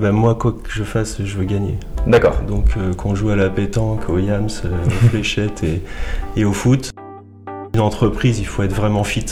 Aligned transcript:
ben 0.00 0.12
moi, 0.12 0.34
quoi 0.34 0.52
que 0.52 0.70
je 0.70 0.82
fasse, 0.82 1.22
je 1.22 1.36
veux 1.36 1.44
gagner. 1.44 1.78
D'accord. 2.06 2.40
Donc 2.48 2.76
euh, 2.76 2.94
qu'on 2.94 3.14
joue 3.14 3.28
à 3.28 3.36
la 3.36 3.50
pétanque, 3.50 4.08
au 4.08 4.18
yams, 4.18 4.48
euh, 4.64 4.86
aux 4.86 4.90
fléchettes 5.08 5.62
et, 5.62 5.82
et 6.36 6.44
au 6.44 6.52
foot. 6.52 6.90
Une 7.74 7.80
entreprise, 7.80 8.40
il 8.40 8.46
faut 8.46 8.62
être 8.62 8.72
vraiment 8.72 9.04
fit, 9.04 9.26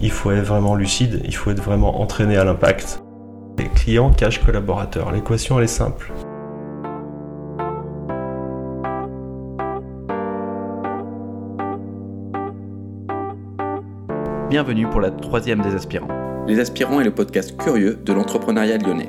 il 0.00 0.10
faut 0.10 0.30
être 0.30 0.44
vraiment 0.44 0.76
lucide, 0.76 1.22
il 1.24 1.34
faut 1.34 1.50
être 1.50 1.62
vraiment 1.62 2.00
entraîné 2.00 2.36
à 2.36 2.44
l'impact. 2.44 3.02
Les 3.58 3.68
clients 3.68 4.10
cachent 4.10 4.44
collaborateurs. 4.44 5.10
L'équation, 5.12 5.58
elle 5.58 5.64
est 5.64 5.66
simple. 5.66 6.12
Bienvenue 14.50 14.86
pour 14.86 15.00
la 15.00 15.10
troisième 15.10 15.62
des 15.62 15.74
aspirants. 15.74 16.08
Les 16.46 16.60
aspirants 16.60 17.00
est 17.00 17.04
le 17.04 17.14
podcast 17.14 17.56
curieux 17.56 17.98
de 18.04 18.12
l'entrepreneuriat 18.12 18.76
lyonnais. 18.76 19.08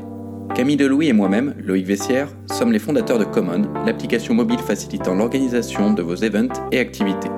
Camille 0.56 0.78
Delouis 0.78 1.08
et 1.08 1.14
moi-même, 1.14 1.56
Loïc 1.64 1.86
Vessière, 1.88 2.30
sommes 2.52 2.72
les 2.72 2.80
fondateurs 2.80 3.18
de 3.18 3.24
Common, 3.24 3.64
l'application 3.86 4.36
mobile 4.36 4.60
facilitant 4.60 5.16
l'organisation 5.16 5.92
de 5.94 6.04
vos 6.04 6.16
events 6.16 6.54
et 6.72 6.80
activités. 6.80 7.30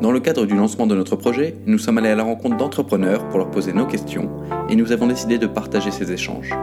Dans 0.00 0.12
le 0.12 0.20
cadre 0.20 0.46
du 0.46 0.54
lancement 0.54 0.86
de 0.86 0.94
notre 0.94 1.16
projet, 1.16 1.56
nous 1.66 1.78
sommes 1.78 1.98
allés 1.98 2.10
à 2.10 2.14
la 2.14 2.22
rencontre 2.22 2.56
d'entrepreneurs 2.56 3.28
pour 3.28 3.38
leur 3.38 3.50
poser 3.50 3.72
nos 3.72 3.86
questions 3.86 4.30
et 4.70 4.76
nous 4.76 4.92
avons 4.92 5.08
décidé 5.08 5.36
de 5.38 5.48
partager 5.48 5.90
ces 5.90 6.12
échanges. 6.12 6.54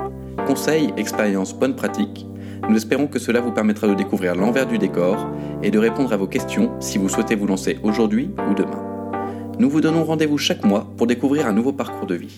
Conseils, 0.47 0.93
expériences, 0.95 1.53
bonnes 1.53 1.75
pratiques, 1.75 2.25
nous 2.69 2.77
espérons 2.77 3.07
que 3.07 3.19
cela 3.19 3.41
vous 3.41 3.51
permettra 3.51 3.87
de 3.87 3.95
découvrir 3.95 4.35
l'envers 4.35 4.67
du 4.67 4.77
décor 4.77 5.27
et 5.61 5.71
de 5.71 5.79
répondre 5.79 6.13
à 6.13 6.17
vos 6.17 6.27
questions 6.27 6.71
si 6.79 6.99
vous 6.99 7.09
souhaitez 7.09 7.35
vous 7.35 7.47
lancer 7.47 7.79
aujourd'hui 7.83 8.31
ou 8.49 8.53
demain. 8.53 8.85
Nous 9.59 9.69
vous 9.69 9.81
donnons 9.81 10.05
rendez-vous 10.05 10.37
chaque 10.37 10.63
mois 10.63 10.87
pour 10.95 11.07
découvrir 11.07 11.47
un 11.47 11.53
nouveau 11.53 11.73
parcours 11.73 12.07
de 12.07 12.15
vie. 12.15 12.37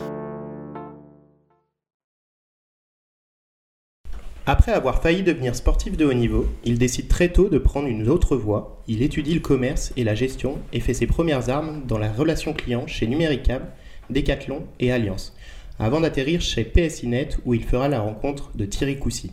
Après 4.45 4.73
avoir 4.73 5.01
failli 5.01 5.23
devenir 5.23 5.55
sportif 5.55 5.95
de 5.95 6.03
haut 6.03 6.13
niveau, 6.13 6.47
il 6.65 6.77
décide 6.77 7.07
très 7.07 7.29
tôt 7.29 7.47
de 7.47 7.57
prendre 7.57 7.87
une 7.87 8.09
autre 8.09 8.35
voie. 8.35 8.83
Il 8.89 9.01
étudie 9.01 9.35
le 9.35 9.39
commerce 9.39 9.93
et 9.95 10.03
la 10.03 10.15
gestion 10.15 10.57
et 10.73 10.81
fait 10.81 10.93
ses 10.93 11.07
premières 11.07 11.49
armes 11.49 11.83
dans 11.87 11.97
la 11.97 12.11
relation 12.11 12.51
client 12.51 12.85
chez 12.85 13.07
Numericable, 13.07 13.67
Decathlon 14.09 14.63
et 14.81 14.91
Alliance, 14.91 15.33
avant 15.79 16.01
d'atterrir 16.01 16.41
chez 16.41 16.65
PSINet 16.65 17.29
où 17.45 17.53
il 17.53 17.63
fera 17.63 17.87
la 17.87 18.01
rencontre 18.01 18.51
de 18.55 18.65
Thierry 18.65 18.99
Coussy. 18.99 19.31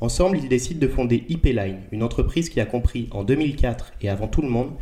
Ensemble, 0.00 0.38
ils 0.38 0.48
décident 0.48 0.80
de 0.80 0.88
fonder 0.88 1.22
IP-Line, 1.28 1.78
une 1.92 2.02
entreprise 2.02 2.48
qui 2.48 2.60
a 2.60 2.66
compris 2.66 3.06
en 3.12 3.22
2004 3.22 3.92
et 4.02 4.08
avant 4.08 4.26
tout 4.26 4.42
le 4.42 4.48
monde 4.48 4.72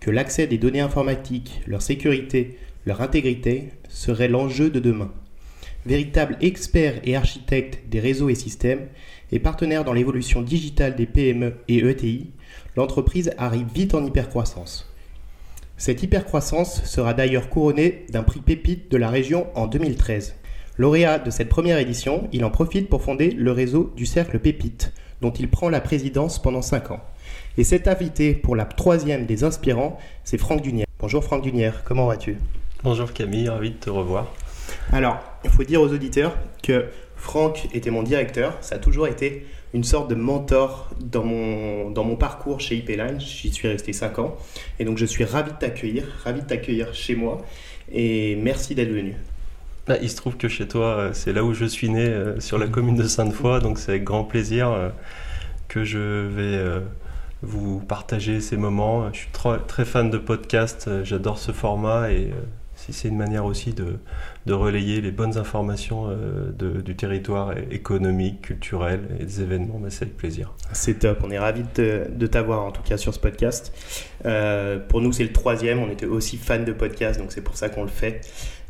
que 0.00 0.10
l'accès 0.10 0.48
des 0.48 0.58
données 0.58 0.80
informatiques, 0.80 1.60
leur 1.68 1.82
sécurité, 1.82 2.58
leur 2.84 3.00
intégrité 3.00 3.68
serait 3.88 4.26
l'enjeu 4.26 4.70
de 4.70 4.80
demain. 4.80 5.12
Véritable 5.86 6.38
expert 6.40 6.94
et 7.04 7.14
architecte 7.14 7.88
des 7.88 8.00
réseaux 8.00 8.30
et 8.30 8.34
systèmes 8.34 8.86
et 9.32 9.38
partenaire 9.38 9.84
dans 9.84 9.92
l'évolution 9.92 10.40
digitale 10.40 10.96
des 10.96 11.06
PME 11.06 11.56
et 11.68 11.78
ETI, 11.78 12.30
l'entreprise 12.76 13.32
arrive 13.36 13.66
vite 13.74 13.94
en 13.94 14.04
hypercroissance. 14.04 14.90
Cette 15.76 16.02
hypercroissance 16.02 16.84
sera 16.84 17.12
d'ailleurs 17.12 17.50
couronnée 17.50 18.06
d'un 18.10 18.22
prix 18.22 18.40
pépite 18.40 18.90
de 18.90 18.96
la 18.96 19.10
région 19.10 19.46
en 19.54 19.66
2013. 19.66 20.36
Lauréat 20.78 21.18
de 21.18 21.30
cette 21.30 21.48
première 21.48 21.78
édition, 21.78 22.28
il 22.32 22.44
en 22.44 22.50
profite 22.50 22.88
pour 22.88 23.02
fonder 23.02 23.30
le 23.30 23.52
réseau 23.52 23.92
du 23.96 24.06
Cercle 24.06 24.38
Pépite, 24.38 24.92
dont 25.20 25.32
il 25.32 25.48
prend 25.48 25.68
la 25.68 25.80
présidence 25.80 26.40
pendant 26.40 26.62
5 26.62 26.92
ans. 26.92 27.00
Et 27.58 27.64
cet 27.64 27.88
invité 27.88 28.34
pour 28.34 28.56
la 28.56 28.64
troisième 28.64 29.26
des 29.26 29.44
inspirants, 29.44 29.98
c'est 30.22 30.38
Franck 30.38 30.62
Dunière. 30.62 30.86
Bonjour 30.98 31.22
Franck 31.22 31.42
Dunière, 31.42 31.82
comment 31.84 32.06
vas-tu? 32.06 32.38
Bonjour 32.82 33.12
Camille, 33.12 33.48
ravi 33.48 33.70
de 33.70 33.76
te 33.76 33.90
revoir. 33.90 34.32
Alors, 34.92 35.33
il 35.44 35.50
faut 35.50 35.64
dire 35.64 35.80
aux 35.82 35.92
auditeurs 35.92 36.36
que 36.62 36.86
Franck 37.16 37.68
était 37.74 37.90
mon 37.90 38.02
directeur, 38.02 38.56
ça 38.60 38.76
a 38.76 38.78
toujours 38.78 39.06
été 39.06 39.46
une 39.72 39.84
sorte 39.84 40.08
de 40.08 40.14
mentor 40.14 40.90
dans 41.00 41.24
mon, 41.24 41.90
dans 41.90 42.04
mon 42.04 42.16
parcours 42.16 42.60
chez 42.60 42.76
IP 42.76 42.88
Line, 42.90 43.18
j'y 43.20 43.50
suis 43.52 43.66
resté 43.68 43.92
5 43.92 44.18
ans, 44.20 44.36
et 44.78 44.84
donc 44.84 44.98
je 44.98 45.04
suis 45.06 45.24
ravi 45.24 45.50
de 45.52 45.56
t'accueillir, 45.56 46.04
ravi 46.22 46.42
de 46.42 46.46
t'accueillir 46.46 46.94
chez 46.94 47.16
moi, 47.16 47.44
et 47.92 48.36
merci 48.36 48.74
d'être 48.74 48.90
venu. 48.92 49.14
Bah, 49.86 49.96
il 50.00 50.08
se 50.08 50.16
trouve 50.16 50.36
que 50.36 50.48
chez 50.48 50.66
toi, 50.66 50.86
euh, 50.96 51.10
c'est 51.12 51.32
là 51.32 51.44
où 51.44 51.52
je 51.54 51.64
suis 51.66 51.90
né, 51.90 52.06
euh, 52.06 52.40
sur 52.40 52.56
la 52.56 52.68
commune 52.68 52.94
de 52.96 53.02
Sainte-Foy, 53.02 53.60
donc 53.60 53.78
c'est 53.78 53.90
avec 53.92 54.04
grand 54.04 54.24
plaisir 54.24 54.70
euh, 54.70 54.88
que 55.68 55.84
je 55.84 55.98
vais 56.28 56.58
vous 57.42 57.80
partager 57.80 58.40
ces 58.40 58.56
moments. 58.56 59.12
Je 59.12 59.18
suis 59.18 59.28
tro- 59.32 59.56
très 59.58 59.84
fan 59.84 60.08
de 60.08 60.18
podcast, 60.18 60.88
j'adore 61.02 61.36
ce 61.38 61.52
format 61.52 62.10
et 62.12 62.30
c'est 62.92 63.08
une 63.08 63.16
manière 63.16 63.44
aussi 63.44 63.72
de, 63.72 64.52
relayer 64.52 65.00
les 65.00 65.10
bonnes 65.10 65.38
informations 65.38 66.06
euh, 66.08 66.80
du 66.82 66.96
territoire 66.96 67.54
économique, 67.70 68.42
culturel 68.42 69.00
et 69.18 69.24
des 69.24 69.40
événements, 69.40 69.78
bah, 69.78 69.88
c'est 69.90 70.02
avec 70.02 70.16
plaisir. 70.16 70.54
C'est 70.72 71.00
top, 71.00 71.20
on 71.24 71.30
est 71.30 71.38
ravi 71.38 71.62
de, 71.76 72.26
t'avoir 72.26 72.64
en 72.64 72.70
tout 72.70 72.82
cas 72.82 72.96
sur 72.96 73.14
ce 73.14 73.18
podcast. 73.18 73.72
Euh, 74.26 74.78
pour 74.78 75.00
nous, 75.00 75.12
c'est 75.12 75.24
le 75.24 75.32
troisième, 75.32 75.78
on 75.78 75.90
était 75.90 76.06
aussi 76.06 76.36
fan 76.36 76.64
de 76.64 76.72
podcast, 76.72 77.18
donc 77.18 77.32
c'est 77.32 77.42
pour 77.42 77.56
ça 77.56 77.68
qu'on 77.68 77.82
le 77.82 77.88
fait. 77.88 78.20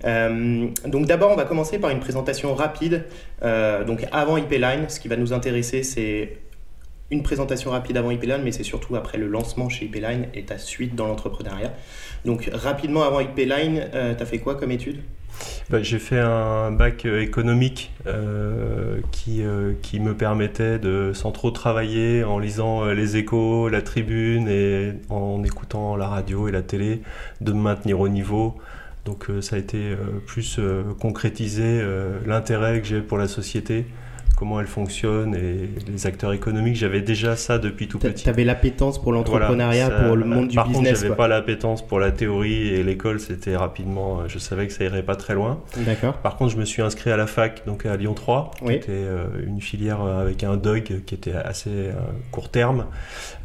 Euh, 0.05 0.69
donc 0.87 1.07
d'abord, 1.07 1.31
on 1.33 1.37
va 1.37 1.45
commencer 1.45 1.79
par 1.79 1.91
une 1.91 2.01
présentation 2.01 2.55
rapide. 2.55 3.05
Donc 3.43 4.07
avant 4.13 4.37
IP 4.37 4.53
Line, 4.53 4.89
ce 4.89 5.01
qui 5.01 5.09
va 5.09 5.17
nous 5.17 5.33
intéresser, 5.33 5.83
c'est 5.83 6.39
une 7.11 7.23
présentation 7.23 7.71
rapide 7.71 7.97
avant 7.97 8.11
IP 8.11 8.23
Line, 8.23 8.43
mais 8.43 8.53
c'est 8.53 8.63
surtout 8.63 8.97
après 8.97 9.19
le 9.19 9.27
lancement 9.27 9.69
chez 9.69 9.87
IP 9.87 9.97
Line 9.97 10.27
et 10.35 10.43
ta 10.45 10.59
suite 10.59 10.95
dans 10.95 11.07
l'entrepreneuriat. 11.07 11.73
Donc 12.25 12.51
rapidement 12.53 13.03
avant 13.03 13.21
IP 13.21 13.37
Line, 13.37 13.89
euh, 13.95 14.15
t'as 14.17 14.25
fait 14.25 14.39
quoi 14.39 14.55
comme 14.55 14.71
étude? 14.71 15.03
Bah, 15.69 15.83
j'ai 15.83 15.99
fait 15.99 16.19
un 16.19 16.71
bac 16.71 17.05
euh, 17.05 17.21
économique 17.21 17.93
euh, 18.07 19.01
qui, 19.11 19.43
qui 19.83 20.01
me 20.01 20.15
permettait 20.15 20.79
de, 20.79 21.13
sans 21.13 21.33
trop 21.33 21.51
travailler, 21.51 22.25
en 22.25 22.39
lisant 22.39 22.87
les 22.87 23.17
échos, 23.17 23.69
la 23.69 23.83
tribune 23.83 24.49
et 24.49 24.93
en 25.11 25.43
écoutant 25.45 25.97
la 25.97 26.09
radio 26.09 26.49
et 26.49 26.53
la 26.53 26.63
télé, 26.63 27.03
de 27.41 27.53
me 27.53 27.61
maintenir 27.61 28.01
au 28.01 28.09
niveau. 28.09 28.55
Donc 29.05 29.27
ça 29.43 29.57
a 29.57 29.59
été 29.59 29.95
plus 30.27 30.59
concrétiser 30.99 31.83
l'intérêt 32.25 32.81
que 32.81 32.87
j'ai 32.87 33.03
pour 33.03 33.19
la 33.19 33.29
société, 33.29 33.85
comment 34.37 34.61
elle 34.61 34.67
fonctionne 34.67 35.35
et 35.35 35.69
les 35.91 36.07
acteurs 36.07 36.33
économiques. 36.33 36.77
J'avais 36.77 37.01
déjà 37.01 37.37
ça 37.37 37.59
depuis 37.59 37.89
tout 37.89 37.99
petit. 37.99 38.25
T'avais 38.25 38.45
l'appétence 38.45 39.01
pour 39.01 39.13
l'entrepreneuriat, 39.13 39.89
Voilà, 39.89 40.05
pour 40.07 40.17
le 40.17 40.25
monde 40.25 40.49
du 40.49 40.57
Par 40.57 40.69
business. 40.69 40.89
contre, 40.91 41.01
j'avais 41.03 41.15
pas 41.17 41.29
l'appétence 41.29 41.87
pour 41.87 42.01
la 42.01 42.11
théorie 42.11 42.69
et 42.69 42.83
l'école, 42.83 43.21
c'était 43.21 43.57
rapidement, 43.57 44.21
euh, 44.21 44.25
je 44.29 44.39
savais 44.39 44.67
que 44.67 44.73
ça 44.73 44.85
irait 44.85 45.03
pas 45.03 45.17
très 45.17 45.35
loin. 45.35 45.61
D'accord. 45.79 46.15
Par 46.19 46.37
contre, 46.37 46.53
je 46.53 46.59
me 46.59 46.65
suis 46.65 46.83
inscrit 46.83 47.11
à 47.11 47.17
la 47.17 47.27
fac, 47.27 47.63
donc 47.67 47.87
à 47.87 47.97
Lyon 47.97 48.15
3, 48.15 48.51
qui 48.59 48.65
Oui. 48.65 48.75
était 48.75 48.91
euh, 48.93 49.27
une 49.47 49.61
filière 49.61 50.03
euh, 50.03 50.23
avec 50.23 50.43
un 50.45 50.57
DOG 50.57 51.03
qui 51.07 51.15
était 51.15 51.33
assez 51.35 51.71
euh, 51.71 51.93
court 52.31 52.51
terme, 52.51 52.87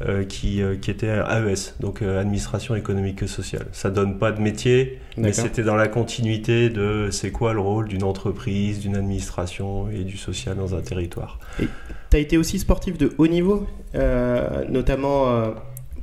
euh, 0.08 0.24
qui, 0.24 0.62
qui 0.82 0.92
était 0.92 1.08
AES, 1.08 1.76
donc 1.80 2.02
administration 2.02 2.76
économique 2.76 3.22
et 3.24 3.28
sociale. 3.28 3.66
Ça 3.72 3.90
donne 3.90 4.18
pas 4.18 4.32
de 4.32 4.42
métier, 4.42 5.00
mais 5.20 5.34
c'était 5.34 5.64
dans 5.64 5.76
la 5.76 5.88
continuité 5.88 6.70
de 6.70 7.10
c'est 7.12 7.32
quoi 7.32 7.54
le 7.54 7.60
rôle 7.60 7.88
d'une 7.88 8.04
entreprise, 8.04 8.80
d'une 8.80 8.96
administration 8.96 9.90
et 9.90 10.04
du 10.04 10.18
social 10.18 10.56
dans 10.56 10.76
un 10.76 10.82
territoire. 10.82 11.40
Tu 11.58 11.68
as 12.18 12.20
été 12.20 12.38
aussi 12.38 12.60
sportif 12.60 12.98
de 12.98 13.14
haut 13.18 13.28
niveau, 13.28 13.68
euh, 13.96 14.66
notamment 14.70 15.30
euh, 15.30 15.52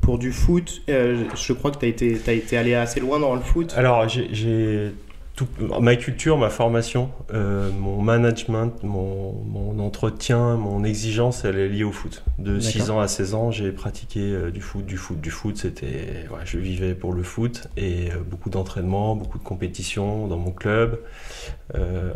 pour 0.00 0.19
du 0.19 0.32
foot. 0.32 0.82
Euh, 0.88 1.25
je 1.34 1.53
crois 1.53 1.71
que 1.71 1.78
tu 1.78 1.87
as 1.87 1.88
été, 1.88 2.19
t'as 2.19 2.32
été 2.32 2.56
allé 2.56 2.75
assez 2.75 3.00
loin 3.00 3.19
dans 3.19 3.34
le 3.34 3.41
foot. 3.41 3.75
Alors, 3.77 4.09
j'ai 4.09 4.93
tout, 5.37 5.47
ma 5.81 5.97
culture, 5.97 6.39
ma 6.39 6.49
formation, 6.49 7.11
euh, 7.35 7.71
mon 7.79 8.01
management, 8.01 8.83
mon, 8.83 9.33
mon 9.45 9.79
entretien, 9.79 10.57
mon 10.57 10.83
exigence, 10.83 11.45
elle 11.45 11.59
est 11.59 11.69
liée 11.69 11.85
au 11.85 11.93
foot. 11.93 12.25
De 12.39 12.59
6 12.59 12.79
D'accord. 12.79 12.97
ans 12.97 13.01
à 13.01 13.09
16 13.09 13.35
ans, 13.35 13.51
j'ai 13.51 13.71
pratiqué 13.71 14.21
euh, 14.21 14.51
du 14.51 14.63
foot, 14.63 14.87
du 14.87 14.97
foot, 14.97 15.21
du 15.21 15.31
foot. 15.31 15.59
C'était, 15.59 16.27
ouais, 16.31 16.41
je 16.47 16.59
vivais 16.59 16.95
pour 16.95 17.13
le 17.13 17.23
foot 17.23 17.69
et 17.77 18.11
euh, 18.11 18.17
beaucoup 18.29 18.49
d'entraînement, 18.49 19.15
beaucoup 19.15 19.39
de 19.39 19.45
compétitions 19.45 20.27
dans 20.27 20.39
mon 20.39 20.53
club, 20.53 20.99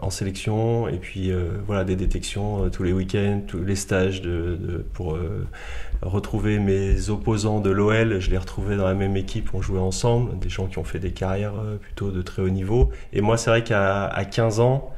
en 0.00 0.08
sélection 0.10 0.88
et 0.88 0.96
puis 0.96 1.30
voilà 1.66 1.84
des 1.84 1.96
détections 1.96 2.70
tous 2.70 2.82
les 2.84 2.92
week-ends, 2.92 3.42
tous 3.46 3.62
les 3.62 3.76
stages 3.76 4.22
de, 4.22 4.56
de- 4.58 4.84
pour 4.94 5.18
retrouver 6.02 6.58
mes 6.58 7.10
opposants 7.10 7.60
de 7.60 7.70
l'OL. 7.70 8.20
Je 8.20 8.30
les 8.30 8.38
retrouvais 8.38 8.76
dans 8.76 8.86
la 8.86 8.94
même 8.94 9.16
équipe, 9.16 9.50
on 9.54 9.60
jouait 9.62 9.78
ensemble, 9.80 10.38
des 10.38 10.48
gens 10.48 10.66
qui 10.66 10.78
ont 10.78 10.84
fait 10.84 10.98
des 10.98 11.12
carrières 11.12 11.54
euh, 11.58 11.76
plutôt 11.76 12.10
de 12.10 12.22
très 12.22 12.42
haut 12.42 12.48
niveau. 12.50 12.90
Et 13.12 13.20
moi, 13.20 13.36
c'est 13.36 13.50
vrai 13.50 13.62
qu'à 13.64 14.06
à 14.06 14.24
15 14.24 14.60
ans, 14.60 14.90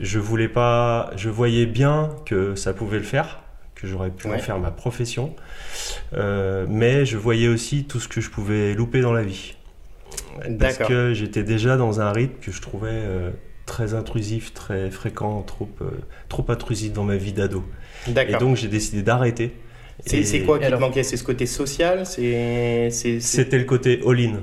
je 0.00 0.18
voulais 0.18 0.48
pas, 0.48 1.10
je 1.16 1.28
voyais 1.28 1.66
bien 1.66 2.10
que 2.26 2.54
ça 2.54 2.72
pouvait 2.74 2.98
le 2.98 3.04
faire, 3.04 3.40
que 3.74 3.86
j'aurais 3.86 4.10
pu 4.10 4.28
Ouais. 4.28 4.36
en 4.36 4.38
faire 4.38 4.58
ma 4.58 4.70
profession, 4.70 5.34
Euh, 6.14 6.66
mais 6.68 7.04
je 7.04 7.16
voyais 7.16 7.48
aussi 7.48 7.84
tout 7.84 8.00
ce 8.00 8.08
que 8.08 8.20
je 8.20 8.30
pouvais 8.30 8.74
louper 8.74 9.00
dans 9.00 9.12
la 9.12 9.22
vie. 9.22 9.56
Parce 10.58 10.78
que 10.88 11.14
j'étais 11.14 11.42
déjà 11.42 11.76
dans 11.76 12.00
un 12.00 12.12
rythme 12.12 12.34
que 12.40 12.52
je 12.52 12.60
trouvais 12.62 12.90
euh, 12.92 13.30
très 13.66 13.94
intrusif, 13.94 14.54
très 14.54 14.90
fréquent, 14.90 15.42
trop, 15.42 15.68
euh, 15.82 15.90
trop 16.28 16.44
intrusif 16.48 16.92
dans 16.92 17.04
ma 17.04 17.16
vie 17.16 17.32
d'ado. 17.32 17.64
Et 18.06 18.12
donc 18.38 18.56
j'ai 18.56 18.68
décidé 18.68 19.02
d'arrêter. 19.02 19.54
C'est 20.04 20.42
quoi 20.42 20.58
qui 20.58 20.64
alors- 20.64 20.78
te 20.80 20.84
manquait? 20.84 21.02
C'est 21.02 21.16
ce 21.16 21.24
côté 21.24 21.46
social? 21.46 22.04
C'était 22.06 23.58
le 23.58 23.64
côté 23.64 24.00
all-in. 24.06 24.40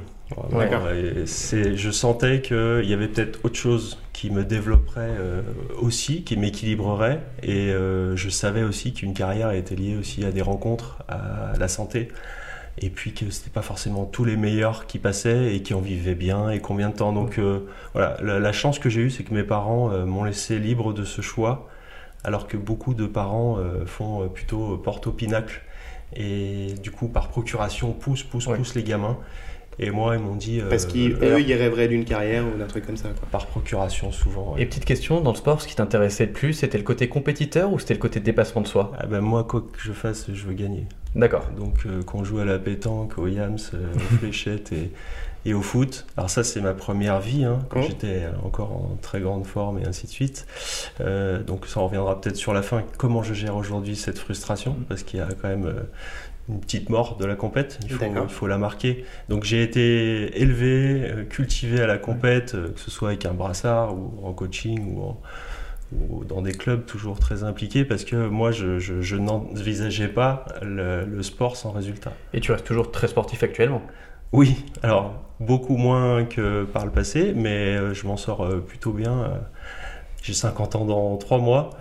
C'est- 1.25 1.75
je 1.75 1.91
sentais 1.91 2.41
qu'il 2.41 2.85
y 2.85 2.93
avait 2.93 3.07
peut-être 3.07 3.39
autre 3.43 3.55
chose 3.55 3.99
qui 4.13 4.29
me 4.31 4.43
développerait 4.43 5.11
euh, 5.19 5.41
aussi, 5.79 6.23
qui 6.23 6.37
m'équilibrerait. 6.37 7.19
Et 7.43 7.69
euh, 7.71 8.15
je 8.15 8.29
savais 8.29 8.63
aussi 8.63 8.93
qu'une 8.93 9.13
carrière 9.13 9.51
était 9.51 9.75
liée 9.75 9.95
aussi 9.99 10.25
à 10.25 10.31
des 10.31 10.41
rencontres, 10.41 11.03
à 11.07 11.53
la 11.59 11.67
santé. 11.67 12.07
Et 12.81 12.89
puis 12.89 13.13
que 13.13 13.29
c'était 13.29 13.51
pas 13.51 13.61
forcément 13.61 14.05
tous 14.05 14.25
les 14.25 14.35
meilleurs 14.35 14.87
qui 14.87 14.97
passaient 14.97 15.53
et 15.55 15.61
qui 15.61 15.75
en 15.75 15.79
vivaient 15.81 16.15
bien 16.15 16.49
et 16.49 16.59
combien 16.59 16.89
de 16.89 16.95
temps. 16.95 17.13
Donc 17.13 17.37
euh, 17.37 17.59
voilà, 17.93 18.17
la, 18.23 18.39
la 18.39 18.51
chance 18.51 18.79
que 18.79 18.89
j'ai 18.89 19.01
eue, 19.01 19.09
c'est 19.11 19.23
que 19.23 19.33
mes 19.33 19.43
parents 19.43 19.89
m'ont 20.05 20.23
laissé 20.23 20.57
libre 20.57 20.93
de 20.93 21.03
ce 21.03 21.21
choix, 21.21 21.69
alors 22.23 22.47
que 22.47 22.57
beaucoup 22.57 22.93
de 22.93 23.05
parents 23.05 23.57
euh, 23.57 23.85
font 23.85 24.23
euh, 24.23 24.27
plutôt 24.27 24.77
porte 24.77 25.07
au 25.07 25.11
pinacle. 25.11 25.61
Et 26.15 26.73
du 26.81 26.91
coup, 26.91 27.07
par 27.07 27.29
procuration, 27.29 27.91
poussent, 27.91 28.23
poussent, 28.23 28.47
Ouais. 28.47 28.57
poussent 28.57 28.75
les 28.75 28.83
gamins. 28.83 29.17
Et 29.79 29.89
moi, 29.89 30.15
ils 30.15 30.21
m'ont 30.21 30.35
dit. 30.35 30.59
euh, 30.61 30.69
Parce 30.69 30.85
qu'eux, 30.85 31.41
ils 31.41 31.53
rêveraient 31.55 31.87
d'une 31.87 32.05
carrière 32.05 32.43
ou 32.45 32.55
d'un 32.59 32.67
truc 32.67 32.85
comme 32.85 32.95
ça. 32.97 33.09
Quoi. 33.09 33.27
Par 33.31 33.47
procuration, 33.47 34.11
souvent. 34.11 34.53
ouais. 34.53 34.61
Et 34.61 34.65
petite 34.67 34.85
question, 34.85 35.19
dans 35.21 35.31
le 35.31 35.35
sport, 35.37 35.59
ce 35.61 35.67
qui 35.67 35.75
t'intéressait 35.75 36.27
le 36.27 36.31
plus, 36.31 36.53
c'était 36.53 36.77
le 36.77 36.83
côté 36.83 37.09
compétiteur 37.09 37.73
ou 37.73 37.79
c'était 37.79 37.95
le 37.95 37.99
côté 37.99 38.19
dépassement 38.19 38.61
de 38.61 38.67
soi? 38.67 38.91
Ah 38.99 39.07
ben 39.07 39.19
moi, 39.21 39.43
quoi 39.45 39.61
que 39.61 39.79
je 39.79 39.91
fasse, 39.91 40.27
je 40.31 40.45
veux 40.45 40.53
gagner. 40.53 40.85
D'accord. 41.15 41.47
Donc, 41.57 41.87
euh, 41.87 42.03
qu'on 42.03 42.23
joue 42.23 42.37
à 42.37 42.45
la 42.45 42.59
pétanque, 42.59 43.17
au 43.17 43.25
yams, 43.27 43.57
euh, 43.73 43.93
aux 43.95 43.99
fléchettes 44.19 44.71
et, 44.71 44.91
et 45.45 45.53
au 45.53 45.61
foot. 45.61 46.05
Alors, 46.17 46.29
ça, 46.29 46.43
c'est 46.43 46.61
ma 46.61 46.73
première 46.73 47.19
vie, 47.19 47.43
hein, 47.43 47.59
quand 47.69 47.79
Mhm. 47.79 47.85
j'étais 47.87 48.21
encore 48.43 48.71
en 48.71 48.97
très 49.01 49.19
grande 49.21 49.45
forme 49.45 49.79
et 49.79 49.85
ainsi 49.87 50.05
de 50.07 50.11
suite. 50.11 50.45
Euh, 51.01 51.43
donc, 51.43 51.65
ça, 51.67 51.79
on 51.81 51.85
reviendra 51.87 52.19
peut-être 52.21 52.37
sur 52.37 52.53
la 52.53 52.61
fin. 52.61 52.83
Comment 52.97 53.23
je 53.23 53.33
gère 53.33 53.55
aujourd'hui 53.55 53.95
cette 53.95 54.19
frustration 54.19 54.75
Parce 54.87 55.03
qu'il 55.03 55.19
y 55.19 55.23
a 55.23 55.27
quand 55.41 55.49
même. 55.49 55.65
euh, 55.65 55.83
une 56.49 56.59
petite 56.59 56.89
mort 56.89 57.15
de 57.15 57.23
la 57.25 57.35
compète, 57.35 57.79
il 57.83 57.89
faut, 57.91 57.99
D'accord. 57.99 58.25
il 58.27 58.33
faut 58.33 58.47
la 58.47 58.57
marquer. 58.57 59.05
Donc 59.29 59.45
j'ai 59.45 59.63
été 59.63 60.41
élevé, 60.41 61.01
euh, 61.09 61.23
cultivé 61.23 61.79
à 61.79 61.87
la 61.87 61.97
compète, 61.97 62.53
euh, 62.55 62.67
que 62.73 62.81
ce 62.81 62.91
soit 62.91 63.07
avec 63.11 63.25
un 63.25 63.31
brassard 63.33 63.95
ou 63.95 64.11
en 64.27 64.33
coaching 64.33 64.93
ou 64.93 65.03
en, 65.03 65.21
dans 66.27 66.41
des 66.41 66.51
clubs 66.51 66.85
toujours 66.85 67.17
très 67.17 67.45
impliqués 67.45 67.85
parce 67.85 68.03
que 68.03 68.27
moi 68.27 68.51
je, 68.51 68.77
je, 68.77 69.01
je 69.01 69.15
n'envisageais 69.15 70.09
pas 70.09 70.43
le, 70.61 71.05
le 71.05 71.23
sport 71.23 71.55
sans 71.55 71.71
résultat. 71.71 72.11
Et 72.33 72.41
tu 72.41 72.51
restes 72.51 72.65
toujours 72.67 72.91
très 72.91 73.07
sportif 73.07 73.41
actuellement? 73.41 73.81
Oui, 74.33 74.65
alors 74.81 75.13
beaucoup 75.39 75.77
moins 75.77 76.25
que 76.25 76.63
par 76.65 76.85
le 76.85 76.91
passé, 76.91 77.33
mais 77.35 77.75
euh, 77.77 77.93
je 77.93 78.07
m'en 78.07 78.17
sors 78.17 78.43
euh, 78.45 78.59
plutôt 78.59 78.91
bien. 78.91 79.23
euh, 79.23 79.37
J'ai 80.23 80.33
50 80.33 80.75
ans 80.75 80.85
dans 80.85 81.17
3 81.17 81.39
mois 81.39 81.71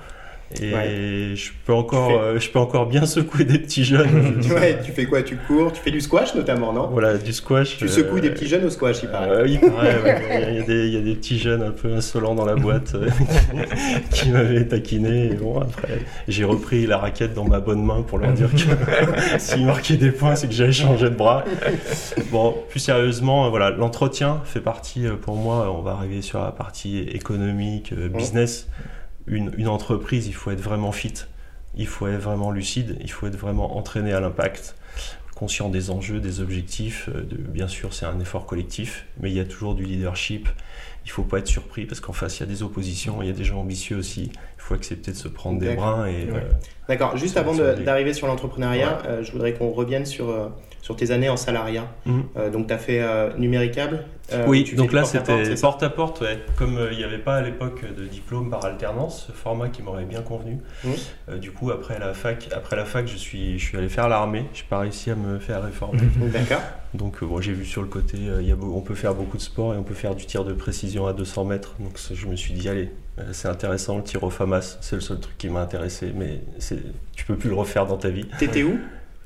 et 0.60 0.72
Ouais. 0.75 1.37
je, 1.37 1.50
peux 1.64 1.72
encore, 1.72 2.08
fais- 2.08 2.16
euh, 2.19 2.38
je 2.40 2.50
peux 2.50 2.58
encore 2.58 2.87
bien 2.87 3.06
secouer 3.06 3.44
des 3.44 3.58
petits 3.58 3.84
jeunes. 3.84 4.40
ouais, 4.54 4.78
tu 4.84 4.93
fais 4.93 5.06
quoi? 5.06 5.22
Tu 5.22 5.37
cours? 5.37 5.72
Tu 5.72 5.81
fais 5.81 5.90
du 5.90 6.00
squash 6.00 6.34
notamment, 6.34 6.72
non? 6.72 6.88
Voilà, 6.93 7.16
du 7.19 7.32
squash. 7.32 7.76
Tu 7.78 7.84
euh, 7.84 7.88
secoues 7.88 8.20
des 8.20 8.31
petits 8.31 8.49
jeunes 8.49 8.64
au 8.64 8.70
squash, 8.70 8.99
il 9.02 9.08
paraît. 9.08 9.28
Euh, 9.31 9.44
oui, 9.44 9.58
il, 9.62 10.54
y 10.56 10.58
a 10.60 10.62
des, 10.62 10.87
il 10.88 10.94
y 10.94 10.96
a 10.96 11.00
des 11.00 11.14
petits 11.14 11.38
jeunes 11.38 11.62
un 11.62 11.70
peu 11.70 11.93
insolents 11.94 12.34
dans 12.34 12.44
la 12.44 12.56
boîte 12.56 12.94
euh, 12.94 13.08
qui 14.10 14.31
m'avaient 14.31 14.66
taquiné. 14.66 15.26
Et 15.26 15.34
bon, 15.34 15.60
après, 15.60 16.00
j'ai 16.28 16.44
repris 16.44 16.87
la 16.87 16.99
raquette 16.99 17.34
dans 17.34 17.44
ma 17.49 17.60
bonne 17.60 17.84
main 17.84 18.02
pour 18.02 18.19
leur 18.19 18.32
dire 18.32 18.50
que 18.50 18.58
s'ils 19.38 19.66
marquaient 19.66 19.96
des 19.96 20.10
points, 20.10 20.34
c'est 20.37 20.49
que 20.49 20.54
j'avais 20.54 20.72
changé 20.72 21.08
de 21.10 21.14
bras. 21.14 21.44
Bon, 22.31 22.54
plus 22.69 22.81
sérieusement, 22.81 23.46
euh, 23.46 23.49
voilà, 23.50 23.70
l'entretien 23.70 24.40
fait 24.44 24.60
partie 24.60 25.06
euh, 25.06 25.14
pour 25.20 25.37
moi. 25.37 25.72
On 25.76 25.82
va 25.82 25.93
arriver 25.93 26.22
sur 26.22 26.40
la 26.40 26.50
partie 26.52 26.99
économique, 27.00 27.93
euh, 27.96 28.08
business. 28.08 28.69
Une, 29.27 29.53
une 29.57 29.69
entreprise, 29.69 30.27
il 30.27 30.35
faut 30.35 30.51
être 30.51 30.61
vraiment 30.61 30.93
fit. 30.93 31.15
Il 31.75 31.87
faut 31.87 32.07
être 32.07 32.21
vraiment 32.21 32.51
lucide, 32.51 32.99
il 33.01 33.11
faut 33.11 33.27
être 33.27 33.37
vraiment 33.37 33.77
entraîné 33.79 34.13
à 34.13 34.21
l'impact, 34.21 34.75
conscient 35.35 35.71
des 35.71 35.91
enjeux, 35.91 36.21
des 36.21 36.41
objectifs. 36.41 37.09
euh, 37.15 37.23
De, 37.23 37.37
bien 37.37 37.67
sûr, 37.69 37.95
c'est 37.95 38.05
un 38.05 38.21
effort 38.21 38.45
collectif, 38.47 39.07
mais 39.21 39.31
il 39.31 39.37
y 39.37 39.41
a 39.41 39.45
toujours 39.45 39.75
du 39.75 39.85
leadership. 39.85 40.49
Il 41.05 41.11
faut 41.11 41.23
pas 41.25 41.39
être 41.39 41.49
surpris 41.49 41.87
parce 41.87 42.01
qu'en 42.01 42.13
face, 42.13 42.39
il 42.39 42.41
y 42.41 42.43
a 42.45 42.47
des 42.47 42.63
oppositions, 42.63 43.23
il 43.23 43.27
y 43.29 43.31
a 43.31 43.35
des 43.35 43.45
gens 43.45 43.61
ambitieux 43.61 43.97
aussi. 43.97 44.31
Il 44.35 44.59
faut 44.59 44.75
accepter 44.75 45.13
de 45.13 45.17
se 45.17 45.29
prendre 45.29 45.59
des 45.59 45.75
brins 45.75 46.07
et 46.07 46.27
Ouais. 46.31 46.33
euh, 46.37 46.53
D'accord, 46.89 47.17
juste 47.17 47.37
avant 47.37 47.55
d'arriver 47.55 48.13
sur 48.13 48.27
l'entrepreneuriat, 48.27 48.99
euh, 49.07 49.23
je 49.25 49.33
voudrais 49.33 49.55
qu'on 49.55 49.71
revienne 49.71 50.05
sur, 50.05 50.29
sur 50.82 50.96
tes 50.96 51.12
années 51.12 51.31
en 51.31 51.37
salariat. 51.37 51.87
Mhm. 52.05 52.25
Euh, 52.37 52.50
donc, 52.50 52.67
tu 52.67 52.75
as 52.75 52.79
fait 52.79 53.00
euh, 53.00 53.31
Numéricable. 53.38 54.05
euh, 54.32 54.44
oui, 54.49 54.64
tu 54.64 54.75
donc 54.75 54.93
là 54.93 55.05
c'était 55.05 55.55
porte 55.61 55.82
à 55.82 55.90
porte, 55.90 56.20
ouais. 56.23 56.38
Comme 56.56 56.79
il 56.90 56.99
n'y 56.99 57.05
avait 57.05 57.19
pas 57.19 57.37
à 57.37 57.43
l'époque 57.43 57.84
de 57.96 58.05
diplôme 58.05 58.50
par 58.50 58.64
alternance, 58.64 59.26
ce 59.29 59.32
format 59.32 59.69
qui 59.69 59.82
m'aurait 59.82 60.05
bien 60.05 60.23
convenu. 60.23 60.58
Du 61.40 61.52
coup, 61.52 61.70
après 61.70 61.99
la 61.99 62.12
fac, 62.12 62.49
après 62.55 62.76
la 62.76 62.84
fac, 62.84 63.06
je 63.06 63.17
suis, 63.17 63.58
je 63.58 63.64
suis 63.64 63.79
allé 63.79 63.88
faire 63.88 64.08
l'armée. 64.08 64.44
J'ai 64.52 64.64
pas 64.69 64.81
réussi 64.81 65.11
à 65.11 65.14
me 65.14 65.38
faire 65.38 65.62
réformer. 65.62 66.00
D'accord. 66.32 66.61
Donc 66.94 67.23
bon, 67.25 67.40
j'ai 67.40 67.52
vu 67.52 67.64
sur 67.64 67.81
le 67.81 67.88
côté, 67.88 68.19
y 68.19 68.52
a 68.52 68.56
on 68.61 68.81
peut 68.81 68.94
faire 68.94 69.14
beaucoup 69.14 69.37
de 69.37 69.43
sport 69.43 69.75
et 69.75 69.76
on 69.76 69.82
peut 69.82 69.94
faire 69.94 70.14
du 70.14 70.26
tir 70.26 70.44
de 70.44 70.52
précision 70.52 71.06
à 71.06 71.12
200 71.12 71.44
mètres. 71.44 71.75
Donc 71.78 71.99
je 72.12 72.26
me 72.26 72.37
suis 72.37 72.55
dit, 72.55 72.69
allez, 72.69 72.90
c'est 73.31 73.49
intéressant 73.49 73.99
le 73.99 74.02
tir 74.02 74.23
au 74.25 74.31
FAMAS, 74.31 74.78
c'est 74.81 74.96
le 74.96 75.00
seul 75.00 75.20
truc 75.20 75.38
qui 75.38 75.49
m'a 75.49 75.61
intéressé, 75.61 76.12
mais 76.14 76.40
tu 77.14 77.25
peux 77.25 77.37
plus 77.37 77.50
le 77.50 77.56
refaire 77.56 77.87
dans 77.87 77.99
ta 77.99 78.08
vie. 78.08 78.26
T'étais 78.38 78.64
où? 78.64 78.78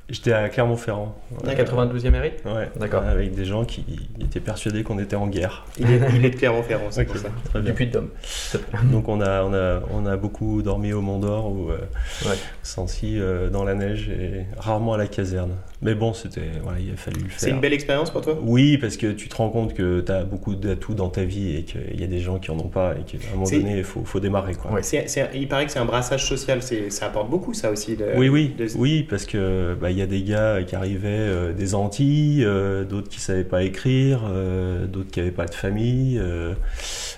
J'étais 0.09 0.31
à 0.31 0.47
Clermont-Ferrand. 0.47 1.13
Ouais. 1.45 1.53
92e 1.53 2.11
mérite 2.11 2.35
Ouais, 2.45 2.69
D'accord. 2.79 3.03
avec 3.03 3.35
des 3.35 3.43
gens 3.43 3.65
qui 3.65 3.83
étaient 4.21 4.39
persuadés 4.39 4.81
qu'on 4.83 4.99
était 4.99 5.17
en 5.17 5.27
guerre. 5.27 5.65
il 5.77 5.91
est, 5.91 5.99
il 6.15 6.23
est 6.23 6.29
de 6.29 6.35
Clermont-Ferrand, 6.37 6.85
c'est 6.91 7.01
Ok, 7.07 7.07
pour 7.07 7.17
ça. 7.17 7.27
très 7.49 7.59
Du 7.59 7.65
bien. 7.65 7.73
Puy 7.73 7.87
de 7.87 7.91
Dôme. 7.91 8.09
Donc 8.89 9.09
on 9.09 9.19
a, 9.19 9.43
on, 9.43 9.53
a, 9.53 9.81
on 9.93 10.05
a 10.05 10.15
beaucoup 10.15 10.61
dormi 10.61 10.93
au 10.93 11.01
Mont 11.01 11.19
d'Or 11.19 11.51
ou 11.51 11.71
euh, 11.71 11.77
Ouais. 12.25 12.35
senti 12.63 13.19
euh, 13.19 13.49
dans 13.49 13.65
la 13.65 13.75
neige 13.75 14.07
et 14.09 14.45
rarement 14.57 14.93
à 14.93 14.97
la 14.97 15.07
caserne. 15.07 15.51
Mais 15.81 15.93
bon, 15.93 16.13
c'était, 16.13 16.41
voilà, 16.63 16.79
il 16.79 16.91
a 16.93 16.95
fallu 16.95 17.17
le 17.23 17.29
faire. 17.29 17.39
C'est 17.39 17.49
une 17.49 17.59
belle 17.59 17.73
expérience 17.73 18.09
pour 18.09 18.21
toi? 18.21 18.37
Oui, 18.41 18.77
parce 18.77 18.95
que 18.95 19.11
tu 19.11 19.27
te 19.27 19.35
rends 19.35 19.49
compte 19.49 19.73
que 19.73 19.99
tu 19.99 20.11
as 20.11 20.23
beaucoup 20.23 20.55
d'atouts 20.55 20.93
dans 20.95 21.09
ta 21.09 21.25
vie 21.25 21.57
et 21.57 21.63
qu'il 21.63 21.99
y 21.99 22.03
a 22.03 22.07
des 22.07 22.19
gens 22.19 22.39
qui 22.39 22.49
en 22.49 22.57
ont 22.57 22.69
pas 22.69 22.95
et 22.97 23.03
qu'à 23.03 23.17
un 23.27 23.35
moment 23.35 23.43
donné, 23.49 23.77
il 23.79 23.83
faut, 23.83 24.05
faut 24.05 24.21
démarrer. 24.21 24.55
Quoi. 24.55 24.71
Ouais. 24.71 24.81
Il 25.35 25.47
paraît 25.49 25.65
que 25.65 25.71
c'est 25.73 25.79
un 25.79 25.85
brassage 25.85 26.25
social, 26.25 26.61
ça 26.63 27.05
apporte 27.07 27.29
beaucoup 27.29 27.53
ça 27.53 27.69
aussi. 27.71 27.97
de- 27.97 28.05
Oui, 28.15 28.29
oui, 28.29 28.55
de- 28.57 28.67
oui, 28.77 29.03
parce 29.03 29.25
que 29.25 29.75
bah, 29.79 29.91
y 29.97 30.01
a 30.01 30.07
des 30.07 30.21
gars 30.23 30.63
qui 30.63 30.75
arrivaient 30.75 31.07
euh, 31.09 31.53
des 31.53 31.75
Antilles, 31.75 32.43
euh, 32.45 32.83
d'autres 32.83 33.09
qui 33.09 33.19
savaient 33.19 33.43
pas 33.43 33.63
écrire, 33.63 34.21
euh, 34.29 34.85
d'autres 34.87 35.09
qui 35.11 35.19
avaient 35.19 35.31
pas 35.31 35.45
de 35.45 35.53
famille. 35.53 36.17
euh. 36.19 36.53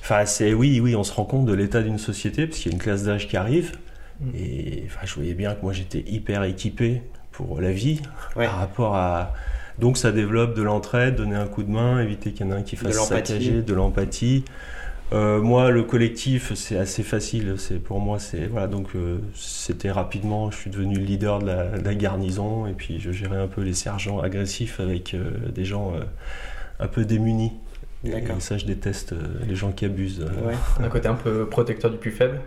Enfin, 0.02 0.26
c'est 0.26 0.54
oui, 0.54 0.80
oui, 0.80 0.96
on 0.96 1.04
se 1.04 1.14
rend 1.14 1.26
compte 1.26 1.46
de 1.46 1.54
l'état 1.54 1.82
d'une 1.82 1.98
société 2.00 2.48
parce 2.48 2.60
qu'il 2.60 2.72
y 2.72 2.74
a 2.74 2.76
une 2.76 2.82
classe 2.82 3.04
d'âge 3.04 3.28
qui 3.28 3.38
arrive. 3.38 3.74
Mm. 4.22 4.30
Et 4.38 4.84
enfin, 4.88 5.00
je 5.06 5.14
voyais 5.16 5.34
bien 5.34 5.54
que 5.54 5.62
moi 5.62 5.74
j'étais 5.74 6.04
hyper 6.08 6.44
équipé 6.44 7.02
pour 7.32 7.62
la 7.62 7.72
vie 7.72 8.02
Ouais. 8.36 8.46
par 8.46 8.58
rapport 8.58 8.96
à. 8.96 9.34
Donc 9.80 9.98
ça 9.98 10.12
développe 10.12 10.56
de 10.58 10.62
l'entraide, 10.62 11.16
donner 11.16 11.36
un 11.38 11.48
coup 11.48 11.64
de 11.64 11.72
main, 11.72 12.02
éviter 12.02 12.32
qu'il 12.34 12.46
y 12.46 12.50
en 12.50 12.52
ait 12.52 12.60
un 12.60 12.64
qui 12.64 12.76
fasse 12.76 13.00
saccager, 13.08 13.62
de 13.62 13.74
l'empathie. 13.74 14.44
Euh, 15.12 15.42
moi, 15.42 15.72
le 15.72 15.84
collectif, 15.84 16.54
c'est 16.54 16.78
assez 16.78 17.02
facile. 17.04 17.56
C'est 17.58 17.80
pour 17.80 18.00
moi, 18.00 18.20
c'est 18.20 18.46
voilà. 18.46 18.68
Donc, 18.68 18.90
euh, 18.96 19.18
c'était 19.36 19.90
rapidement. 19.92 20.52
Je 20.52 20.58
suis 20.58 20.70
devenu 20.70 20.96
le 21.00 21.04
leader 21.04 21.40
de 21.40 21.48
la, 21.48 21.78
de 21.80 21.84
la 21.84 21.96
garnison 21.96 22.68
et 22.68 22.74
puis 22.74 23.00
je 23.00 23.12
gérais 23.12 23.38
un 23.40 23.48
peu 23.48 23.62
les 23.62 23.74
sergents 23.74 24.20
agressifs 24.20 24.80
avec 24.80 25.14
euh, 25.16 25.32
des 25.54 25.66
gens 25.66 25.94
euh, 25.96 26.02
un 26.80 26.88
peu 26.88 27.06
démunis. 27.06 27.54
D'accord. 28.04 28.38
Et 28.38 28.40
ça, 28.40 28.58
je 28.58 28.66
déteste 28.66 29.14
euh, 29.14 29.18
les 29.48 29.56
gens 29.56 29.72
qui 29.72 29.86
abusent. 29.86 30.22
euh. 30.22 30.48
Ouais. 30.48 30.56
Un 30.80 30.90
côté 30.90 31.08
un 31.08 31.16
peu 31.16 31.48
protecteur 31.48 31.90
du 31.92 31.98
plus 31.98 32.12
faible. 32.12 32.40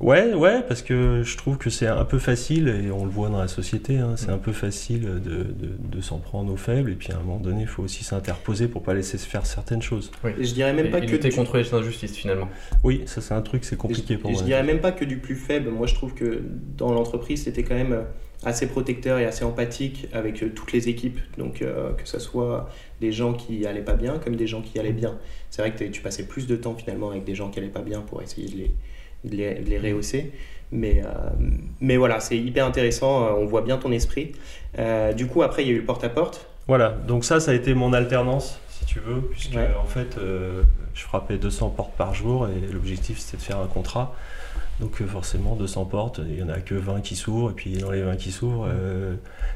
Ouais, 0.00 0.32
ouais, 0.32 0.62
parce 0.66 0.80
que 0.80 1.22
je 1.22 1.36
trouve 1.36 1.58
que 1.58 1.68
c'est 1.68 1.86
un 1.86 2.06
peu 2.06 2.18
facile, 2.18 2.68
et 2.68 2.90
on 2.90 3.04
le 3.04 3.10
voit 3.10 3.28
dans 3.28 3.38
la 3.38 3.48
société, 3.48 3.98
hein, 3.98 4.14
c'est 4.16 4.30
un 4.30 4.38
peu 4.38 4.52
facile 4.52 5.02
de, 5.02 5.18
de, 5.18 5.76
de 5.78 6.00
s'en 6.00 6.18
prendre 6.18 6.50
aux 6.50 6.56
faibles, 6.56 6.90
et 6.90 6.94
puis 6.94 7.12
à 7.12 7.16
un 7.16 7.20
moment 7.20 7.38
donné, 7.38 7.62
il 7.62 7.66
faut 7.66 7.82
aussi 7.82 8.02
s'interposer 8.02 8.66
pour 8.66 8.82
pas 8.82 8.94
laisser 8.94 9.18
se 9.18 9.28
faire 9.28 9.44
certaines 9.44 9.82
choses. 9.82 10.10
Et 10.38 10.42
Je 10.44 10.54
dirais 10.54 10.72
même 10.72 10.86
Et, 10.86 10.90
pas 10.90 10.98
et 10.98 11.06
que 11.06 11.10
lutter 11.10 11.28
du- 11.28 11.36
contre 11.36 11.58
les 11.58 11.74
injustices 11.74 12.16
finalement. 12.16 12.48
Oui, 12.82 13.02
ça 13.04 13.20
c'est 13.20 13.34
un 13.34 13.42
truc, 13.42 13.62
c'est 13.64 13.76
compliqué 13.76 14.14
Et 14.14 14.16
pour 14.16 14.30
je, 14.30 14.36
moi. 14.36 14.40
je 14.40 14.46
dirais 14.46 14.62
même 14.62 14.80
pas 14.80 14.92
que 14.92 15.04
du 15.04 15.18
plus 15.18 15.36
faible. 15.36 15.68
Moi, 15.70 15.86
je 15.86 15.94
trouve 15.94 16.14
que 16.14 16.42
dans 16.78 16.92
l'entreprise, 16.94 17.42
c'était 17.44 17.62
quand 17.62 17.74
même 17.74 17.92
euh, 17.92 18.02
assez 18.42 18.68
protecteur 18.68 19.18
et 19.18 19.26
assez 19.26 19.44
empathique 19.44 20.08
avec 20.14 20.42
euh, 20.42 20.48
toutes 20.54 20.72
les 20.72 20.88
équipes. 20.88 21.20
Donc, 21.36 21.60
euh, 21.60 21.92
que 21.92 22.08
ce 22.08 22.18
soit 22.18 22.70
des 23.02 23.12
gens 23.12 23.34
qui 23.34 23.66
allaient 23.66 23.82
pas 23.84 23.94
bien 23.96 24.18
comme 24.18 24.36
des 24.36 24.46
gens 24.46 24.62
qui 24.62 24.78
allaient 24.78 24.92
bien. 24.94 25.18
C'est 25.50 25.60
vrai 25.60 25.74
que 25.74 25.84
tu 25.84 26.00
passais 26.00 26.26
plus 26.26 26.46
de 26.46 26.56
temps 26.56 26.74
finalement 26.74 27.10
avec 27.10 27.24
des 27.24 27.34
gens 27.34 27.50
qui 27.50 27.58
allaient 27.58 27.68
pas 27.68 27.82
bien 27.82 28.00
pour 28.00 28.22
essayer 28.22 28.48
de 28.48 28.56
les, 28.56 28.74
de 29.24 29.36
les, 29.36 29.54
de 29.56 29.70
les 29.70 29.92
rehausser. 29.92 30.32
Mais, 30.72 31.02
euh, 31.04 31.08
mais 31.80 31.96
voilà, 31.96 32.20
c'est 32.20 32.36
hyper 32.38 32.64
intéressant. 32.66 33.24
euh, 33.26 33.30
On 33.38 33.46
voit 33.46 33.62
bien 33.62 33.76
ton 33.76 33.90
esprit. 33.92 34.32
Euh, 34.78 35.12
du 35.12 35.26
coup, 35.26 35.42
après, 35.42 35.62
il 35.64 35.68
y 35.68 35.70
a 35.70 35.74
eu 35.74 35.78
le 35.80 35.84
porte-à-porte. 35.84 36.46
Voilà, 36.68 36.90
donc 37.08 37.24
ça, 37.24 37.40
ça 37.40 37.50
a 37.50 37.54
été 37.54 37.74
mon 37.74 37.92
alternance, 37.92 38.60
si 38.70 38.84
tu 38.84 39.00
veux, 39.00 39.20
puisque 39.22 39.54
Ouais. 39.56 39.68
en 39.82 39.86
fait, 39.86 40.16
je 40.94 41.02
frappais 41.02 41.36
200 41.36 41.70
portes 41.70 41.94
par 41.94 42.14
jour, 42.14 42.46
et 42.48 42.72
l'objectif 42.72 43.18
c'était 43.18 43.38
de 43.38 43.42
faire 43.42 43.58
un 43.58 43.66
contrat. 43.66 44.14
Donc 44.78 45.02
forcément, 45.02 45.56
200 45.56 45.84
portes, 45.86 46.20
il 46.26 46.38
y 46.38 46.42
en 46.42 46.48
a 46.48 46.60
que 46.60 46.74
20 46.76 47.00
qui 47.00 47.16
s'ouvrent, 47.16 47.50
et 47.50 47.54
puis 47.54 47.72
dans 47.78 47.90
les 47.90 48.02
20 48.02 48.16
qui 48.16 48.30
s'ouvrent, 48.30 48.68
euh, 48.70 49.14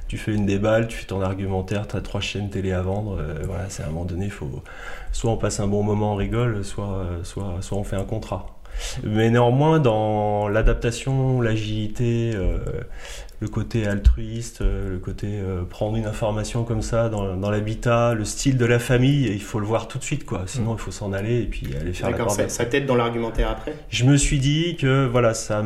tu 0.09 0.19
fais 0.19 0.35
une 0.35 0.45
déballe, 0.45 0.89
tu 0.89 0.97
fais 0.99 1.07
ton 1.07 1.21
argumentaire, 1.23 1.87
tu 1.87 1.97
as 1.97 2.01
trois 2.01 2.21
chaînes 2.21 2.51
télé 2.51 2.73
à 2.73 2.83
vendre, 2.83 3.17
euh, 3.21 3.43
voilà, 3.47 3.71
c'est 3.71 3.83
à 3.85 3.87
un 3.87 3.91
moment 3.91 4.05
donné, 4.05 4.29
faut, 4.29 4.63
soit 5.13 5.31
on 5.31 5.37
passe 5.37 5.61
un 5.61 5.69
bon 5.69 5.83
moment, 5.85 6.13
on 6.15 6.17
rigole, 6.17 6.65
soit, 6.65 7.07
soit, 7.23 7.59
soit 7.61 7.79
on 7.79 7.85
fait 7.85 7.97
un 7.97 8.05
contrat. 8.05 8.54
Mais 9.03 9.31
néanmoins, 9.31 9.79
dans 9.81 10.49
l'adaptation, 10.49 11.41
l'agilité, 11.41 12.33
euh, 12.35 12.59
le 13.41 13.49
côté 13.49 13.87
altruiste, 13.87 14.63
euh, 14.63 14.91
le 14.91 14.99
côté 14.99 15.27
euh, 15.31 15.65
prendre 15.65 15.97
une 15.97 16.07
information 16.07 16.65
comme 16.65 16.83
ça 16.83 17.09
dans, 17.09 17.37
dans 17.37 17.51
l'habitat, 17.51 18.15
le 18.15 18.25
style 18.25 18.57
de 18.57 18.65
la 18.65 18.79
famille, 18.79 19.27
il 19.27 19.43
faut 19.43 19.59
le 19.61 19.67
voir 19.67 19.89
tout 19.89 19.99
de 19.99 20.05
suite, 20.05 20.25
quoi. 20.25 20.43
Sinon, 20.47 20.73
Mm. 20.73 20.77
il 20.77 20.81
faut 20.81 20.91
s'en 20.91 21.13
aller 21.13 21.41
et 21.43 21.47
puis 21.47 21.67
aller 21.81 21.93
faire 21.93 22.11
la 22.11 22.17
D'accord, 22.17 22.31
ça, 22.31 22.37
corvée. 22.39 22.51
ça 22.51 22.65
t'aide 22.65 22.87
dans 22.87 22.97
l'argumentaire 22.97 23.51
après? 23.51 23.75
Je 23.91 24.05
me 24.05 24.17
suis 24.17 24.39
dit 24.39 24.77
que 24.77 25.07
voilà, 25.07 25.35
ça, 25.35 25.63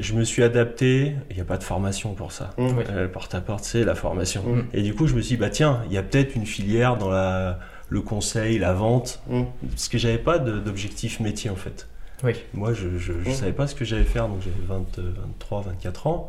je 0.00 0.12
me 0.14 0.24
suis 0.24 0.42
adapté. 0.42 1.14
Il 1.30 1.36
n'y 1.36 1.42
a 1.42 1.44
pas 1.44 1.56
de 1.58 1.64
formation 1.64 2.14
pour 2.14 2.32
ça. 2.32 2.50
Mmh. 2.58 2.66
Oui. 2.76 2.84
Euh, 2.90 3.02
Le 3.02 3.10
porte-à-porte, 3.10 3.64
c'est 3.64 3.84
la 3.84 3.94
formation. 3.94 4.42
Mm. 4.42 4.64
Et 4.74 4.82
du 4.82 4.94
coup, 4.94 5.06
je 5.06 5.14
me 5.14 5.20
suis 5.22 5.36
dit, 5.36 5.40
bah 5.40 5.50
tiens, 5.50 5.80
il 5.88 5.92
y 5.92 5.98
a 5.98 6.02
peut-être 6.02 6.36
une 6.36 6.46
filière 6.46 6.96
dans 6.96 7.10
la, 7.10 7.58
le 7.88 8.00
conseil, 8.02 8.58
la 8.58 8.72
vente, 8.74 9.20
Mm. 9.28 9.42
parce 9.70 9.88
que 9.88 9.98
j'avais 9.98 10.18
pas 10.18 10.38
d'objectif 10.38 11.20
métier 11.20 11.50
en 11.50 11.56
fait. 11.56 11.88
Oui. 12.24 12.32
Moi, 12.54 12.72
je 12.74 12.86
ne 12.88 13.28
Mm. 13.28 13.32
savais 13.32 13.52
pas 13.52 13.66
ce 13.66 13.74
que 13.74 13.84
j'allais 13.84 14.04
faire, 14.04 14.28
donc 14.28 14.40
j'avais 14.42 14.56
20, 14.66 14.98
euh, 14.98 15.12
23, 15.20 15.62
24 15.62 16.06
ans. 16.06 16.26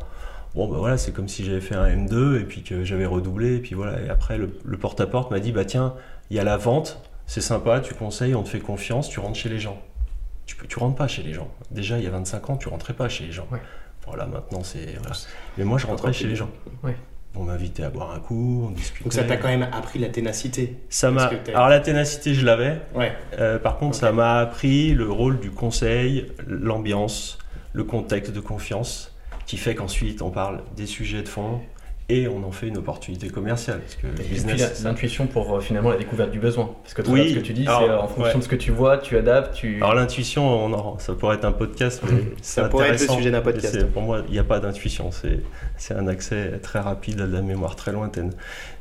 Bon, 0.54 0.68
bah 0.68 0.78
voilà, 0.78 0.96
c'est 0.98 1.12
comme 1.12 1.28
si 1.28 1.44
j'avais 1.44 1.60
fait 1.60 1.74
un 1.76 1.86
M2 1.86 2.40
et 2.40 2.44
puis 2.44 2.62
que 2.62 2.84
j'avais 2.84 3.06
redoublé. 3.06 3.56
Et 3.56 3.60
puis 3.60 3.74
voilà, 3.74 4.00
et 4.02 4.08
après, 4.08 4.36
le, 4.38 4.50
le 4.64 4.78
porte-à-porte 4.78 5.30
m'a 5.30 5.38
dit, 5.40 5.52
bah 5.52 5.64
tiens, 5.64 5.94
il 6.30 6.36
y 6.36 6.40
a 6.40 6.44
la 6.44 6.56
vente, 6.56 7.00
c'est 7.26 7.40
sympa, 7.40 7.80
tu 7.80 7.94
conseilles, 7.94 8.34
on 8.34 8.42
te 8.42 8.48
fait 8.48 8.58
confiance, 8.60 9.08
tu 9.08 9.20
rentres 9.20 9.38
chez 9.38 9.48
les 9.48 9.58
gens. 9.60 9.80
Tu, 10.46 10.56
tu 10.66 10.78
rentres 10.80 10.96
pas 10.96 11.06
chez 11.06 11.22
les 11.22 11.32
gens. 11.32 11.48
Déjà, 11.70 11.98
il 11.98 12.04
y 12.04 12.06
a 12.08 12.10
25 12.10 12.50
ans, 12.50 12.56
tu 12.56 12.68
rentrais 12.68 12.94
pas 12.94 13.08
chez 13.08 13.24
les 13.26 13.32
gens. 13.32 13.46
Ouais. 13.52 13.60
Voilà, 14.06 14.26
maintenant, 14.26 14.64
c'est. 14.64 14.96
voilà. 14.98 15.14
Mais 15.58 15.64
moi, 15.64 15.78
je 15.78 15.86
rentrais 15.86 16.12
chez 16.12 16.26
les 16.26 16.34
gens. 16.34 16.50
Ouais. 16.82 16.96
On 17.36 17.44
m'invitait 17.44 17.84
à 17.84 17.90
boire 17.90 18.12
un 18.12 18.18
coup, 18.18 18.66
on 18.68 18.70
discutait. 18.72 19.04
Donc 19.04 19.12
ça 19.12 19.22
t'a 19.22 19.36
quand 19.36 19.48
même 19.48 19.68
appris 19.72 19.98
la 19.98 20.08
ténacité. 20.08 20.76
Ça 20.88 21.10
m'a. 21.10 21.30
Alors 21.54 21.68
la 21.68 21.80
ténacité, 21.80 22.34
je 22.34 22.44
l'avais. 22.44 22.80
Ouais. 22.94 23.12
Euh, 23.38 23.58
par 23.58 23.78
contre, 23.78 23.96
ça 23.96 24.10
m'a 24.12 24.38
appris 24.40 24.94
le 24.94 25.10
rôle 25.10 25.38
du 25.38 25.50
conseil, 25.50 26.26
l'ambiance, 26.46 27.38
le 27.72 27.84
contexte 27.84 28.32
de 28.32 28.40
confiance, 28.40 29.16
qui 29.46 29.56
fait 29.56 29.74
qu'ensuite 29.74 30.22
on 30.22 30.30
parle 30.30 30.62
des 30.76 30.86
sujets 30.86 31.22
de 31.22 31.28
fond 31.28 31.60
et 32.12 32.28
on 32.28 32.42
en 32.44 32.50
fait 32.52 32.68
une 32.68 32.78
opportunité 32.78 33.28
commerciale. 33.28 33.80
Parce 33.80 33.94
que 33.96 34.06
Et 34.22 34.26
business, 34.28 34.82
l'intuition 34.84 35.26
pour 35.26 35.56
euh, 35.56 35.60
finalement 35.60 35.90
la 35.90 35.96
découverte 35.96 36.30
du 36.30 36.38
besoin. 36.38 36.74
Parce 36.82 36.94
que 36.94 37.02
tout 37.02 37.12
Oui. 37.12 37.30
ce 37.30 37.34
que 37.38 37.40
tu 37.44 37.52
dis, 37.52 37.66
Alors, 37.66 37.80
c'est 37.82 37.88
euh, 37.88 37.98
en 38.00 38.08
fonction 38.08 38.24
ouais. 38.24 38.34
de 38.38 38.42
ce 38.42 38.48
que 38.48 38.56
tu 38.56 38.70
vois, 38.70 38.98
tu 38.98 39.16
adaptes, 39.16 39.54
tu. 39.54 39.76
Alors 39.76 39.94
l'intuition, 39.94 40.46
on 40.46 40.72
en- 40.72 40.98
ça 40.98 41.14
pourrait 41.14 41.36
être 41.36 41.44
un 41.44 41.52
podcast, 41.52 42.02
mais 42.10 42.22
c'est 42.42 42.60
Ça 42.62 42.68
pourrait 42.68 42.90
être 42.90 43.00
le 43.08 43.14
sujet 43.14 43.30
d'un 43.30 43.40
podcast. 43.40 43.74
C'est- 43.78 43.86
Pour 43.92 44.02
moi, 44.02 44.22
il 44.28 44.32
n'y 44.32 44.38
a 44.38 44.44
pas 44.44 44.60
d'intuition, 44.60 45.10
c'est 45.10 45.40
c'est 45.76 45.94
un 45.94 46.06
accès 46.08 46.58
très 46.62 46.78
rapide 46.80 47.20
à 47.20 47.26
de 47.26 47.32
la 47.32 47.42
mémoire 47.42 47.76
très 47.76 47.92
lointaine. 47.92 48.32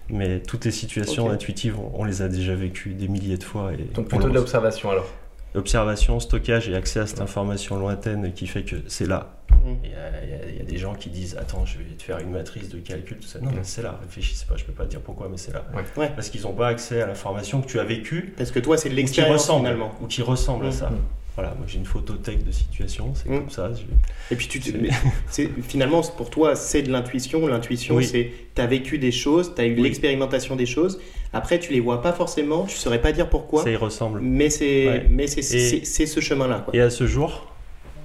Mais 0.09 0.39
toutes 0.39 0.65
les 0.65 0.71
situations 0.71 1.29
intuitives, 1.29 1.75
on, 1.79 2.01
on 2.01 2.03
les 2.03 2.21
a 2.23 2.27
déjà 2.27 2.55
vécues 2.55 2.93
des 2.95 3.07
milliers 3.07 3.37
de 3.37 3.43
fois. 3.43 3.71
Et 3.73 3.77
Donc 3.93 4.05
on 4.05 4.09
plutôt 4.09 4.27
de 4.29 4.33
l'observation 4.33 4.89
alors. 4.89 5.07
Observation, 5.55 6.19
stockage 6.19 6.69
et 6.69 6.75
accès 6.75 6.99
à 6.99 7.07
cette 7.07 7.21
information 7.21 7.77
lointaine 7.79 8.33
qui 8.33 8.45
fait 8.45 8.63
que 8.63 8.75
c'est 8.87 9.07
là. 9.07 9.33
Mm. 9.51 9.55
Il 9.83 9.89
y, 9.89 9.93
a, 9.93 9.97
il 10.23 10.29
y 10.29 10.33
a- 10.33 10.49
il 10.51 10.57
y 10.57 10.61
a 10.61 10.63
des 10.63 10.77
gens 10.77 10.93
qui 10.93 11.09
disent 11.09 11.35
Attends, 11.39 11.65
je 11.65 11.79
vais 11.79 11.85
te 11.85 12.03
faire 12.03 12.19
une 12.19 12.29
matrice 12.31 12.69
de 12.69 12.77
calcul, 12.79 13.17
tout 13.17 13.27
ça. 13.27 13.39
Non, 13.39 13.49
mais 13.51 13.61
c'est 13.63 13.81
là, 13.81 13.97
réfléchissez 14.01 14.45
pas, 14.45 14.55
je 14.57 14.63
peux 14.65 14.73
pas 14.73 14.85
te 14.85 14.89
dire 14.91 15.01
pourquoi, 15.01 15.27
mais 15.29 15.37
c'est 15.37 15.51
là. 15.53 15.63
Ouais. 15.97 16.11
Parce 16.15 16.29
qu'ils 16.29 16.41
n'ont 16.43 16.53
pas 16.53 16.67
accès 16.67 17.01
à 17.01 17.07
l'information 17.07 17.61
que 17.61 17.67
tu 17.67 17.79
as 17.79 17.83
vécue 17.83 18.33
Parce 18.37 18.51
que 18.51 18.59
toi, 18.59 18.77
c'est 18.77 18.89
de 18.89 18.93
ou 18.93 18.97
qui 18.97 19.01
l'expérience 19.01 19.47
finalement. 19.51 19.91
ou 20.01 20.05
qui 20.07 20.21
ressemble 20.21 20.65
à 20.65 20.69
Mm. 20.69 20.71
ça. 20.71 20.89
Mm. 20.91 20.97
Voilà, 21.39 21.55
moi 21.55 21.67
j'ai 21.69 21.77
une 21.77 21.85
photothèque 21.85 22.43
de 22.45 22.51
situation, 22.51 23.13
c'est 23.15 23.29
Mm. 23.29 23.37
comme 23.39 23.49
ça. 23.49 23.71
je- 23.73 24.33
Et 24.33 24.35
puis 24.35 24.47
tu 24.49 24.61
finalement 25.67 26.01
pour 26.01 26.29
toi 26.29 26.53
c'est 26.57 26.81
de 26.81 26.91
l'intuition. 26.91 27.47
L'intuition 27.47 27.95
Oui. 27.95 28.05
c'est 28.05 28.31
tu 28.53 28.61
as 28.61 28.67
vécu 28.67 28.97
des 28.97 29.13
choses, 29.13 29.53
tu 29.55 29.61
as 29.61 29.65
eu 29.65 29.75
Oui. 29.75 29.81
l'expérimentation 29.83 30.57
des 30.57 30.65
choses. 30.65 30.99
Après 31.31 31.57
tu 31.59 31.71
les 31.71 31.79
vois 31.79 32.01
pas 32.01 32.11
forcément, 32.11 32.65
tu 32.65 32.75
saurais 32.75 32.99
pas 32.99 33.13
dire 33.13 33.29
pourquoi, 33.29 33.63
Ça 33.63 33.69
y 33.71 33.77
ressemble. 33.77 34.19
mais 34.19 34.49
c'est 34.49 34.87
Ouais. 34.87 35.05
mais 35.09 35.27
c'est 35.27 36.05
ce 36.05 36.19
chemin-là. 36.19 36.65
Et 36.73 36.81
à 36.81 36.89
ce 36.89 37.07
jour, 37.07 37.47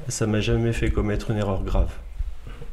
ça 0.08 0.28
m'a 0.28 0.40
jamais 0.40 0.72
fait 0.72 0.90
commettre 0.90 1.32
une 1.32 1.38
erreur 1.38 1.64
grave. 1.64 1.90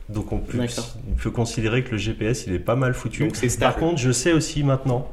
Donc 0.09 0.31
on 0.31 0.37
peut, 0.39 0.59
D'accord. 0.59 0.95
on 1.11 1.15
peut 1.15 1.31
considérer 1.31 1.83
que 1.83 1.91
le 1.93 1.97
GPS 1.97 2.45
il 2.45 2.53
est 2.53 2.59
pas 2.59 2.75
mal 2.75 2.93
foutu. 2.93 3.23
Donc 3.23 3.57
Par 3.59 3.75
contre, 3.77 3.97
je 3.99 4.11
sais 4.11 4.33
aussi 4.33 4.61
maintenant 4.63 5.09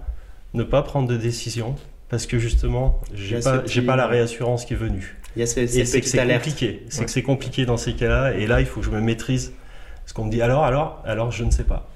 ne 0.53 0.63
pas 0.63 0.83
prendre 0.83 1.09
de 1.09 1.17
décision 1.17 1.75
parce 2.11 2.25
que 2.27 2.39
justement, 2.39 3.01
j'ai 3.15 3.39
pas, 3.39 3.59
pas 3.87 3.97
la 3.97 4.07
réassurance 4.07 4.65
qui 4.65 4.73
est 4.73 4.79
venue. 4.79 5.15
Il 5.37 5.41
y 5.41 5.43
a 5.43 5.47
ce- 5.47 5.61
Et 5.61 5.67
c'est 5.85 6.01
que 6.01 6.33
compliqué. 6.35 6.83
C'est 6.89 7.01
Ouais. 7.01 7.05
que 7.05 7.11
c'est 7.11 7.23
compliqué 7.23 7.65
dans 7.67 7.77
ces 7.77 7.95
cas-là. 7.95 8.33
Et 8.35 8.47
là, 8.47 8.61
il 8.61 8.67
faut 8.67 8.81
que 8.81 8.87
je 8.87 8.91
me 8.91 9.01
maîtrise. 9.01 9.53
Parce 10.03 10.13
qu'on 10.13 10.25
me 10.25 10.31
dit 10.31 10.41
alors, 10.43 10.65
alors, 10.65 11.03
alors, 11.07 11.31
je 11.31 11.45
ne 11.45 11.51
sais 11.51 11.65
pas. 11.65 11.89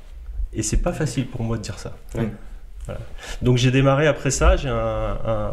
Et 0.52 0.62
c'est 0.62 0.76
pas 0.76 0.92
facile 0.92 1.26
pour 1.26 1.42
moi 1.42 1.56
de 1.56 1.62
dire 1.62 1.78
ça. 1.78 1.96
Ouais. 2.14 2.28
Voilà. 2.84 3.00
Donc 3.42 3.56
j'ai 3.58 3.70
démarré 3.70 4.06
après 4.06 4.30
ça. 4.30 4.56
J'ai 4.56 4.68
un, 4.68 4.74
un- 4.74 5.18
un- 5.24 5.52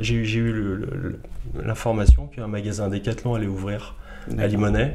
j'ai 0.00 0.14
eu, 0.14 0.24
j'ai 0.24 0.38
eu 0.38 0.52
le- 0.52 0.76
le- 0.76 0.86
le- 0.96 1.20
l'information 1.64 2.26
qu'un 2.28 2.46
magasin 2.46 2.88
Decathlon 2.88 3.34
allait 3.34 3.46
ouvrir 3.48 3.94
à 4.28 4.30
D'accord. 4.34 4.48
Limonest. 4.50 4.92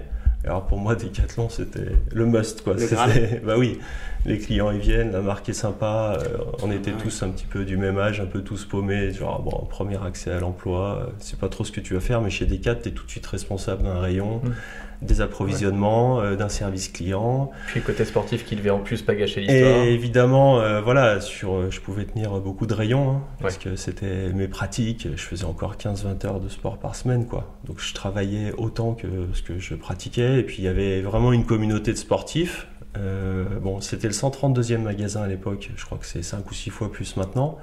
Alors 0.47 0.65
pour 0.65 0.77
moi, 0.79 0.95
Decathlon, 0.95 1.49
c'était 1.49 1.91
le 2.11 2.25
must. 2.25 2.63
Quoi. 2.63 2.73
Le 2.75 3.39
bah 3.45 3.55
oui, 3.57 3.79
les 4.25 4.37
clients 4.39 4.71
ils 4.71 4.79
viennent, 4.79 5.11
la 5.11 5.21
marque 5.21 5.47
est 5.49 5.53
sympa. 5.53 6.17
euh, 6.21 6.37
on 6.63 6.71
était 6.71 6.91
Ah 6.93 6.97
ouais. 6.97 7.03
tous 7.03 7.23
un 7.23 7.29
petit 7.29 7.45
peu 7.45 7.65
du 7.65 7.77
même 7.77 7.97
âge, 7.97 8.19
un 8.21 8.25
peu 8.25 8.41
tous 8.41 8.65
paumés. 8.65 9.11
Genre, 9.11 9.41
bon, 9.41 9.65
premier 9.69 9.97
accès 10.03 10.31
à 10.31 10.39
l'emploi, 10.39 10.99
euh, 11.01 11.11
c'est 11.19 11.37
pas 11.39 11.49
trop 11.49 11.63
ce 11.63 11.71
que 11.71 11.81
tu 11.81 11.93
vas 11.93 11.99
faire, 11.99 12.21
mais 12.21 12.29
chez 12.29 12.45
Decat, 12.45 12.75
tu 12.75 12.89
es 12.89 12.91
tout 12.91 13.05
de 13.05 13.09
suite 13.11 13.25
responsable 13.27 13.83
d'un 13.83 13.99
rayon, 13.99 14.41
Mm. 14.43 14.51
Des 15.01 15.21
approvisionnements, 15.21 16.19
euh, 16.21 16.35
d'un 16.35 16.49
service 16.49 16.87
client. 16.89 17.51
Puis 17.67 17.79
le 17.79 17.85
côté 17.85 18.03
sportif 18.05 18.45
qui 18.45 18.55
devait 18.55 18.69
en 18.69 18.79
plus 18.79 19.01
pas 19.01 19.15
gâcher 19.15 19.41
l'histoire. 19.41 19.83
Et 19.85 19.93
évidemment, 19.93 20.59
euh, 20.59 20.81
voilà, 20.81 21.21
sur, 21.21 21.53
euh, 21.53 21.67
je 21.69 21.79
pouvais 21.79 22.05
tenir 22.05 22.31
beaucoup 22.39 22.65
de 22.65 22.73
rayons, 22.73 23.11
hein, 23.11 23.21
parce 23.39 23.55
Ouais. 23.57 23.61
que 23.71 23.75
c'était 23.75 24.29
mes 24.33 24.47
pratiques. 24.47 25.07
Je 25.15 25.21
faisais 25.21 25.45
encore 25.45 25.77
15-20 25.77 26.25
heures 26.25 26.39
de 26.39 26.49
sport 26.49 26.77
par 26.77 26.95
semaine, 26.95 27.25
quoi. 27.27 27.55
Donc 27.65 27.79
je 27.79 27.93
travaillais 27.93 28.53
autant 28.57 28.93
que 28.93 29.07
ce 29.33 29.41
que 29.41 29.59
je 29.59 29.75
pratiquais. 29.75 30.39
Et 30.39 30.43
puis 30.43 30.57
il 30.59 30.63
y 30.63 30.67
avait 30.67 31.01
vraiment 31.01 31.31
une 31.33 31.45
communauté 31.45 31.91
de 31.93 31.97
sportifs. 31.97 32.67
Euh, 32.97 33.45
bon, 33.61 33.79
c'était 33.81 34.07
le 34.07 34.13
132e 34.13 34.81
magasin 34.81 35.21
à 35.21 35.27
l'époque. 35.27 35.69
Je 35.75 35.85
crois 35.85 35.99
que 35.99 36.05
c'est 36.07 36.23
5 36.23 36.49
ou 36.49 36.53
6 36.53 36.71
fois 36.71 36.91
plus 36.91 37.15
maintenant. 37.17 37.57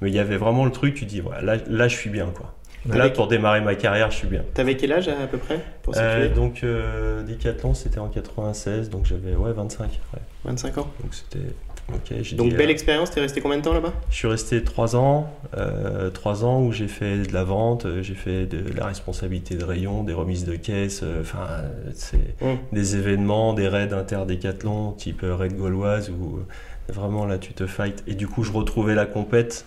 Mais 0.00 0.08
il 0.10 0.14
y 0.14 0.20
avait 0.20 0.36
vraiment 0.36 0.64
le 0.64 0.70
truc, 0.70 0.94
tu 0.94 1.04
dis, 1.06 1.20
voilà, 1.20 1.42
là, 1.56 1.62
là 1.68 1.88
je 1.88 1.96
suis 1.96 2.08
bien, 2.08 2.26
quoi. 2.34 2.54
Là, 2.86 3.02
Avec- 3.04 3.14
pour 3.14 3.28
démarrer 3.28 3.60
ma 3.60 3.74
carrière, 3.74 4.10
je 4.10 4.16
suis 4.16 4.28
bien. 4.28 4.42
T'avais 4.54 4.76
quel 4.76 4.92
âge 4.92 5.08
à 5.08 5.26
peu 5.26 5.36
près 5.38 5.60
pour 5.82 5.94
Euh, 5.96 6.32
donc, 6.32 6.60
euh, 6.62 7.22
Decathlon, 7.22 7.74
c'était 7.74 7.98
en 7.98 8.08
96, 8.08 8.88
donc 8.88 9.04
j'avais 9.04 9.34
ouais, 9.34 9.52
25. 9.52 9.84
ouais. 10.14 10.20
25 10.44 10.78
ans. 10.78 10.88
Donc 11.02 11.12
c'était. 11.12 11.44
Ok, 11.92 12.12
j'ai 12.20 12.36
Donc 12.36 12.50
dit, 12.50 12.54
belle 12.56 12.68
euh, 12.68 12.72
expérience, 12.72 13.10
t'es 13.10 13.20
resté 13.20 13.40
combien 13.40 13.56
de 13.56 13.62
temps 13.62 13.72
là-bas? 13.72 13.94
Je 14.10 14.14
suis 14.16 14.28
resté 14.28 14.62
trois 14.62 14.94
ans, 14.94 15.32
euh, 15.56 16.10
trois 16.10 16.44
ans 16.44 16.60
où 16.62 16.70
j'ai 16.70 16.86
fait 16.86 17.26
de 17.26 17.32
la 17.32 17.44
vente, 17.44 17.86
euh, 17.86 18.02
j'ai 18.02 18.12
fait 18.14 18.44
de 18.44 18.62
la 18.76 18.84
responsabilité 18.86 19.54
de 19.54 19.64
rayon, 19.64 20.04
des 20.04 20.12
remises 20.12 20.44
de 20.44 20.54
caisse, 20.54 21.00
euh, 21.02 21.22
enfin 21.22 21.46
euh, 21.50 21.68
c'est 21.94 22.36
Hum. 22.42 22.58
des 22.72 22.96
événements, 22.96 23.54
des 23.54 23.68
raids 23.68 23.94
interdécathlon 23.94 24.92
type 24.92 25.22
euh, 25.24 25.34
raid 25.34 25.56
gauloise 25.56 26.10
où 26.10 26.36
euh, 26.36 26.92
vraiment 26.92 27.24
là 27.24 27.38
tu 27.38 27.54
te 27.54 27.66
fight 27.66 28.04
et 28.06 28.12
du 28.14 28.28
coup 28.28 28.44
je 28.44 28.52
retrouvais 28.52 28.94
la 28.94 29.06
compète 29.06 29.64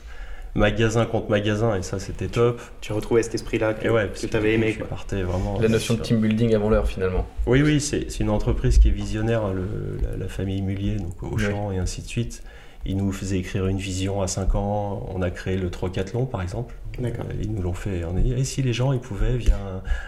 magasin 0.55 1.05
contre 1.05 1.29
magasin 1.29 1.75
et 1.77 1.81
ça 1.81 2.00
c'était 2.00 2.27
top. 2.27 2.62
Tu 2.81 2.93
retrouvais 2.93 3.24
cet 3.24 3.36
esprit-là 3.36 3.74
que, 3.74 3.88
ouais, 3.88 4.10
que 4.13 4.20
du 4.20 4.27
coup, 4.27 4.46
aimé 4.46 4.74
quoi. 4.75 4.88
partais 4.88 5.24
vraiment. 5.24 5.60
La 5.62 5.70
notion 5.70 5.93
de 5.96 6.01
team 6.01 6.20
building 6.20 6.53
avant 6.55 6.70
l'heure 6.70 6.88
finalement. 6.88 7.25
Oui 7.48 7.62
oui 7.62 7.79
c'est 7.79 8.12
c'est 8.12 8.20
une 8.24 8.29
entreprise 8.29 8.77
qui 8.77 8.89
est 8.89 8.91
visionnaire, 8.91 9.43
hein, 9.46 9.53
le- 9.53 9.98
la, 10.01 10.17
la 10.17 10.27
famille 10.27 10.62
Mullier 10.62 10.96
donc 10.98 11.22
Auchan 11.24 11.72
et 11.72 11.77
ainsi 11.77 12.01
de 12.01 12.08
suite. 12.08 12.43
Ils 12.84 12.98
nous 12.98 13.12
faisaient 13.12 13.38
écrire 13.38 13.67
une 13.67 13.77
vision 13.77 14.24
à 14.24 14.27
5 14.27 14.55
ans. 14.55 15.08
On 15.13 15.22
a 15.22 15.29
créé 15.29 15.55
le 15.55 15.70
Trocathlon, 15.70 16.25
par 16.25 16.41
exemple. 16.41 16.74
D'accord. 16.98 17.25
Euh, 17.29 17.34
Ils 17.39 17.51
nous 17.53 17.62
l'ont 17.62 17.75
fait. 17.75 18.03
On 18.12 18.17
a 18.17 18.20
dit, 18.20 18.34
et 18.34 18.43
si 18.43 18.63
les 18.63 18.74
gens 18.74 18.91
ils 18.91 19.00
pouvaient 19.00 19.38
via 19.38 19.55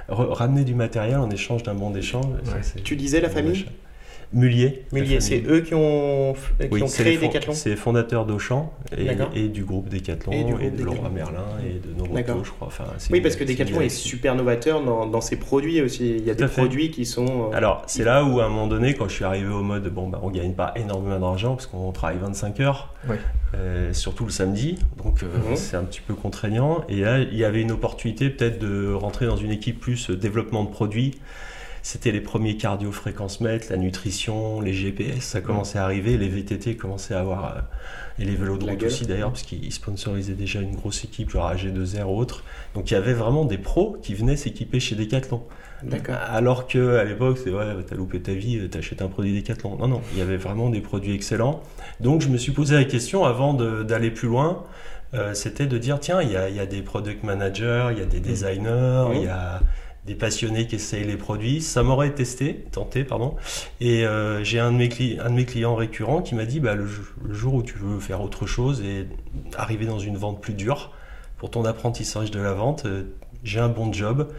re- 0.09 0.31
ramener 0.33 0.63
du 0.63 0.73
matériel 0.73 1.17
en 1.17 1.29
échange 1.29 1.61
d'un 1.61 1.75
bon 1.75 1.91
d'échange 1.91 2.25
Ouais. 2.25 2.81
Tu 2.83 2.95
disais 2.95 3.21
la 3.21 3.29
famille 3.29 3.67
Mullier. 4.33 4.83
Mullier, 4.91 5.19
c'est 5.21 5.43
eux 5.47 5.61
qui 5.61 5.73
ont, 5.75 6.33
qui 6.59 6.67
Oui, 6.71 6.81
ont 6.83 6.87
c'est 6.87 7.03
créé 7.03 7.17
Decathlon 7.17 7.53
C'est 7.53 7.75
fondateur 7.75 8.25
d'Auchan 8.25 8.73
et, 9.35 9.47
du 9.47 9.63
groupe 9.63 9.89
Decathlon 9.89 10.31
Et 10.33 10.69
de. 10.71 10.83
Leroy 10.83 11.09
Merlin 11.09 11.45
et 11.65 11.79
de 11.87 11.93
Noroto, 11.97 12.43
je 12.43 12.51
crois. 12.51 12.67
Enfin, 12.67 12.85
Oui, 13.11 13.21
parce 13.21 13.35
que 13.35 13.43
Decathlon 13.43 13.81
est 13.81 13.89
super 13.89 14.35
novateur 14.35 14.83
dans, 14.83 15.05
dans 15.05 15.21
ses 15.21 15.35
produits 15.37 15.81
aussi. 15.81 16.17
Il 16.17 16.25
y 16.25 16.31
a 16.31 16.35
Tout 16.35 16.43
des 16.45 16.49
produits 16.49 16.89
qui 16.91 17.05
sont. 17.05 17.51
euh, 17.51 17.55
Alors, 17.55 17.83
c'est 17.87 18.03
là 18.03 18.23
où, 18.23 18.39
à 18.39 18.45
un 18.45 18.49
moment 18.49 18.67
donné, 18.67 18.93
quand 18.95 19.07
je 19.07 19.13
suis 19.13 19.25
arrivé 19.25 19.47
au 19.47 19.61
mode, 19.63 19.87
bon, 19.93 20.07
bah, 20.09 20.19
on 20.23 20.29
gagne 20.29 20.53
pas 20.53 20.73
énormément 20.75 21.19
d'argent 21.19 21.55
parce 21.55 21.67
qu'on 21.67 21.91
travaille 21.91 22.17
25 22.19 22.59
heures, 22.59 22.93
Oui. 23.09 23.15
euh, 23.55 23.93
surtout 23.93 24.25
le 24.25 24.31
samedi, 24.31 24.77
donc 25.03 25.21
euh, 25.23 25.27
Mhm. 25.49 25.55
c'est 25.55 25.77
un 25.77 25.83
petit 25.83 26.01
peu 26.01 26.13
contraignant. 26.15 26.83
Et 26.89 27.01
là, 27.01 27.19
il 27.19 27.37
y 27.37 27.43
avait 27.45 27.61
une 27.61 27.71
opportunité 27.71 28.29
peut-être 28.29 28.59
de 28.59 28.91
rentrer 28.93 29.25
dans 29.27 29.37
une 29.37 29.51
équipe 29.51 29.79
plus 29.79 30.09
développement 30.09 30.63
de 30.63 30.69
produits. 30.69 31.11
C'était 31.85 32.11
les 32.11 32.21
premiers 32.21 32.55
cardio 32.55 32.93
fréquence 32.93 33.41
mètres, 33.41 33.67
la 33.69 33.75
nutrition, 33.75 34.61
les 34.61 34.71
GPS, 34.73 35.19
ça 35.21 35.41
commençait 35.41 35.77
à 35.79 35.83
arriver, 35.83 36.17
les 36.17 36.29
VTT 36.29 36.77
commençaient 36.77 37.13
à 37.13 37.19
avoir, 37.19 37.57
euh, 37.57 37.59
et 38.19 38.25
les 38.25 38.35
vélos 38.35 38.57
de 38.57 38.63
route 38.63 38.83
aussi 38.83 39.05
d'ailleurs, 39.05 39.31
parce 39.31 39.43
qu'ils 39.43 39.71
sponsorisaient 39.73 40.33
déjà 40.33 40.61
une 40.61 40.75
grosse 40.75 41.03
équipe, 41.03 41.29
genre 41.29 41.51
AG2R 41.53 42.05
ou 42.05 42.17
autre. 42.17 42.45
Donc 42.73 42.89
il 42.89 42.93
y 42.93 42.97
avait 42.97 43.13
vraiment 43.13 43.43
des 43.43 43.57
pros 43.57 43.97
qui 44.01 44.15
venaient 44.15 44.37
s'équiper 44.37 44.79
chez 44.79 44.95
Decathlon. 44.95 45.43
D'accord. 45.83 46.15
Alors 46.29 46.67
que 46.67 46.95
à 46.95 47.03
l'époque, 47.03 47.37
c'est 47.43 47.49
ouais, 47.51 47.65
t'as 47.85 47.95
loupé 47.95 48.21
ta 48.21 48.31
vie, 48.31 48.59
euh, 48.59 48.69
t'achètes 48.69 49.01
un 49.01 49.09
produit 49.09 49.33
Decathlon. 49.41 49.75
Non, 49.75 49.89
non, 49.89 50.01
il 50.13 50.19
y 50.19 50.21
avait 50.21 50.37
vraiment 50.37 50.69
des 50.69 50.79
produits 50.79 51.13
excellents. 51.13 51.61
Donc 51.99 52.21
je 52.21 52.29
me 52.29 52.37
suis 52.37 52.53
posé 52.53 52.75
la 52.75 52.85
question 52.85 53.25
avant 53.25 53.53
d'aller 53.53 54.09
plus 54.09 54.29
loin. 54.29 54.63
euh, 55.15 55.33
c'était 55.35 55.67
de 55.67 55.77
dire 55.77 55.99
tiens, 55.99 56.21
il 56.23 56.29
y 56.29 56.31
y 56.55 56.59
a 56.59 56.65
des 56.65 56.81
product 56.81 57.23
managers, 57.23 57.89
il 57.91 57.99
y 57.99 58.01
a 58.01 58.05
des 58.05 58.19
designers, 58.19 59.09
Mhm. 59.09 59.15
il 59.15 59.23
y 59.23 59.27
a 59.27 59.61
des 60.05 60.15
passionnés 60.15 60.67
qui 60.67 60.75
essayent 60.75 61.05
les 61.05 61.17
produits. 61.17 61.61
Ça 61.61 61.83
m'aurait 61.83 62.13
testé, 62.13 62.65
tenté, 62.71 63.03
pardon. 63.03 63.35
Et 63.79 64.05
euh, 64.05 64.43
j'ai 64.43 64.59
un, 64.59 64.71
de 64.71 64.77
mes 64.77 65.45
clients 65.45 65.75
récurrents 65.75 66.21
qui 66.21 66.35
m'a 66.35 66.45
dit 66.45 66.59
bah, 66.59 66.75
le 66.75 66.87
jour 67.33 67.53
où 67.53 67.63
tu 67.63 67.77
veux 67.77 67.99
faire 67.99 68.21
autre 68.21 68.45
chose 68.45 68.81
et 68.81 69.07
arriver 69.55 69.85
dans 69.85 69.99
une 69.99 70.17
vente 70.17 70.41
plus 70.41 70.53
dure, 70.53 70.91
pour 71.37 71.51
ton 71.51 71.65
apprentissage 71.65 72.31
de 72.31 72.39
la 72.39 72.53
vente, 72.53 72.85
euh, 72.85 73.03
j'ai 73.43 73.59
un 73.59 73.67
bon 73.67 73.91
job, 73.91 74.29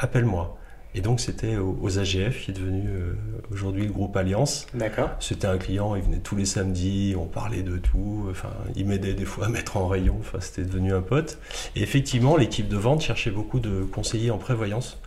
appelle-moi. 0.00 0.58
Et 0.94 1.00
donc 1.00 1.20
c'était 1.20 1.56
aux, 1.56 1.98
AGF, 1.98 2.44
qui 2.44 2.50
est 2.50 2.54
devenu 2.54 2.82
euh, 2.86 3.14
aujourd'hui 3.50 3.86
le 3.86 3.92
groupe 3.92 4.14
Alliance. 4.16 4.66
D'accord. 4.74 5.10
C'était 5.20 5.46
un 5.46 5.56
client, 5.56 5.94
il 5.96 6.02
venait 6.02 6.18
tous 6.18 6.36
les 6.36 6.44
samedis, 6.44 7.14
on 7.18 7.24
parlait 7.26 7.62
de 7.62 7.78
tout, 7.78 8.26
enfin, 8.30 8.50
il 8.76 8.86
m'aidait 8.86 9.14
des 9.14 9.24
fois 9.24 9.46
à 9.46 9.48
mettre 9.48 9.78
en 9.78 9.88
rayon, 9.88 10.16
enfin, 10.20 10.38
c'était 10.40 10.64
devenu 10.68 10.92
un 10.92 11.00
pote. 11.00 11.38
Et 11.76 11.82
effectivement, 11.82 12.36
l'équipe 12.36 12.68
de 12.68 12.76
vente 12.76 13.00
cherchait 13.00 13.30
beaucoup 13.30 13.58
de 13.58 13.82
conseillers 13.84 14.30
en 14.30 14.36
prévoyance, 14.38 14.98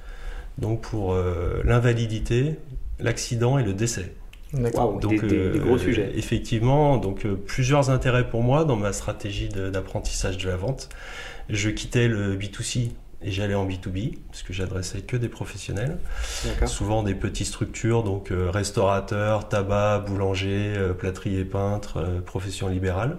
donc 0.58 0.82
pour 0.82 1.14
euh, 1.14 1.62
l'invalidité, 1.66 2.56
l'accident 3.00 3.60
et 3.60 3.64
le 3.64 3.74
décès. 3.74 4.14
Waouh, 4.54 5.00
Donc, 5.02 5.22
des, 5.22 5.28
des- 5.28 5.50
des 5.52 5.60
gros 5.60 5.76
euh, 5.76 5.78
sujets. 5.78 6.12
Effectivement, 6.16 6.98
donc 6.98 7.26
euh, 7.26 7.36
plusieurs 7.36 7.90
intérêts 7.90 8.28
pour 8.30 8.42
moi 8.42 8.64
dans 8.66 8.78
ma 8.78 8.94
stratégie 8.94 9.50
de- 9.50 9.70
d'apprentissage 9.70 10.38
de, 10.38 10.48
la 10.50 10.56
vente. 10.56 10.90
Je 11.50 11.70
quittais 11.70 12.08
le 12.08 12.36
B2C 12.38 12.92
et 13.24 13.32
j'allais 13.32 13.56
en 13.56 13.68
B2B, 13.68 14.18
parce 14.30 14.44
que 14.44 14.54
j'adressais 14.54 15.02
que 15.02 15.18
des 15.18 15.30
professionnels. 15.30 15.98
Souvent 16.66 17.04
des 17.04 17.16
petites 17.16 17.48
structures, 17.48 18.04
donc 18.04 18.32
euh, 18.32 18.50
restaurateurs, 18.52 19.50
tabac, 19.50 20.06
boulanger, 20.08 20.74
euh, 20.76 20.94
plâtrier 20.94 21.44
peintre, 21.46 21.98
euh, 21.98 22.22
profession 22.22 22.68
libérale. 22.68 23.18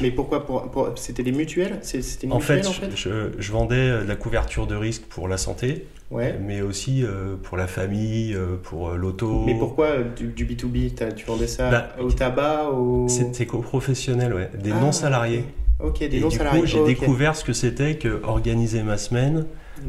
Mais 0.00 0.10
pourquoi 0.10 0.44
pour, 0.46 0.70
pour- 0.70 0.92
C'était 0.96 1.22
des 1.22 1.32
mutuelles? 1.32 1.78
C'était 1.82 2.30
En 2.30 2.40
fait, 2.40 2.66
en 2.66 2.72
fait? 2.72 2.90
je, 2.94 3.32
je 3.38 3.52
vendais 3.52 3.76
euh, 3.76 4.02
de 4.02 4.08
la 4.08 4.16
couverture 4.16 4.66
de 4.66 4.74
risque 4.76 5.02
pour 5.04 5.28
la 5.28 5.36
santé, 5.36 5.86
Ouais. 6.10 6.36
mais 6.40 6.60
aussi 6.60 7.04
euh, 7.04 7.36
pour 7.40 7.56
la 7.56 7.68
famille, 7.68 8.34
euh, 8.34 8.56
pour 8.60 8.90
l'auto. 8.90 9.44
Mais 9.46 9.54
pourquoi 9.56 9.86
euh, 9.86 10.04
du, 10.14 10.26
du 10.28 10.44
B2B 10.44 10.94
T'as- 10.94 11.12
Tu 11.12 11.24
vendais 11.24 11.46
ça 11.46 11.70
Bah, 11.70 11.88
au 12.00 12.10
tabac 12.10 12.68
au... 12.70 13.06
C'était 13.08 13.46
co-professionnel, 13.46 14.34
ouais. 14.34 14.50
Des 14.60 14.72
Ah, 14.72 14.80
non 14.80 14.90
salariés. 14.90 15.44
Ok, 15.82 15.98
des 16.00 16.16
Et 16.16 16.20
non 16.20 16.28
du 16.28 16.38
coup, 16.38 16.66
j'ai 16.66 16.84
découvert 16.84 17.34
ce 17.36 17.44
que 17.44 17.52
c'était 17.52 17.96
que 17.96 18.20
organiser 18.24 18.82
ma 18.82 18.98
semaine, 18.98 19.46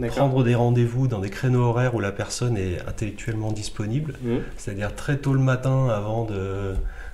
prendre 0.08 0.44
des 0.44 0.56
rendez-vous 0.56 1.08
dans 1.08 1.20
des 1.20 1.30
créneaux 1.30 1.64
horaires 1.64 1.96
où 1.96 2.00
la 2.00 2.12
personne 2.12 2.58
est 2.58 2.80
intellectuellement 2.88 3.52
disponible, 3.52 4.14
Mhm. 4.24 4.40
c'est-à-dire 4.58 4.96
très 4.96 5.18
tôt 5.18 5.34
le 5.34 5.40
matin 5.42 5.90
avant 5.90 6.26
de 6.26 6.74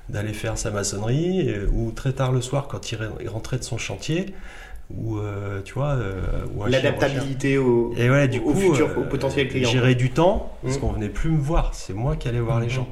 d'aller 0.10 0.32
faire 0.32 0.58
sa 0.58 0.72
maçonnerie 0.72 1.50
ou 1.74 1.92
très 1.92 2.14
tard 2.14 2.32
le 2.32 2.40
soir 2.42 2.70
quand 2.70 2.92
il 2.94 2.98
re- 2.98 3.10
il 3.20 3.28
rentrait 3.28 3.58
de 3.58 3.64
son 3.66 3.78
chantier 3.78 4.28
ou 4.90 5.18
euh, 5.18 5.60
tu 5.66 5.74
vois 5.74 5.96
euh, 5.96 6.22
L'adaptabilité 6.66 7.58
au, 7.58 7.94
et 7.98 8.10
ouais 8.10 8.30
du 8.30 8.40
au 8.40 8.54
coup 8.54 8.56
futur, 8.56 8.88
euh, 8.90 9.02
au 9.02 9.04
potentiel 9.04 9.50
client. 9.50 9.70
gérer 9.70 9.96
du 9.96 10.12
temps 10.12 10.54
parce 10.64 10.76
Mhm. 10.76 10.82
qu'on 10.82 10.92
venait 10.94 11.10
plus 11.10 11.30
me 11.32 11.40
voir 11.42 11.74
c'est 11.74 11.94
moi 11.94 12.16
qui 12.16 12.30
allais 12.30 12.40
voir 12.40 12.62
les 12.62 12.68
Mhm. 12.68 12.72
gens 12.72 12.88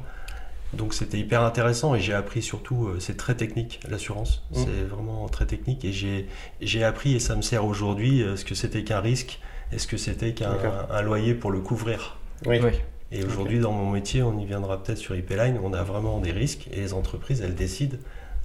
donc 0.73 0.93
c'était 0.93 1.17
hyper 1.19 1.41
intéressant 1.43 1.95
et 1.95 1.99
j'ai 1.99 2.13
appris 2.13 2.41
surtout, 2.41 2.87
euh, 2.87 2.99
c'est 2.99 3.17
très 3.17 3.35
technique 3.35 3.79
l'assurance, 3.89 4.43
Mhm. 4.51 4.65
c'est 4.65 4.83
vraiment 4.83 5.27
très 5.29 5.45
technique 5.45 5.85
et 5.85 5.93
j'ai 5.93 6.27
j'ai 6.61 6.83
appris 6.83 7.13
et 7.15 7.19
ça 7.19 7.35
me 7.35 7.41
sert 7.41 7.65
aujourd'hui 7.65 8.21
euh, 8.23 8.35
ce 8.35 8.43
que 8.45 8.55
c'était 8.55 8.83
qu'un 8.83 8.99
risque 8.99 9.39
et 9.71 9.79
ce 9.79 9.87
que 9.87 9.97
c'était 9.97 10.33
qu'un 10.33 11.01
loyer 11.01 11.33
pour 11.33 11.51
le 11.51 11.59
couvrir. 11.61 12.17
Oui. 12.45 12.59
Oui. 12.63 12.71
Et 13.11 13.23
aujourd'hui, 13.23 13.59
dans 13.59 13.71
mon 13.71 13.91
métier, 13.91 14.23
on 14.23 14.37
y 14.37 14.45
viendra 14.45 14.81
peut-être 14.83 14.97
sur 14.97 15.15
IP 15.15 15.29
Line, 15.29 15.59
on 15.63 15.73
a 15.73 15.83
vraiment 15.83 16.19
des 16.19 16.31
risques 16.31 16.67
et 16.71 16.77
les 16.77 16.93
entreprises, 16.93 17.41
elles 17.41 17.55
décident 17.55 17.97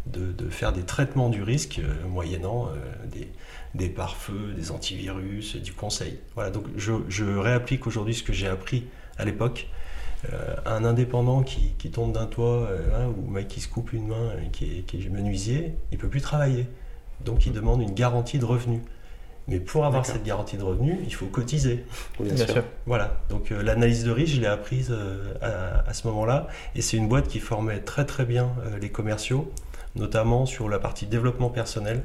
de, 0.07 0.33
de 0.33 0.49
faire 0.49 0.73
des 0.73 0.83
traitements 0.83 1.29
du 1.29 1.43
risque 1.43 1.81
euh, 1.83 2.07
moyennant 2.09 2.69
euh, 2.69 3.07
des, 3.07 3.29
des 3.75 3.89
pare-feux, 3.89 4.53
des 4.57 4.71
antivirus, 4.71 5.57
du 5.57 5.73
conseil. 5.73 6.19
Voilà, 6.35 6.51
donc 6.51 6.65
je, 6.77 6.93
je 7.09 7.25
réapplique 7.25 7.87
aujourd'hui 7.87 8.15
ce 8.15 8.23
que 8.23 8.33
j'ai 8.33 8.47
appris 8.49 8.85
à 9.19 9.25
l'époque. 9.25 9.67
Euh, 10.33 10.55
un 10.67 10.85
indépendant 10.85 11.43
qui, 11.43 11.73
qui 11.79 11.91
tombe 11.91 12.13
d'un 12.13 12.27
toit, 12.27 12.67
euh, 12.69 12.79
hein, 12.95 13.13
ou 13.17 13.31
un 13.31 13.35
mec 13.35 13.49
qui 13.49 13.61
se 13.61 13.69
coupe 13.69 13.93
une 13.93 14.09
main, 14.09 14.33
et 14.45 14.51
qui 14.51 14.65
est, 14.65 14.83
qui 14.83 14.99
est 14.99 15.09
menuisier, 15.09 15.75
il 15.93 15.99
peut 15.99 16.09
plus 16.09 16.21
travailler. 16.21 16.67
Donc 17.25 17.47
il 17.47 17.53
demande 17.53 17.81
une 17.81 17.95
garantie 17.95 18.39
de 18.39 18.45
revenus. 18.45 18.81
Mais 19.49 19.59
pour 19.59 19.85
avoir 19.85 20.07
cette 20.07 20.23
garantie 20.23 20.57
de 20.59 20.63
revenus, 20.63 20.99
il 21.05 21.13
faut 21.13 21.27
cotiser. 21.27 21.85
Bien, 22.21 22.35
Bien 22.35 22.45
sûr. 22.45 22.55
sûr. 22.55 22.65
Voilà, 22.87 23.21
donc 23.31 23.51
euh, 23.51 23.63
l'analyse 23.63 24.05
de 24.05 24.11
risque, 24.11 24.35
je 24.37 24.41
l'ai 24.41 24.47
apprise 24.47 24.91
euh, 24.93 25.35
à, 25.41 25.89
à 25.89 25.93
ce 25.93 26.07
moment-là, 26.09 26.47
et 26.77 26.83
c'est 26.83 26.97
une 26.97 27.09
boîte 27.09 27.27
qui 27.27 27.41
formait 27.41 27.81
très 27.81 28.05
très 28.05 28.25
bien 28.25 28.51
euh, 28.65 28.79
les 28.79 28.91
commerciaux, 28.91 29.51
notamment 29.97 30.47
sur 30.47 30.69
la 30.69 30.79
partie 30.79 31.07
développement 31.07 31.49
personnel, 31.51 32.05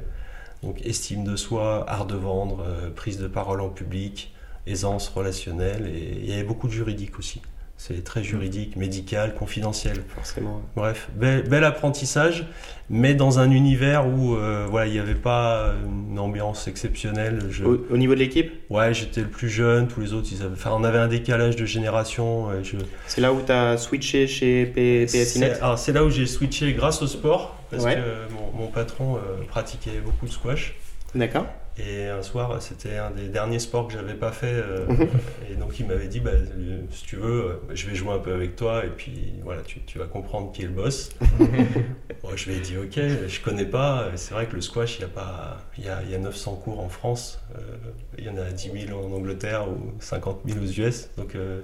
donc 0.62 0.84
estime 0.84 1.22
de 1.22 1.36
soi, 1.36 1.84
art 1.88 2.06
de 2.06 2.16
vendre, 2.16 2.64
euh, 2.66 2.90
prise 2.90 3.18
de 3.18 3.28
parole 3.28 3.60
en 3.60 3.68
public, 3.68 4.34
aisance 4.66 5.08
relationnelle, 5.08 5.86
et 5.86 6.18
il 6.18 6.28
y 6.28 6.32
avait 6.32 6.42
beaucoup 6.42 6.66
de 6.66 6.72
juridique 6.72 7.18
aussi. 7.18 7.42
C'est 7.78 8.02
très 8.04 8.24
juridique, 8.24 8.74
médical, 8.76 9.34
confidentiel. 9.34 10.02
Forcément. 10.14 10.62
Bref, 10.76 11.08
bel, 11.14 11.42
bel 11.48 11.62
apprentissage, 11.62 12.46
mais 12.88 13.14
dans 13.14 13.38
un 13.38 13.50
univers 13.50 14.06
où 14.08 14.34
euh, 14.34 14.66
voilà, 14.68 14.86
il 14.86 14.92
n'y 14.94 14.98
avait 14.98 15.14
pas 15.14 15.74
une 15.84 16.18
ambiance 16.18 16.68
exceptionnelle. 16.68 17.40
Je... 17.50 17.64
Au, 17.64 17.86
au 17.90 17.96
niveau 17.98 18.14
de 18.14 18.18
l'équipe, 18.20 18.50
Ouais, 18.70 18.94
j'étais 18.94 19.20
le 19.20 19.28
plus 19.28 19.50
jeune, 19.50 19.88
tous 19.88 20.00
les 20.00 20.14
autres, 20.14 20.28
ils 20.32 20.42
avaient... 20.42 20.54
enfin, 20.54 20.70
on 20.74 20.84
avait 20.84 20.98
un 20.98 21.06
décalage 21.08 21.54
de 21.56 21.66
génération. 21.66 22.48
je... 22.62 22.76
c'est 23.06 23.20
là 23.20 23.32
où 23.32 23.42
tu 23.44 23.52
as 23.52 23.76
switché 23.76 24.26
chez 24.26 24.64
P- 24.66 25.04
PSINet 25.04 25.54
C'est 25.54 25.62
alors, 25.62 25.78
c'est 25.78 25.92
là 25.92 26.02
où 26.02 26.10
j'ai 26.10 26.26
switché 26.26 26.72
grâce 26.72 27.02
au 27.02 27.06
sport, 27.06 27.56
parce 27.70 27.84
Ouais. 27.84 27.96
que 27.96 28.32
mon, 28.34 28.62
mon 28.62 28.66
patron 28.68 29.16
euh, 29.16 29.44
pratiquait 29.48 30.00
beaucoup 30.02 30.26
de 30.26 30.32
squash. 30.32 30.74
D'accord. 31.14 31.46
Et 31.78 32.06
un 32.06 32.22
soir, 32.22 32.62
c'était 32.62 32.96
un 32.96 33.10
des 33.10 33.28
derniers 33.28 33.58
sports 33.58 33.86
que 33.86 33.92
j'avais 33.92 34.14
pas 34.14 34.32
fait. 34.32 34.46
euh, 34.46 34.86
et 35.50 35.56
donc, 35.56 35.78
il 35.78 35.86
m'avait 35.86 36.08
dit 36.08 36.20
bah, 36.20 36.30
euh, 36.32 36.80
si 36.90 37.04
tu 37.04 37.16
veux, 37.16 37.44
euh, 37.44 37.52
je 37.74 37.86
vais 37.88 37.94
jouer 37.94 38.12
un 38.12 38.18
peu 38.18 38.32
avec 38.32 38.56
toi, 38.56 38.84
et 38.86 38.88
puis 38.88 39.34
voilà, 39.44 39.60
tu, 39.60 39.80
tu 39.80 39.98
vas 39.98 40.06
comprendre 40.06 40.52
qui 40.52 40.62
est 40.62 40.66
le 40.66 40.70
boss. 40.70 41.10
Bon, 42.22 42.30
je 42.34 42.48
lui 42.50 42.56
ai 42.56 42.60
dit 42.60 42.76
ok, 42.76 42.98
je 43.28 43.40
connais 43.40 43.66
pas. 43.66 44.06
C'est 44.16 44.34
vrai 44.34 44.46
que 44.46 44.56
le 44.56 44.60
squash, 44.60 44.96
il 44.98 45.02
y 45.02 45.04
a 45.04 45.08
pas, 45.08 45.58
il 45.78 45.84
y 45.84 45.88
a, 45.88 46.02
y 46.02 46.14
a 46.14 46.18
900 46.18 46.54
cours 46.64 46.80
en 46.80 46.88
France. 46.88 47.38
euh, 47.56 47.60
il 48.18 48.24
y 48.24 48.28
en 48.30 48.36
a 48.38 48.50
10 48.50 48.70
000 48.88 48.98
en 48.98 49.12
Angleterre 49.14 49.68
ou 49.68 49.92
50 50.00 50.40
000 50.46 50.58
aux 50.64 50.66
US. 50.88 51.10
Donc, 51.18 51.34
euh, 51.36 51.60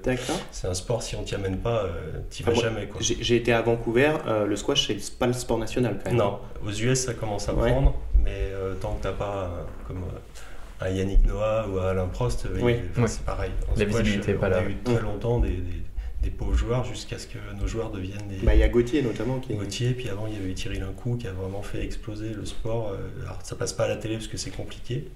c'est 0.53 0.69
un 0.69 0.75
sport, 0.75 1.03
si 1.03 1.17
on 1.17 1.23
t'y 1.25 1.35
amène 1.35 1.57
pas, 1.57 1.85
euh, 1.85 1.91
t'y 2.31 2.43
vas 2.45 2.53
Ah, 2.55 2.61
jamais. 2.61 2.89
J'ai 3.01 3.35
été 3.37 3.53
à 3.53 3.63
Vancouver, 3.63 4.13
euh, 4.29 4.47
le 4.47 4.55
squash, 4.55 4.87
c'est 4.87 5.19
pas 5.19 5.27
le 5.27 5.33
sport 5.33 5.59
national 5.59 5.99
quand 6.05 6.11
même. 6.11 6.19
Non, 6.19 6.39
aux 6.65 6.71
US 6.71 7.07
ça 7.07 7.15
commence 7.15 7.49
à 7.49 7.55
Ouais. 7.55 7.71
prendre, 7.73 7.95
mais 8.25 8.51
euh, 8.53 8.75
tant 8.75 8.95
que 8.95 9.03
t'as 9.03 9.13
pas 9.13 9.45
euh, 9.45 9.63
comme 9.87 9.99
euh, 10.05 10.85
un 10.87 10.91
Yannick 10.91 11.25
Noah 11.27 11.67
ou 11.69 11.79
un 11.79 11.89
Alain 11.89 12.07
Prost, 12.09 12.47
Oui. 12.61 12.77
c'est 13.07 13.25
pareil. 13.25 13.51
En 13.75 13.79
La 13.79 13.85
visibilité 13.85 14.33
est 14.33 14.35
pas 14.35 14.49
on 14.49 14.51
là. 14.51 14.59
a 14.59 14.65
eu 14.65 14.77
très 14.85 14.95
Ouais. 14.95 15.01
longtemps 15.03 15.39
des, 15.41 15.51
des- 15.51 15.83
des 16.23 16.31
pauvres 16.31 16.55
joueurs 16.55 16.85
jusqu'à 16.85 17.19
ce 17.19 17.27
que 17.27 17.39
nos 17.61 17.67
joueurs 17.67 17.91
deviennent 17.91 18.29
des 18.29 18.37
Bah, 18.47 18.55
il 18.55 18.61
y 18.61 18.63
a 18.63 18.69
Gauthier 18.69 19.03
notamment 19.03 19.41
qui. 19.41 19.55
Gauthier, 19.55 19.91
puis 19.93 20.09
avant 20.09 20.29
il 20.29 20.35
y 20.35 20.37
avait 20.37 20.53
Thierry 20.55 20.79
Lincou 20.79 21.17
qui 21.17 21.27
a 21.27 21.33
vraiment 21.33 21.63
fait 21.63 21.83
exploser 21.85 22.29
le 22.29 22.45
sport. 22.47 22.95
Alors 23.25 23.39
ça 23.43 23.57
passe 23.57 23.73
pas 23.73 23.85
à 23.87 23.89
la 23.89 23.97
télé 23.97 24.15
parce 24.15 24.29
que 24.29 24.37
c'est 24.37 24.53
compliqué. 24.53 25.09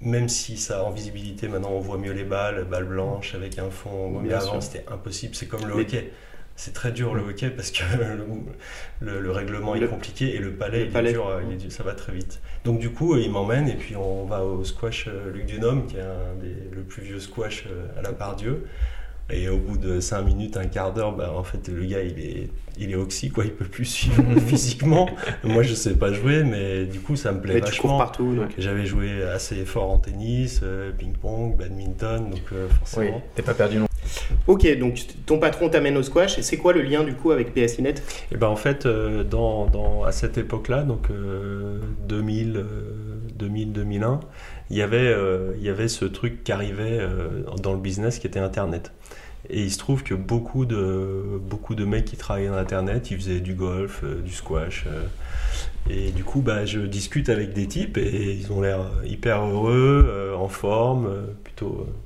Même 0.00 0.28
si 0.30 0.56
ça 0.56 0.84
en 0.84 0.90
visibilité, 0.90 1.48
maintenant 1.48 1.72
on 1.72 1.80
voit 1.80 1.98
mieux 1.98 2.12
les 2.12 2.24
balles, 2.24 2.64
balles 2.64 2.84
blanches 2.86 3.34
avec 3.34 3.58
un 3.58 3.68
fond. 3.68 4.20
Mais 4.22 4.28
Bien 4.28 4.38
avant 4.38 4.60
c'était 4.62 4.86
impossible, 4.90 5.34
c'est 5.34 5.46
comme 5.46 5.66
le 5.66 5.74
Mais- 5.74 5.82
hockey. 5.82 6.12
C'est 6.60 6.74
très 6.74 6.90
dur 6.90 7.14
le 7.14 7.22
hockey 7.22 7.50
parce 7.50 7.70
que 7.70 7.82
le, 7.96 9.12
le- 9.12 9.20
le 9.20 9.30
règlement 9.30 9.76
est 9.76 9.86
compliqué 9.86 10.34
et 10.34 10.38
le 10.40 10.50
palais, 10.52 10.80
le 10.80 10.84
il 10.86 10.88
est 10.88 10.92
palais. 10.92 11.12
dur, 11.12 11.28
euh, 11.28 11.40
il 11.46 11.54
est 11.54 11.56
dur, 11.56 11.70
ça 11.70 11.84
va 11.84 11.92
très 11.94 12.12
vite. 12.12 12.40
Donc 12.64 12.80
du 12.80 12.90
coup, 12.90 13.14
euh, 13.14 13.20
il 13.20 13.30
m'emmène 13.30 13.68
et 13.68 13.76
puis 13.76 13.94
on 13.94 14.24
va 14.24 14.44
au 14.44 14.64
squash 14.64 15.06
euh, 15.06 15.32
Luc 15.32 15.46
Dunhomme, 15.46 15.86
qui 15.86 15.96
est 15.98 16.00
un 16.00 16.34
des, 16.42 16.54
le 16.76 16.82
plus 16.82 17.02
vieux 17.02 17.20
squash 17.20 17.64
à 17.96 18.02
la 18.02 18.12
part 18.12 18.34
Dieu. 18.34 18.66
Et 19.30 19.48
au 19.50 19.58
bout 19.58 19.76
de 19.76 20.00
5 20.00 20.22
minutes, 20.22 20.56
un 20.56 20.64
quart 20.66 20.94
d'heure, 20.94 21.14
bah, 21.14 21.34
en 21.36 21.44
fait, 21.44 21.68
le 21.68 21.84
gars, 21.84 22.00
il 22.02 22.18
est, 22.18 22.48
il 22.78 22.90
est 22.90 22.94
oxy, 22.94 23.28
quoi. 23.30 23.44
Il 23.44 23.52
peut 23.52 23.66
plus 23.66 23.84
suivre 23.84 24.24
physiquement. 24.46 25.06
Moi, 25.44 25.62
je 25.62 25.74
sais 25.74 25.94
pas 25.96 26.14
jouer, 26.14 26.44
mais 26.44 26.86
du 26.86 26.98
coup, 27.00 27.14
ça 27.14 27.32
me 27.32 27.40
plaît 27.42 27.52
Mais 27.52 27.60
tu 27.60 27.72
cours 27.78 27.90
vachement. 27.90 27.98
partout. 27.98 28.34
Donc. 28.34 28.52
J'avais 28.56 28.86
joué 28.86 29.22
assez 29.22 29.66
fort 29.66 29.90
en 29.90 29.98
tennis, 29.98 30.62
ping-pong, 30.96 31.58
badminton, 31.58 32.30
donc 32.30 32.40
euh, 32.54 32.66
Oui, 32.70 32.74
forcément. 32.78 33.22
t'es 33.34 33.42
pas 33.42 33.52
perdu 33.52 33.76
non. 33.76 33.87
Ok, 34.46 34.66
donc 34.78 35.00
ton 35.26 35.38
patron 35.38 35.68
t'amène 35.68 35.96
au 35.96 36.02
squash. 36.02 36.40
C'est 36.40 36.56
quoi 36.56 36.72
le 36.72 36.82
lien 36.82 37.04
du 37.04 37.14
coup 37.14 37.30
avec 37.30 37.52
PSINet 37.54 37.94
Et 38.32 38.36
ben 38.36 38.48
en 38.48 38.56
fait, 38.56 38.86
euh, 38.86 39.24
à 40.06 40.12
cette 40.12 40.38
époque-là, 40.38 40.82
donc 40.82 41.10
euh, 41.10 41.78
2000, 42.08 42.56
euh, 42.56 42.64
2000, 43.38 43.72
2001, 43.72 44.20
il 44.70 44.76
y 44.76 44.82
avait, 44.82 44.96
euh, 44.98 45.52
il 45.58 45.64
y 45.64 45.68
avait 45.68 45.88
ce 45.88 46.04
truc 46.04 46.44
qui 46.44 46.52
arrivait 46.52 46.98
euh, 47.00 47.42
dans 47.62 47.72
le 47.72 47.78
business 47.78 48.18
qui 48.18 48.26
était 48.26 48.40
Internet. 48.40 48.92
Et 49.50 49.62
il 49.62 49.70
se 49.70 49.78
trouve 49.78 50.02
que 50.02 50.14
beaucoup 50.14 50.66
de, 50.66 51.38
beaucoup 51.40 51.74
de 51.74 51.84
mecs 51.84 52.04
qui 52.04 52.16
travaillaient 52.16 52.48
dans 52.48 52.56
Internet, 52.56 53.10
ils 53.10 53.16
faisaient 53.16 53.40
du 53.40 53.54
golf, 53.54 54.00
euh, 54.04 54.20
du 54.20 54.32
squash. 54.32 54.84
euh, 54.86 55.04
et 55.90 56.10
du 56.10 56.24
coup, 56.24 56.40
bah, 56.42 56.66
je 56.66 56.80
discute 56.80 57.28
avec 57.28 57.52
des 57.54 57.66
types 57.66 57.96
et 57.96 58.32
ils 58.34 58.52
ont 58.52 58.60
l'air 58.60 58.80
hyper 59.06 59.40
heureux, 59.46 60.06
euh, 60.08 60.34
en 60.34 60.48
forme, 60.48 61.06
euh, 61.06 61.22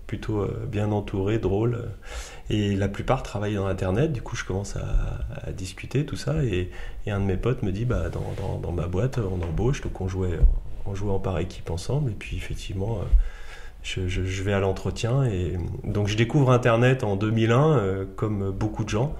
plutôt, 0.06 0.40
euh, 0.40 0.44
euh, 0.44 0.66
bien 0.66 0.90
entourés, 0.92 1.38
drôles. 1.38 1.90
Et 2.50 2.76
la 2.76 2.88
plupart 2.88 3.22
travaillent 3.22 3.54
dans 3.54 3.66
Internet, 3.66 4.12
du 4.12 4.22
coup 4.22 4.36
je 4.36 4.44
commence 4.44 4.76
à, 4.76 5.50
discuter 5.52 6.04
tout 6.04 6.16
ça 6.16 6.44
et, 6.44 6.70
un 7.06 7.20
de 7.20 7.24
mes 7.24 7.36
potes 7.36 7.62
me 7.62 7.72
dit 7.72 7.84
bah 7.84 8.10
dans, 8.10 8.72
ma 8.72 8.86
boîte 8.86 9.18
on 9.18 9.42
embauche, 9.42 9.80
donc 9.80 10.00
on 10.00 10.08
jouait, 10.08 10.38
on 10.86 10.94
jouait 10.94 11.10
en 11.10 11.18
par 11.18 11.38
équipe 11.38 11.70
ensemble 11.70 12.10
et 12.10 12.14
puis 12.14 12.36
effectivement 12.36 13.00
je, 13.82 14.42
vais 14.42 14.52
à 14.52 14.60
l'entretien 14.60 15.24
et 15.24 15.56
donc 15.84 16.08
je 16.08 16.16
découvre 16.16 16.50
Internet 16.50 17.04
en 17.04 17.16
2001 17.16 17.78
euh, 17.78 18.04
comme 18.16 18.50
beaucoup 18.50 18.84
de 18.84 18.88
gens. 18.88 19.14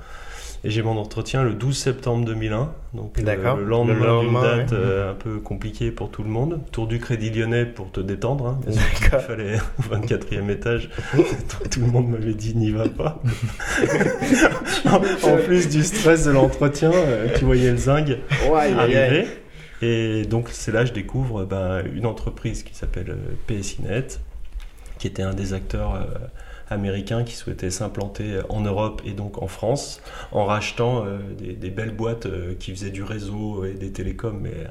Et 0.64 0.70
j'ai 0.70 0.82
mon 0.82 0.96
entretien 0.96 1.42
le 1.42 1.54
12 1.54 1.76
septembre 1.76 2.24
2001, 2.24 2.72
donc 2.94 3.18
euh, 3.18 3.56
le 3.56 3.64
lendemain, 3.64 3.94
Le 3.94 4.06
lendemain, 4.06 4.20
d'une 4.20 4.58
date 4.58 4.70
ouais. 4.70 4.78
euh, 4.78 5.10
un 5.10 5.14
peu 5.14 5.40
compliquée 5.40 5.90
pour 5.90 6.10
tout 6.10 6.22
le 6.22 6.28
monde. 6.28 6.60
Tour 6.70 6.86
du 6.86 7.00
Crédit 7.00 7.30
Lyonnais 7.30 7.66
pour 7.66 7.90
te 7.90 7.98
détendre. 7.98 8.46
Hein. 8.46 8.60
Il 8.68 9.18
fallait 9.18 9.56
au 9.78 9.94
24e 9.94 10.50
étage. 10.50 10.88
tout 11.70 11.80
le 11.80 11.86
monde 11.86 12.10
m'avait 12.10 12.34
dit 12.34 12.56
n'y 12.56 12.70
va 12.70 12.88
pas. 12.88 13.20
en 15.24 15.36
plus 15.44 15.68
du 15.68 15.82
stress 15.82 16.26
de 16.26 16.30
l'entretien, 16.30 16.92
euh, 16.92 17.26
tu 17.36 17.44
voyais 17.44 17.72
le 17.72 17.76
zinc 17.76 18.08
Ouais, 18.48 18.72
arriver. 18.72 19.26
Et 19.82 20.24
donc 20.26 20.48
c'est 20.50 20.70
là 20.70 20.82
que 20.82 20.90
je 20.90 20.92
découvre 20.92 21.44
ben, 21.44 21.82
une 21.92 22.06
entreprise 22.06 22.62
qui 22.62 22.74
s'appelle 22.74 23.10
euh, 23.10 23.34
PSINet, 23.48 24.20
qui 24.98 25.08
était 25.08 25.24
un 25.24 25.34
des 25.34 25.54
acteurs 25.54 25.96
euh, 25.96 26.04
américains 26.72 27.24
qui 27.24 27.34
souhaitait 27.34 27.70
s'implanter 27.70 28.40
en 28.48 28.60
Europe 28.60 29.02
et 29.04 29.12
donc 29.12 29.42
en 29.42 29.46
France, 29.46 30.00
en 30.32 30.44
rachetant 30.44 31.04
euh, 31.04 31.18
des, 31.38 31.52
des 31.52 31.70
belles 31.70 31.94
boîtes 31.94 32.26
euh, 32.26 32.54
qui 32.58 32.72
faisaient 32.72 32.90
du 32.90 33.02
réseau 33.02 33.64
et 33.64 33.74
des 33.74 33.92
télécoms, 33.92 34.38
mais 34.40 34.66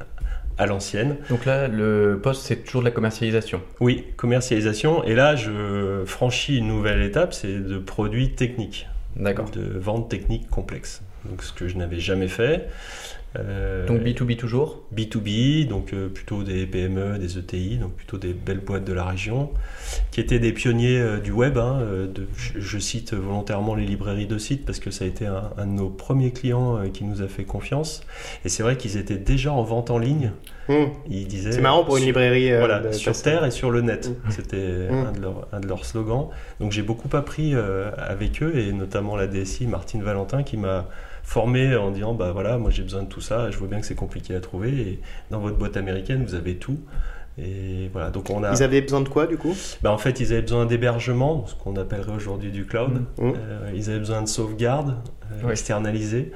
à 0.58 0.66
l'ancienne. 0.66 1.18
Donc 1.30 1.46
là, 1.46 1.68
le 1.68 2.20
poste, 2.22 2.44
c'est 2.44 2.58
toujours 2.58 2.82
de 2.82 2.86
la 2.86 2.92
commercialisation. 2.92 3.62
Oui, 3.80 4.06
commercialisation. 4.18 5.04
Et 5.04 5.16
là, 5.16 5.36
je 5.36 6.04
franchis 6.06 6.58
une 6.58 6.68
nouvelle 6.68 7.02
étape, 7.02 7.34
c'est 7.34 7.60
de 7.60 7.78
produits 7.78 8.36
techniques, 8.36 8.88
D'accord. 9.16 9.50
de 9.50 9.78
vente 9.78 10.10
technique 10.10 10.50
complexe. 10.50 11.02
Donc 11.26 11.44
ce 11.44 11.54
que 11.54 11.68
je 11.68 11.78
n'avais 11.78 12.00
jamais 12.00 12.28
fait. 12.28 12.68
Euh, 13.38 13.88
Donc 13.88 14.02
B2B 14.02 14.36
toujours 14.36 14.82
B2B, 14.94 15.66
donc 15.68 15.94
euh, 15.94 16.10
plutôt 16.10 16.44
des 16.44 16.66
PME, 16.66 17.18
des 17.18 17.38
ETI, 17.38 17.78
donc 17.78 17.94
plutôt 17.94 18.18
des 18.18 18.34
belles 18.34 18.60
boîtes 18.60 18.84
de 18.84 18.92
la 18.92 19.06
région, 19.06 19.50
qui 20.12 20.20
étaient 20.20 20.40
des 20.40 20.52
pionniers 20.52 21.00
euh, 21.00 21.18
du 21.20 21.32
web. 21.32 21.58
hein, 21.58 21.80
de- 22.14 22.28
je, 22.36 22.60
je 22.60 22.78
cite 22.78 23.14
volontairement 23.14 23.74
les 23.74 23.86
librairies 23.86 24.28
de 24.28 24.38
sites 24.38 24.66
parce 24.66 24.80
que 24.80 24.92
ça 24.92 25.06
a 25.06 25.08
été 25.08 25.28
un, 25.28 25.50
un 25.58 25.66
de 25.66 25.72
nos 25.72 25.90
premiers 25.90 26.32
clients 26.32 26.78
euh, 26.78 26.90
qui 26.90 27.06
nous 27.06 27.22
a 27.22 27.28
fait 27.30 27.46
confiance. 27.46 28.02
Et 28.44 28.50
c'est 28.50 28.64
vrai 28.64 28.76
qu'ils 28.76 28.98
étaient 28.98 29.18
déjà 29.18 29.54
en 29.54 29.64
vente 29.64 29.92
en 29.92 29.98
ligne. 29.98 30.32
Hum. 30.68 30.90
Ils 31.10 31.28
disaient 31.28 31.54
C'est 31.54 31.62
marrant 31.62 31.86
pour 31.86 31.96
une 31.98 32.04
librairie. 32.04 32.52
euh, 32.52 32.60
voilà, 32.60 32.80
de- 32.82 32.92
sur 32.92 33.14
Terre 33.22 33.46
et 33.46 33.52
sur 33.52 33.72
le 33.72 33.80
net. 33.82 34.10
Mm. 34.10 34.32
C'était 34.32 34.88
Mm. 34.92 34.94
un, 35.08 35.12
de 35.14 35.22
leurs, 35.22 35.48
un 35.54 35.60
de 35.62 35.68
leurs 35.68 35.86
slogans. 35.86 36.28
Donc 36.60 36.74
j'ai 36.74 36.82
beaucoup 36.84 37.16
appris 37.16 37.56
euh, 37.56 37.92
avec 37.98 38.44
eux 38.44 38.54
et 38.58 38.74
notamment 38.74 39.16
la 39.16 39.28
DSI 39.28 39.68
Martine 39.68 40.04
Valentin 40.04 40.44
qui 40.44 40.58
m'a 40.58 40.88
formé 41.32 41.74
en 41.78 41.92
disant 41.92 42.14
bah 42.14 42.32
voilà 42.34 42.58
moi 42.58 42.72
j'ai 42.72 42.84
besoin 42.84 43.04
de 43.04 43.08
tout 43.08 43.22
ça 43.22 43.50
je 43.52 43.58
vois 43.58 43.70
bien 43.70 43.80
que 43.80 43.86
c'est 43.86 43.96
compliqué 43.96 44.36
à 44.36 44.42
trouver 44.42 44.70
et 44.70 45.00
dans 45.30 45.40
votre 45.40 45.56
boîte 45.56 45.78
américaine 45.78 46.26
vous 46.26 46.36
avez 46.36 46.56
tout 46.56 46.78
et 47.38 47.90
voilà 47.94 48.10
donc 48.10 48.30
on 48.30 48.44
a 48.44 48.52
Ils 48.54 48.64
avaient 48.64 48.82
besoin 48.82 49.00
de 49.00 49.08
quoi 49.08 49.28
du 49.28 49.38
coup? 49.38 49.56
Bah, 49.82 49.94
en 49.94 49.98
fait 49.98 50.20
ils 50.20 50.34
avaient 50.34 50.42
besoin 50.42 50.66
d'hébergement 50.66 51.46
ce 51.48 51.56
qu'on 51.56 51.78
appellerait 51.78 52.12
aujourd'hui 52.12 52.52
du 52.52 52.66
cloud 52.66 53.06
Mm. 53.18 53.24
Hum. 53.24 53.34
Euh, 53.38 53.72
ils 53.74 53.90
avaient 53.90 54.00
besoin 54.00 54.22
de 54.22 54.28
sauvegarde 54.28 54.96
euh, 55.32 55.36
Oui. 55.46 55.52
externalisée 55.52 56.34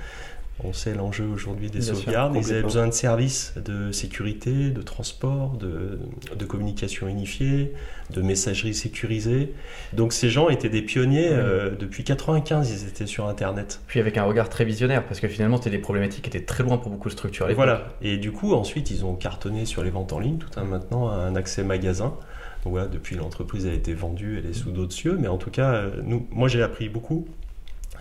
on 0.63 0.71
sait 0.71 0.93
l'enjeu 0.93 1.25
aujourd'hui 1.25 1.69
des 1.69 1.79
Bien 1.79 1.87
sûr, 1.87 1.97
sauvegardes. 1.97 2.35
Ils 2.35 2.51
avaient 2.51 2.63
besoin 2.63 2.87
de 2.87 2.93
services 2.93 3.53
de 3.57 3.91
sécurité, 3.91 4.69
de 4.69 4.81
transport, 4.81 5.57
de, 5.57 5.99
de 6.33 6.45
communication 6.45 7.07
unifiée, 7.09 7.73
de 8.11 8.21
messagerie 8.21 8.73
sécurisée. 8.73 9.53
Donc 9.91 10.13
ces 10.13 10.29
gens 10.29 10.47
étaient 10.47 10.69
des 10.69 10.81
pionniers. 10.81 11.27
Oui. 11.29 11.35
euh, 11.35 11.75
depuis 11.75 12.05
95, 12.05 12.71
ils 12.71 12.87
étaient 12.87 13.05
sur 13.05 13.27
Internet. 13.27 13.81
Puis 13.87 13.99
avec 13.99 14.17
un 14.17 14.23
regard 14.23 14.47
très 14.47 14.63
visionnaire, 14.63 15.05
parce 15.05 15.19
que 15.19 15.27
finalement, 15.27 15.57
c'était 15.57 15.71
des 15.71 15.77
problématiques 15.77 16.23
qui 16.23 16.29
étaient 16.29 16.45
très 16.45 16.63
loin 16.63 16.77
pour 16.77 16.89
beaucoup 16.89 17.09
de 17.09 17.13
structures. 17.13 17.49
Et 17.49 17.53
voilà. 17.53 17.89
Et 18.01 18.15
du 18.17 18.31
coup, 18.31 18.53
ensuite, 18.53 18.91
ils 18.91 19.03
ont 19.03 19.15
cartonné 19.15 19.65
sur 19.65 19.83
les 19.83 19.89
ventes 19.89 20.13
en 20.13 20.19
ligne, 20.19 20.37
tout 20.37 20.57
un 20.57 20.63
maintenant 20.63 21.09
un 21.09 21.35
accès 21.35 21.63
magasin. 21.63 22.15
Donc 22.63 22.71
voilà, 22.71 22.87
depuis 22.87 23.15
l'entreprise 23.15 23.67
a 23.67 23.73
été 23.73 23.93
vendue, 23.93 24.39
elle 24.39 24.49
est 24.49 24.53
sous 24.53 24.71
d'autres 24.71 24.93
cieux. 24.93 25.17
Mais 25.19 25.27
en 25.27 25.37
tout 25.37 25.51
cas, 25.51 25.73
euh, 25.73 25.89
nous, 26.03 26.25
moi 26.31 26.47
j'ai 26.47 26.63
appris 26.63 26.87
beaucoup 26.89 27.27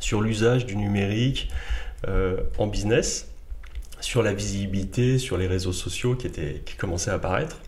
sur 0.00 0.20
l'usage 0.20 0.66
du 0.66 0.76
numérique 0.76 1.48
en 2.58 2.66
business, 2.66 3.28
sur 4.00 4.22
la 4.22 4.32
visibilité, 4.34 5.18
sur 5.18 5.38
les 5.38 5.46
réseaux 5.46 5.72
sociaux 5.72 6.14
qui, 6.14 6.26
étaient, 6.26 6.62
qui 6.64 6.76
commençaient 6.76 7.10
à 7.10 7.14
apparaître, 7.14 7.60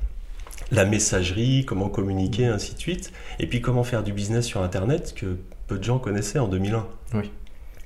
la 0.70 0.85
messagerie, 0.85 1.64
comment 1.64 1.88
communiquer, 1.88 2.46
ainsi 2.46 2.75
de 2.75 2.79
suite. 2.79 3.12
Et 3.38 3.46
puis 3.46 3.61
comment 3.61 3.85
faire 3.85 4.03
du 4.03 4.12
business 4.12 4.46
sur 4.46 4.62
Internet 4.62 5.14
que 5.14 5.38
peu 5.66 5.79
de 5.79 5.85
gens 5.85 5.99
connaissaient 5.99 6.38
en 6.38 6.49
2001. 6.49 6.87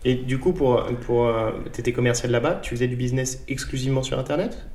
Et 0.05 0.15
du 0.15 0.39
coup, 0.39 0.53
pour, 0.53 0.87
pour, 1.03 1.27
euh, 1.27 1.51
t'étais 1.73 1.93
commercial 1.93 2.31
là-bas, 2.31 2.61
tu 2.63 2.71
faisais 2.71 2.89
du 2.89 2.97
business 2.97 3.45
exclusivement 3.49 4.03
sur 4.03 4.19
Internet? 4.19 4.67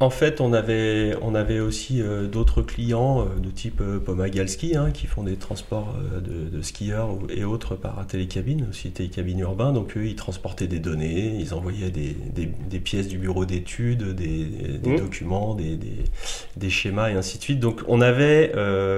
En 0.00 0.10
fait, 0.10 0.40
on 0.40 0.52
avait, 0.52 1.14
on 1.20 1.34
avait 1.34 1.58
aussi 1.58 2.00
euh, 2.00 2.26
d'autres 2.28 2.62
clients 2.62 3.22
euh, 3.22 3.40
de 3.40 3.50
type 3.50 3.80
euh, 3.80 3.98
Pomagalski 3.98 4.76
hein, 4.76 4.90
qui 4.92 5.06
font 5.08 5.24
des 5.24 5.34
transports 5.34 5.96
euh, 6.14 6.20
de, 6.20 6.56
de 6.56 6.62
skieurs 6.62 7.10
et 7.34 7.42
autres 7.44 7.74
par 7.74 8.06
télécabine, 8.06 8.66
aussi 8.70 8.90
télécabine 8.92 9.40
urbain. 9.40 9.72
Donc 9.72 9.96
eux, 9.96 10.06
ils 10.06 10.14
transportaient 10.14 10.68
des 10.68 10.78
données, 10.78 11.36
ils 11.40 11.52
envoyaient 11.52 11.90
des, 11.90 12.16
des- 12.34 12.48
des 12.70 12.78
pièces 12.78 13.08
du 13.08 13.18
bureau 13.18 13.44
d'études, 13.44 14.14
des, 14.14 14.44
des 14.78 14.90
Mmh. 14.94 14.96
documents, 14.98 15.54
des, 15.56 16.68
schémas 16.70 17.10
et 17.10 17.14
ainsi 17.14 17.38
de 17.38 17.42
suite. 17.42 17.60
Donc 17.60 17.80
on 17.88 18.00
avait 18.00 18.52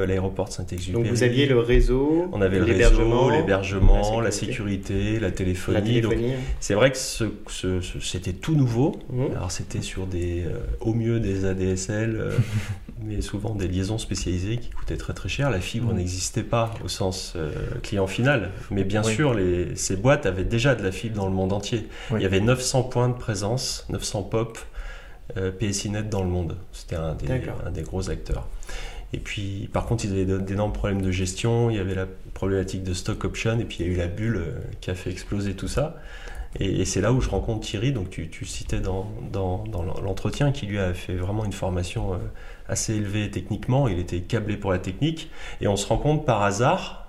l'aéroport 0.06 0.48
de 0.48 0.52
Saint-Exupéry. 0.52 1.02
Donc 1.04 1.12
vous 1.12 1.22
aviez 1.22 1.46
le 1.46 1.58
réseau, 1.58 2.26
On 2.32 2.40
avait 2.42 2.58
le 2.58 2.64
l'hébergement, 2.66 3.26
réseau, 3.26 3.40
l'hébergement, 3.40 4.20
la 4.20 4.30
sécurité. 4.30 5.18
la 5.18 5.30
téléphonie. 5.30 5.76
la 5.96 6.00
Donc, 6.02 6.12
téléphonie. 6.12 6.32
c'est 6.60 6.74
vrai 6.74 6.90
que 6.90 6.98
ce- 6.98 7.24
ce- 7.48 7.80
ce- 7.80 8.00
c'était 8.00 8.32
tout 8.32 8.54
nouveau. 8.54 8.96
Mhm. 9.12 9.32
Alors 9.34 9.50
c'était 9.50 9.80
sur 9.82 10.06
des, 10.06 10.25
euh, 10.46 10.58
au 10.80 10.94
mieux 10.94 11.20
des 11.20 11.44
ADSL, 11.44 12.16
euh, 12.16 12.30
mais 13.02 13.20
souvent 13.20 13.54
des 13.54 13.68
liaisons 13.68 13.98
spécialisées 13.98 14.58
qui 14.58 14.70
coûtaient 14.70 14.96
très 14.96 15.12
très 15.12 15.28
cher. 15.28 15.50
La 15.50 15.60
fibre 15.60 15.90
Mhm. 15.90 15.98
n'existait 15.98 16.42
pas 16.42 16.72
au 16.84 16.88
sens 16.88 17.34
euh, 17.36 17.50
client 17.82 18.06
final, 18.06 18.50
mais 18.70 18.84
bien 18.84 19.02
Oui. 19.04 19.14
sûr 19.14 19.34
les, 19.34 19.76
ces 19.76 19.96
boîtes 19.96 20.26
avaient 20.26 20.44
déjà 20.44 20.74
de 20.74 20.82
la 20.82 20.92
fibre 20.92 21.16
dans 21.16 21.26
le 21.26 21.32
monde 21.34 21.52
entier. 21.52 21.86
Oui. 22.10 22.20
Il 22.20 22.22
y 22.22 22.26
avait 22.26 22.40
900 22.40 22.84
points 22.84 23.08
de 23.08 23.14
présence, 23.14 23.86
900 23.90 24.22
pop 24.24 24.58
euh, 25.36 25.50
PSINet 25.50 26.04
dans 26.04 26.22
le 26.22 26.28
monde. 26.30 26.56
C'était 26.72 26.96
un 26.96 27.14
des, 27.14 27.26
D'accord. 27.26 27.60
un 27.66 27.70
des 27.70 27.82
gros 27.82 28.10
acteurs. 28.10 28.46
Et 29.12 29.18
puis, 29.18 29.68
par 29.72 29.86
contre, 29.86 30.04
ils 30.04 30.12
avaient 30.12 30.38
d'énormes 30.42 30.72
problèmes 30.72 31.00
de 31.02 31.10
gestion. 31.10 31.70
Il 31.70 31.76
y 31.76 31.80
avait 31.80 31.94
la 31.94 32.06
problématique 32.34 32.82
de 32.82 32.92
stock 32.92 33.24
option. 33.24 33.58
Et 33.58 33.64
puis, 33.64 33.78
il 33.80 33.86
y 33.86 33.90
a 33.90 33.92
eu 33.92 33.96
la 33.96 34.08
bulle 34.08 34.40
qui 34.80 34.90
a 34.90 34.94
fait 34.94 35.10
exploser 35.10 35.54
tout 35.54 35.68
ça. 35.68 35.96
Et, 36.60 36.80
et 36.80 36.84
c'est 36.84 37.00
là 37.00 37.12
où 37.12 37.20
je 37.20 37.28
rencontre 37.28 37.66
Thierry. 37.66 37.92
Donc, 37.92 38.10
tu, 38.10 38.28
tu 38.28 38.44
citais 38.44 38.80
dans, 38.80 39.06
dans, 39.32 39.64
dans 39.64 39.82
l'entretien 39.82 40.52
qui 40.52 40.66
lui 40.66 40.78
a 40.78 40.94
fait 40.94 41.14
vraiment 41.14 41.44
une 41.44 41.52
formation 41.52 42.14
euh, 42.14 42.18
assez 42.68 42.94
élevée 42.94 43.30
techniquement. 43.30 43.88
Il 43.88 43.98
était 43.98 44.20
câblé 44.20 44.56
pour 44.56 44.72
la 44.72 44.78
technique. 44.78 45.30
Et 45.60 45.68
on 45.68 45.76
se 45.76 45.86
rend 45.86 45.98
compte 45.98 46.24
par 46.26 46.42
hasard, 46.42 47.02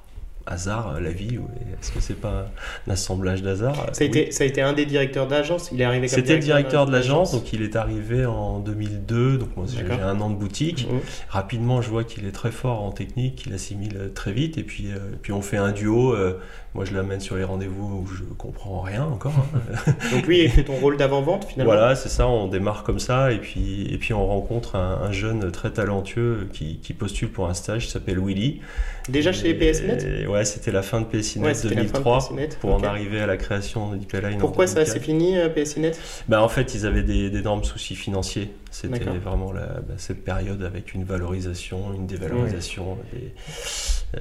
hasard, 0.46 0.96
euh, 0.96 1.00
la 1.02 1.12
vie, 1.12 1.36
est-ce 1.82 1.92
que 1.92 2.00
c'est 2.00 2.14
pas 2.20 2.48
un 2.88 2.92
assemblage 2.92 3.42
d'hasard? 3.44 3.76
Ça 3.76 3.82
a, 3.84 3.92
Oui. 4.00 4.06
été, 4.06 4.32
ça 4.32 4.44
a 4.46 4.48
été 4.48 4.62
un 4.62 4.72
des 4.72 4.86
directeurs 4.86 5.28
d'agence 5.28 5.70
Il 5.74 5.82
est 5.82 5.84
arrivé 5.84 6.08
comme 6.08 6.16
C'était 6.16 6.36
le 6.36 6.40
directeur 6.40 6.86
de 6.86 6.92
l'agence, 6.94 7.34
donc 7.34 7.52
il 7.52 7.64
est 7.64 7.76
arrivé 7.76 8.26
en 8.26 8.60
2002, 8.60 9.38
donc 9.40 9.50
moi 9.58 9.66
j'ai 9.68 9.84
un 10.02 10.22
an 10.22 10.30
de 10.30 10.36
boutique. 10.36 10.88
Mhm. 10.90 11.00
Rapidement, 11.30 11.82
je 11.82 11.90
vois 11.90 12.06
qu'il 12.06 12.26
est 12.26 12.32
très 12.32 12.52
fort 12.52 12.82
en 12.84 12.92
technique, 12.92 13.36
qu'il 13.36 13.54
assimile 13.54 13.98
euh, 13.98 14.08
très 14.10 14.32
vite, 14.32 14.58
et 14.58 14.64
puis, 14.64 14.88
euh, 14.92 15.00
puis 15.22 15.34
on 15.34 15.42
fait 15.42 15.58
un 15.58 15.72
duo. 15.74 16.14
euh, 16.14 16.40
moi, 16.78 16.86
je 16.86 16.94
l'amène 16.94 17.20
sur 17.20 17.36
les 17.36 17.44
rendez-vous 17.44 18.04
où 18.04 18.08
je 18.08 18.24
comprends 18.38 18.82
rien 18.82 19.04
encore. 19.04 19.34
hein. 19.36 19.94
Donc 20.14 20.28
lui, 20.28 20.44
il 20.44 20.50
fait 20.50 20.64
ton 20.64 20.76
rôle 20.76 20.96
d'avant-vente 20.96 21.44
finalement 21.46 21.74
voilà, 21.74 21.96
c'est 21.96 22.08
ça, 22.08 22.28
on 22.28 22.48
démarre 22.48 22.84
comme 22.84 23.00
ça, 23.00 23.32
et 23.34 23.40
puis, 23.40 23.88
et 23.92 23.98
puis 23.98 24.14
on 24.14 24.26
rencontre 24.26 24.76
un, 24.76 25.02
un 25.02 25.12
jeune 25.12 25.52
très 25.52 25.72
talentueux 25.72 26.48
qui, 26.54 26.78
qui 26.78 26.94
postule 26.94 27.30
pour 27.30 27.48
un 27.50 27.54
stage, 27.56 27.86
qui 27.88 27.92
s'appelle 27.92 28.20
Willy. 28.20 28.62
Déjà 29.10 29.32
chez 29.32 29.50
Et- 29.50 29.54
PSNet 29.56 30.28
Ouais, 30.28 30.46
c'était 30.46 30.72
la 30.72 30.84
fin 30.84 31.02
de 31.02 31.06
PSNet 31.06 31.46
Ouais, 31.48 31.54
c'était 31.56 31.76
la 31.76 31.82
fin 31.82 31.88
de 31.88 31.92
2003. 31.94 32.20
PSNet. 32.20 32.50
Pour 32.60 32.76
en 32.76 32.84
arriver 32.84 33.20
à 33.22 33.26
la 33.26 33.38
création 33.38 33.92
de 33.92 33.96
Line. 33.96 34.36
en 34.36 34.38
Pourquoi 34.38 34.68
ça 34.68 34.76
2004. 34.84 34.94
c'est 34.94 35.00
fini 35.04 35.38
euh, 35.38 35.50
PSNet 35.50 35.94
Bah, 36.30 36.44
en 36.44 36.48
fait, 36.50 36.76
ils 36.76 36.86
avaient 36.86 37.02
des- 37.04 37.30
d'énormes 37.32 37.64
soucis 37.64 37.96
financiers. 37.96 38.52
C'était 38.82 39.18
vraiment 39.20 39.52
la- 39.52 39.82
bah, 39.82 39.96
cette 39.98 40.24
période 40.24 40.62
avec 40.64 40.94
une 40.94 41.04
valorisation, 41.04 41.94
une 41.94 42.06
dévalorisation, 42.08 42.98
des- 43.14 43.34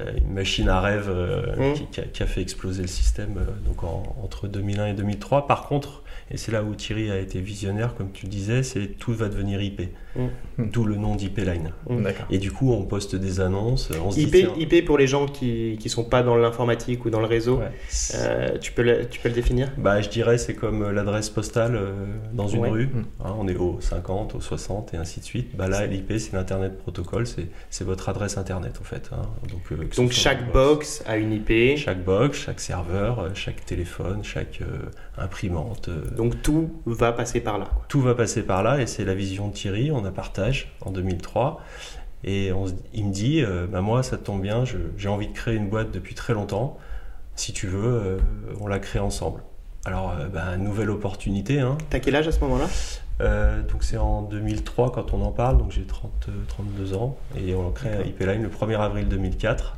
euh, 0.01 0.12
une 0.16 0.33
machine 0.33 0.69
à 0.69 0.81
rêve 0.81 1.09
euh, 1.09 1.73
Mm. 1.73 1.75
qui, 1.75 1.87
qui 1.87 2.01
a, 2.01 2.05
qui 2.05 2.23
a 2.23 2.27
fait 2.27 2.40
exploser 2.40 2.83
le 2.83 2.88
système 2.88 3.37
euh, 3.38 3.45
donc 3.66 3.85
en- 3.85 4.16
entre 4.23 4.49
2001 4.49 4.87
et 4.87 4.95
2003. 4.95 5.47
Par 5.47 5.66
contre, 5.69 6.03
et 6.31 6.37
c'est 6.37 6.53
là 6.53 6.62
où 6.62 6.75
Thierry 6.75 7.11
a 7.11 7.19
été 7.19 7.40
visionnaire, 7.40 7.95
comme 7.95 8.11
tu 8.12 8.27
le 8.27 8.31
disais, 8.31 8.62
c'est 8.62 8.87
tout 8.99 9.12
va 9.12 9.29
devenir 9.29 9.61
IP. 9.61 9.83
Mm. 10.16 10.70
D'où 10.72 10.85
le 10.87 10.96
nom 10.96 11.16
d'IP 11.16 11.37
Line. 11.38 11.72
D'accord. 11.90 12.24
Et 12.31 12.38
du 12.38 12.50
coup, 12.50 12.72
on 12.72 12.83
poste 12.85 13.14
des 13.14 13.40
annonces. 13.40 13.90
On 14.02 14.11
se 14.11 14.16
dit, 14.16 14.22
IP, 14.24 14.33
tiens, 14.33 14.52
IP 14.57 14.85
pour 14.87 14.96
les 14.96 15.07
gens 15.07 15.26
qui 15.26 15.79
ne 15.83 15.88
sont 15.90 16.05
pas 16.05 16.22
dans 16.22 16.35
l'informatique 16.37 17.05
ou 17.05 17.11
dans 17.11 17.20
le 17.20 17.26
réseau, 17.26 17.59
ouais, 17.59 17.70
euh, 18.14 18.57
tu, 18.59 18.72
peux 18.72 18.83
le, 18.83 19.07
tu 19.07 19.20
peux 19.20 19.29
le 19.29 19.35
définir? 19.35 19.70
Bah, 19.76 20.00
je 20.00 20.09
dirais 20.09 20.38
c'est 20.38 20.55
comme 20.55 20.83
euh, 20.83 20.92
l'adresse 20.92 21.29
postale 21.29 21.76
euh, 21.76 21.92
dans 22.33 22.48
une 22.48 22.62
Ouais. 22.62 22.70
rue. 22.70 22.87
Mm. 22.87 23.05
Hein, 23.24 23.35
on 23.38 23.46
est 23.48 23.57
au 23.57 23.76
50, 23.81 24.35
au 24.35 24.40
60 24.40 24.94
et 24.94 24.96
ainsi 24.96 25.20
de 25.20 25.24
suite. 25.26 25.55
Bah, 25.57 25.68
là, 25.68 25.85
l'IP, 25.87 26.11
c'est 26.18 26.33
l'Internet 26.33 26.79
Protocol, 26.79 27.26
c'est 27.26 27.48
c'est 27.68 27.85
votre 27.85 28.09
adresse 28.09 28.38
Internet 28.38 28.79
en 28.81 28.85
fait. 28.85 29.11
hein. 29.12 29.22
Donc, 29.50 29.61
euh, 29.72 30.09
chaque 30.11 30.50
box 30.52 31.02
a 31.07 31.18
une 31.18 31.33
IP, 31.35 31.76
Chaque 31.76 32.02
box, 32.02 32.38
chaque 32.38 32.61
serveur, 32.61 33.31
chaque 33.35 33.62
téléphone, 33.66 34.20
chaque 34.24 34.62
euh, 34.62 34.88
imprimante. 35.18 35.88
euh, 35.88 36.14
donc 36.16 36.40
tout 36.42 36.70
va 36.87 37.12
passer 37.12 37.40
par 37.40 37.59
là. 37.59 37.66
quoi. 37.66 37.85
tout 37.88 38.00
va 38.00 38.14
passer 38.14 38.42
par 38.42 38.62
là 38.62 38.81
et 38.81 38.87
c'est 38.87 39.05
la 39.05 39.14
vision 39.14 39.48
de 39.48 39.52
Thierry, 39.52 39.90
on 39.90 40.05
partage 40.11 40.73
en 40.81 40.90
2003. 40.90 41.61
Et 42.25 42.53
on, 42.53 42.64
il 42.95 43.07
me 43.07 43.12
dit, 43.12 43.45
bah 43.71 43.81
moi, 43.81 44.03
ça 44.03 44.16
tombe 44.16 44.42
bien, 44.42 44.64
j'ai 44.97 45.09
envie 45.09 45.29
de 45.29 45.33
créer 45.33 45.55
une 45.55 45.69
boîte 45.69 45.90
depuis 45.90 46.14
très 46.14 46.33
longtemps. 46.33 46.79
Si 47.37 47.53
tu 47.53 47.66
veux, 47.66 48.19
on 48.61 48.66
la 48.66 48.79
crée 48.79 48.99
ensemble. 48.99 49.42
Alors, 49.85 50.14
bah, 50.33 50.57
nouvelle 50.57 50.90
opportunité. 50.90 51.61
Hein. 51.61 51.79
T'as 51.90 52.01
quel 52.01 52.16
âge 52.16 52.27
à 52.27 52.33
ce 52.33 52.40
moment-là? 52.40 52.66
Donc 53.69 53.85
c'est 53.85 53.97
en 53.97 54.23
2003 54.23 54.92
quand 54.92 55.14
on 55.14 55.23
en 55.23 55.31
parle, 55.31 55.59
donc 55.59 55.71
j'ai 55.71 55.85
30, 55.85 56.29
32 56.49 56.95
ans 56.95 57.16
et 57.37 57.55
on 57.55 57.71
crée 57.71 58.07
IP 58.07 58.21
Line 58.21 58.42
le 58.42 58.49
1er 58.49 58.79
avril 58.79 59.09
2004. 59.09 59.77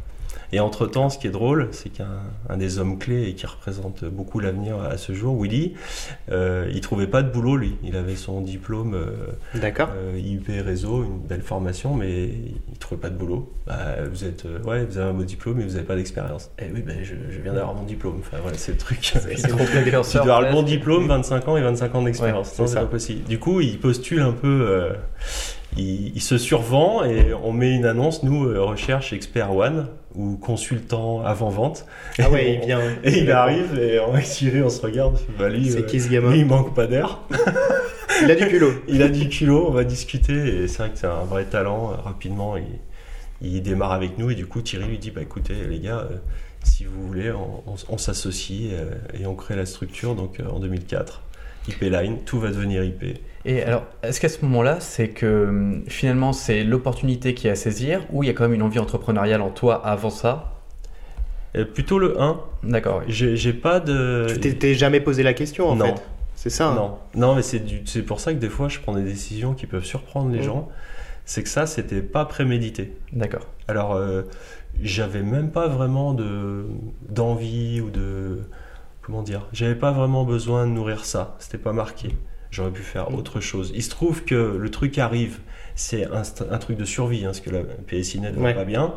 Et 0.53 0.61
entre-temps, 0.61 1.11
ce 1.11 1.19
qui 1.19 1.27
est 1.27 1.31
drôle, 1.31 1.69
c'est 1.73 1.91
qu'un 1.91 2.57
des 2.57 2.79
hommes 2.79 2.99
clés 2.99 3.29
et 3.29 3.35
qui 3.35 3.47
représente 3.47 4.05
beaucoup 4.05 4.41
l'avenir 4.41 4.81
à 4.81 4.97
ce 4.97 5.13
jour, 5.13 5.39
Willy, 5.41 5.75
euh, 6.31 6.71
il 6.73 6.81
trouvait 6.81 7.07
pas 7.07 7.23
de 7.23 7.31
boulot, 7.31 7.57
lui. 7.57 7.77
Il 7.83 7.97
avait 7.97 8.17
son 8.17 8.41
diplôme 8.41 8.95
euh, 8.95 9.33
euh 9.55 10.19
IUP 10.19 10.47
réseau, 10.65 11.05
une 11.05 11.19
belle 11.19 11.43
formation, 11.43 11.95
mais 11.95 12.25
il 12.25 12.79
trouvait 12.79 13.01
pas 13.01 13.11
de 13.11 13.17
boulot. 13.17 13.53
Bah, 13.67 13.97
vous, 14.11 14.25
êtes, 14.25 14.47
euh, 14.47 14.63
ouais, 14.63 14.85
vous 14.87 14.97
avez 14.97 15.11
un 15.11 15.15
beau 15.15 15.25
diplôme, 15.25 15.57
mais 15.59 15.65
vous 15.65 15.75
n'avez 15.75 15.87
pas 15.87 15.97
d'expérience. 15.97 16.51
Eh 16.59 16.71
oui, 16.73 16.83
ben, 16.83 16.97
je, 17.03 17.15
viens 17.43 17.53
d'avoir 17.53 17.75
mon 17.75 17.85
diplôme. 17.85 18.17
Enfin, 18.21 18.39
voilà, 18.41 18.57
c'est 18.57 18.73
le 18.73 18.79
truc. 18.79 18.99
C'est 19.03 19.35
tu 19.43 19.49
dois 19.49 20.21
avoir 20.21 20.43
le 20.43 20.53
bon 20.53 20.63
diplôme, 20.63 21.09
25 21.09 21.49
ans 21.49 21.57
et 21.57 21.63
25 21.63 21.95
ans 21.95 22.03
d'expérience. 22.03 22.55
c'est 22.55 22.75
pas 22.75 22.87
possible. 22.87 23.25
Du 23.25 23.39
coup, 23.39 23.61
il 23.61 23.79
postule 23.79 24.23
un 24.23 24.33
peu 24.33 24.89
il, 25.77 26.21
se 26.21 26.39
survend 26.39 27.05
et 27.05 27.33
on 27.43 27.53
met 27.53 27.75
une 27.75 27.85
annonce, 27.85 28.23
nous, 28.23 28.47
euh, 28.47 28.63
recherche 28.63 29.13
expert 29.13 29.55
one 29.55 29.89
ou 30.15 30.37
consultant 30.37 31.25
avant-vente. 31.25 31.87
Ah 32.19 32.31
ouais, 32.31 32.55
il 32.55 32.67
vient. 32.67 32.81
Et 33.05 33.19
il 33.19 33.31
arrive 33.31 33.79
et 33.79 34.01
on, 34.01 34.19
Thierry, 34.19 34.63
on 34.63 34.71
se 34.71 34.81
regarde. 34.81 35.19
Bah, 35.39 35.49
lui, 35.49 35.71
c'est 35.71 35.81
euh, 35.81 35.83
qui 35.83 36.01
ce 36.01 36.09
gamin 36.09 36.33
Lui, 36.33 36.41
il 36.41 36.47
manque 36.47 36.75
pas 36.75 36.87
d'air. 36.87 37.21
il 38.23 38.31
a 38.31 38.35
du 38.35 38.47
culot. 38.49 38.73
il 38.89 39.03
a 39.03 39.09
du 39.09 39.29
culot, 39.29 39.67
on 39.69 39.73
va 39.73 39.85
discuter 39.85 40.63
et 40.63 40.69
c'est 40.69 40.79
vrai 40.79 40.91
que 40.91 40.99
c'est 40.99 41.07
un 41.07 41.25
vrai 41.25 41.45
talent. 41.45 41.89
Rapidement, 42.05 42.57
il, 42.57 42.65
il, 43.43 43.63
démarre 43.63 43.93
avec 43.93 44.19
nous 44.19 44.31
et 44.31 44.35
du 44.35 44.47
coup, 44.47 44.63
Thierry 44.63 44.87
lui 44.87 44.99
dit, 44.99 45.11
bah 45.11 45.23
écoutez 45.23 45.55
les 45.69 45.79
gars, 45.79 46.07
euh, 46.11 46.17
si 46.65 46.85
vous 46.85 47.07
voulez, 47.07 47.33
on, 47.89 47.99
s'associe 47.99 48.73
et 49.15 49.27
on 49.27 49.35
crée 49.35 49.57
la 49.57 49.65
structure 49.65 50.15
donc 50.15 50.41
en 50.41 50.59
2004. 50.59 51.23
IP 51.69 51.81
Line, 51.83 52.19
tout 52.25 52.41
va 52.41 52.49
devenir 52.49 52.83
IP. 52.83 53.19
Et 53.45 53.63
alors, 53.63 53.85
est-ce 54.03 54.21
qu'à 54.21 54.29
ce, 54.29 54.45
moment-là, 54.45 54.81
c'est 54.81 55.09
que 55.09 55.47
hum, 55.49 55.85
finalement 55.89 56.33
c'est 56.33 56.65
l'opportunité 56.65 57.35
qui 57.35 57.49
est 57.49 57.51
à 57.51 57.57
saisir 57.57 58.03
ou 58.11 58.23
il 58.23 58.27
y 58.27 58.31
a 58.31 58.33
quand 58.33 58.45
même 58.45 58.55
une 58.55 58.63
envie 58.63 58.79
entrepreneuriale 58.79 59.41
en 59.41 59.51
toi 59.51 59.85
avant 59.87 60.11
ça? 60.11 60.55
Euh, 61.57 61.65
Plutôt 61.65 61.99
le 61.99 62.21
1. 62.21 62.41
D'accord. 62.65 63.03
J'ai 63.07 63.53
pas 63.53 63.81
de. 63.81 64.27
Tu 64.41 64.57
t'es 64.57 64.75
jamais 64.75 65.01
posé 65.01 65.23
la 65.23 65.35
question 65.35 65.69
en 65.69 65.77
non. 65.77 65.87
fait 65.87 66.03
C'est 66.35 66.51
ça 66.51 66.69
hein 66.69 66.75
Non, 66.75 66.99
non 67.15 67.35
mais 67.37 67.43
c'est 67.43 68.03
pour 68.03 68.21
ça 68.21 68.33
que 68.33 68.39
des 68.39 68.51
fois 68.51 68.69
je 68.69 68.81
prends 68.81 68.95
des 68.95 69.03
décisions 69.03 69.55
qui 69.55 69.67
peuvent 69.67 69.85
surprendre 69.85 70.31
les 70.31 70.41
mmh. 70.41 70.43
gens. 70.43 70.69
C'est 71.25 71.43
que 71.43 71.51
ça, 71.51 71.67
c'était 71.67 72.01
pas 72.01 72.25
prémédité. 72.25 72.95
D'accord. 73.13 73.47
Alors, 73.69 73.95
euh, 73.95 74.23
j'avais 74.83 75.23
même 75.23 75.51
pas 75.51 75.69
vraiment 75.69 76.17
d'envie 77.09 77.83
ou 77.83 77.91
de. 77.91 78.41
Comment 79.09 79.23
dire 79.23 79.47
J'avais 79.55 79.75
pas 79.75 79.91
vraiment 79.91 80.25
besoin 80.25 80.67
de 80.67 80.73
nourrir 80.73 81.07
ça. 81.07 81.35
C'était 81.39 81.57
pas 81.57 81.73
marqué. 81.73 82.15
J'aurais 82.51 82.71
pu 82.71 82.83
faire 82.83 83.15
autre 83.15 83.41
chose. 83.41 83.73
Il 83.75 83.83
se 83.83 83.89
trouve 83.89 84.23
que 84.27 84.35
le 84.35 84.71
truc 84.71 84.99
arrive, 84.99 85.39
c'est 85.77 86.07
un, 86.07 86.59
truc 86.59 86.77
de 86.77 86.85
survie, 86.85 87.25
hein, 87.25 87.29
parce 87.29 87.41
que 87.41 87.49
la 87.49 87.61
PSI 87.87 88.21
ne 88.21 88.31
va 88.31 88.53
pas 88.53 88.67
bien. 88.67 88.93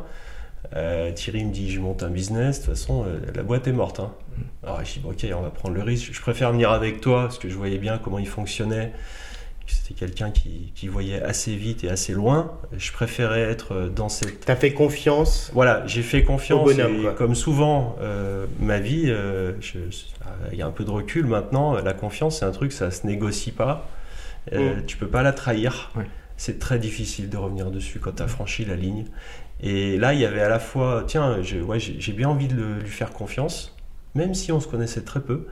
Euh, 0.76 1.14
Thierry 1.14 1.46
me 1.46 1.54
dit 1.54 1.72
je 1.72 1.80
monte 1.80 2.04
un 2.04 2.10
business, 2.10 2.60
de 2.60 2.66
toute 2.66 2.76
façon 2.76 3.06
euh, 3.06 3.20
la 3.34 3.44
boîte 3.44 3.70
est 3.70 3.72
morte. 3.72 4.02
Hein. 4.02 4.12
Mm. 4.38 4.42
Alors 4.64 4.84
je 4.84 5.00
dis 5.00 5.02
ok 5.06 5.26
on 5.34 5.42
va 5.44 5.50
prendre 5.50 5.76
le 5.76 5.82
risque, 5.82 6.12
je 6.12 6.22
préfère 6.22 6.52
venir 6.52 6.72
avec 6.72 7.00
toi 7.00 7.24
parce 7.24 7.40
que 7.40 7.50
je 7.50 7.56
voyais 7.56 7.78
bien 7.78 7.98
comment 7.98 8.20
il 8.20 8.28
fonctionnait 8.28 8.92
c'était 9.72 9.94
quelqu'un 9.94 10.32
qui, 10.32 10.72
qui, 10.76 10.88
voyait 10.88 11.22
assez 11.22 11.56
vite 11.56 11.84
et 11.84 11.90
assez 11.90 12.14
loin. 12.14 12.52
Je 12.78 12.92
préférais 12.92 13.42
être 13.42 13.92
dans 13.94 14.10
cette. 14.10 14.46
T'as 14.46 14.56
fait 14.56 14.74
confiance. 14.74 15.50
Voilà, 15.54 15.86
j'ai 15.88 16.02
fait 16.02 16.24
confiance. 16.24 16.70
comme 17.18 17.36
souvent, 17.36 17.96
euh, 18.02 18.46
ma 18.60 18.80
vie, 18.80 19.06
euh, 19.08 19.54
il 20.52 20.58
y 20.58 20.62
a 20.62 20.68
un 20.68 20.72
peu 20.72 20.84
de 20.84 20.92
recul 20.92 21.26
maintenant. 21.26 21.74
La 21.74 21.94
confiance, 21.94 22.40
c'est 22.40 22.46
un 22.46 22.52
truc, 22.52 22.72
ça 22.72 22.92
se 22.92 23.08
négocie 23.08 23.52
pas. 23.52 23.88
Euh, 24.54 24.76
mm. 24.76 24.86
Tu 24.86 24.98
peux 24.98 25.08
pas 25.08 25.24
la 25.24 25.34
trahir. 25.34 25.92
C'est 26.38 26.60
très 26.60 26.80
difficile 26.80 27.30
de 27.30 27.38
revenir 27.38 27.70
dessus 27.70 28.00
quand 28.00 28.14
tu 28.14 28.24
as 28.24 28.28
franchi 28.28 28.66
la 28.66 28.76
ligne. 28.76 29.06
Et 29.62 29.98
là, 29.98 30.14
il 30.14 30.20
y 30.20 30.26
avait 30.26 30.42
à 30.42 30.50
la 30.50 30.60
fois, 30.60 31.04
tiens, 31.06 31.38
j'ai 31.42 31.62
ouais, 31.62 31.78
bien 32.16 32.30
envie 32.30 32.48
de 32.48 32.80
lui 32.82 32.90
faire 32.90 33.12
confiance, 33.12 33.76
même 34.16 34.34
si 34.34 34.52
on 34.52 34.60
se 34.60 34.68
connaissait 34.68 35.02
très 35.02 35.22
peu. 35.22 35.46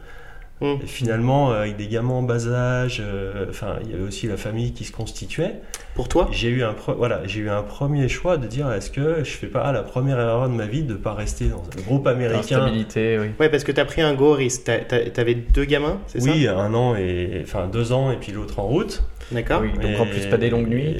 Mmh. 0.61 0.73
Et 0.83 0.87
finalement, 0.87 1.51
euh, 1.51 1.61
avec 1.61 1.77
des 1.77 1.87
gamins 1.87 2.15
en 2.15 2.23
bas 2.23 2.47
âge, 2.47 3.01
euh, 3.03 3.45
enfin, 3.49 3.77
il 3.83 3.91
y 3.91 3.93
avait 3.93 4.03
aussi 4.03 4.27
la 4.27 4.35
famille 4.35 4.73
qui 4.73 4.83
se 4.83 4.91
constituait. 4.91 5.55
Pour 5.95 6.09
toi? 6.09 6.27
J'ai 6.31 6.49
eu 6.49 6.63
un 6.63 6.75
voilà, 6.97 7.21
j'ai 7.25 7.41
eu 7.41 7.49
un 7.49 7.63
premier 7.63 8.07
choix 8.09 8.37
de 8.37 8.47
dire 8.47 8.71
est-ce 8.71 8.91
que 8.91 9.23
je 9.23 9.31
fais 9.31 9.47
pas 9.47 9.71
la 9.71 9.83
première 9.83 10.19
erreur 10.19 10.49
de 10.49 10.53
ma 10.53 10.65
vie 10.65 10.83
de 10.83 10.95
pas 10.95 11.13
rester 11.13 11.47
dans 11.47 11.63
un 11.63 11.81
groupe 11.81 12.07
américain? 12.07 12.41
Stabilité, 12.41 13.17
oui. 13.19 13.27
Ouais, 13.39 13.49
parce 13.49 13.63
que 13.63 13.71
tu 13.71 13.79
as 13.79 13.85
pris 13.85 14.01
un 14.01 14.13
gros 14.13 14.33
risque. 14.33 14.69
Tu 14.89 15.19
avais 15.19 15.35
deux 15.35 15.65
gamins, 15.65 15.99
c'est 16.07 16.21
ça? 16.21 16.29
Oui, 16.29 16.47
un 16.47 16.73
an 16.73 16.95
et 16.95 17.41
enfin 17.43 17.67
deux 17.67 17.91
ans 17.91 18.11
et 18.11 18.17
puis 18.17 18.31
l'autre 18.31 18.59
en 18.59 18.67
route. 18.67 19.03
D'accord. 19.31 19.61
Oui, 19.61 19.71
donc 19.73 19.99
en 19.99 20.05
plus 20.05 20.25
pas 20.25 20.37
des 20.37 20.49
longues 20.49 20.67
nuits. 20.67 20.97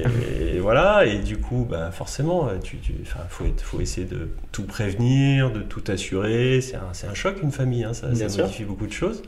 Et, 0.54 0.58
voilà, 0.58 1.04
et 1.06 1.18
du 1.18 1.38
coup, 1.38 1.66
bah 1.68 1.90
forcément, 1.90 2.48
tu, 2.62 2.76
tu 2.78 2.92
faut, 3.28 3.44
faut 3.62 3.80
essayer 3.80 4.06
de 4.06 4.28
tout 4.52 4.64
prévenir, 4.64 5.50
de 5.50 5.60
tout 5.60 5.82
assurer. 5.88 6.60
C'est 6.60 6.76
un, 6.76 7.10
un, 7.10 7.14
choc 7.14 7.42
une 7.42 7.50
famille, 7.50 7.84
hein, 7.84 7.94
ça, 7.94 8.14
ça 8.14 8.42
modifie 8.42 8.64
beaucoup 8.64 8.86
de 8.86 8.92
choses. 8.92 9.22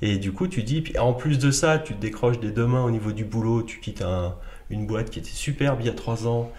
Et 0.00 0.16
du 0.16 0.32
coup, 0.32 0.46
tu 0.48 0.62
dis, 0.62 0.80
puis 0.80 0.98
en 0.98 1.12
plus 1.12 1.38
de 1.38 1.50
ça, 1.50 1.78
tu 1.78 1.94
te 1.94 2.00
décroches 2.00 2.40
des 2.40 2.50
deux 2.50 2.66
mains 2.66 2.84
au 2.84 2.90
niveau 2.90 3.12
du 3.12 3.24
boulot, 3.24 3.62
tu 3.62 3.80
quittes 3.80 4.02
un, 4.02 4.34
une 4.70 4.86
boîte 4.86 5.10
qui 5.10 5.18
était 5.18 5.28
superbe 5.28 5.78
il 5.80 5.86
y 5.86 5.90
a 5.90 5.94
trois 5.94 6.26
ans, 6.26 6.50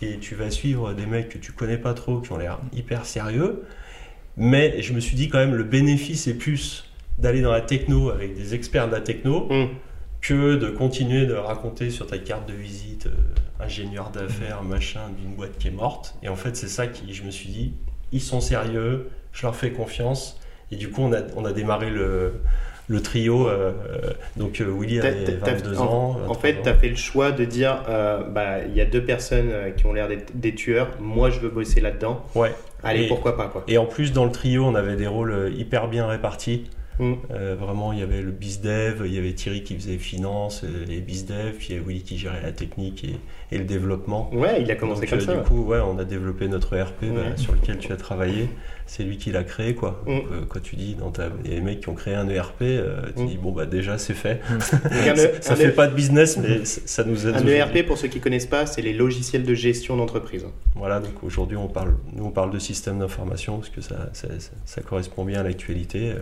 et 0.00 0.18
tu 0.18 0.34
vas 0.34 0.50
suivre 0.50 0.92
des 0.92 1.06
mecs 1.06 1.28
que 1.28 1.38
tu 1.38 1.52
connais 1.52 1.78
pas 1.78 1.94
trop, 1.94 2.20
qui 2.20 2.30
ont 2.32 2.38
l'air 2.38 2.58
hyper 2.72 3.04
sérieux. 3.06 3.62
Mais 4.36 4.80
je 4.80 4.92
me 4.92 5.00
suis 5.00 5.16
dit 5.16 5.28
quand 5.28 5.38
même, 5.38 5.54
le 5.54 5.64
bénéfice 5.64 6.26
est 6.26 6.34
plus 6.34 6.84
d'aller 7.18 7.42
dans 7.42 7.52
la 7.52 7.60
techno 7.60 8.10
avec 8.10 8.34
des 8.34 8.54
experts 8.54 8.88
de 8.88 8.92
la 8.92 9.00
techno. 9.00 9.48
Mm 9.50 9.68
que 10.22 10.54
de 10.54 10.70
continuer 10.70 11.26
de 11.26 11.34
raconter 11.34 11.90
sur 11.90 12.06
ta 12.06 12.16
carte 12.16 12.48
de 12.48 12.54
visite 12.54 13.06
euh, 13.06 13.64
ingénieur 13.64 14.10
d'affaires, 14.10 14.62
machin, 14.62 15.00
d'une 15.18 15.34
boîte 15.34 15.58
qui 15.58 15.68
est 15.68 15.72
morte. 15.72 16.14
Et 16.22 16.28
en 16.28 16.36
fait, 16.36 16.56
c'est 16.56 16.68
ça 16.68 16.86
qui, 16.86 17.12
je 17.12 17.24
me 17.24 17.30
suis 17.30 17.48
dit, 17.48 17.74
ils 18.12 18.20
sont 18.20 18.40
sérieux, 18.40 19.10
je 19.32 19.42
leur 19.42 19.56
fais 19.56 19.72
confiance. 19.72 20.40
Et 20.70 20.76
du 20.76 20.90
coup, 20.90 21.02
on 21.02 21.12
a, 21.12 21.22
on 21.36 21.44
a 21.44 21.52
démarré 21.52 21.90
le, 21.90 22.34
le 22.86 23.02
trio. 23.02 23.48
Euh, 23.48 23.72
donc, 24.36 24.60
euh, 24.60 24.72
Willy 24.72 25.00
avait 25.00 25.24
22 25.24 25.80
ans. 25.80 26.16
En 26.28 26.34
fait, 26.34 26.62
tu 26.62 26.68
as 26.68 26.74
fait 26.74 26.88
le 26.88 26.96
choix 26.96 27.32
de 27.32 27.44
dire 27.44 27.82
bah, 28.30 28.64
il 28.64 28.76
y 28.76 28.80
a 28.80 28.86
deux 28.86 29.04
personnes 29.04 29.50
qui 29.76 29.86
ont 29.86 29.92
l'air 29.92 30.06
d'être 30.08 30.38
des 30.38 30.54
tueurs, 30.54 30.88
moi 31.00 31.30
je 31.30 31.40
veux 31.40 31.50
bosser 31.50 31.80
là-dedans. 31.80 32.24
Ouais. 32.34 32.54
Allez, 32.84 33.08
pourquoi 33.08 33.36
pas 33.36 33.48
quoi. 33.48 33.64
Et 33.68 33.76
en 33.76 33.86
plus, 33.86 34.12
dans 34.12 34.24
le 34.24 34.32
trio, 34.32 34.64
on 34.64 34.74
avait 34.74 34.96
des 34.96 35.06
rôles 35.08 35.52
hyper 35.54 35.88
bien 35.88 36.06
répartis. 36.06 36.70
Mm. 37.02 37.14
Euh, 37.32 37.56
vraiment, 37.58 37.92
il 37.92 37.98
y 37.98 38.02
avait 38.02 38.22
le 38.22 38.30
bizdev, 38.30 39.02
il 39.04 39.12
y 39.12 39.18
avait 39.18 39.32
Thierry 39.32 39.62
qui 39.64 39.74
faisait 39.74 39.98
finance 39.98 40.64
et 40.88 41.00
bizdev, 41.00 41.54
puis 41.58 41.68
il 41.70 41.74
y 41.74 41.78
avait 41.78 41.86
Willy 41.86 42.02
qui 42.02 42.16
gérait 42.16 42.42
la 42.42 42.52
technique 42.52 43.04
et, 43.04 43.16
et 43.52 43.58
le 43.58 43.64
développement. 43.64 44.30
Ouais, 44.32 44.62
il 44.62 44.70
a 44.70 44.76
commencé 44.76 45.06
comme 45.06 45.18
euh, 45.18 45.22
ça. 45.22 45.34
Du 45.36 45.42
coup, 45.42 45.62
ouais, 45.62 45.78
on 45.80 45.98
a 45.98 46.04
développé 46.04 46.48
notre 46.48 46.74
ERP 46.74 47.04
bah, 47.14 47.36
sur 47.36 47.52
lequel 47.52 47.78
tu 47.78 47.92
as 47.92 47.96
travaillé. 47.96 48.48
C'est 48.86 49.04
lui 49.04 49.16
qui 49.16 49.30
l'a 49.30 49.44
créé, 49.44 49.74
quoi. 49.74 50.02
Mm. 50.06 50.14
Donc, 50.14 50.24
euh, 50.32 50.40
quand 50.48 50.62
tu 50.62 50.76
dis, 50.76 50.94
dans 50.94 51.10
ta... 51.10 51.28
il 51.44 51.50
y 51.50 51.54
a 51.54 51.56
des 51.56 51.62
mecs 51.62 51.80
qui 51.80 51.88
ont 51.88 51.94
créé 51.94 52.14
un 52.14 52.28
ERP, 52.28 52.62
euh, 52.62 53.02
tu 53.14 53.22
mm. 53.22 53.26
dis, 53.26 53.36
bon, 53.36 53.52
bah 53.52 53.66
déjà, 53.66 53.98
c'est 53.98 54.14
fait. 54.14 54.40
Mm. 54.50 54.60
ça, 55.40 55.56
fait 55.56 55.70
pas 55.70 55.86
de 55.86 55.94
business, 55.94 56.38
mais 56.38 56.64
ça 56.64 57.04
nous 57.04 57.26
aide. 57.26 57.36
Un 57.36 57.46
ERP, 57.46 57.86
pour 57.86 57.98
ceux 57.98 58.08
qui 58.08 58.20
connaissent 58.20 58.46
pas, 58.46 58.66
c'est 58.66 58.82
les 58.82 58.92
logiciels 58.92 59.44
de 59.44 59.54
gestion 59.54 59.96
d'entreprise. 59.96 60.46
Voilà, 60.74 61.00
donc 61.00 61.22
aujourd'hui, 61.22 61.56
on 61.56 61.68
parle, 61.68 61.94
nous, 62.14 62.24
on 62.24 62.30
parle 62.30 62.50
de 62.50 62.58
système 62.58 62.98
d'information 62.98 63.58
parce 63.58 63.68
que 63.68 63.82
ça, 63.82 64.08
ça, 64.12 64.28
ça, 64.64 64.80
correspond 64.80 65.24
bien 65.24 65.40
à 65.40 65.42
l'actualité. 65.42 66.14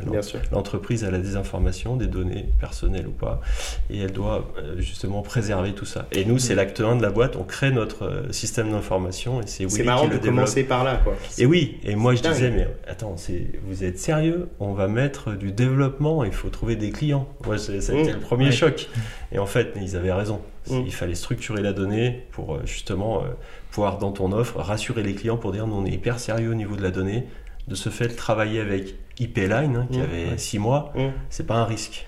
L'entreprise 0.50 0.69
a 0.76 1.10
la 1.10 1.18
désinformation, 1.18 1.96
des 1.96 2.06
données 2.06 2.46
personnelles 2.58 3.06
ou 3.06 3.12
pas, 3.12 3.40
et 3.88 4.00
elle 4.00 4.12
doit 4.12 4.52
justement 4.78 5.22
préserver 5.22 5.72
tout 5.72 5.84
ça. 5.84 6.06
Et 6.12 6.24
nous, 6.24 6.38
c'est 6.38 6.54
l'acte 6.54 6.80
1 6.80 6.96
de 6.96 7.02
la 7.02 7.10
boîte 7.10 7.36
on 7.36 7.44
crée 7.44 7.70
notre 7.70 8.04
euh, 8.04 8.32
système 8.32 8.70
d'information 8.70 9.40
et 9.40 9.46
c'est 9.46 9.68
C'est 9.68 9.82
marrant 9.82 10.08
de 10.08 10.16
commencer 10.18 10.64
par 10.64 10.84
là, 10.84 11.00
quoi. 11.02 11.14
Et 11.38 11.46
oui, 11.46 11.78
et 11.84 11.96
moi 11.96 12.14
je 12.14 12.22
disais, 12.22 12.50
mais 12.50 12.68
attends, 12.86 13.16
vous 13.64 13.84
êtes 13.84 13.98
sérieux? 13.98 14.48
On 14.58 14.72
va 14.72 14.88
mettre 14.88 15.32
du 15.32 15.52
développement, 15.52 16.24
il 16.24 16.32
faut 16.32 16.48
trouver 16.48 16.76
des 16.76 16.90
clients. 16.90 17.28
Moi, 17.46 17.58
ça 17.58 17.72
a 17.72 17.76
été 17.76 17.92
mmh. 17.92 18.12
le 18.12 18.18
premier 18.18 18.52
choc. 18.52 18.88
Et 19.32 19.38
en 19.38 19.46
fait, 19.46 19.74
ils 19.80 19.96
avaient 19.96 20.12
raison. 20.12 20.40
Mmh. 20.68 20.82
Il 20.86 20.92
fallait 20.92 21.14
structurer 21.14 21.62
la 21.62 21.72
donnée 21.72 22.26
pour 22.32 22.54
euh, 22.54 22.60
justement 22.64 23.22
euh, 23.22 23.28
pouvoir, 23.70 23.98
dans 23.98 24.12
ton 24.12 24.32
offre, 24.32 24.58
rassurer 24.58 25.02
les 25.02 25.14
clients 25.14 25.36
pour 25.36 25.52
dire, 25.52 25.66
nous, 25.66 25.76
on 25.76 25.86
est 25.86 25.92
hyper 25.92 26.18
sérieux 26.18 26.50
au 26.50 26.54
niveau 26.54 26.76
de 26.76 26.82
la 26.82 26.90
donnée. 26.90 27.26
De 27.68 27.74
ce 27.74 27.88
fait, 27.88 28.08
travailler 28.08 28.60
avec 28.60 28.96
IP 29.20 29.36
Line, 29.36 29.76
hein, 29.76 29.86
qui 29.90 29.98
mmh. 29.98 30.02
avait 30.02 30.38
six 30.38 30.58
mois, 30.58 30.92
c'est 31.28 31.46
pas 31.46 31.54
un 31.56 31.64
risque. 31.64 32.06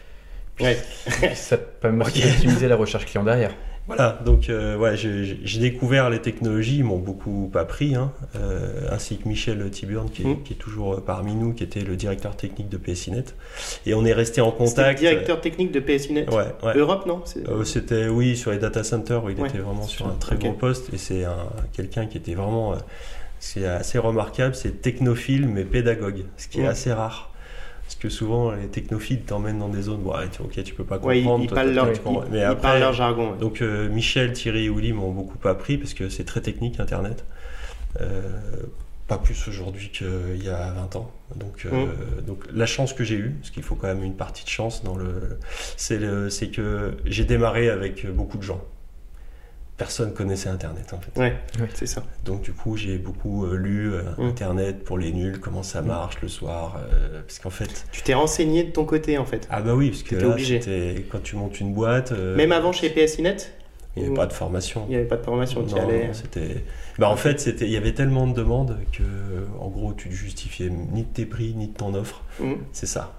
ça 1.35 1.57
permet 1.57 2.05
optimiser 2.05 2.69
la 2.69 2.77
recherche 2.77 3.07
client 3.07 3.25
derrière. 3.25 3.53
Voilà, 3.89 4.21
donc 4.25 4.49
euh, 4.49 4.77
ouais, 4.77 4.97
j'ai 4.97 5.59
découvert 5.59 6.09
les 6.09 6.21
technologies, 6.21 6.79
ils 6.79 6.85
m'ont 6.85 7.01
beaucoup 7.01 7.51
appris, 7.57 7.97
hein, 7.97 8.13
euh, 8.37 8.87
ainsi 8.93 9.17
que 9.19 9.27
Michel 9.29 9.69
Tiburn, 9.71 10.09
qui 10.09 10.23
est, 10.23 10.27
Mm. 10.27 10.43
qui 10.45 10.53
est 10.53 10.57
toujours 10.57 11.03
parmi 11.05 11.35
nous, 11.35 11.53
qui 11.53 11.65
était 11.65 11.81
le 11.81 11.97
directeur 11.97 12.37
technique 12.37 12.69
de 12.69 12.77
PSINet. 12.77 13.25
Et 13.85 13.95
on 13.95 14.05
est 14.05 14.13
resté 14.13 14.41
en 14.41 14.51
C'était 14.53 14.63
le 14.63 14.69
contact. 14.69 15.01
directeur 15.01 15.41
technique 15.41 15.73
de 15.73 15.81
PSINet 15.81 16.31
Ouais, 16.31 16.45
ouais. 16.63 16.77
Europe, 16.79 17.07
non? 17.07 17.23
Euh, 17.49 17.65
C'était 17.65 18.07
oui 18.07 18.37
sur 18.37 18.53
les 18.53 18.59
data 18.59 18.85
centers 18.85 19.25
où 19.25 19.31
il 19.31 19.41
Ouais. 19.41 19.49
était 19.49 19.59
vraiment 19.59 19.83
sur 19.83 20.07
un 20.07 20.15
très 20.15 20.37
Ok. 20.37 20.43
gros 20.43 20.53
poste 20.53 20.95
et 20.95 20.97
c'est 20.99 21.25
un 21.25 21.49
quelqu'un 21.73 22.07
qui 22.07 22.19
était 22.19 22.35
vraiment 22.35 22.75
euh, 23.43 23.49
c'est 23.61 23.67
assez 23.67 23.99
remarquable 23.99 24.55
c'est 24.55 24.81
technophile 24.83 25.49
mais 25.49 25.65
pédagogue 25.65 26.25
ce 26.37 26.49
qui 26.49 26.61
est 26.61 26.67
assez 26.67 26.93
rare 26.93 27.31
parce 27.83 27.97
que 27.97 28.09
souvent 28.09 28.53
les 28.53 28.69
technophiles 28.69 29.23
t'emmènent 29.23 29.59
dans 29.59 29.69
des 29.69 29.83
zones 29.83 30.01
bon, 30.03 30.17
ouais, 30.17 30.29
tu- 30.31 30.43
ok 30.43 30.63
tu 30.63 30.75
peux 30.75 30.85
pas 30.85 30.99
Ouais, 30.99 31.19
ils, 31.19 31.25
comprendre 31.25 31.45
ils 31.45 31.49
toi, 31.49 31.57
parlent 31.57 31.73
leur, 31.75 31.89
ils- 31.93 32.31
mais 32.31 32.39
ils 32.39 32.43
après 32.45 32.63
parlent 32.63 32.81
leur 32.81 32.93
jargon. 32.93 33.33
ouais. 33.33 33.39
donc 33.39 33.61
euh, 33.63 33.89
Michel 33.89 34.33
Thierry 34.33 34.65
et 34.67 34.71
Willy 34.71 34.93
m'ont 34.93 35.11
beaucoup 35.13 35.37
appris 35.49 35.77
parce 35.79 35.95
que 35.95 36.09
c'est 36.09 36.25
très 36.25 36.41
technique 36.41 36.81
internet 36.81 37.25
Euh, 38.01 38.23
pas 39.09 39.19
plus 39.19 39.49
aujourd'hui 39.49 39.91
qu'il 39.91 40.43
y 40.43 40.49
a 40.49 40.73
20 40.73 40.97
ans. 40.97 41.11
Donc, 41.37 41.67
euh, 41.67 41.71
Mm. 41.71 42.25
donc 42.27 42.45
la 42.55 42.65
chance 42.67 42.95
que 42.95 43.05
j'ai 43.05 43.17
eue, 43.17 43.31
parce 43.41 43.51
qu'il 43.51 43.63
faut 43.63 43.75
quand 43.75 43.89
même 43.89 44.03
une 44.03 44.17
partie 44.17 44.45
de 44.45 44.49
chance 44.49 44.83
dans 44.85 44.97
le, 44.97 45.39
c'est 45.77 45.99
le, 45.99 46.31
c'est 46.31 46.49
que 46.49 46.95
j'ai 47.05 47.25
démarré 47.25 47.69
avec 47.69 48.07
beaucoup 48.11 48.39
de 48.39 48.43
gens. 48.43 48.63
Personne 49.83 50.13
connaissait 50.15 50.49
Internet 50.49 50.93
en 50.93 51.01
fait. 51.01 51.19
Ouais, 51.19 51.35
Ouais. 51.61 51.69
c'est 51.75 51.87
ça. 51.87 52.05
Donc 52.25 52.43
du 52.43 52.53
coup 52.53 52.77
j'ai 52.77 52.99
beaucoup 52.99 53.47
euh, 53.47 53.57
lu 53.57 53.93
euh, 53.93 54.03
Mm. 54.17 54.23
Internet 54.27 54.85
pour 54.85 54.97
les 54.97 55.13
nuls, 55.13 55.41
comment 55.41 55.63
ça 55.65 55.83
marche 55.83 56.21
le 56.23 56.29
soir, 56.29 56.77
euh, 56.93 57.21
parce 57.23 57.39
qu'en 57.41 57.51
fait. 57.51 57.85
Tu 57.91 58.03
t'es 58.03 58.15
renseigné 58.15 58.63
de 58.65 58.71
ton 58.71 58.85
côté, 58.85 59.19
en 59.19 59.25
fait. 59.25 59.49
Ah 59.51 59.61
bah 59.61 59.75
oui, 59.75 59.91
parce 59.91 60.03
que 60.05 60.11
T'étais 60.11 60.25
là, 60.25 60.31
obligé. 60.33 61.07
quand 61.11 61.23
tu 61.23 61.35
montes 61.37 61.59
une 61.61 61.73
boîte, 61.75 62.13
euh, 62.13 62.37
Même 62.37 62.53
avant 62.53 62.71
chez 62.73 62.91
PSINet, 62.91 63.37
il 63.97 64.03
n'y 64.03 64.07
avait 64.09 64.17
pas 64.17 64.27
de 64.27 64.33
formation. 64.33 64.85
il 64.87 64.91
n'y 64.91 64.97
avait 64.97 65.05
pas 65.05 65.17
de 65.17 65.25
formation. 65.25 65.65
Tu 65.65 65.75
Non, 65.75 65.83
allais... 65.89 66.07
non, 66.07 66.13
c'était. 66.15 66.65
Bah 66.99 67.09
en 67.09 67.17
fait, 67.17 67.41
c'était, 67.41 67.65
il 67.67 67.73
y 67.73 67.77
avait 67.77 67.93
tellement 67.95 68.27
de 68.29 68.35
demandes 68.35 68.79
que, 68.93 69.03
en 69.59 69.69
gros, 69.69 69.93
tu 69.95 70.09
ne 70.11 70.15
justifiais 70.15 70.71
ni 70.71 71.03
de 71.03 71.09
tes 71.13 71.27
prix 71.27 71.55
ni 71.57 71.69
de 71.69 71.75
ton 71.75 71.93
offre. 71.95 72.23
Hmm, 72.39 72.53
C'est 72.73 72.87
ça. 72.87 73.15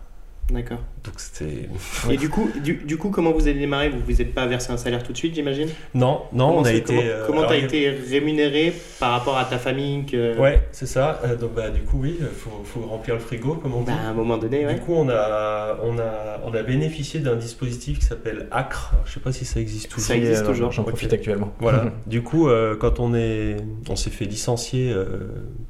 D'accord. 0.51 0.79
Donc 1.03 1.15
c'était. 1.17 1.69
Et 2.11 2.17
du 2.17 2.29
coup, 2.29 2.49
du, 2.63 2.75
du 2.75 2.97
coup, 2.97 3.09
comment 3.09 3.31
vous 3.31 3.47
avez 3.47 3.57
démarré? 3.59 3.89
Vous 3.89 3.99
vous 4.05 4.21
êtes 4.21 4.33
pas 4.33 4.45
versé 4.45 4.71
un 4.71 4.77
salaire 4.77 5.01
tout 5.03 5.11
de 5.11 5.17
suite, 5.17 5.33
j'imagine? 5.35 5.69
Non, 5.95 6.21
non, 6.31 6.47
Comment 6.49 6.59
on 6.59 6.63
a 6.65 6.73
été. 6.73 7.11
Comment 7.25 7.43
euh, 7.43 7.47
t'as 7.47 7.53
a- 7.53 7.57
été 7.57 7.89
rémunéré 7.89 8.73
par 8.99 9.11
rapport 9.11 9.37
à 9.37 9.45
ta 9.45 9.57
famille 9.57 10.05
que... 10.05 10.37
Ouais, 10.37 10.61
c'est 10.71 10.85
ça. 10.85 11.19
Euh, 11.25 11.35
donc 11.35 11.53
bah 11.55 11.69
du 11.69 11.81
coup 11.81 11.99
oui, 12.01 12.17
il 12.19 12.25
faut, 12.27 12.61
faut 12.65 12.81
remplir 12.87 13.15
le 13.15 13.21
frigo, 13.21 13.55
comme 13.55 13.73
on 13.73 13.79
dit. 13.81 13.87
Bah, 13.87 13.93
à 14.05 14.09
un 14.09 14.13
moment 14.13 14.37
donné, 14.37 14.65
ouais. 14.65 14.75
Du 14.75 14.81
coup, 14.81 14.93
on 14.93 15.09
a, 15.09 15.77
on 15.83 15.97
a, 15.97 16.39
on 16.45 16.53
a 16.53 16.63
bénéficié 16.63 17.19
d'un 17.19 17.35
dispositif 17.35 17.99
qui 17.99 18.05
s'appelle 18.05 18.47
ACRE. 18.51 18.91
Alors, 18.93 19.05
je 19.07 19.13
sais 19.13 19.19
pas 19.19 19.31
si 19.31 19.45
ça 19.45 19.59
existe 19.59 19.89
toujours. 19.89 20.03
Ça 20.07 20.15
existe 20.17 20.43
euh, 20.43 20.47
toujours. 20.47 20.71
J'en 20.71 20.83
profite 20.83 21.13
actuellement. 21.13 21.51
Voilà. 21.59 21.85
du 22.05 22.21
coup, 22.21 22.47
euh, 22.49 22.75
quand 22.75 22.99
on 22.99 23.13
est, 23.15 23.55
on 23.89 23.95
s'est 23.95 24.09
fait 24.09 24.25
licencier 24.25 24.91
euh, 24.91 25.05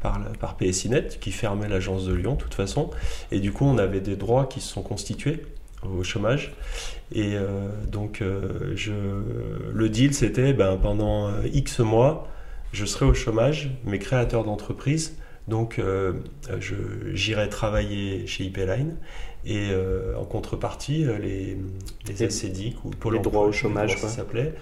par, 0.02 0.20
par 0.40 0.58
PSINet, 0.58 1.20
qui 1.20 1.32
fermait 1.32 1.70
l'agence 1.70 2.06
de 2.06 2.14
Lyon, 2.14 2.34
de 2.34 2.40
toute 2.42 2.56
façon, 2.56 2.90
et 3.32 3.40
du 3.40 3.52
coup, 3.52 3.66
on 3.66 3.78
avait 3.78 4.00
des 4.02 4.16
droits 4.16 4.48
qui 4.48 4.60
se 4.64 4.74
sont 4.74 4.82
constitués 4.82 5.44
au 5.86 6.04
chômage. 6.04 6.54
Et 7.12 7.36
euh, 7.36 7.70
donc, 7.88 8.22
euh, 8.22 8.74
je, 8.76 8.94
le 9.74 9.90
deal, 9.90 10.14
c'était, 10.14 10.54
ben, 10.54 10.78
pendant 10.78 11.28
euh, 11.28 11.42
X 11.54 11.80
mois, 11.80 12.28
je 12.72 12.86
serai 12.86 13.06
au 13.06 13.14
chômage, 13.14 13.72
mes 13.86 14.00
créateurs 14.00 14.44
d'entreprise. 14.44 15.18
Donc, 15.48 15.78
euh, 15.78 16.14
j'irai 17.14 17.50
travailler 17.50 18.26
chez 18.28 18.46
IP-Line 18.46 18.96
et 19.46 19.72
en 20.18 20.24
contrepartie, 20.24 21.06
les, 21.22 21.58
les 22.08 22.76
ou 22.86 22.90
Pôle 22.92 23.16
les 23.16 23.20
droits 23.20 23.44
au 23.44 23.52
chômage, 23.52 23.98
ça 23.98 24.08
s'appelait, 24.08 24.54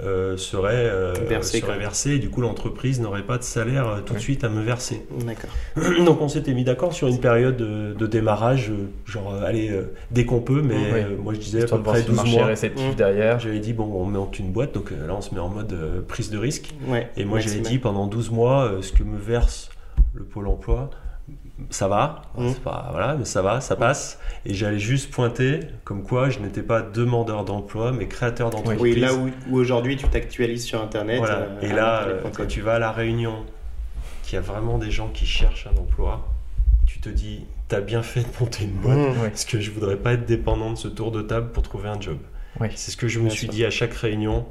euh, 0.00 0.36
seraient, 0.36 0.86
euh, 0.86 1.12
Versés, 1.28 1.58
seraient 1.60 1.72
quoi. 1.72 1.76
versés 1.78 2.12
et 2.12 2.18
du 2.18 2.30
coup 2.30 2.40
l'entreprise 2.40 3.00
n'aurait 3.00 3.24
pas 3.24 3.36
de 3.38 3.42
salaire 3.42 3.88
euh, 3.88 4.00
tout 4.04 4.14
de 4.14 4.18
suite 4.20 4.44
à 4.44 4.48
me 4.48 4.62
verser. 4.62 5.04
D'accord. 5.26 5.50
Donc 6.04 6.20
on 6.20 6.28
s'était 6.28 6.54
mis 6.54 6.62
d'accord 6.64 6.92
sur 6.92 7.08
une 7.08 7.18
période 7.20 7.56
de, 7.56 7.94
de 7.94 8.06
démarrage, 8.06 8.70
euh, 8.70 8.86
genre 9.06 9.34
allez, 9.44 9.70
euh, 9.70 9.92
dès 10.10 10.24
qu'on 10.24 10.40
peut, 10.40 10.62
mais 10.62 10.74
Ouais. 10.92 11.04
euh, 11.10 11.16
moi 11.20 11.34
je 11.34 11.40
disais 11.40 11.64
à 11.64 11.66
peu 11.66 11.82
près 11.82 12.02
si 12.02 12.04
le 12.04 12.08
12 12.10 12.16
marché 12.16 12.32
est 12.34 12.36
mois. 12.38 12.46
réceptif 12.46 12.92
Mm. 12.92 12.94
derrière. 12.94 13.40
J'avais 13.40 13.58
dit, 13.60 13.72
bon, 13.72 13.90
on 13.92 14.04
monte 14.04 14.38
une 14.38 14.52
boîte, 14.52 14.72
donc 14.74 14.92
euh, 14.92 15.06
là 15.06 15.14
on 15.16 15.20
se 15.20 15.34
met 15.34 15.40
en 15.40 15.48
mode 15.48 15.72
euh, 15.72 16.00
prise 16.06 16.30
de 16.30 16.38
risque. 16.38 16.74
Ouais. 16.86 17.10
Et 17.16 17.24
moi 17.24 17.40
j'avais 17.40 17.60
dit 17.60 17.78
pendant 17.78 18.06
12 18.06 18.30
mois, 18.30 18.64
euh, 18.64 18.82
ce 18.82 18.92
que 18.92 19.02
me 19.02 19.18
verse 19.18 19.70
le 20.14 20.22
Pôle 20.24 20.46
emploi, 20.46 20.90
ça 21.70 21.88
va, 21.88 22.22
c'est 22.48 22.62
pas, 22.62 22.88
voilà, 22.92 23.16
mais 23.16 23.24
ça 23.24 23.42
va, 23.42 23.60
ça 23.60 23.74
passe. 23.76 24.18
Et 24.46 24.54
j'allais 24.54 24.78
juste 24.78 25.10
pointer 25.10 25.60
comme 25.84 26.02
quoi 26.02 26.30
je 26.30 26.38
n'étais 26.38 26.62
pas 26.62 26.82
demandeur 26.82 27.44
d'emploi, 27.44 27.92
mais 27.92 28.06
créateur 28.06 28.50
d'entreprise. 28.50 28.80
Oui, 28.80 28.94
là 29.00 29.14
où, 29.14 29.30
où 29.50 29.56
aujourd'hui 29.56 29.96
tu 29.96 30.06
t'actualises 30.08 30.64
sur 30.64 30.82
Internet. 30.82 31.18
Voilà. 31.18 31.34
euh, 31.38 31.60
Et 31.62 31.68
là, 31.72 32.02
euh, 32.04 32.22
quand 32.34 32.46
tu 32.46 32.60
vas 32.60 32.74
à 32.74 32.78
la 32.78 32.92
réunion, 32.92 33.44
qu'il 34.22 34.34
y 34.34 34.38
a 34.38 34.40
vraiment 34.42 34.78
des 34.78 34.90
gens 34.90 35.08
qui 35.08 35.26
cherchent 35.26 35.66
un 35.66 35.76
emploi, 35.78 36.26
tu 36.86 37.00
te 37.00 37.08
dis, 37.08 37.44
t'as 37.66 37.80
bien 37.80 38.02
fait 38.02 38.20
de 38.20 38.26
monter 38.40 38.64
une 38.64 38.72
boîte. 38.72 38.96
Mmh. 38.96 39.20
Ouais. 39.20 39.28
Parce 39.30 39.44
que 39.44 39.60
je 39.60 39.70
voudrais 39.70 39.96
pas 39.96 40.12
être 40.12 40.26
dépendant 40.26 40.70
de 40.72 40.78
ce 40.78 40.88
tour 40.88 41.10
de 41.12 41.22
table 41.22 41.50
pour 41.50 41.62
trouver 41.62 41.88
un 41.88 42.00
job. 42.00 42.18
Ouais. 42.60 42.70
C'est 42.74 42.90
ce 42.90 42.96
que 42.96 43.08
je 43.08 43.18
me 43.18 43.24
Bien 43.24 43.30
suis 43.34 43.46
sûr. 43.46 43.50
dit 43.50 43.64
à 43.64 43.70
chaque 43.70 43.94
réunion. 43.94 44.46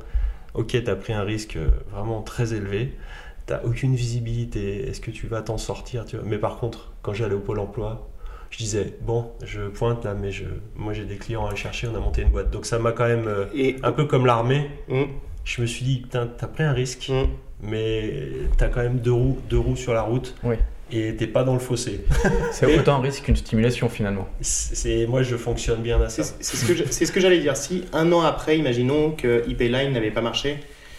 Ok, 0.53 0.75
t'as 0.83 0.95
pris 0.95 1.13
un 1.13 1.23
risque 1.23 1.55
euh, 1.55 1.69
vraiment 1.91 2.21
très 2.21 2.53
élevé. 2.53 2.97
T'as 3.45 3.61
aucune 3.63 3.95
visibilité. 3.95 4.87
Est-ce 4.89 4.99
que 4.99 5.11
tu 5.11 5.27
vas 5.27 5.41
t'en 5.41 5.57
sortir 5.57 6.05
tu 6.05 6.17
vois? 6.17 6.25
Mais 6.27 6.37
par 6.37 6.57
contre, 6.57 6.91
quand 7.07 7.13
j'allais 7.13 7.35
au 7.35 7.39
pôle 7.39 7.59
emploi, 7.59 8.05
je 8.49 8.57
disais 8.57 8.95
bon, 9.01 9.31
je 9.45 9.61
pointe 9.61 10.03
là, 10.03 10.13
mais 10.13 10.29
je, 10.29 10.43
moi 10.75 10.91
j'ai 10.91 11.05
des 11.05 11.15
clients 11.15 11.45
à 11.45 11.49
aller 11.51 11.57
chercher. 11.57 11.87
On 11.87 11.95
a 11.95 11.99
monté 12.01 12.21
une 12.23 12.29
boîte. 12.29 12.51
Donc 12.51 12.65
ça 12.65 12.79
m'a 12.79 12.91
quand 12.91 13.07
même 13.07 13.27
euh, 13.29 13.45
Et 13.55 13.77
un 13.81 13.93
peu 13.93 14.03
comme 14.03 14.25
l'armée. 14.25 14.69
Mmh, 14.89 15.03
Je 15.45 15.61
me 15.61 15.65
suis 15.67 15.85
dit 15.85 15.99
putain, 16.01 16.27
t'as 16.37 16.47
pris 16.47 16.63
un 16.63 16.73
risque, 16.73 17.07
mmh. 17.09 17.23
mais 17.61 18.11
t'as 18.57 18.67
quand 18.67 18.81
même 18.81 18.99
deux 18.99 19.13
roues, 19.13 19.37
deux 19.49 19.57
roues 19.59 19.77
sur 19.77 19.93
la 19.93 20.01
route. 20.01 20.35
Oui. 20.43 20.55
Et 20.91 21.15
t'es 21.15 21.27
pas 21.27 21.43
dans 21.45 21.53
le 21.53 21.59
fossé. 21.59 22.01
C'est 22.51 22.77
autant 22.77 22.95
un 22.97 23.01
risque 23.01 23.23
qu'une 23.23 23.35
stimulation 23.37 23.87
finalement. 23.87 24.27
C'est 24.41 25.05
moi, 25.07 25.21
je 25.23 25.37
fonctionne 25.37 25.81
bien 25.81 26.01
à 26.01 26.09
ça. 26.09 26.23
C'est 26.23 26.35
c'est 26.43 26.57
ce 26.57 26.65
que 26.65 26.73
je- 26.75 26.83
c'est 26.89 27.05
ce 27.05 27.11
que 27.13 27.21
j'allais 27.21 27.39
dire. 27.39 27.55
Si 27.55 27.85
un 27.93 28.11
an 28.11 28.21
après, 28.21 28.57
imaginons 28.57 29.11
que 29.11 29.43
IP 29.49 29.59
Line 29.61 29.93
n'avait 29.93 30.11
pas 30.11 30.21
marché, 30.21 30.57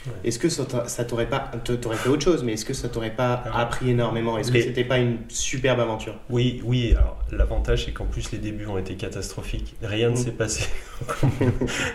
Ouais. 0.09 0.29
est-ce 0.29 0.39
que 0.39 0.49
ça 0.49 0.65
t'a- 0.65 0.89
ça 0.89 1.05
t'aurait 1.05 1.29
pas, 1.29 1.51
t'a- 1.65 1.77
t'aurais 1.77 1.97
fait 1.97 2.09
autre 2.09 2.23
chose, 2.25 2.43
mais 2.43 2.55
est-ce 2.55 2.65
que 2.65 2.75
ça 2.75 2.89
t'aurait 2.89 3.15
pas 3.15 3.35
Alors, 3.35 3.59
appris 3.59 3.91
énormément? 3.91 4.39
Est-ce 4.39 4.51
que 4.53 4.61
c'était 4.61 4.85
pas 4.85 4.99
une 4.99 5.19
superbe 5.29 5.81
aventure? 5.81 6.15
Oui, 6.31 6.61
oui. 6.65 6.93
Alors 6.97 7.19
l'avantage, 7.33 7.85
c'est 7.85 7.93
qu'en 7.93 8.07
plus 8.07 8.31
les 8.33 8.39
débuts 8.39 8.67
ont 8.67 8.79
été 8.79 8.95
catastrophiques. 8.95 9.75
Rien 9.83 10.09
ne 10.11 10.15
Mm. 10.15 10.17
s'est 10.17 10.31
passé 10.33 10.69
comme, 11.21 11.31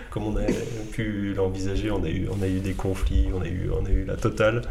comme 0.10 0.24
on 0.28 0.38
a 0.38 0.42
pu 0.92 1.34
l'envisager. 1.36 1.92
On 1.92 2.04
a 2.04 2.10
eu, 2.10 2.28
on 2.32 2.42
a 2.44 2.48
eu 2.48 2.60
des 2.60 2.74
conflits, 2.74 3.28
on 3.34 3.42
a 3.42 3.48
eu, 3.48 3.70
on 3.78 3.86
a 3.86 3.90
eu 3.90 4.06
la 4.06 4.16
totale. 4.16 4.62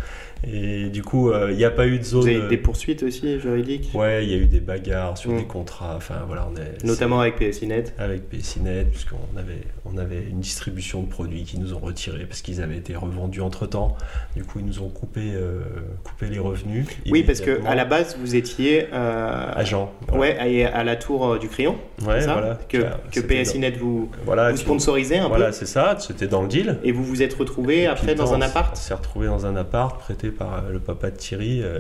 Et 0.45 0.89
du 0.89 1.03
coup, 1.03 1.31
euh, 1.31 1.49
il 1.53 1.57
n'y 1.57 1.65
a 1.65 1.71
pas 1.71 1.87
eu 1.87 1.99
de 1.99 2.05
zone. 2.05 2.23
Vous 2.23 2.27
avez 2.29 2.39
eu 2.39 2.49
des 2.49 2.57
poursuites 2.57 3.03
aussi 3.05 3.39
juridiques, 3.39 3.91
Ouais, 3.95 4.25
il 4.25 4.31
y 4.31 4.35
a 4.35 4.39
eu 4.39 4.47
des 4.47 4.59
bagarres 4.61 5.17
sur 5.17 5.31
Mm. 5.31 5.37
des 5.39 5.45
contrats. 5.45 5.95
Enfin 5.97 6.17
voilà, 6.27 6.49
on 6.53 6.57
est 6.57 6.85
notamment 6.85 7.21
avec 7.21 7.37
PSINet. 7.37 7.85
avec 7.99 8.29
PCNet, 8.29 8.85
puisqu'on 8.91 9.37
avait, 9.39 9.63
on 9.85 9.97
avait 9.99 10.23
une 10.29 10.41
distribution 10.41 11.03
de 11.03 11.09
produits 11.09 11.45
qui 11.45 11.59
nous 11.61 11.75
ont 11.75 11.79
retirés 11.79 12.25
parce 12.27 12.43
qu'ils 12.43 12.61
avaient 12.61 12.77
été 12.77 12.97
revendus 12.97 13.41
entre 13.41 13.67
temps. 13.67 13.97
Du 14.35 14.43
coup, 14.43 14.59
ils 14.59 14.65
nous 14.67 14.81
ont 14.83 14.89
coupé, 14.89 15.21
euh, 15.35 15.61
coupé 16.03 16.27
les 16.27 16.39
revenus. 16.41 16.87
Oui, 17.11 17.23
parce 17.23 17.41
que 17.41 17.65
à 17.67 17.75
la 17.77 17.85
base, 17.85 18.17
vous 18.21 18.35
étiez 18.35 18.89
euh, 18.93 19.53
agent. 19.55 19.93
ouais, 20.13 20.37
à, 20.65 20.77
à 20.77 20.83
la 20.85 20.97
tour 20.97 21.35
euh, 21.35 21.39
du 21.39 21.49
Crayon, 21.49 21.77
Ouais, 22.07 22.21
ça? 22.21 22.33
voilà. 22.33 22.59
que, 22.69 22.79
que 23.13 23.21
PSINet 23.21 23.77
vous, 23.79 24.11
dans- 24.11 24.25
Voilà, 24.25 24.51
vous 24.51 24.57
qui- 24.57 24.63
sponsorisait 24.65 25.19
un 25.19 25.29
Voilà, 25.29 25.47
peu, 25.47 25.53
c'est 25.53 25.67
ça. 25.67 25.97
C'était 26.01 26.27
dans 26.27 26.43
le 26.43 26.49
deal. 26.49 26.79
et 26.83 26.91
vous 26.91 27.05
vous 27.05 27.23
êtes 27.23 27.35
retrouvé 27.35 27.83
Et 27.83 27.87
après 27.87 28.17
dans 28.17 28.33
on 28.33 28.35
un 28.35 28.43
appart? 28.43 28.73
On 28.73 28.77
s'est 28.77 28.95
retrouvé 28.95 29.27
dans 29.29 29.47
un 29.47 29.55
appart 29.55 30.01
prêté 30.01 30.31
par 30.33 30.55
euh, 30.65 30.73
le 30.73 30.79
papa 30.81 31.11
de 31.11 31.17
Thierry 31.17 31.63
euh, 31.63 31.79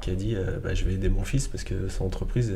qui, 0.00 0.10
a 0.10 0.14
dit 0.14 0.34
euh, 0.36 0.58
bah, 0.62 0.74
je 0.74 0.84
vais 0.84 0.94
aider 0.94 1.08
mon 1.08 1.24
fils 1.24 1.48
parce 1.48 1.64
que 1.64 1.88
son 1.88 2.04
entreprise 2.04 2.54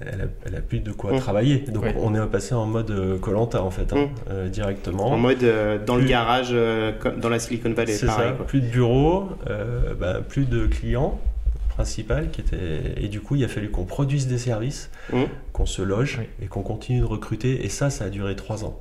elle, 0.00 0.08
elle 0.12 0.20
a, 0.20 0.24
elle 0.46 0.54
a 0.56 0.60
plus 0.60 0.80
de 0.80 0.90
quoi 0.92 1.12
Mm. 1.12 1.18
travailler. 1.20 1.58
Donc 1.68 1.84
Ouais. 1.84 1.94
on 1.98 2.14
est 2.14 2.26
passé 2.26 2.54
en 2.54 2.66
mode 2.66 2.92
Colanta 3.20 3.62
en 3.62 3.70
fait, 3.70 3.92
hein, 3.92 4.06
Mm. 4.06 4.08
euh, 4.30 4.48
directement. 4.48 5.06
En 5.12 5.16
mode 5.18 5.42
euh, 5.44 5.78
dans 5.84 5.96
le 5.96 6.04
garage, 6.04 6.48
euh, 6.50 6.92
dans 7.20 7.28
la 7.28 7.38
Silicon 7.38 7.72
Valley, 7.72 7.92
C'est 7.92 8.06
pareil. 8.06 8.30
ça, 8.30 8.34
quoi. 8.34 8.46
plus 8.46 8.60
de 8.60 8.66
bureaux, 8.68 9.28
euh, 9.48 9.94
bah, 9.94 10.20
plus 10.26 10.46
de 10.46 10.66
clients 10.66 11.20
principal 11.70 12.30
qui 12.32 12.40
était 12.40 12.94
et 12.96 13.06
du 13.06 13.20
coup 13.20 13.36
il 13.36 13.44
a 13.44 13.48
fallu 13.48 13.70
qu'on 13.70 13.84
produise 13.84 14.26
des 14.26 14.38
services, 14.38 14.90
Mm. 15.12 15.22
qu'on 15.52 15.66
se 15.66 15.80
loge 15.82 16.16
Oui. 16.20 16.26
et 16.42 16.46
qu'on 16.48 16.62
continue 16.62 17.00
de 17.00 17.04
recruter 17.04 17.64
et 17.64 17.68
ça 17.68 17.88
ça 17.90 18.06
a 18.06 18.08
duré 18.10 18.34
trois 18.34 18.64
ans. 18.64 18.78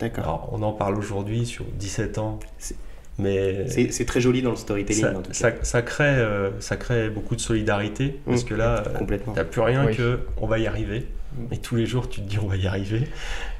D'accord. 0.00 0.24
Alors 0.24 0.48
on 0.52 0.62
en 0.62 0.72
parle 0.72 0.96
aujourd'hui 0.96 1.44
sur 1.46 1.64
17 1.78 2.16
ans, 2.18 2.40
C'est- 2.58 2.74
mais 3.18 3.66
C'est 3.68 4.04
très 4.06 4.20
joli 4.20 4.42
dans 4.42 4.50
le 4.50 4.56
storytelling, 4.56 5.02
ça, 5.02 5.10
en 5.10 5.22
tout 5.22 5.30
cas. 5.30 5.34
ça, 5.34 5.52
ça 5.62 5.82
crée 5.82 6.04
euh, 6.04 6.50
ça 6.60 6.76
crée 6.76 7.10
beaucoup 7.10 7.36
de 7.36 7.40
solidarité 7.40 8.20
parce 8.26 8.44
Mm. 8.44 8.48
que 8.48 8.54
là 8.54 8.82
t'as 9.34 9.44
plus 9.44 9.60
rien 9.60 9.86
Oui. 9.86 9.96
que 9.96 10.20
on 10.38 10.46
va 10.46 10.58
y 10.58 10.66
arriver 10.66 11.06
et 11.50 11.58
tous 11.58 11.76
les 11.76 11.86
jours 11.86 12.08
tu 12.08 12.20
te 12.22 12.28
dis 12.28 12.38
on 12.38 12.46
va 12.46 12.56
y 12.56 12.66
arriver. 12.66 13.02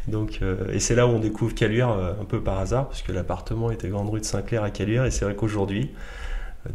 Donc 0.08 0.38
euh, 0.42 0.56
et 0.72 0.80
c'est 0.80 0.94
là 0.94 1.06
où 1.06 1.10
on 1.10 1.18
découvre 1.18 1.54
Caluire 1.54 1.90
euh, 1.90 2.12
un 2.20 2.24
peu 2.24 2.40
par 2.40 2.58
hasard 2.58 2.88
parce 2.88 3.02
que 3.02 3.12
l'appartement 3.12 3.70
était 3.70 3.88
grande 3.88 4.10
rue 4.10 4.20
de 4.20 4.24
Saint-Clair 4.24 4.62
à 4.64 4.70
Caluire 4.70 5.04
et 5.04 5.10
c'est 5.10 5.24
vrai 5.24 5.34
qu'aujourd'hui 5.34 5.90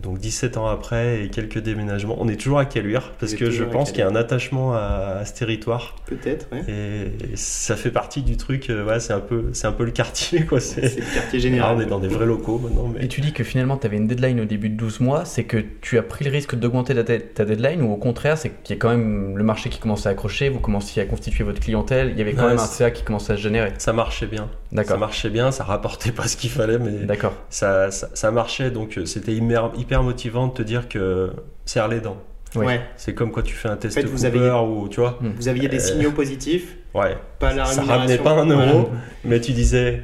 Donc 0.03 0.17
17 0.19 0.57
ans 0.57 0.67
après 0.67 1.23
et 1.23 1.29
quelques 1.29 1.59
déménagements, 1.59 2.17
on 2.19 2.27
est 2.27 2.35
toujours 2.35 2.59
à 2.59 2.65
Caluire 2.65 3.13
parce 3.19 3.33
que 3.35 3.49
je 3.49 3.63
pense 3.63 3.91
qu'il 3.91 3.99
y 3.99 4.03
a 4.03 4.07
un 4.09 4.15
attachement 4.15 4.73
à, 4.73 5.17
à 5.21 5.25
ce 5.25 5.33
territoire 5.33 5.95
Peut-être, 6.05 6.47
ouais. 6.51 6.61
et 6.67 7.35
ça 7.37 7.75
fait 7.77 7.89
partie 7.91 8.21
du 8.21 8.35
truc. 8.35 8.69
euh, 8.69 8.83
ouais, 8.85 8.99
c'est 8.99 9.13
un 9.13 9.21
peu, 9.21 9.45
c'est 9.53 9.65
un 9.67 9.71
peu 9.71 9.85
le 9.85 9.91
quartier 9.91 10.45
quoi. 10.45 10.59
C'est, 10.59 10.81
le 10.81 10.89
quartier 11.13 11.21
Ah, 11.35 11.37
général. 11.39 11.77
on 11.77 11.81
est 11.81 11.85
dans 11.85 11.99
des 11.99 12.09
vrais 12.09 12.25
locaux 12.25 12.59
maintenant, 12.59 12.91
mais 12.93 13.05
Et 13.05 13.07
tu 13.07 13.21
dis 13.21 13.31
que 13.31 13.45
finalement 13.45 13.77
tu 13.77 13.87
avais 13.87 13.95
une 13.97 14.07
deadline 14.07 14.41
au 14.41 14.45
début 14.45 14.69
de 14.69 14.75
12 14.75 14.99
mois, 14.99 15.23
c'est 15.23 15.45
que 15.45 15.57
tu 15.81 15.97
as 15.97 16.03
pris 16.03 16.25
le 16.25 16.31
risque 16.31 16.55
d'augmenter 16.55 16.93
ta, 16.93 17.03
de- 17.03 17.17
ta 17.19 17.45
deadline 17.45 17.81
ou 17.81 17.91
au 17.93 17.97
contraire 17.97 18.37
c'est 18.37 18.49
qu'il 18.63 18.75
y 18.75 18.79
a 18.79 18.81
quand 18.81 18.89
même 18.89 19.37
le 19.37 19.43
marché 19.43 19.69
qui 19.69 19.79
commençait 19.79 20.09
à 20.09 20.11
accrocher, 20.11 20.49
vous 20.49 20.59
commenciez 20.59 21.01
à 21.01 21.05
constituer 21.05 21.45
votre 21.45 21.61
clientèle, 21.61 22.09
il 22.11 22.17
y 22.17 22.21
avait 22.21 22.33
quand 22.33 22.43
Ouais, 22.43 22.49
même 22.49 22.59
un 22.59 22.65
CA 22.65 22.91
qui 22.91 23.03
commençait 23.03 23.33
à 23.33 23.37
se 23.37 23.41
générer. 23.41 23.71
ça 23.77 23.93
marchait 23.93 24.27
bien. 24.27 24.49
Ça 24.69 24.75
D'accord. 24.75 24.97
marchait 24.99 25.29
bien, 25.29 25.51
ça 25.51 25.63
rapportait 25.63 26.11
pas 26.11 26.27
ce 26.27 26.35
qu'il 26.35 26.49
fallait, 26.49 26.77
mais 26.77 27.05
D'accord. 27.05 27.33
ça, 27.49 27.89
ça, 27.89 28.09
ça 28.13 28.31
marchait. 28.31 28.69
Donc 28.69 28.97
euh, 28.97 29.05
c'était 29.05 29.31
hyper, 29.33 29.71
hyper 29.77 30.03
motivant 30.03 30.47
de 30.47 30.53
te 30.53 30.61
dire 30.61 30.87
que 30.89 31.31
serre 31.65 31.87
les 31.87 31.99
dents. 31.99 32.17
Ouais. 32.55 32.81
C'est 32.95 33.13
comme 33.13 33.31
quand 33.31 33.41
tu 33.43 33.53
fais 33.53 33.67
un 33.69 33.75
test 33.75 33.95
fait, 33.95 34.03
vous 34.05 34.15
Cooper 34.25 34.27
aviez- 34.39 34.51
ou 34.67 34.87
tu 34.89 34.99
vois. 35.01 35.19
Vous 35.21 35.47
aviez 35.47 35.67
des 35.67 35.77
Euh, 35.77 35.79
signaux 35.79 36.11
positifs, 36.11 36.77
Ouais. 36.93 37.17
pas 37.39 37.53
la 37.53 37.65
ça 37.65 37.83
ramenait 37.83 38.17
pas 38.17 38.31
un 38.31 38.45
euro, 38.49 38.89
mais 39.25 39.39
tu 39.41 39.51
disais 39.51 40.03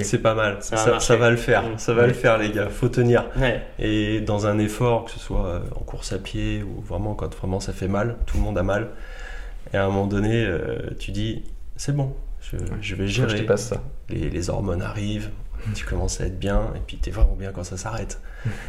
c'est 0.00 0.18
pas 0.20 0.34
mal, 0.34 0.58
Ça 0.60 0.76
ça, 0.76 0.90
va 0.92 1.00
ça, 1.00 1.16
va 1.16 1.30
le 1.30 1.36
faire, 1.36 1.64
ça 1.78 1.94
va 1.94 2.06
le 2.06 2.12
faire 2.12 2.36
les 2.38 2.50
gars, 2.50 2.68
faut 2.68 2.88
tenir. 2.88 3.24
Ouais. 3.38 3.62
Et 3.78 4.20
dans 4.20 4.46
un 4.46 4.58
effort, 4.58 5.06
que 5.06 5.10
ce 5.10 5.18
soit 5.18 5.46
euh, 5.46 5.60
en 5.74 5.80
course 5.84 6.12
à 6.12 6.18
pied 6.18 6.62
ou 6.62 6.80
vraiment 6.82 7.14
quand 7.14 7.34
vraiment 7.34 7.60
ça 7.60 7.72
fait 7.72 7.88
mal, 7.88 8.16
tout 8.26 8.36
le 8.36 8.42
monde 8.42 8.58
a 8.58 8.62
mal. 8.62 8.88
Et 9.72 9.76
à 9.78 9.84
un 9.84 9.88
moment 9.88 10.06
donné, 10.06 10.44
euh, 10.44 10.78
tu 10.98 11.10
dis 11.12 11.42
c'est 11.76 11.96
bon, 11.96 12.12
je, 12.40 12.56
je 12.80 12.94
vais 12.94 13.06
Je 13.08 13.22
je 13.22 13.28
gérer. 13.28 13.40
te 13.42 13.46
passe 13.48 13.68
ça. 13.68 13.82
Les, 14.10 14.30
les 14.30 14.50
hormones 14.50 14.82
arrivent, 14.82 15.30
tu 15.74 15.84
commences 15.84 16.20
à 16.20 16.26
être 16.26 16.38
bien, 16.38 16.70
et 16.76 16.80
puis 16.86 16.96
t'es 16.98 17.10
vraiment 17.10 17.34
bien 17.36 17.50
quand 17.52 17.64
ça 17.64 17.76
s'arrête. 17.76 18.20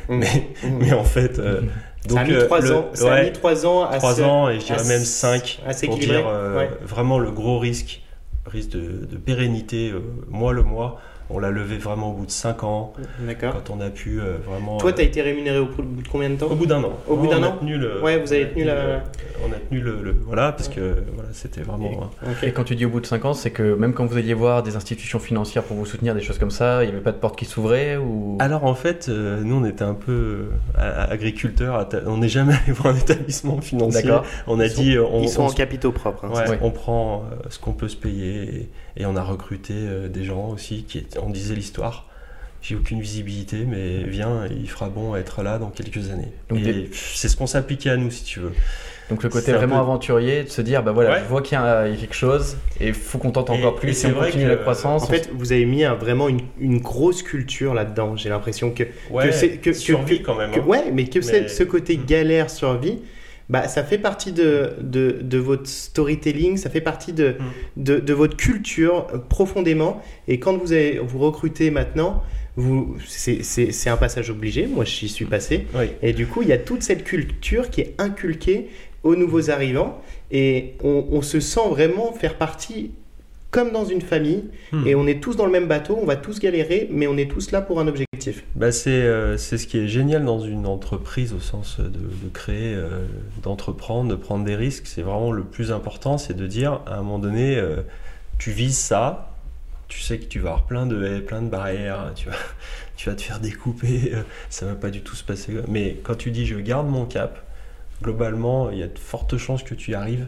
Mm. 0.10 0.16
Mais, 0.20 0.48
Mm. 0.64 0.78
mais 0.80 0.94
en 0.94 1.04
fait, 1.04 1.40
euh, 1.40 1.62
ça 2.08 2.20
a 2.22 2.24
mis 2.24 2.34
euh, 2.34 2.46
3 2.46 2.60
le- 2.62 2.76
ans. 2.76 2.90
Ça 2.94 3.14
a 3.14 3.24
mis 3.24 3.32
trois 3.32 3.66
ans 3.66 3.84
à 3.84 3.98
trois 3.98 4.16
se- 4.16 4.22
ans 4.22 4.50
et 4.50 4.60
je 4.60 4.66
dirais 4.66 4.84
même 4.86 5.02
s- 5.02 5.10
5 5.14 5.60
à 5.66 5.74
pour 5.86 5.98
dire 5.98 6.28
euh, 6.28 6.58
Ouais. 6.58 6.70
vraiment 6.82 7.20
le 7.20 7.32
gros 7.32 7.60
risque, 7.60 8.02
risque 8.46 8.70
de, 8.72 9.06
de 9.06 9.18
pérennité, 9.18 9.92
euh, 9.92 10.02
mois 10.30 10.54
le 10.54 10.64
mois. 10.64 11.00
On 11.30 11.40
l'a 11.40 11.52
levé 11.52 11.78
vraiment 11.78 12.12
au 12.12 12.14
bout 12.14 12.26
de 12.26 12.32
5 12.32 12.64
ans, 12.64 12.94
D'accord. 13.20 13.54
quand 13.54 13.74
on 13.76 13.82
a 13.82 13.90
pu 13.90 14.22
euh, 14.22 14.38
vraiment. 14.46 14.78
Toi, 14.78 14.92
euh, 14.92 14.94
tu 14.94 15.02
as 15.02 15.04
été 15.04 15.22
rémunéré 15.22 15.60
au 15.60 15.66
bout 15.66 15.82
de 15.82 16.08
combien 16.08 16.30
de 16.30 16.36
temps? 16.36 16.48
Au 16.48 16.56
bout 16.56 16.66
d'un 16.66 16.82
an. 16.84 16.94
Au 17.08 17.18
bout 17.18 17.28
d'un 17.28 17.44
an? 17.44 17.58
tenu 17.60 17.78
le, 17.78 18.02
Ouais, 18.02 18.18
vous 18.18 18.32
avez 18.32 18.46
on 18.46 18.48
a 18.48 18.54
tenu 18.54 18.64
la- 18.64 18.76
le- 18.96 19.00
on 19.46 19.52
a 19.52 19.56
tenu 19.70 19.80
le, 19.82 20.02
le- 20.04 20.16
voilà 20.26 20.54
parce 20.54 20.70
que 20.70 20.96
voilà 21.14 21.30
c'était 21.34 21.62
vraiment. 21.62 22.10
euh. 22.24 22.30
Et 22.44 22.52
quand 22.54 22.64
tu 22.64 22.76
dis 22.76 22.86
au 22.86 22.90
bout 22.90 23.02
de 23.02 23.06
5 23.06 23.26
ans, 23.26 23.34
c'est 23.34 23.52
que 23.52 23.76
même 23.76 23.94
quand 23.94 24.06
vous 24.06 24.18
alliez 24.18 24.34
voir 24.34 24.64
des 24.64 24.76
institutions 24.78 25.20
financières 25.20 25.64
pour 25.64 25.76
vous 25.76 25.86
soutenir, 25.86 26.16
des 26.16 26.22
choses 26.22 26.38
comme 26.40 26.50
ça, 26.52 26.84
il 26.84 26.88
n'y 26.88 26.94
avait 26.94 27.04
pas 27.04 27.12
de 27.12 27.18
porte 27.18 27.38
qui 27.38 27.46
s'ouvrait 27.46 27.98
ou... 27.98 28.38
Alors 28.40 28.64
en 28.64 28.74
fait, 28.76 29.08
euh, 29.10 29.42
nous 29.44 29.56
on 29.56 29.66
était 29.66 29.84
un 29.84 29.94
peu 29.96 30.46
euh, 30.78 31.06
agriculteurs, 31.10 31.88
on 32.06 32.18
n'est 32.18 32.30
jamais 32.30 32.54
allé 32.54 32.72
voir 32.74 32.94
un 32.94 32.98
établissement 32.98 33.60
financier. 33.62 34.04
D'accord. 34.04 34.24
On 34.48 34.60
a 34.60 34.66
Ils 34.66 34.72
sont- 34.72 34.82
dit, 34.82 34.96
euh, 34.96 35.04
on, 35.12 35.22
Ils 35.24 35.30
sont 35.30 35.44
on 35.44 35.48
en 35.48 35.52
capitaux 35.52 35.92
propres. 35.92 36.26
hein, 36.26 36.30
ouais, 36.30 36.44
c'est 36.46 36.52
Ouais. 36.52 36.60
on 36.62 36.72
prend 36.72 37.24
euh, 37.32 37.36
ce 37.50 37.60
qu'on 37.60 37.74
peut 37.74 37.90
se 37.90 37.98
payer 37.98 38.70
et, 38.96 39.02
et 39.02 39.06
on 39.06 39.16
a 39.16 39.24
recruté 39.24 39.74
euh, 39.76 40.08
des 40.08 40.24
gens 40.24 40.50
aussi 40.50 40.84
qui 40.88 41.00
étaient- 41.00 41.17
on 41.24 41.30
disait 41.30 41.56
l'histoire. 41.56 42.06
J'ai 42.62 42.76
aucune 42.76 43.00
visibilité, 43.00 43.66
mais 43.68 44.04
viens, 44.04 44.46
il 44.50 44.68
fera 44.70 44.90
bon 44.90 45.16
être 45.16 45.44
là 45.44 45.60
dans 45.60 45.70
quelques 45.70 46.10
années. 46.10 46.32
Donc 46.50 46.60
et 46.60 46.62
des- 46.64 46.74
pff, 46.86 47.14
c'est 47.16 47.28
ce 47.30 47.38
qu'on 47.38 47.46
s'appliquait 47.48 47.92
à 47.92 47.98
nous, 47.98 48.10
si 48.10 48.24
tu 48.24 48.40
veux. 48.40 48.52
Donc 49.10 49.24
le 49.24 49.30
côté 49.30 49.54
vraiment 49.54 49.76
peu- 49.76 49.82
aventurier, 49.82 50.44
de 50.44 50.50
se 50.50 50.62
dire, 50.62 50.84
bah 50.84 50.92
voilà, 50.92 51.12
Ouais. 51.12 51.20
je 51.20 51.26
vois 51.30 51.42
qu'il 51.42 51.54
y, 51.58 51.62
a 51.62 51.88
quelque 51.98 52.16
chose 52.16 52.58
et 52.82 52.88
il 52.88 52.94
faut 52.94 53.20
qu'on 53.20 53.32
tente 53.32 53.50
encore 53.52 53.76
et 53.78 53.80
plus, 53.80 53.94
c'est 53.94 54.10
et 54.10 54.12
on 54.12 54.16
vrai 54.16 54.26
continue 54.32 54.46
que- 54.46 54.50
la 54.50 54.56
croissance. 54.58 55.04
En 55.04 55.08
fait, 55.08 55.30
vous 55.34 55.54
avez 55.54 55.66
mis 55.66 55.86
un- 55.86 55.94
vraiment 55.94 56.28
une, 56.28 56.42
une 56.60 56.80
grosse 56.80 57.22
culture 57.24 57.74
là-dedans. 57.74 58.18
J'ai 58.18 58.28
l'impression 58.30 58.72
que, 58.72 58.84
Ouais, 59.12 59.32
c'est- 59.32 59.58
que- 59.60 59.70
que- 59.70 59.74
survie 59.74 60.20
que- 60.20 60.26
quand 60.26 60.36
même. 60.36 60.52
que- 60.52 60.60
hein. 60.60 60.64
ouais, 60.66 60.92
mais 60.92 61.06
que 61.06 61.20
Mais- 61.20 61.48
ce 61.48 61.64
côté 61.64 61.96
Mm. 61.98 62.06
galère 62.06 62.50
survie, 62.50 63.00
bah, 63.50 63.68
ça 63.68 63.84
fait 63.84 63.98
partie 63.98 64.32
de, 64.34 64.72
de, 64.82 65.20
de 65.22 65.38
votre 65.38 65.68
storytelling, 65.70 66.58
ça 66.58 66.70
fait 66.70 66.82
partie 66.82 67.14
de, 67.14 67.36
Mm. 67.40 67.84
de, 67.84 68.00
de 68.00 68.14
votre 68.14 68.36
culture 68.38 69.08
euh, 69.14 69.18
profondément. 69.18 70.02
Et 70.28 70.40
quand 70.40 70.58
vous, 70.58 70.74
avez, 70.74 71.00
vous 71.00 71.20
recrutez 71.20 71.72
maintenant, 71.72 72.24
vous, 72.58 72.98
c'est, 73.08 73.44
c'est, 73.44 73.72
c'est 73.72 73.90
un 73.90 73.98
passage 73.98 74.30
obligé. 74.30 74.68
Moi, 74.68 74.84
j'y 74.84 75.08
suis 75.08 75.26
passé. 75.26 75.68
Oui. 75.76 75.86
Et 76.02 76.12
du 76.14 76.26
coup, 76.28 76.42
il 76.42 76.48
y 76.50 76.54
a 76.54 76.58
toute 76.58 76.82
cette 76.84 77.04
culture 77.04 77.70
qui 77.70 77.82
est 77.82 77.96
inculquée 78.00 78.70
aux 79.04 79.16
nouveaux 79.16 79.50
arrivants. 79.50 80.02
Et 80.32 80.74
on, 80.84 81.06
on 81.12 81.22
se 81.22 81.40
sent 81.40 81.70
vraiment 81.70 82.12
faire 82.14 82.36
partie 82.38 82.92
comme 83.52 83.72
dans 83.72 83.86
une 83.86 84.02
famille. 84.02 84.46
Hmm. 84.72 84.86
Et 84.86 84.96
on 84.96 85.08
est 85.08 85.22
tous 85.22 85.36
dans 85.36 85.46
le 85.46 85.52
même 85.52 85.68
bateau, 85.68 85.98
on 86.02 86.06
va 86.06 86.16
tous 86.16 86.40
galérer, 86.40 86.88
mais 86.92 87.08
on 87.08 87.18
est 87.18 87.30
tous 87.30 87.52
là 87.52 87.62
pour 87.62 87.80
un 87.80 87.88
objectif. 87.88 88.44
Bah 88.56 88.72
c'est 88.72 88.90
euh, 88.90 89.38
c'est 89.38 89.58
ce 89.58 89.68
qui 89.68 89.78
est 89.78 89.88
génial 89.88 90.26
dans 90.26 90.40
une 90.40 90.66
entreprise 90.66 91.34
au 91.34 91.40
sens 91.40 91.80
de, 91.80 91.88
de 91.88 92.30
créer, 92.34 92.74
euh, 92.74 93.06
d'entreprendre, 93.44 94.10
de 94.10 94.16
prendre 94.16 94.44
des 94.44 94.56
risques. 94.56 94.88
C'est 94.88 95.02
vraiment 95.02 95.32
le 95.32 95.44
plus 95.44 95.72
important, 95.72 96.18
c'est 96.18 96.36
de 96.36 96.48
dire 96.48 96.82
à 96.86 96.96
un 96.96 96.98
moment 96.98 97.20
donné, 97.20 97.58
euh, 97.58 97.78
tu 98.38 98.52
vises 98.52 98.78
ça, 98.78 99.34
tu 99.88 100.02
sais 100.02 100.20
que 100.20 100.26
tu 100.26 100.40
vas 100.40 100.50
avoir 100.50 100.66
plein 100.66 100.86
de 100.86 101.04
haies, 101.04 101.22
plein 101.22 101.42
de 101.42 101.50
barrières, 101.50 102.12
tu 102.16 102.28
vas, 102.28 102.36
tu 102.98 103.10
vas 103.10 103.16
te 103.16 103.22
faire 103.22 103.40
découper, 103.40 104.12
euh, 104.14 104.24
ça 104.50 104.66
va 104.66 104.76
pas 104.76 104.90
du 104.90 105.02
tout 105.02 105.16
se 105.16 105.24
passer. 105.24 105.54
Mais 105.68 105.98
quand 106.04 106.16
tu 106.16 106.32
dis 106.32 106.46
je 106.46 106.56
garde 106.56 106.88
mon 106.88 107.06
cap, 107.06 107.44
globalement, 108.04 108.70
il 108.72 108.80
y 108.80 108.84
a 108.84 108.88
de 108.88 109.00
fortes 109.00 109.38
chances 109.38 109.64
que 109.64 109.74
tu 109.74 109.92
y 109.92 109.96
arrives 109.96 110.28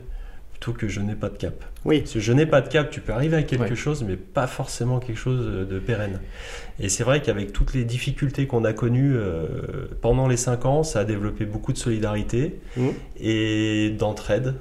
plutôt 0.60 0.78
que 0.78 0.88
je 0.90 1.00
n'ai 1.00 1.16
pas 1.16 1.30
de 1.30 1.38
cap. 1.38 1.64
Oui. 1.86 2.00
Parce 2.02 2.14
que 2.14 2.20
je 2.20 2.34
n'ai 2.34 2.46
pas 2.46 2.60
de 2.62 2.68
cap, 2.68 2.90
tu 2.92 3.00
peux 3.00 3.14
arriver 3.14 3.38
à 3.38 3.44
quelque 3.44 3.62
Ouais. 3.70 3.76
chose, 3.76 4.04
mais 4.04 4.16
pas 4.18 4.48
forcément 4.48 5.00
quelque 5.00 5.18
chose 5.18 5.68
de 5.68 5.80
pérenne. 5.80 6.20
Et 6.80 6.90
c'est 6.90 7.04
vrai 7.04 7.22
qu'avec 7.22 7.54
toutes 7.54 7.74
les 7.74 7.86
difficultés 7.86 8.46
qu'on 8.46 8.66
a 8.66 8.74
connues 8.74 9.16
euh, 9.16 9.88
pendant 10.02 10.28
les 10.28 10.36
5 10.38 10.66
ans, 10.66 10.84
ça 10.84 11.00
a 11.00 11.06
développé 11.06 11.46
beaucoup 11.46 11.72
de 11.72 11.78
solidarité 11.78 12.60
Mhm. 12.76 12.92
et 13.22 13.90
d'entraide. 13.98 14.56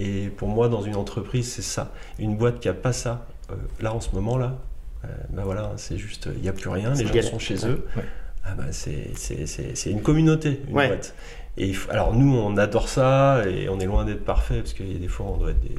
Et 0.00 0.28
pour 0.36 0.48
moi, 0.48 0.68
dans 0.68 0.82
une 0.82 0.96
entreprise, 0.96 1.48
c'est 1.52 1.62
ça. 1.62 1.92
Une 2.18 2.36
boîte 2.36 2.58
qui 2.58 2.68
a 2.68 2.74
pas 2.74 2.92
ça, 2.92 3.26
euh, 3.50 3.54
là 3.80 3.94
en 3.94 4.00
ce 4.00 4.10
moment 4.12 4.36
là, 4.36 4.58
euh, 5.04 5.08
ben 5.30 5.44
voilà, 5.44 5.72
c'est 5.76 5.98
juste, 5.98 6.28
il 6.34 6.42
n'y 6.42 6.48
a 6.48 6.52
plus 6.52 6.68
rien, 6.68 6.94
les 6.94 7.06
gens 7.06 7.12
galère. 7.14 7.30
sont 7.30 7.38
chez 7.38 7.58
Ouais. 7.62 7.70
eux. 7.70 7.86
Ouais. 7.96 8.02
Ah 8.44 8.54
ben 8.58 8.66
c'est, 8.72 9.90
une 9.90 10.02
communauté, 10.02 10.60
une 10.66 10.72
boîte. 10.74 11.14
Et 11.56 11.66
il 11.68 11.76
faut- 11.76 11.90
alors 11.90 12.14
nous, 12.14 12.34
on 12.36 12.56
adore 12.56 12.88
ça 12.88 13.42
et 13.48 13.68
on 13.68 13.78
est 13.80 13.86
loin 13.86 14.04
d'être 14.04 14.24
parfait 14.24 14.58
parce 14.58 14.72
qu'il 14.72 14.92
y 14.92 14.96
a 14.96 14.98
des 14.98 15.08
fois, 15.08 15.26
on 15.32 15.36
doit 15.36 15.50
être 15.50 15.60
des, 15.60 15.74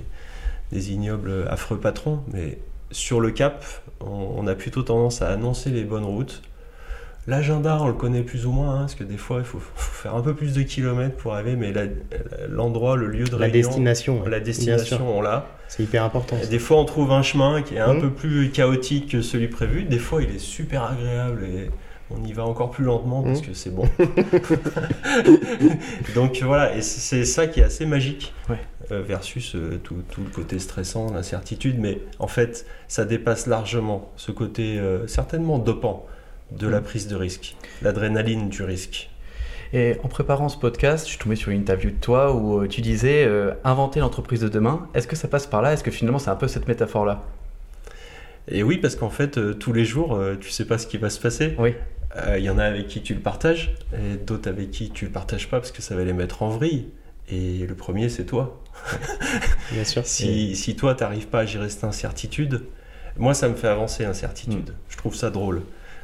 des 0.71 0.91
ignobles, 0.91 1.45
affreux 1.49 1.77
patrons. 1.77 2.19
Mais 2.31 2.57
sur 2.91 3.19
le 3.19 3.31
cap, 3.31 3.65
on, 3.99 4.05
on 4.37 4.47
a 4.47 4.55
plutôt 4.55 4.83
tendance 4.83 5.21
à 5.21 5.29
annoncer 5.29 5.69
les 5.71 5.83
bonnes 5.83 6.05
routes. 6.05 6.41
L'agenda, 7.27 7.79
on 7.81 7.87
le 7.87 7.93
connaît 7.93 8.21
plus 8.21 8.45
ou 8.45 8.51
moins, 8.51 8.75
hein, 8.75 8.79
parce 8.81 8.93
que 8.93 9.03
des 9.03 9.17
fois, 9.17 9.39
il 9.39 9.45
faut, 9.45 9.57
faut 9.59 9.91
faire 10.03 10.13
un 10.15 10.21
peu 10.21 10.35
plus 10.35 10.53
de 10.53 10.61
kilomètres 10.61 11.15
pour 11.17 11.33
arriver, 11.33 11.55
mais 11.55 11.73
l'endroit, 12.47 12.95
le 12.95 13.07
lieu 13.07 13.23
de 13.25 13.31
La 13.35 13.47
réunion, 13.47 13.61
destination. 13.69 14.23
la 14.27 14.39
destination, 14.39 15.17
on 15.17 15.21
l'a. 15.21 15.47
C'est 15.67 15.81
hyper 15.81 16.03
important. 16.03 16.37
Des 16.49 16.59
fois, 16.59 16.77
on 16.77 16.85
trouve 16.85 17.11
un 17.11 17.23
chemin 17.23 17.63
qui 17.63 17.75
est 17.75 17.79
un 17.79 17.95
Mhm. 17.95 18.01
peu 18.01 18.09
plus 18.11 18.51
chaotique 18.51 19.09
que 19.09 19.21
celui 19.23 19.47
prévu. 19.47 19.83
Des 19.85 19.97
fois, 19.97 20.21
il 20.21 20.29
est 20.35 20.39
super 20.39 20.83
agréable 20.83 21.43
et 21.45 21.71
on 22.11 22.23
y 22.23 22.33
va 22.33 22.45
encore 22.45 22.69
plus 22.71 22.83
lentement 22.85 23.23
parce 23.23 23.41
Mhm. 23.41 23.47
que 23.47 23.53
c'est 23.53 23.73
bon. 23.73 23.87
Donc 26.15 26.41
voilà, 26.43 26.75
et 26.75 26.81
c'est 26.81 27.25
ça 27.25 27.47
qui 27.47 27.59
est 27.59 27.63
assez 27.63 27.85
magique 27.85 28.33
Ouais. 28.49 28.57
euh, 28.91 29.01
versus 29.01 29.55
euh, 29.55 29.79
tout, 29.83 29.97
tout 30.11 30.21
le 30.21 30.29
côté 30.29 30.59
stressant, 30.59 31.11
l'incertitude. 31.13 31.77
Mais 31.79 31.99
en 32.19 32.27
fait, 32.27 32.65
ça 32.87 33.05
dépasse 33.05 33.47
largement 33.47 34.11
ce 34.15 34.31
côté 34.31 34.77
euh, 34.79 35.07
certainement 35.07 35.59
dopant 35.59 36.05
de 36.51 36.67
la 36.67 36.79
Mhm. 36.79 36.83
prise 36.85 37.07
de 37.07 37.15
risque, 37.15 37.55
l'adrénaline 37.81 38.49
du 38.49 38.63
risque. 38.63 39.09
Et 39.73 39.95
en 40.03 40.07
préparant 40.07 40.47
ce 40.47 40.57
podcast, 40.57 41.05
je 41.05 41.11
suis 41.11 41.19
tombé 41.19 41.35
sur 41.35 41.51
une 41.51 41.59
interview 41.61 41.89
de 41.89 41.95
toi 41.95 42.33
où 42.35 42.65
tu 42.67 42.81
disais 42.81 43.27
inventer 43.63 43.99
l'entreprise 43.99 44.39
de 44.39 44.47
demain. 44.47 44.87
Est-ce 44.93 45.07
que 45.07 45.15
ça 45.15 45.27
passe 45.27 45.47
par 45.47 45.61
là? 45.63 45.73
Est-ce 45.73 45.83
que 45.83 45.91
finalement 45.91 46.19
c'est 46.19 46.29
un 46.29 46.35
peu 46.35 46.47
cette 46.47 46.67
métaphore-là? 46.67 47.23
Et 48.47 48.63
oui, 48.63 48.77
parce 48.77 48.95
qu'en 48.95 49.09
fait, 49.09 49.37
euh, 49.37 49.53
tous 49.53 49.73
les 49.73 49.85
jours, 49.85 50.15
euh, 50.15 50.35
tu 50.39 50.49
sais 50.49 50.65
pas 50.65 50.77
ce 50.77 50.87
qui 50.87 50.97
va 50.97 51.09
se 51.09 51.19
passer. 51.19 51.55
Oui. 51.57 51.73
Euh, 52.15 52.37
Il 52.37 52.43
y 52.43 52.49
en 52.49 52.57
a 52.57 52.63
avec 52.63 52.87
qui 52.87 53.01
tu 53.01 53.13
le 53.13 53.19
partages, 53.19 53.75
et 53.93 54.17
d'autres 54.17 54.49
avec 54.49 54.71
qui 54.71 54.89
tu 54.89 55.05
le 55.05 55.11
partages 55.11 55.49
pas 55.49 55.59
parce 55.59 55.71
que 55.71 55.81
ça 55.81 55.95
va 55.95 56.03
les 56.03 56.13
mettre 56.13 56.43
en 56.43 56.49
vrille. 56.49 56.87
Et 57.29 57.65
le 57.65 57.75
premier, 57.75 58.07
c'est 58.09 58.25
toi. 58.25 58.61
Bien 59.71 59.83
sûr. 59.83 60.05
Si, 60.05 60.55
si 60.55 60.75
toi, 60.75 60.93
t'arrives 60.93 61.27
pas 61.27 61.39
à 61.39 61.45
gérer 61.45 61.69
cette 61.69 61.83
incertitude, 61.83 62.61
moi, 63.17 63.33
ça 63.33 63.49
me 63.49 63.55
fait 63.55 63.67
avancer 63.67 64.03
l'incertitude. 64.03 64.69
Mm. 64.69 64.75
Je 64.89 64.97
trouve 64.97 65.15
ça 65.15 65.31
drôle 65.31 65.63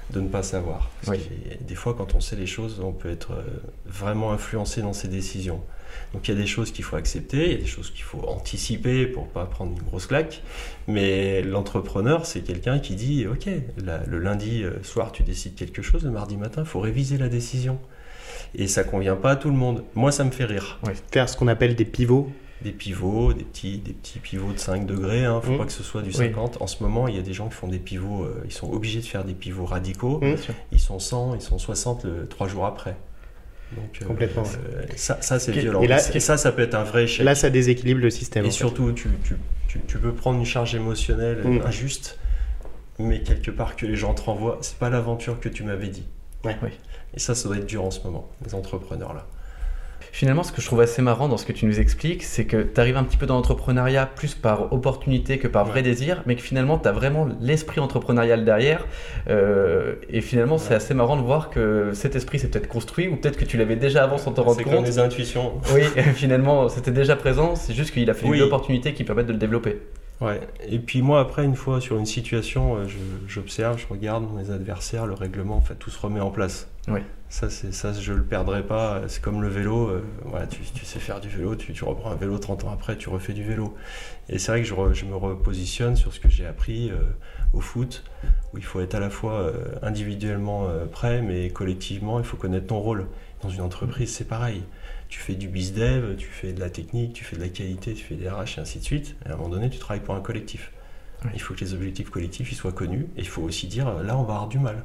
de 0.09 0.19
ne 0.19 0.27
pas 0.27 0.43
savoir. 0.43 0.89
Parce 1.05 1.17
Oui. 1.17 1.23
que 1.23 1.63
des 1.63 1.75
fois, 1.75 1.93
quand 1.93 2.15
on 2.15 2.19
sait 2.19 2.35
les 2.35 2.47
choses, 2.47 2.81
on 2.83 2.91
peut 2.91 3.09
être 3.11 3.31
euh, 3.31 3.43
vraiment 3.85 4.31
influencé 4.33 4.81
dans 4.81 4.93
ses 4.93 5.07
décisions. 5.07 5.61
Donc 6.13 6.27
il 6.27 6.33
y 6.33 6.37
a 6.37 6.39
des 6.41 6.47
choses 6.47 6.71
qu'il 6.71 6.83
faut 6.85 6.95
accepter, 6.95 7.45
il 7.45 7.51
y 7.51 7.55
a 7.55 7.57
des 7.59 7.65
choses 7.65 7.91
qu'il 7.91 8.03
faut 8.03 8.21
anticiper 8.27 9.05
pour 9.07 9.27
pas 9.27 9.45
prendre 9.45 9.71
une 9.73 9.83
grosse 9.83 10.07
claque. 10.07 10.41
Mais 10.87 11.41
l'entrepreneur, 11.41 12.25
c'est 12.25 12.41
quelqu'un 12.41 12.79
qui 12.79 12.95
dit, 12.95 13.25
ok, 13.27 13.47
la- 13.83 14.03
le 14.05 14.19
lundi 14.19 14.63
euh, 14.63 14.81
soir, 14.83 15.11
tu 15.11 15.23
décides 15.23 15.55
quelque 15.55 15.81
chose, 15.81 16.03
le 16.03 16.11
mardi 16.11 16.37
matin, 16.37 16.61
il 16.63 16.67
faut 16.67 16.79
réviser 16.79 17.17
la 17.17 17.29
décision. 17.29 17.79
Et 18.55 18.67
ça 18.67 18.83
convient 18.83 19.15
pas 19.15 19.31
à 19.31 19.35
tout 19.37 19.49
le 19.49 19.55
monde. 19.55 19.83
Moi, 19.95 20.11
ça 20.11 20.23
me 20.25 20.31
fait 20.31 20.45
rire 20.45 20.79
Faire 21.11 21.29
ce 21.29 21.37
qu'on 21.37 21.47
appelle 21.47 21.75
des 21.75 21.85
pivots. 21.85 22.29
Des 22.63 22.71
pivots, 22.71 23.33
des 23.33 23.43
petits, 23.43 23.77
des 23.79 23.93
petits 23.93 24.19
pivots 24.19 24.51
de 24.53 24.59
5 24.59 24.85
degrés. 24.85 25.25
Hein. 25.25 25.41
Faut 25.41 25.53
Mm. 25.53 25.57
pas 25.57 25.65
que 25.65 25.71
ce 25.71 25.83
soit 25.83 26.01
du 26.01 26.09
Oui. 26.09 26.15
50. 26.15 26.61
En 26.61 26.67
ce 26.67 26.83
moment, 26.83 27.07
il 27.07 27.15
y 27.15 27.19
a 27.19 27.21
des 27.23 27.33
gens 27.33 27.47
qui 27.47 27.55
font 27.55 27.67
des 27.67 27.79
pivots. 27.79 28.23
euh, 28.23 28.41
ils 28.45 28.51
sont 28.51 28.71
obligés 28.71 28.99
de 29.01 29.05
faire 29.05 29.23
des 29.23 29.33
pivots 29.33 29.65
radicaux. 29.65 30.19
Mm. 30.21 30.35
Ils 30.71 30.79
sont 30.79 30.99
100, 30.99 31.35
ils 31.35 31.41
sont 31.41 31.57
60 31.57 32.03
le, 32.05 32.27
3 32.27 32.47
jours 32.47 32.65
après. 32.65 32.95
Donc, 33.75 33.99
euh, 34.01 34.05
Complètement, 34.05 34.43
euh, 34.43 34.83
ça, 34.97 35.21
ça 35.21 35.39
c'est 35.39 35.53
violent. 35.53 35.81
et 35.81 35.87
là- 35.87 36.01
et 36.13 36.19
ça, 36.19 36.35
ça 36.37 36.51
peut 36.51 36.61
être 36.61 36.75
un 36.75 36.83
vrai 36.83 37.05
échec. 37.05 37.25
Là, 37.25 37.35
ça 37.35 37.49
déséquilibre 37.49 38.01
le 38.01 38.09
système. 38.09 38.45
Et 38.45 38.51
surtout, 38.51 38.91
tu, 38.91 39.07
tu, 39.23 39.35
tu, 39.69 39.79
tu 39.87 39.97
peux 39.97 40.11
prendre 40.13 40.37
une 40.39 40.45
charge 40.45 40.75
émotionnelle 40.75 41.41
Mm. 41.45 41.61
injuste, 41.65 42.19
mais 42.99 43.21
quelque 43.23 43.49
part 43.49 43.75
que 43.77 43.85
les 43.85 43.95
gens 43.95 44.13
te 44.13 44.21
renvoient, 44.23 44.57
c'est 44.61 44.77
pas 44.77 44.89
l'aventure 44.89 45.39
que 45.39 45.47
tu 45.49 45.63
m'avais 45.63 45.87
dit. 45.87 46.05
Ouais. 46.43 46.57
Oui. 46.61 46.69
Et 47.13 47.19
ça, 47.19 47.33
ça 47.33 47.47
doit 47.47 47.57
être 47.57 47.65
dur 47.65 47.83
en 47.85 47.91
ce 47.91 48.01
moment, 48.03 48.29
les 48.45 48.53
entrepreneurs 48.55 49.13
là. 49.13 49.25
Finalement, 50.13 50.43
ce 50.43 50.51
que 50.51 50.61
je 50.61 50.65
trouve 50.67 50.81
assez 50.81 51.01
marrant 51.01 51.29
dans 51.29 51.37
ce 51.37 51.45
que 51.45 51.53
tu 51.53 51.65
nous 51.65 51.79
expliques, 51.79 52.23
c'est 52.23 52.43
que 52.43 52.57
tu 52.63 52.79
arrives 52.81 52.97
un 52.97 53.03
petit 53.05 53.15
peu 53.15 53.25
dans 53.25 53.35
l'entrepreneuriat 53.35 54.05
plus 54.05 54.35
par 54.35 54.73
opportunité 54.73 55.37
que 55.37 55.47
par 55.47 55.63
vrai 55.65 55.75
Ouais. 55.75 55.81
désir, 55.83 56.21
mais 56.25 56.35
que 56.35 56.41
finalement, 56.41 56.77
tu 56.77 56.87
as 56.89 56.91
vraiment 56.91 57.27
l'esprit 57.39 57.79
entrepreneurial 57.79 58.43
derrière. 58.43 58.85
Euh, 59.29 59.95
et 60.09 60.19
finalement, 60.19 60.57
c'est 60.57 60.73
assez 60.75 60.93
marrant 60.93 61.15
de 61.15 61.21
voir 61.21 61.49
que 61.49 61.91
cet 61.93 62.15
esprit 62.17 62.39
s'est 62.39 62.49
peut-être 62.49 62.67
construit, 62.67 63.07
ou 63.07 63.15
peut-être 63.15 63.37
que 63.37 63.45
tu 63.45 63.55
l'avais 63.57 63.77
déjà 63.77 64.03
avant 64.03 64.17
sans 64.17 64.33
te 64.33 64.41
rendre 64.41 64.57
C'est 64.57 64.63
comme 64.65 64.73
compte. 64.73 64.85
les 64.85 64.99
intuitions. 64.99 65.53
Oui, 65.73 65.81
finalement, 66.15 66.67
c'était 66.67 66.91
déjà 66.91 67.15
présent, 67.15 67.55
c'est 67.55 67.73
juste 67.73 67.91
qu'il 67.91 68.09
a 68.09 68.13
fallu 68.13 68.31
Oui. 68.33 68.39
l'opportunité 68.39 68.93
qui 68.93 69.05
permette 69.05 69.27
de 69.27 69.31
le 69.33 69.37
développer. 69.39 69.79
Ouais. 70.21 70.39
Et 70.67 70.77
puis 70.79 71.01
moi, 71.01 71.19
après, 71.19 71.43
une 71.43 71.55
fois 71.55 71.81
sur 71.81 71.97
une 71.97 72.05
situation, 72.05 72.75
euh, 72.75 72.87
je- 72.87 72.97
j'observe, 73.27 73.79
je, 73.79 73.87
regarde 73.87 74.25
mes 74.35 74.51
adversaires, 74.51 75.07
le 75.07 75.13
règlement, 75.15 75.55
en 75.57 75.61
fait, 75.61 75.75
tout 75.75 75.89
se 75.89 75.99
remet 75.99 76.19
en 76.19 76.29
place. 76.31 76.67
Oui. 76.87 76.99
Ça, 77.29 77.49
c'est 77.49 77.73
ça, 77.73 77.93
je 77.93 78.11
le 78.13 78.23
perdrai 78.23 78.61
pas. 78.61 79.01
C'est 79.07 79.21
comme 79.21 79.41
le 79.41 79.47
vélo. 79.47 79.87
euh, 79.87 80.03
voilà, 80.25 80.47
tu, 80.47 80.59
tu 80.75 80.85
sais 80.85 80.99
faire 80.99 81.21
du 81.21 81.29
vélo, 81.29 81.55
tu, 81.55 81.73
tu 81.73 81.83
reprends 81.85 82.11
un 82.11 82.15
vélo 82.15 82.37
30 82.37 82.65
ans 82.65 82.71
après, 82.71 82.97
tu 82.97 83.09
refais 83.09 83.33
du 83.33 83.43
vélo. 83.43 83.75
Et 84.29 84.37
c'est 84.37 84.51
vrai 84.51 84.61
que 84.61 84.67
je, 84.67 84.73
re- 84.75 84.93
je 84.93 85.05
me 85.05 85.15
repositionne 85.15 85.95
sur 85.95 86.13
ce 86.13 86.19
que 86.19 86.29
j'ai 86.29 86.45
appris 86.45 86.91
euh, 86.91 86.97
au 87.53 87.61
foot, 87.61 88.03
où 88.53 88.57
il 88.57 88.63
faut 88.63 88.81
être 88.81 88.95
à 88.95 88.99
la 88.99 89.09
fois 89.09 89.33
euh, 89.39 89.53
individuellement 89.81 90.67
prêt, 90.91 91.21
mais 91.21 91.49
collectivement, 91.49 92.19
il 92.19 92.25
faut 92.25 92.37
connaître 92.37 92.67
ton 92.67 92.79
rôle. 92.79 93.07
Dans 93.41 93.49
une 93.49 93.61
entreprise, 93.61 94.13
c'est 94.13 94.27
pareil. 94.27 94.61
Tu 95.11 95.19
fais 95.19 95.35
du 95.35 95.49
bizdev, 95.49 96.15
tu 96.15 96.25
fais 96.27 96.53
de 96.53 96.59
la 96.61 96.69
technique, 96.69 97.11
tu 97.11 97.25
fais 97.25 97.35
de 97.35 97.41
la 97.41 97.49
qualité, 97.49 97.93
tu 97.93 98.03
fais 98.03 98.15
des 98.15 98.29
RH 98.29 98.57
et 98.57 98.61
ainsi 98.61 98.79
de 98.79 98.83
suite. 98.85 99.17
Et 99.25 99.29
à 99.29 99.33
un 99.33 99.35
moment 99.35 99.49
donné, 99.49 99.69
tu 99.69 99.77
travailles 99.77 99.99
pour 100.03 100.15
un 100.15 100.21
collectif. 100.21 100.71
Oui. 101.25 101.31
Il 101.33 101.41
faut 101.41 101.53
que 101.53 101.59
les 101.59 101.73
objectifs 101.73 102.09
collectifs 102.09 102.49
ils 102.49 102.55
soient 102.55 102.71
connus. 102.71 103.07
Et 103.17 103.19
il 103.19 103.27
faut 103.27 103.41
aussi 103.41 103.67
dire, 103.67 103.91
là, 104.03 104.17
on 104.17 104.23
va 104.23 104.35
avoir 104.35 104.47
du 104.47 104.57
mal. 104.57 104.83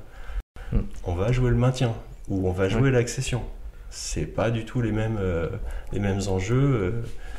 Hmm. 0.72 0.80
On 1.04 1.14
va 1.14 1.30
jouer 1.30 1.50
le 1.50 1.56
maintien 1.56 1.94
ou 2.28 2.48
on 2.48 2.52
va 2.52 2.68
jouer 2.68 2.82
Oui. 2.82 2.90
l'accession. 2.90 3.44
C'est 3.88 4.26
pas 4.26 4.50
du 4.50 4.64
tout 4.64 4.82
les 4.82 4.90
mêmes, 4.90 5.16
euh, 5.20 5.48
les 5.92 6.00
mêmes 6.00 6.20
enjeux, 6.26 6.56
euh, 6.74 6.90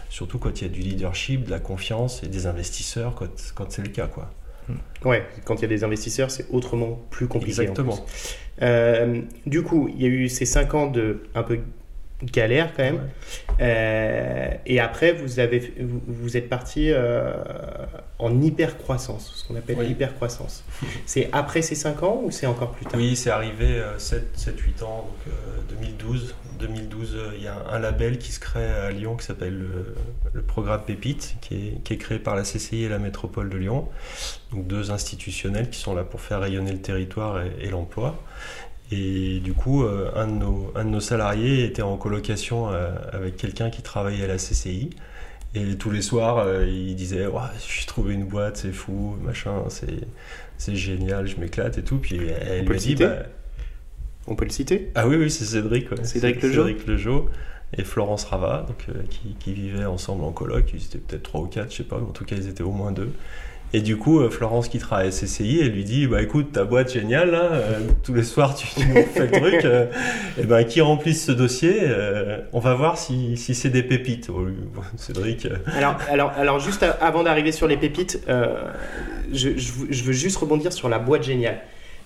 surtout 0.10 0.40
quand 0.40 0.62
il 0.62 0.68
y 0.68 0.70
a 0.70 0.74
du 0.74 0.80
leadership, 0.80 1.44
de 1.44 1.52
la 1.52 1.60
confiance 1.60 2.24
et 2.24 2.28
des 2.30 2.48
investisseurs, 2.48 3.16
quand, 3.16 3.28
quand 3.54 3.70
c'est 3.70 3.82
le 3.84 3.90
cas. 3.90 4.08
Quoi. 4.08 4.32
Ouais, 5.04 5.26
quand 5.44 5.56
il 5.58 5.62
y 5.64 5.66
a 5.66 5.68
des 5.68 5.84
investisseurs, 5.84 6.32
c'est 6.32 6.48
autrement 6.52 7.02
plus 7.10 7.28
compliqué. 7.28 7.60
en 7.60 7.62
Exactement. 7.64 7.98
plus. 7.98 8.36
Euh, 8.62 9.22
du 9.46 9.62
coup, 9.62 9.90
il 9.94 10.02
y 10.02 10.06
a 10.06 10.10
eu 10.10 10.30
ces 10.30 10.46
5 10.46 10.74
ans 10.74 10.88
de 10.88 11.24
un 11.36 11.44
peu 11.44 11.60
galère 12.24 12.74
quand 12.76 12.84
même. 12.84 12.96
Ouais. 12.96 13.02
Euh, 13.62 14.50
et 14.66 14.80
après, 14.80 15.14
vous, 15.14 15.40
avez, 15.40 15.74
vous, 15.80 16.02
vous 16.08 16.38
êtes 16.38 16.50
parti 16.50 16.92
euh, 16.92 17.34
en 18.20 18.42
hyper-croissance, 18.42 19.34
ce 19.36 19.48
qu'on 19.48 19.56
appelle 19.56 19.78
Oui. 19.80 19.88
hyper-croissance. 19.90 20.64
c'est 21.06 21.30
après 21.32 21.62
ces 21.62 21.76
5 21.76 22.04
ans 22.04 22.22
ou 22.24 22.32
c'est 22.32 22.48
encore 22.48 22.72
plus 22.72 22.86
tard? 22.86 22.96
Oui, 23.00 23.16
c'est 23.16 23.30
arrivé 23.30 23.82
7-8 23.98 24.84
ans, 24.84 25.08
donc 25.08 25.34
euh, 25.34 25.76
2012. 25.80 26.36
2012, 26.60 27.16
euh, 27.16 27.32
il 27.38 27.44
y 27.44 27.48
a 27.48 27.54
un, 27.54 27.76
un 27.76 27.80
label 27.80 28.18
qui 28.18 28.32
se 28.32 28.40
crée 28.40 28.66
à 28.66 28.90
Lyon 28.90 29.16
qui 29.16 29.26
s'appelle 29.26 29.54
le, 29.56 29.96
le 30.34 30.42
programme 30.42 30.82
Pépite, 30.84 31.36
qui 31.40 31.54
est, 31.54 31.84
qui 31.84 31.94
est 31.94 31.98
créé 31.98 32.18
par 32.18 32.36
la 32.36 32.42
CCI 32.42 32.84
et 32.86 32.90
la 32.90 32.98
métropole 32.98 33.50
de 33.50 33.58
Lyon. 33.58 33.88
Donc 34.52 34.66
deux 34.66 34.90
institutionnels 34.90 35.70
qui 35.70 35.80
sont 35.80 35.94
là 35.94 36.04
pour 36.04 36.20
faire 36.20 36.40
rayonner 36.42 36.72
le 36.72 36.82
territoire 36.82 37.42
et, 37.44 37.52
et 37.62 37.70
l'emploi. 37.70 38.16
Et 38.92 39.40
du 39.40 39.54
coup, 39.54 39.84
euh, 39.84 40.12
un, 40.16 40.28
de 40.28 40.34
nos, 40.34 40.72
un 40.76 40.86
de 40.86 40.90
nos 40.90 41.00
salariés 41.00 41.66
était 41.66 41.82
en 41.82 41.98
colocation 41.98 42.70
euh, 42.72 42.92
avec 43.12 43.36
quelqu'un 43.36 43.70
qui 43.70 43.82
travaillait 43.82 44.24
à 44.24 44.28
la 44.28 44.38
CCI. 44.38 44.92
Et 45.56 45.76
tous 45.78 45.92
les 45.92 46.02
soirs, 46.02 46.38
euh, 46.38 46.66
il 46.68 46.96
disait 46.96 47.26
ouais, 47.26 47.42
J'ai 47.68 47.86
trouvé 47.86 48.14
une 48.14 48.26
boîte, 48.26 48.58
c'est 48.58 48.72
fou, 48.72 49.18
machin, 49.22 49.64
c'est, 49.70 50.76
génial, 50.76 51.28
je 51.28 51.38
m'éclate 51.38 51.78
et 51.78 51.84
tout. 51.84 51.98
Puis 51.98 52.18
elle 52.18 52.66
peut 52.66 52.74
lui 52.74 52.74
le 52.74 52.76
dit 52.76 52.84
citer 52.86 53.08
bah, 53.08 53.24
On 54.28 54.36
peut 54.36 54.46
le 54.46 54.52
citer? 54.52 54.92
Ah 54.96 55.08
oui, 55.08 55.18
oui, 55.18 55.30
c'est 55.30 55.46
Cédric. 55.46 55.92
ouais. 55.92 56.04
Cédric 56.04 56.42
Lejeau. 56.42 56.66
Cédric 56.66 56.88
Lejeau 56.88 57.30
et 57.78 57.84
Florence 57.84 58.24
Rava, 58.26 58.66
donc, 58.68 58.86
euh, 58.90 59.02
qui, 59.10 59.36
qui 59.40 59.54
vivaient 59.54 59.86
ensemble 59.86 60.24
en 60.24 60.32
coloc. 60.32 60.72
Ils 60.74 60.84
étaient 60.86 61.00
peut-être 61.00 61.24
trois 61.24 61.42
ou 61.42 61.48
quatre, 61.48 61.72
je 61.72 61.78
sais 61.78 61.84
pas, 61.84 61.98
mais 61.98 62.08
en 62.08 62.12
tout 62.12 62.26
cas, 62.26 62.36
ils 62.36 62.48
étaient 62.48 62.64
au 62.64 62.72
moins 62.72 62.92
deux. 62.92 63.12
Et 63.74 63.82
du 63.82 63.98
coup, 63.98 64.22
euh, 64.22 64.30
Florence 64.30 64.70
qui 64.70 64.80
travaille 64.80 65.08
à 65.10 65.12
CCI, 65.12 65.60
elle 65.62 65.72
lui 65.72 65.84
dit 65.84 66.08
Bah 66.08 66.22
écoute, 66.22 66.54
ta 66.54 66.64
boîte 66.64 66.94
géniale, 66.94 67.32
là, 67.32 67.52
euh, 67.52 67.80
tous 68.04 68.14
les 68.14 68.24
soirs 68.24 68.56
tu, 68.56 68.66
tu 68.68 68.88
nous 68.88 69.04
fais 69.14 69.28
le 69.28 69.32
truc, 69.32 69.66
euh, 69.66 69.88
et 70.40 70.44
ben 70.46 70.64
qui 70.64 70.80
remplisse 70.80 71.26
ce 71.26 71.34
dossier 71.34 71.80
euh, 71.82 72.40
On 72.54 72.60
va 72.60 72.74
voir 72.76 72.98
si, 72.98 73.36
si 73.36 73.54
c'est 73.54 73.70
des 73.70 73.84
pépites. 73.84 74.30
Oh, 74.34 74.46
Cédric. 74.96 75.48
alors, 75.76 75.98
alors, 76.10 76.32
alors, 76.38 76.60
juste 76.60 76.86
avant 77.02 77.24
d'arriver 77.24 77.52
sur 77.52 77.68
les 77.68 77.76
pépites, 77.78 78.22
je, 79.34 79.50
je 79.58 79.72
veux- 79.74 79.88
je 79.90 80.04
veux 80.04 80.14
juste 80.14 80.38
rebondir 80.38 80.72
sur 80.72 80.88
la 80.90 81.00
boîte 81.00 81.24
géniale. 81.24 81.60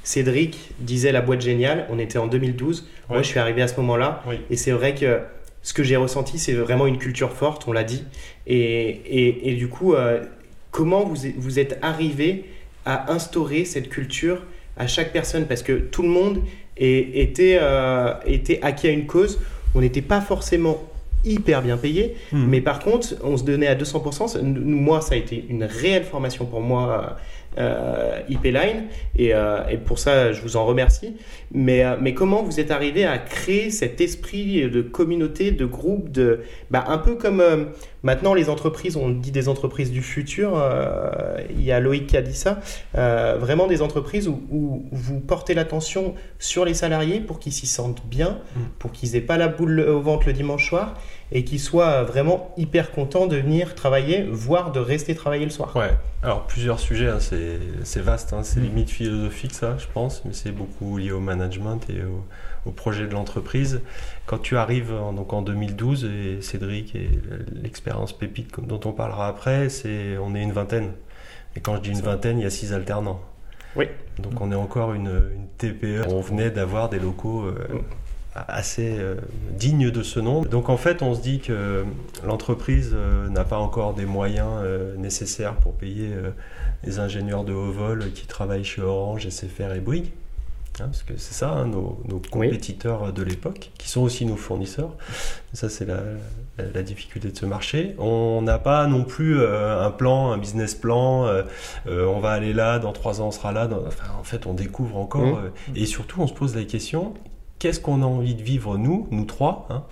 Cédric 0.04 0.58
disait 0.80 1.12
la 1.12 1.22
boîte 1.22 1.42
géniale, 1.42 1.86
on 1.92 2.00
était 2.00 2.18
en 2.18 2.26
2012. 2.26 2.90
Moi, 3.10 3.22
je 3.22 3.28
suis 3.28 3.40
arrivé 3.40 3.62
à 3.62 3.68
ce 3.68 3.76
moment-là. 3.82 4.24
Oui. 4.28 4.38
Et 4.50 4.58
c'est 4.58 4.72
vrai 4.72 4.96
que 4.96 5.20
ce 5.62 5.74
que 5.76 5.84
j'ai 5.84 5.96
ressenti, 5.96 6.40
c'est 6.40 6.54
vraiment 6.54 6.88
une 6.88 6.98
culture 6.98 7.32
forte, 7.32 7.68
on 7.68 7.72
l'a 7.72 7.84
dit. 7.84 8.04
Et, 8.48 8.56
et, 8.90 9.52
et 9.52 9.56
du 9.56 9.68
coup, 9.68 9.94
euh, 9.94 10.24
comment 10.72 11.04
vous, 11.06 11.28
êtes- 11.28 11.36
vous 11.38 11.60
êtes 11.60 11.78
arrivé 11.82 12.46
à 12.86 13.12
instaurer 13.12 13.66
cette 13.66 13.90
culture 13.90 14.42
à 14.78 14.88
chaque 14.88 15.12
personne? 15.14 15.46
Parce 15.46 15.64
que 15.64 15.74
tout 15.74 16.02
le 16.02 16.10
monde 16.10 16.42
est- 16.78 17.20
était, 17.22 17.58
euh, 17.62 18.14
était 18.26 18.60
acquis 18.62 18.88
à 18.88 18.92
une 18.92 19.06
cause. 19.06 19.40
On 19.76 19.82
n'était 19.82 20.02
pas 20.02 20.22
forcément 20.22 20.82
hyper 21.24 21.62
bien 21.62 21.78
payé, 21.78 22.16
Hmm. 22.32 22.48
mais 22.48 22.62
par 22.62 22.80
contre, 22.80 23.10
on 23.24 23.38
se 23.38 23.44
donnait 23.44 23.68
à 23.68 23.76
200%. 23.76 24.28
Ça- 24.28 24.42
nous- 24.42 24.60
Moi, 24.76 25.02
ça 25.02 25.14
a 25.14 25.18
été 25.18 25.46
une 25.50 25.64
réelle 25.64 26.04
formation 26.04 26.46
pour 26.46 26.62
moi, 26.62 27.18
euh, 27.60 28.18
IP 28.28 28.46
Line, 28.46 28.86
et, 29.16 29.36
euh, 29.36 29.60
et 29.70 29.78
pour 29.78 30.00
ça, 30.00 30.32
je 30.32 30.42
vous 30.42 30.56
en 30.58 30.66
remercie. 30.66 31.14
Mais, 31.52 31.84
euh, 31.84 31.96
mais 32.02 32.16
comment 32.16 32.42
vous 32.42 32.60
êtes 32.60 32.72
arrivé 32.72 33.06
à 33.06 33.20
créer 33.20 33.70
cet 33.70 34.02
esprit 34.02 34.68
de 34.70 34.82
communauté, 34.82 35.52
de 35.52 35.66
groupe, 35.66 36.10
de, 36.12 36.40
bah, 36.72 36.86
un 36.88 36.98
peu 36.98 37.14
comme 37.16 37.44
maintenant 38.04 38.34
les 38.34 38.50
entreprises, 38.50 38.96
on 38.98 39.10
dit 39.10 39.32
des 39.32 39.48
entreprises 39.50 39.92
du 39.92 40.02
futur, 40.02 40.54
euh, 40.56 41.36
il 41.50 41.64
y 41.64 41.72
a 41.72 41.80
Loïc 41.80 42.08
qui 42.08 42.18
a 42.18 42.22
dit 42.22 42.36
ça, 42.36 42.60
euh, 42.98 43.38
vraiment 43.40 43.68
des 43.68 43.82
entreprises 43.82 44.28
où, 44.28 44.42
où 44.52 44.86
vous 44.92 45.20
portez 45.20 45.54
l'attention 45.54 46.16
sur 46.40 46.66
les 46.66 46.74
salariés 46.74 47.20
pour 47.20 47.40
qu'ils 47.40 47.54
s'y 47.54 47.68
sentent 47.68 48.04
bien, 48.08 48.40
Mm. 48.56 48.60
pour 48.80 48.92
qu'ils 48.92 49.16
aient 49.16 49.22
pas 49.22 49.38
la 49.38 49.48
boule 49.48 49.80
au 49.82 50.02
ventre 50.02 50.28
le 50.28 50.34
dimanche 50.34 50.68
soir 50.68 50.96
et 51.32 51.44
qu'ils 51.46 51.60
soient 51.60 52.04
vraiment 52.04 52.54
hyper 52.58 52.92
contents 52.92 53.26
de 53.28 53.38
venir 53.38 53.76
travailler, 53.76 54.28
voire 54.30 54.72
de 54.72 54.80
rester 54.80 55.16
travailler 55.16 55.46
le 55.46 55.52
soir. 55.52 55.74
Ouais, 55.76 55.92
alors 56.24 56.46
plusieurs 56.48 56.80
sujets, 56.80 57.08
hein, 57.08 57.20
c'est 57.20 57.60
c'est 57.84 58.02
vaste, 58.02 58.34
hein, 58.34 58.42
c'est 58.44 58.60
Mm. 58.60 58.64
limite 58.64 58.90
philosophique 58.90 59.54
ça, 59.54 59.76
je 59.78 59.86
pense, 59.94 60.24
mais 60.26 60.34
c'est 60.34 60.52
beaucoup 60.52 60.98
lié 60.98 61.12
au 61.12 61.20
management 61.20 61.80
et 61.90 62.02
au, 62.04 62.26
au 62.66 62.72
projet 62.72 63.08
de 63.08 63.14
l'entreprise. 63.14 63.82
Quand 64.26 64.38
tu 64.38 64.58
arrives 64.58 64.94
en, 64.94 65.14
donc 65.14 65.34
en 65.34 65.42
2012, 65.42 66.06
et 66.06 66.42
Cédric 66.42 66.96
et 66.96 67.10
l'expérience 67.54 68.14
pépite 68.14 68.60
dont 68.60 68.80
on 68.86 68.92
parlera 68.92 69.28
après, 69.28 69.70
c'est 69.70 70.18
on 70.18 70.36
est 70.36 70.44
une 70.44 70.52
vingtaine. 70.52 70.92
Et 71.56 71.60
quand 71.60 71.76
je 71.76 71.82
dis 71.82 71.92
une 71.92 72.02
vingtaine, 72.02 72.40
il 72.40 72.44
y 72.44 72.48
a 72.48 72.50
six 72.50 72.74
alternants. 72.74 73.22
Oui. 73.76 73.86
Donc 74.20 74.40
on 74.42 74.52
est 74.52 74.56
encore 74.56 74.94
une, 74.94 75.32
une 75.36 75.48
TPE. 75.58 76.08
On 76.10 76.22
venait 76.22 76.52
d'avoir 76.52 76.90
des 76.90 77.00
locaux 77.00 77.44
euh, 77.44 77.82
assez 78.36 78.98
euh, 78.98 79.16
dignes 79.52 79.92
de 79.92 80.04
ce 80.04 80.20
nom. 80.20 80.44
Donc 80.44 80.70
en 80.70 80.78
fait, 80.78 81.02
on 81.02 81.14
se 81.16 81.22
dit 81.22 81.40
que 81.40 81.86
l'entreprise 82.26 82.92
euh, 82.94 83.30
n'a 83.30 83.44
pas 83.44 83.58
encore 83.58 83.94
des 83.94 84.06
moyens 84.06 84.64
nécessaires 84.98 85.56
pour 85.56 85.74
payer 85.74 86.12
les 86.84 87.00
ingénieurs 87.00 87.44
de 87.44 87.54
haut 87.54 87.72
vol 87.72 88.12
qui 88.14 88.28
travaillent 88.28 88.66
chez 88.66 88.82
Orange, 88.82 89.28
SFR 89.28 89.74
et 89.76 89.80
Bouygues. 89.80 90.12
Hein, 90.80 90.86
parce 90.86 91.04
que 91.04 91.18
c'est 91.18 91.34
ça, 91.34 91.50
hein, 91.52 91.68
nos, 91.68 92.02
nos 92.08 92.20
compétiteurs 92.32 93.12
de 93.12 93.24
l'époque, 93.24 93.72
qui 93.78 93.90
sont 93.90 94.02
aussi 94.02 94.26
nos 94.26 94.38
fournisseurs. 94.38 94.96
Ça, 95.54 95.70
c'est 95.70 95.86
la, 95.86 95.98
la- 96.58 96.72
la 96.74 96.82
difficulté 96.82 97.30
de 97.30 97.38
ce 97.38 97.46
marché. 97.46 97.94
On 98.00 98.42
n'a 98.42 98.58
pas 98.58 98.88
non 98.88 99.04
plus 99.04 99.38
euh, 99.40 99.86
un 99.86 99.92
plan, 99.92 100.32
un 100.32 100.38
business 100.38 100.74
plan. 100.74 101.26
euh, 101.26 101.44
euh, 101.88 102.06
on 102.08 102.20
va 102.20 102.32
aller 102.32 102.54
là, 102.54 102.80
dans 102.80 102.94
trois 102.94 103.22
ans, 103.22 103.28
on 103.28 103.32
sera 103.32 103.52
là. 103.52 103.68
Dans- 103.68 103.86
enfin, 103.86 104.06
en 104.20 104.24
fait, 104.24 104.46
on 104.48 104.54
découvre 104.54 104.98
encore. 104.98 105.40
Euh, 105.40 105.50
et 105.76 105.86
surtout, 105.86 106.22
on 106.22 106.28
se 106.28 106.34
pose 106.34 106.56
la 106.56 106.64
question 106.64 107.14
qu'est-ce 107.60 107.80
qu'on 107.80 108.02
a 108.02 108.06
envie 108.06 108.34
de 108.34 108.42
vivre, 108.42 108.78
nous, 108.78 109.08
nous 109.12 109.26
trois 109.26 109.68
hein? 109.70 109.84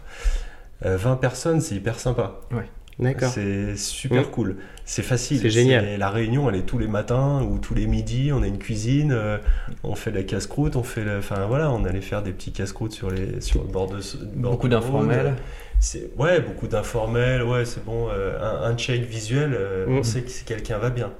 Euh, 0.86 0.96
20 0.98 1.18
personnes, 1.18 1.60
c'est 1.62 1.76
hyper 1.76 2.00
sympa. 2.00 2.40
Ouais. 2.52 2.66
D'accord. 3.00 3.30
C'est 3.32 3.76
super 3.78 4.24
Mm. 4.24 4.32
cool. 4.32 4.56
C'est 4.86 5.04
facile. 5.04 5.39
C'est 5.39 5.50
génial. 5.50 5.97
La 5.97 6.10
réunion, 6.10 6.50
elle 6.50 6.56
est 6.58 6.64
tous 6.66 6.78
les 6.80 6.88
matins 6.88 7.41
ou 7.43 7.58
tous 7.60 7.74
les 7.74 7.88
midis. 7.88 8.32
On 8.34 8.41
a 8.43 8.47
une 8.47 8.58
cuisine, 8.58 9.12
euh, 9.14 9.38
on 9.84 9.95
fait 9.95 10.12
la 10.12 10.24
casse-croûte, 10.24 10.76
on 10.76 10.84
fait, 10.84 11.06
la- 11.06 11.20
enfin 11.20 11.45
voilà, 11.47 11.72
on 11.72 11.86
allait 11.86 12.02
faire 12.02 12.22
des 12.24 12.32
petits 12.32 12.52
casse-croûtes 12.52 12.91
sur 12.93 13.10
les 13.10 13.39
sur 13.41 13.62
le 13.62 13.68
bord 13.70 13.88
de 13.89 14.02
ce- 14.02 14.18
bord 14.18 14.52
Beaucoup 14.54 14.68
d'informels. 14.68 15.36
C'est 15.80 16.10
ouais, 16.18 16.41
beaucoup 16.41 16.68
d'informels. 16.68 17.41
Ouais, 17.43 17.64
c'est 17.64 17.86
bon. 17.86 18.10
euh, 18.10 18.38
un, 18.41 18.70
un 18.72 18.76
check 18.76 19.02
visuel, 19.04 19.54
euh, 19.58 19.86
on 19.88 20.04
sait 20.04 20.24
que 20.24 20.30
si 20.30 20.43
quelqu'un 20.43 20.78
va 20.78 20.89
bien. 20.89 21.12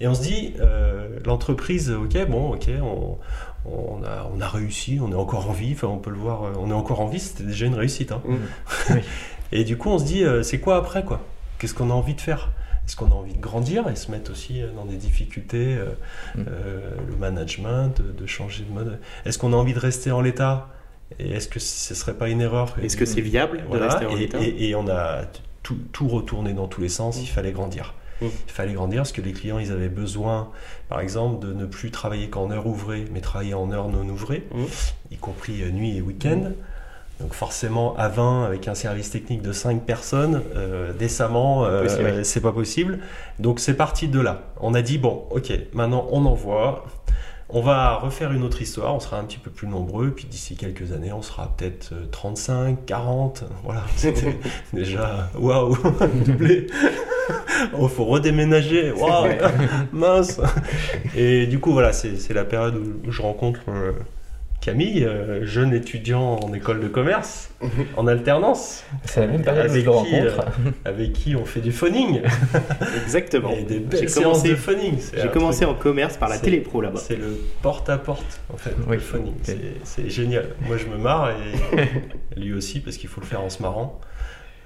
Et 0.00 0.08
on 0.08 0.14
se 0.14 0.22
dit, 0.22 0.54
euh, 0.60 1.08
l'entreprise, 1.26 1.90
ok, 1.90 2.26
bon, 2.26 2.52
ok, 2.54 2.68
on, 2.82 3.18
on 3.66 4.02
a, 4.04 4.30
on 4.34 4.40
a 4.40 4.48
réussi, 4.48 4.98
on 5.02 5.12
est 5.12 5.16
encore 5.16 5.50
en 5.50 5.52
vie. 5.52 5.72
Enfin, 5.74 5.88
on 5.88 5.98
peut 5.98 6.10
le 6.10 6.16
voir, 6.16 6.44
on 6.58 6.70
est 6.70 6.74
encore 6.74 7.00
en 7.00 7.08
vie. 7.08 7.18
C'était 7.20 7.42
déjà 7.44 7.66
une 7.66 7.74
réussite. 7.74 8.10
Hein. 8.12 8.22
Mm. 8.24 8.34
Oui. 8.94 9.00
Et 9.52 9.64
du 9.64 9.76
coup, 9.76 9.90
on 9.90 9.98
se 9.98 10.04
dit, 10.04 10.24
euh, 10.24 10.42
c'est 10.42 10.58
quoi 10.60 10.76
après, 10.76 11.04
quoi? 11.04 11.20
Qu'est-ce 11.58 11.74
qu'on 11.74 11.90
a 11.90 11.94
envie 11.94 12.14
de 12.14 12.20
faire? 12.20 12.50
Est-ce 12.86 12.94
qu'on 12.96 13.10
a 13.10 13.14
envie 13.14 13.32
de 13.34 13.40
grandir 13.40 13.88
et 13.88 13.96
se 13.96 14.10
mettre 14.10 14.30
aussi 14.30 14.62
euh, 14.62 14.70
dans 14.72 14.84
des 14.84 14.96
difficultés, 14.96 15.76
euh, 15.76 15.86
Mm. 16.36 16.44
euh, 16.48 16.90
le 17.08 17.16
management, 17.16 18.00
de, 18.00 18.12
de 18.12 18.26
changer 18.26 18.64
de 18.64 18.72
mode? 18.72 18.98
Est-ce 19.24 19.38
qu'on 19.38 19.52
a 19.52 19.56
envie 19.56 19.74
de 19.74 19.78
rester 19.78 20.10
en 20.12 20.20
l'état? 20.20 20.68
Et 21.18 21.30
est-ce 21.30 21.48
que 21.48 21.60
ce 21.60 21.94
serait 21.94 22.14
pas 22.14 22.28
une 22.28 22.40
erreur? 22.40 22.74
Est-ce 22.82 22.96
que 22.96 23.04
c'est 23.04 23.20
viable 23.20 23.62
de 23.70 23.78
rester 23.78 24.06
en 24.06 24.16
et, 24.16 24.22
état 24.24 24.38
et- 24.40 24.68
et 24.70 24.74
on 24.74 24.88
a 24.88 25.22
tout, 25.62 25.78
tout 25.92 26.08
retourné 26.08 26.52
dans 26.52 26.66
tous 26.68 26.80
les 26.80 26.88
sens, 26.88 27.18
Mm. 27.18 27.22
il 27.22 27.26
fallait 27.28 27.52
grandir. 27.52 27.94
Mm. 28.20 28.26
Il 28.46 28.52
fallait 28.52 28.72
grandir 28.72 28.98
parce 28.98 29.12
que 29.12 29.20
les 29.20 29.32
clients, 29.32 29.58
ils 29.58 29.70
avaient 29.72 29.88
besoin, 29.88 30.50
par 30.88 31.00
exemple, 31.00 31.44
de 31.46 31.52
ne 31.52 31.64
plus 31.66 31.90
travailler 31.90 32.28
qu'en 32.28 32.50
heure 32.50 32.66
ouvrée, 32.66 33.04
mais 33.12 33.20
travailler 33.20 33.54
en 33.54 33.70
heure 33.72 33.88
non 33.88 34.08
ouvrée, 34.08 34.46
Mm. 34.52 34.64
y 35.12 35.16
compris 35.16 35.62
nuit 35.72 35.96
et 35.96 36.00
week-end. 36.02 36.52
Donc 37.20 37.32
forcément, 37.32 37.96
à 37.96 38.08
20, 38.08 38.44
avec 38.44 38.68
un 38.68 38.74
service 38.74 39.10
technique 39.10 39.40
de 39.40 39.52
5 39.52 39.82
personnes, 39.82 40.42
euh, 40.54 40.92
décemment, 40.92 41.64
euh, 41.64 41.84
ouais. 41.84 42.24
c'est 42.24 42.42
pas 42.42 42.52
possible. 42.52 42.98
Donc 43.38 43.58
c'est 43.58 43.74
parti 43.74 44.08
de 44.08 44.20
là. 44.20 44.42
On 44.60 44.74
a 44.74 44.82
dit, 44.82 44.98
bon, 44.98 45.24
ok, 45.30 45.52
maintenant 45.72 46.06
on 46.10 46.26
envoie. 46.26 46.84
On 47.48 47.60
va 47.60 47.94
refaire 47.94 48.32
une 48.32 48.42
autre 48.42 48.60
histoire, 48.60 48.92
on 48.92 48.98
sera 48.98 49.20
un 49.20 49.24
petit 49.24 49.38
peu 49.38 49.52
plus 49.52 49.68
nombreux, 49.68 50.10
puis 50.10 50.24
d'ici 50.24 50.56
quelques 50.56 50.90
années, 50.90 51.12
on 51.12 51.22
sera 51.22 51.54
peut-être 51.56 51.92
euh, 51.92 52.06
35, 52.10 52.84
40, 52.84 53.44
voilà. 53.64 53.84
C'était 53.94 54.36
déjà, 54.72 55.30
waouh, 55.38 55.76
doublé. 56.26 56.66
Il 57.80 57.88
faut 57.88 58.04
redéménager, 58.04 58.90
waouh, 58.90 59.28
mince. 59.92 60.40
Et 61.16 61.46
du 61.46 61.60
coup, 61.60 61.72
voilà, 61.72 61.92
c'est 61.92 62.16
c'est 62.16 62.34
la 62.34 62.44
période 62.44 62.76
où 62.76 63.12
je 63.12 63.22
rencontre 63.22 63.60
euh, 63.68 63.92
Camille, 64.66 65.04
euh, 65.04 65.46
jeune 65.46 65.72
étudiant 65.72 66.40
en 66.42 66.52
école 66.52 66.80
de 66.80 66.88
commerce, 66.88 67.50
en 67.96 68.08
alternance, 68.08 68.82
C'est 69.04 69.20
la 69.20 69.28
même 69.28 69.42
période 69.42 69.66
je 69.68 69.70
Avec 69.70 69.82
qui, 69.84 69.88
rencontre. 69.88 70.44
avec 70.84 71.12
qui 71.12 71.36
on 71.36 71.44
fait 71.44 71.60
du 71.60 71.70
phoning, 71.70 72.20
Exactement. 73.04 73.50
et 73.52 73.62
des 73.62 73.74
J'ai 73.74 73.80
belles 73.80 74.08
séances 74.10 74.24
commencé- 74.42 74.48
de 74.48 74.54
phoning. 74.56 74.98
J'ai 75.16 75.28
commencé 75.28 75.64
truc- 75.64 75.76
en 75.76 75.80
commerce 75.80 76.16
par 76.16 76.28
la 76.28 76.34
c'est- 76.34 76.42
télépro 76.46 76.80
là-bas. 76.80 76.98
C'est 76.98 77.14
le 77.14 77.38
porte-à-porte, 77.62 78.40
en 78.52 78.56
fait, 78.56 78.74
Oui. 78.88 78.96
le 78.96 79.00
phoning. 79.00 79.34
C'est 79.84 80.10
génial. 80.10 80.48
Moi, 80.66 80.76
je 80.78 80.86
me 80.86 80.96
marre, 81.00 81.30
et 81.30 82.36
lui 82.40 82.52
aussi, 82.52 82.80
parce 82.80 82.96
qu'il 82.96 83.08
faut 83.08 83.20
le 83.20 83.26
faire 83.28 83.42
en 83.42 83.50
se 83.50 83.62
marrant. 83.62 84.00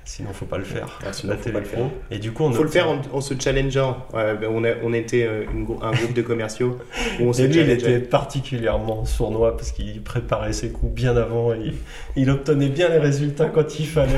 Sinon, 0.04 0.30
faut 0.32 0.46
pas 0.46 0.58
le 0.58 0.64
faire. 0.64 0.98
Ah, 1.06 1.12
sinon, 1.12 1.32
la 1.32 1.38
faut 1.38 1.50
pas 1.50 1.60
le 1.60 1.64
télépro. 1.66 1.90
Et 2.10 2.18
du 2.18 2.32
coup, 2.32 2.42
on 2.44 2.52
faut 2.52 2.64
le 2.64 2.68
faire 2.68 2.88
en, 2.88 3.00
en 3.12 3.20
se 3.20 3.34
challengeant. 3.38 4.06
Ouais, 4.12 4.34
ben, 4.34 4.50
on, 4.52 4.64
a- 4.64 4.74
on 4.82 4.92
était 4.92 5.24
euh, 5.24 5.44
une 5.52 5.66
un 5.82 5.92
groupe 5.92 6.14
de 6.14 6.22
commerciaux 6.22 6.78
où 7.20 7.24
on 7.28 7.32
se 7.32 7.42
Et 7.42 7.46
lui, 7.48 7.60
il 7.60 7.70
était 7.70 8.00
particulièrement 8.00 9.04
sournois 9.04 9.56
parce 9.56 9.70
qu'il 9.72 10.02
préparait 10.02 10.52
ses 10.52 10.70
coups 10.70 10.92
bien 10.92 11.16
avant 11.16 11.52
et 11.52 11.72
il, 12.16 12.28
obtenait 12.30 12.68
bien 12.70 12.88
les 12.88 12.98
résultats 12.98 13.46
quand 13.46 13.78
il 13.78 13.86
fallait. 13.86 14.10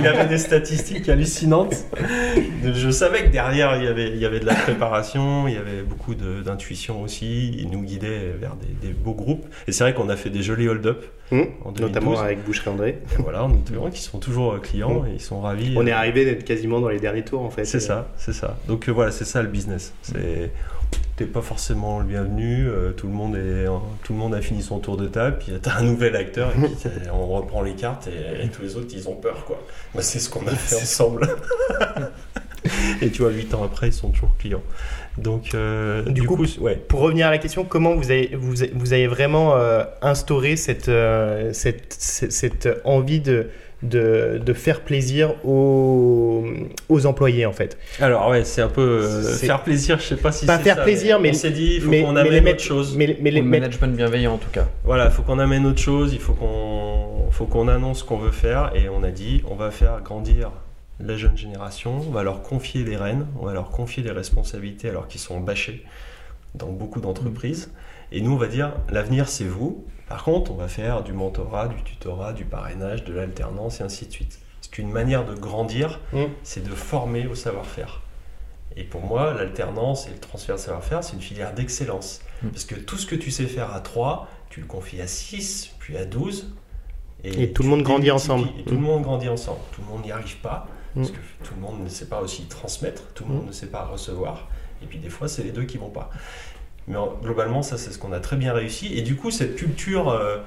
Il 0.00 0.06
avait 0.06 0.26
des 0.26 0.38
statistiques 0.38 1.08
hallucinantes. 1.08 1.76
Je 2.64 2.90
savais 2.90 3.24
que 3.24 3.28
derrière, 3.28 3.76
il 3.76 3.84
y 3.84 3.88
avait, 3.88 4.08
il 4.08 4.18
y 4.18 4.24
avait 4.26 4.40
de 4.40 4.46
la 4.46 4.54
préparation, 4.54 5.46
il 5.48 5.54
y 5.54 5.58
avait 5.58 5.82
beaucoup 5.82 6.14
d'intuition 6.14 7.02
aussi. 7.02 7.52
Il 7.58 7.70
nous 7.70 7.82
guidait 7.82 8.34
vers 8.40 8.56
des, 8.56 8.88
des 8.88 8.92
beaux 8.92 9.14
groupes. 9.14 9.46
Et 9.68 9.72
c'est 9.72 9.84
vrai 9.84 9.94
qu'on 9.94 10.08
a 10.08 10.16
fait 10.16 10.30
des 10.30 10.42
jolis 10.42 10.68
hold-up 10.68 11.04
En 11.32 11.72
2012. 11.72 11.80
notamment 11.80 12.18
avec 12.20 12.44
Boucherie 12.44 12.68
André. 12.70 12.98
Et 13.18 13.22
voilà, 13.22 13.44
en 13.44 13.50
Octobre, 13.50 13.90
qui 13.90 14.00
sont 14.02 14.18
toujours 14.18 14.52
euh, 14.54 14.58
clients 14.58 15.04
et 15.06 15.14
ils 15.14 15.20
sont 15.20 15.40
ravis. 15.40 15.74
On 15.76 15.86
est 15.86 15.90
arrivé 15.92 16.24
d'être 16.24 16.44
quasiment 16.44 16.80
dans 16.80 16.88
les 16.88 17.00
derniers 17.00 17.24
tours 17.24 17.42
en 17.42 17.50
fait. 17.50 17.64
C'est 17.64 17.80
ça, 17.80 18.08
c'est 18.16 18.32
ça. 18.32 18.56
Donc 18.68 18.88
euh, 18.88 18.92
voilà, 18.92 19.10
c'est 19.10 19.24
ça 19.24 19.42
le 19.42 19.48
business. 19.48 19.92
C'est 20.02 20.52
t'es 21.16 21.24
pas 21.24 21.40
forcément 21.40 21.98
le 21.98 22.04
bienvenu. 22.04 22.68
euh, 22.68 22.92
tout 22.92 23.06
le 23.08 23.12
monde 23.14 23.34
est, 23.36 23.64
tout 24.04 24.12
le 24.12 24.18
monde 24.18 24.34
a 24.34 24.40
fini 24.42 24.62
son 24.62 24.78
tour 24.78 24.96
de 24.96 25.08
table. 25.08 25.38
Puis 25.40 25.52
t'as 25.60 25.78
un 25.78 25.82
nouvel 25.82 26.14
acteur 26.14 26.50
et 26.50 26.60
puis 26.60 26.70
on 27.12 27.26
reprend 27.26 27.62
les 27.62 27.72
cartes 27.74 28.06
et, 28.08 28.44
et 28.44 28.48
tous 28.48 28.62
les 28.62 28.76
autres 28.76 28.88
ils 28.92 29.08
ont 29.08 29.16
peur 29.16 29.44
quoi. 29.46 29.58
Bah, 29.94 30.02
c'est 30.02 30.18
ce 30.20 30.30
qu'on 30.30 30.46
a 30.46 30.50
fait 30.54 30.76
ensemble. 30.76 31.26
et 33.02 33.10
tu 33.10 33.22
vois, 33.22 33.30
8 33.30 33.54
ans 33.54 33.64
après, 33.64 33.88
ils 33.88 33.92
sont 33.92 34.10
toujours 34.10 34.34
clients. 34.38 34.62
Donc 35.18 35.54
euh, 35.54 36.02
Du 36.02 36.20
du, 36.20 36.26
coup, 36.26 36.36
coup, 36.36 36.46
ouais. 36.60 36.76
Pour 36.76 37.00
revenir 37.00 37.26
à 37.26 37.30
la 37.30 37.38
question, 37.38 37.64
comment 37.64 37.94
vous 37.94 38.10
avez, 38.10 38.30
vous, 38.36 38.62
avez- 38.62 38.72
vous 38.74 38.92
avez 38.92 39.06
vraiment 39.06 39.54
euh, 39.56 39.82
instauré 40.02 40.56
cette, 40.56 40.88
euh, 40.88 41.52
cette, 41.54 41.94
cette, 41.98 42.32
cette 42.32 42.68
envie 42.84 43.20
de, 43.20 43.48
de, 43.82 44.38
de 44.44 44.52
faire 44.52 44.80
plaisir 44.82 45.34
aux, 45.46 46.44
aux 46.90 47.06
employés 47.06 47.46
en 47.46 47.52
fait? 47.52 47.78
Alors 48.00 48.28
ouais, 48.28 48.44
c'est 48.44 48.60
un 48.60 48.68
peu 48.68 48.82
euh, 48.82 49.22
faire 49.36 49.62
plaisir. 49.62 49.98
Je 49.98 50.04
sais 50.04 50.16
pas 50.16 50.32
si 50.32 50.44
Pas 50.44 50.58
c'est 50.58 50.64
faire 50.64 50.76
ça, 50.76 50.82
plaisir, 50.82 51.18
mais- 51.18 51.30
on 51.30 51.34
s'est 51.34 51.50
dit 51.50 51.76
il 51.76 51.80
faut 51.80 51.90
mais- 51.90 52.02
qu'on 52.02 52.12
mais 52.12 52.22
les 52.24 52.28
amène 52.28 52.44
mettre- 52.44 52.56
autre 52.56 52.64
chose. 52.64 52.94
Mais, 52.96 53.16
mais 53.22 53.30
les 53.30 53.40
Le 53.40 53.46
mais- 53.46 53.60
management 53.60 53.96
bienveillant 53.96 54.34
en 54.34 54.38
tout 54.38 54.50
cas. 54.52 54.66
Voilà, 54.84 55.06
il 55.06 55.10
faut 55.12 55.22
qu'on 55.22 55.38
amène 55.38 55.64
autre 55.64 55.80
chose, 55.80 56.12
il 56.12 56.20
faut 56.20 56.34
qu'on 56.34 57.30
faut 57.30 57.46
qu'on 57.46 57.68
annonce 57.68 58.00
ce 58.00 58.04
qu'on 58.04 58.18
veut 58.18 58.30
faire 58.32 58.72
et 58.74 58.88
on 58.90 59.02
a 59.02 59.10
dit 59.10 59.42
on 59.50 59.54
va 59.56 59.70
faire 59.70 60.00
grandir 60.02 60.50
la 61.00 61.16
jeune 61.16 61.36
génération, 61.36 61.96
on 61.98 62.10
va 62.10 62.22
leur 62.22 62.42
confier 62.42 62.84
les 62.84 62.96
rênes, 62.96 63.26
on 63.38 63.46
va 63.46 63.52
leur 63.52 63.70
confier 63.70 64.02
les 64.02 64.10
responsabilités 64.12 64.88
alors 64.88 65.08
qu'ils 65.08 65.20
sont 65.20 65.40
bâchés 65.40 65.84
dans 66.54 66.68
beaucoup 66.70 67.00
d'entreprises 67.00 67.70
et 68.12 68.20
nous 68.22 68.32
on 68.32 68.36
va 68.38 68.46
dire 68.46 68.72
l'avenir 68.90 69.28
c'est 69.28 69.44
vous. 69.44 69.84
Par 70.08 70.22
contre, 70.22 70.52
on 70.52 70.54
va 70.54 70.68
faire 70.68 71.02
du 71.02 71.12
mentorat, 71.12 71.66
du 71.68 71.82
tutorat, 71.82 72.32
du 72.32 72.44
parrainage, 72.44 73.04
de 73.04 73.12
l'alternance 73.12 73.80
et 73.80 73.82
ainsi 73.84 74.06
de 74.06 74.12
suite. 74.12 74.38
Parce 74.60 74.68
qu'une 74.68 74.90
manière 74.90 75.24
de 75.26 75.34
grandir, 75.34 76.00
Mm. 76.12 76.24
c'est 76.44 76.62
de 76.62 76.70
former 76.70 77.26
au 77.26 77.34
savoir-faire. 77.34 78.02
Et 78.76 78.84
pour 78.84 79.00
moi, 79.02 79.34
l'alternance 79.34 80.06
et 80.06 80.10
le 80.10 80.18
transfert 80.20 80.54
de 80.56 80.60
savoir-faire, 80.60 81.02
c'est 81.02 81.14
une 81.14 81.20
filière 81.22 81.52
d'excellence. 81.54 82.20
Mm. 82.42 82.48
Parce 82.50 82.64
que 82.64 82.76
tout 82.76 82.96
ce 82.96 83.06
que 83.06 83.16
tu 83.16 83.30
sais 83.32 83.46
faire 83.46 83.74
à 83.74 83.80
3, 83.80 84.28
tu 84.48 84.60
le 84.60 84.66
confies 84.66 85.00
à 85.00 85.08
6, 85.08 85.72
puis 85.80 85.96
à 85.96 86.04
12. 86.04 86.54
Et 87.24 87.52
tout 87.52 87.64
le 87.64 87.68
monde 87.68 87.82
grandit 87.82 88.12
ensemble. 88.12 88.48
Et 88.60 88.62
tout 88.62 88.74
le 88.74 88.80
Mm. 88.80 88.84
monde 88.84 89.02
grandit 89.02 89.28
ensemble. 89.28 89.58
Tout 89.72 89.80
le 89.80 89.88
monde 89.88 90.04
n'y 90.04 90.12
arrive 90.12 90.36
pas. 90.36 90.68
Parce 90.96 91.10
Mm. 91.10 91.12
que 91.12 91.18
tout 91.46 91.54
le 91.54 91.60
monde 91.60 91.84
ne 91.84 91.88
sait 91.88 92.06
pas 92.06 92.20
aussi 92.20 92.44
transmettre, 92.46 93.02
tout 93.14 93.24
le 93.24 93.30
Mm. 93.30 93.36
monde 93.36 93.46
ne 93.46 93.52
sait 93.52 93.66
pas 93.68 93.84
recevoir. 93.84 94.48
Et 94.82 94.86
puis 94.86 94.98
des 94.98 95.08
fois, 95.10 95.28
c'est 95.28 95.42
les 95.44 95.52
deux 95.52 95.64
qui 95.64 95.78
vont 95.78 95.90
pas. 95.90 96.10
Mais 96.88 96.96
en- 96.96 97.14
globalement, 97.22 97.62
ça, 97.62 97.78
c'est 97.78 97.90
ce 97.92 97.98
qu'on 97.98 98.12
a 98.12 98.20
très 98.20 98.36
bien 98.36 98.52
réussi. 98.52 98.96
Et 98.96 99.02
du 99.02 99.14
coup, 99.16 99.30
cette 99.30 99.56
culture 99.56 100.08
euh, 100.10 100.38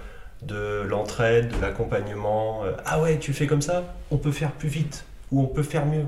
de 0.41 0.81
l'entraide, 0.87 1.49
de 1.55 1.61
l'accompagnement, 1.61 2.63
euh, 2.63 2.71
ah 2.85 3.01
ouais, 3.01 3.17
tu 3.19 3.33
fais 3.33 3.45
comme 3.47 3.61
ça, 3.61 3.93
on 4.11 4.17
peut 4.17 4.31
faire 4.31 4.51
plus 4.53 4.69
vite 4.69 5.03
ou 5.31 5.41
on 5.41 5.47
peut 5.47 5.63
faire 5.63 5.85
mieux. 5.85 6.05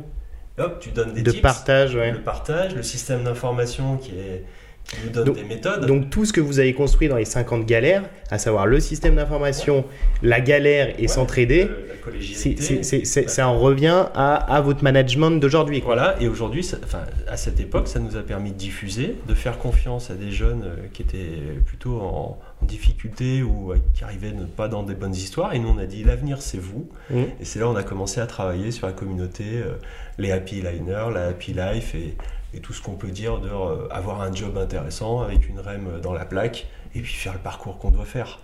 Hop, 0.58 0.80
tu 0.80 0.90
donnes 0.92 1.14
des 1.14 1.22
de 1.22 1.32
tips, 1.32 1.42
partage, 1.42 1.96
ouais. 1.96 2.12
le 2.12 2.22
partage, 2.22 2.76
le 2.76 2.84
système 2.84 3.24
d'information 3.24 3.98
qui, 3.98 4.12
est, 4.18 4.46
nous 5.06 5.12
donne 5.12 5.26
Donc- 5.26 5.36
des 5.36 5.44
méthodes. 5.44 5.86
Donc 5.86 6.10
tout 6.10 6.26
ce 6.26 6.34
que 6.34 6.42
vous 6.42 6.60
avez 6.60 6.74
construit 6.74 7.08
dans 7.08 7.18
les 7.18 7.26
50 7.26 7.66
galères, 7.66 8.04
à 8.30 8.38
savoir 8.38 8.66
le 8.66 8.80
système 8.80 9.16
d'information, 9.16 9.86
la 10.22 10.42
galère 10.42 10.90
et 10.98 11.04
Ouais, 11.04 11.08
s'entraider, 11.08 11.68
euh, 11.70 13.04
ça 13.28 13.48
en 13.48 13.60
revient 13.60 14.06
à, 14.16 14.36
à 14.36 14.62
votre 14.62 14.84
management 14.84 15.32
d'aujourd'hui. 15.32 15.82
Voilà, 15.84 16.16
et 16.22 16.28
aujourd'hui, 16.28 16.68
enfin, 16.84 17.02
à 17.28 17.38
cette 17.38 17.60
époque, 17.60 17.88
ça 17.88 18.00
nous 18.00 18.16
a 18.18 18.22
permis 18.22 18.52
de 18.52 18.58
diffuser, 18.58 19.16
de 19.28 19.34
faire 19.34 19.58
confiance 19.58 20.10
à 20.12 20.16
des 20.16 20.32
jeunes 20.32 20.64
euh, 20.66 20.76
qui 20.94 21.02
étaient 21.04 21.40
plutôt 21.66 22.00
en, 22.02 22.40
en 22.62 22.66
difficulté 22.66 23.44
ou 23.44 23.72
euh, 23.72 23.78
qui 23.94 24.04
arrivaient 24.04 24.32
ne- 24.32 24.46
pas 24.46 24.68
dans 24.68 24.84
des 24.84 24.96
bonnes 24.96 25.16
histoires. 25.16 25.54
Et 25.54 25.60
nous, 25.60 25.70
on 25.70 25.78
a 25.78 25.86
dit 25.86 26.04
l'avenir, 26.04 26.42
c'est 26.42 26.60
vous. 26.60 26.90
Mhm. 27.10 27.26
Et 27.40 27.46
c'est 27.46 27.60
là 27.60 27.68
on 27.70 27.76
a 27.76 27.84
commencé 27.84 28.20
à 28.20 28.26
travailler 28.26 28.72
sur 28.72 28.88
la 28.88 28.94
communauté, 28.94 29.44
euh, 29.56 29.74
les 30.18 30.32
Happy 30.32 30.56
Liners, 30.62 31.12
la 31.14 31.28
Happy 31.28 31.54
Life 31.54 31.96
et, 31.96 32.16
et 32.54 32.60
tout 32.60 32.74
ce 32.74 32.82
qu'on 32.82 32.94
peut 32.96 33.10
dire 33.12 33.40
de 33.40 33.48
euh, 33.50 33.88
avoir 33.92 34.22
un 34.22 34.34
job 34.34 34.58
intéressant 34.58 35.22
avec 35.22 35.48
une 35.50 35.60
REM 35.60 36.00
dans 36.02 36.14
la 36.14 36.26
plaque 36.26 36.68
et 36.96 37.00
puis 37.02 37.14
faire 37.14 37.34
le 37.34 37.40
parcours 37.40 37.78
qu'on 37.80 37.92
doit 37.92 38.06
faire. 38.06 38.40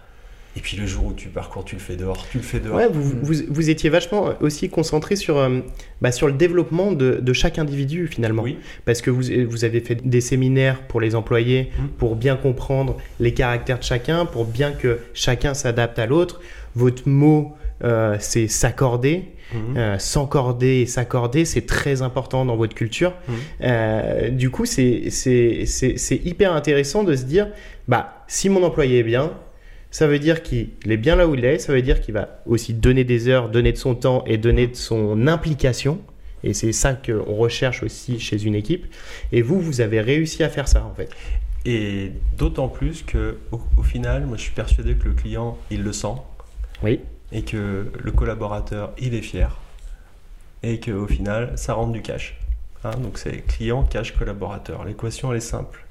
Et 0.55 0.59
puis 0.59 0.75
le 0.75 0.87
jour 0.87 1.05
où 1.05 1.13
tu 1.13 1.27
parcours, 1.29 1.63
tu 1.65 1.75
le 1.75 1.81
fais 1.81 1.95
dehors, 1.97 2.25
tu 2.31 2.37
le 2.39 2.43
fais 2.43 2.59
dehors. 2.59 2.75
Ouais, 2.75 2.87
vous, 2.91 3.03
vous, 3.21 3.33
vous 3.47 3.69
étiez 3.69 3.91
vachement 3.91 4.29
aussi 4.39 4.69
concentré 4.69 5.15
sur, 5.15 5.37
euh, 5.37 5.59
bah, 6.01 6.11
sur 6.11 6.25
le 6.25 6.33
développement 6.33 6.93
de, 6.93 7.19
de 7.21 7.33
chaque 7.33 7.59
individu 7.59 8.07
finalement. 8.07 8.41
Oui, 8.41 8.57
Parce 8.83 9.01
que 9.03 9.11
vous, 9.11 9.23
vous 9.47 9.65
avez 9.65 9.81
fait 9.81 9.95
des 10.07 10.21
séminaires 10.21 10.81
pour 10.87 10.99
les 10.99 11.13
employés, 11.13 11.69
Mhm. 11.77 11.87
pour 11.99 12.15
bien 12.15 12.35
comprendre 12.37 12.97
les 13.19 13.35
caractères 13.35 13.77
de 13.77 13.83
chacun, 13.83 14.25
pour 14.25 14.45
bien 14.45 14.71
que 14.71 14.99
chacun 15.13 15.53
s'adapte 15.53 15.99
à 15.99 16.07
l'autre. 16.07 16.41
Votre 16.73 17.07
mot, 17.07 17.53
euh, 17.83 18.15
c'est 18.19 18.47
s'accorder. 18.47 19.25
Mhm. 19.53 19.77
Euh, 19.77 19.99
s'encorder 19.99 20.81
et 20.81 20.85
s'accorder, 20.85 21.45
c'est 21.45 21.65
très 21.65 22.01
important 22.01 22.45
dans 22.45 22.55
votre 22.55 22.75
culture. 22.75 23.13
Mhm. 23.27 23.35
Euh, 23.63 24.29
du 24.29 24.49
coup, 24.49 24.65
c'est 24.65 25.09
hyper 26.25 26.53
intéressant 26.53 27.03
de 27.03 27.15
se 27.15 27.23
dire, 27.23 27.47
bah, 27.87 28.23
si 28.27 28.49
mon 28.49 28.63
employé 28.63 28.99
est 28.99 29.03
bien, 29.03 29.31
ça 29.89 30.07
veut 30.07 30.19
dire 30.19 30.43
qu'il 30.43 30.69
est 30.85 30.97
bien 30.97 31.15
là 31.15 31.27
où 31.27 31.35
il 31.35 31.45
est, 31.45 31.59
ça 31.59 31.71
veut 31.71 31.81
dire 31.81 32.01
qu'il 32.01 32.13
va 32.13 32.41
aussi 32.45 32.73
donner 32.73 33.03
des 33.03 33.29
heures, 33.29 33.49
donner 33.49 33.71
de 33.71 33.77
son 33.77 33.95
temps 33.95 34.23
et 34.27 34.37
donner 34.37 34.67
de 34.67 34.75
son 34.75 35.27
implication. 35.27 35.99
Et 36.43 36.53
c'est 36.53 36.71
ça 36.71 36.93
qu'on 36.93 37.35
recherche 37.35 37.83
aussi 37.83 38.19
chez 38.19 38.43
une 38.43 38.53
équipe. 38.53 38.85
Et 39.31 39.41
vous, 39.41 39.59
vous 39.59 39.81
avez 39.81 40.01
réussi 40.01 40.43
à 40.43 40.49
faire 40.49 40.67
ça 40.67 40.85
en 40.85 40.93
fait. 40.93 41.09
Et 41.65 42.11
d'autant 42.37 42.67
plus 42.67 43.01
que 43.01 43.37
au, 43.51 43.59
au 43.77 43.83
final, 43.83 44.25
moi 44.25 44.37
je 44.37 44.43
suis 44.43 44.51
persuadé 44.51 44.93
que 44.95 45.07
le 45.07 45.13
client, 45.13 45.57
il 45.71 45.83
le 45.83 45.93
sent. 45.93 46.15
Oui. 46.83 46.99
Et 47.31 47.43
que 47.43 47.91
le 47.97 48.11
collaborateur, 48.11 48.93
il 48.97 49.13
est 49.13 49.21
fier. 49.21 49.57
Et 50.63 50.79
qu'au 50.79 51.07
final, 51.07 51.53
ça 51.55 51.73
rentre 51.73 51.91
du 51.91 52.01
cash. 52.01 52.39
Hein, 52.83 52.91
donc 53.01 53.17
c'est 53.17 53.41
client, 53.41 53.83
cash, 53.83 54.15
collaborateur. 54.15 54.85
L'équation, 54.85 55.31
elle 55.31 55.37
est 55.37 55.41
simple. 55.41 55.85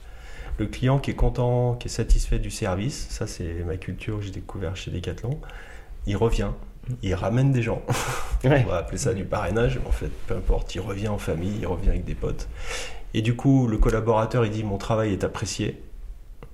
Le 0.59 0.66
client 0.66 0.99
qui 0.99 1.11
est 1.11 1.14
content, 1.14 1.74
qui 1.74 1.89
est 1.89 1.91
satisfait 1.91 2.39
du 2.39 2.51
service, 2.51 3.09
ça 3.11 3.26
c'est 3.26 3.62
ma 3.66 3.76
culture 3.76 4.18
que 4.18 4.24
j'ai 4.24 4.30
découvert 4.30 4.74
chez 4.74 4.91
Decathlon, 4.91 5.39
il 6.07 6.16
revient, 6.16 6.51
il 7.03 7.14
ramène 7.14 7.53
des 7.53 7.62
gens. 7.62 7.82
Ouais. 8.45 8.62
On 8.64 8.70
va 8.70 8.76
appeler 8.76 8.99
ça 8.99 9.12
du 9.12 9.24
parrainage, 9.24 9.78
mais 9.80 9.89
en 9.89 9.93
fait, 9.93 10.11
peu 10.26 10.37
importe, 10.37 10.72
il 10.76 10.80
revient 10.80 11.09
en 11.09 11.18
famille, 11.18 11.57
il 11.59 11.66
revient 11.66 11.89
avec 11.89 12.05
des 12.05 12.14
potes. 12.14 12.49
Et 13.12 13.22
du 13.22 13.34
coup, 13.34 13.66
le 13.66 13.78
collaborateur, 13.78 14.45
il 14.45 14.53
dit 14.53 14.62
mon 14.62 14.76
travail 14.76 15.12
est 15.12 15.24
apprécié. 15.24 15.82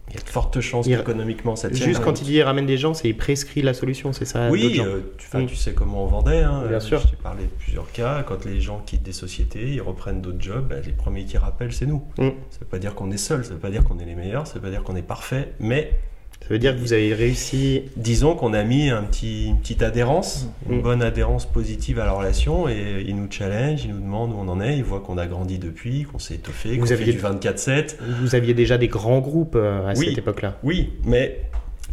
Il 0.08 0.16
y 0.16 0.18
a 0.18 0.22
de 0.22 0.28
fortes 0.28 0.60
chances 0.60 0.86
Il- 0.86 0.96
qu'économiquement 0.96 1.56
ça 1.56 1.70
tienne. 1.70 1.88
Juste 1.88 2.02
quand 2.02 2.20
il 2.20 2.24
dit 2.24 2.42
ramène 2.42 2.66
des 2.66 2.76
gens, 2.76 2.92
c'est 2.92 3.08
il 3.08 3.16
prescrit 3.16 3.62
la 3.62 3.72
solution, 3.72 4.12
c'est 4.12 4.24
ça 4.26 4.50
Oui, 4.50 4.74
gens 4.74 4.84
euh, 4.84 5.00
tu, 5.16 5.36
Mm. 5.36 5.46
tu 5.46 5.56
sais 5.56 5.72
comment 5.72 6.04
on 6.04 6.06
vendait. 6.06 6.42
Hein. 6.42 6.64
Bien 6.68 6.76
Euh, 6.76 6.80
sûr. 6.80 7.00
Je 7.00 7.08
t'ai 7.08 7.16
parlé 7.16 7.44
de 7.44 7.50
plusieurs 7.50 7.90
cas. 7.92 8.22
Quand 8.22 8.44
les 8.44 8.60
gens 8.60 8.82
quittent 8.84 9.02
des 9.04 9.12
sociétés, 9.12 9.68
ils 9.72 9.80
reprennent 9.80 10.20
d'autres 10.20 10.40
jobs. 10.42 10.66
ben, 10.68 10.82
les 10.84 10.92
premiers 10.92 11.24
qui 11.24 11.38
rappellent, 11.38 11.72
c'est 11.72 11.86
nous. 11.86 12.02
Mm. 12.18 12.28
Ça 12.50 12.58
veut 12.60 12.66
pas 12.66 12.78
dire 12.78 12.94
qu'on 12.94 13.10
est 13.10 13.16
seul, 13.16 13.44
ça 13.44 13.54
veut 13.54 13.60
pas 13.60 13.70
dire 13.70 13.84
qu'on 13.84 13.98
est 14.00 14.04
les 14.04 14.14
meilleurs, 14.14 14.46
ça 14.46 14.54
veut 14.54 14.60
pas 14.60 14.70
dire 14.70 14.82
qu'on 14.82 14.96
est 14.96 15.02
parfait, 15.02 15.52
mais 15.60 15.98
Ça 16.42 16.48
veut 16.50 16.58
dire 16.58 16.74
que 16.74 16.80
vous 16.80 16.92
avez 16.92 17.14
réussi. 17.14 17.82
disons 17.96 18.34
qu'on 18.34 18.52
a 18.52 18.62
mis 18.64 18.90
un 18.90 19.02
petit, 19.04 19.46
une 19.46 19.58
petite 19.60 19.82
adhérence, 19.82 20.48
une 20.68 20.78
Mm. 20.78 20.82
bonne 20.82 21.02
adhérence 21.02 21.46
positive 21.46 21.98
à 22.00 22.04
la 22.04 22.12
relation 22.12 22.68
et 22.68 23.04
ils 23.06 23.16
nous 23.16 23.30
challenge, 23.30 23.84
ils 23.84 23.90
nous 23.92 24.00
demandent 24.00 24.32
où 24.32 24.36
on 24.36 24.48
en 24.48 24.60
est, 24.60 24.76
ils 24.76 24.82
voient 24.84 25.00
qu'on 25.00 25.18
a 25.18 25.26
grandi 25.26 25.58
depuis, 25.58 26.02
qu'on 26.02 26.18
s'est 26.18 26.34
étoffé, 26.34 26.76
qu'on 26.78 26.84
aviez- 26.90 26.96
fait 26.96 27.12
du 27.12 27.18
24-7. 27.18 27.96
Vous 28.20 28.34
aviez 28.34 28.54
déjà 28.54 28.76
des 28.76 28.88
grands 28.88 29.20
groupes 29.20 29.54
euh, 29.56 29.86
à 29.88 29.92
Oui. 29.96 30.06
cette 30.08 30.18
époque-là. 30.18 30.58
Oui, 30.64 30.92
mais 31.04 31.42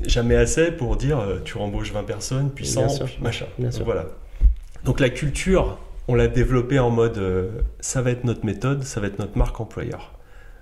jamais 0.05 0.35
assez 0.35 0.71
pour 0.71 0.95
dire 0.97 1.19
euh, 1.19 1.39
tu 1.45 1.57
rembauches 1.57 1.91
20 1.93 2.03
personnes, 2.03 2.49
puis 2.53 2.65
100, 2.65 2.81
Bien 2.81 2.89
sûr. 2.89 3.05
puis 3.05 3.17
machin. 3.21 3.45
Donc. 3.59 3.71
Voilà. 3.85 4.05
Donc 4.83 4.99
la 4.99 5.09
culture, 5.09 5.77
on 6.07 6.15
l'a 6.15 6.27
développée 6.27 6.79
en 6.79 6.89
mode 6.89 7.17
euh, 7.19 7.49
ça 7.81 8.01
va 8.01 8.09
être 8.11 8.23
notre 8.23 8.45
méthode, 8.45 8.83
ça 8.83 8.99
va 8.99 9.07
être 9.07 9.19
notre 9.19 9.37
marque 9.37 9.59
employeur. 9.61 10.13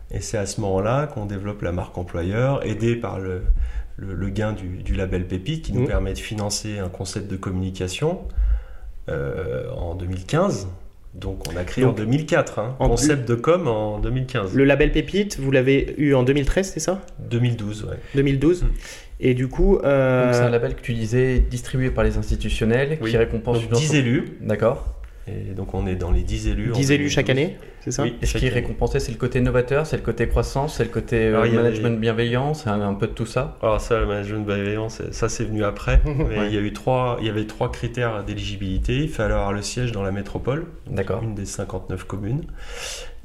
Et 0.10 0.22
c'est 0.22 0.38
à 0.38 0.46
ce 0.46 0.62
moment-là 0.62 1.08
qu'on 1.08 1.26
développe 1.26 1.62
la 1.62 1.72
marque 1.74 1.98
employeur, 1.98 2.66
aidé 2.66 2.96
par 2.96 3.20
le, 3.20 3.42
le, 3.98 4.14
le 4.14 4.30
gain 4.30 4.54
du, 4.54 4.68
du 4.84 4.94
label 4.96 5.28
Pépite 5.28 5.66
qui 5.66 5.74
nous 5.74 5.82
Mhm. 5.82 5.88
permet 5.88 6.14
de 6.14 6.20
financer 6.20 6.80
un 6.80 6.90
concept 6.90 7.30
de 7.30 7.36
communication 7.36 8.22
euh, 9.10 9.70
en 9.72 9.96
2015. 9.96 10.68
Donc 11.14 11.44
on 11.52 11.58
a 11.58 11.64
créé 11.64 11.84
Donc, 11.84 11.94
en 11.94 11.98
2004, 11.98 12.60
hein, 12.60 12.76
en 12.80 12.90
concept 12.90 13.28
de 13.28 13.34
com 13.36 13.68
en 13.68 13.98
2015. 14.00 14.54
Le 14.54 14.64
label 14.66 14.92
Pépite, 14.92 15.40
vous 15.40 15.50
l'avez 15.50 15.96
eu 15.98 16.14
en 16.14 16.22
2013, 16.24 16.72
c'est 16.74 16.80
ça? 16.80 17.02
2012, 17.30 17.86
ouais. 17.86 17.98
2012 18.16 18.64
Mm. 18.64 18.68
Et 19.20 19.34
du 19.34 19.48
coup. 19.48 19.80
euh, 19.80 20.26
Donc 20.26 20.36
c'est 20.36 20.42
un 20.42 20.50
label 20.50 20.76
que 20.76 20.82
tu 20.82 20.94
disais 20.94 21.40
distribué 21.40 21.90
par 21.90 22.04
les 22.04 22.18
institutionnels 22.20 23.00
Oui. 23.02 23.10
qui 23.10 23.18
récompense 23.18 23.56
Donc 23.58 23.64
une 23.64 23.70
10 23.72 23.76
entreprise. 23.86 23.96
élus, 23.96 24.38
D'accord. 24.42 24.94
Et 25.28 25.54
donc 25.54 25.74
on 25.74 25.86
est 25.88 25.96
dans 25.96 26.12
les 26.12 26.24
10 26.24 26.48
élus. 26.48 26.72
en 26.72 26.76
10 26.76 26.92
élus 26.92 26.98
2012. 27.10 27.12
chaque 27.14 27.30
année, 27.30 27.58
c'est 27.82 27.92
ça 27.92 28.04
Oui, 28.04 28.16
Et 28.22 28.26
ce 28.26 28.38
qui 28.38 28.46
est 28.46 28.50
récompensé, 28.50 29.00
c'est 29.00 29.12
le 29.12 29.18
côté 29.18 29.42
novateur, 29.42 29.86
c'est 29.86 29.98
le 29.98 30.04
côté 30.04 30.28
croissance, 30.28 30.78
c'est 30.78 30.84
le 30.86 30.90
côté 30.90 31.18
euh, 31.28 31.42
Alors, 31.42 31.54
management 31.54 32.00
bienveillant, 32.00 32.54
c'est 32.54 32.70
un, 32.70 32.82
un 32.82 32.94
peu 32.94 33.08
de 33.08 33.12
tout 33.14 33.26
ça. 33.26 33.58
Alors 33.62 33.82
ça, 33.82 34.00
le 34.00 34.06
management 34.06 34.46
bienveillant, 34.46 34.88
ça 34.90 35.30
c'est 35.30 35.44
venu 35.44 35.64
après. 35.64 36.02
Mais 36.06 36.24
Ouais. 36.40 36.48
il 36.48 36.54
y 36.54 36.58
a 36.58 36.62
eu 36.62 36.72
trois, 36.74 37.18
il 37.20 37.28
y 37.28 37.30
avait 37.30 37.46
trois 37.46 37.72
critères 37.72 38.24
d'éligibilité. 38.24 38.98
Il 39.04 39.10
fallait 39.10 39.34
avoir 39.34 39.54
le 39.54 39.62
siège 39.62 39.92
dans 39.92 40.04
la 40.04 40.12
métropole, 40.12 40.68
D'accord. 40.90 41.22
une 41.24 41.36
des 41.36 41.46
59 41.46 42.04
communes. 42.06 42.44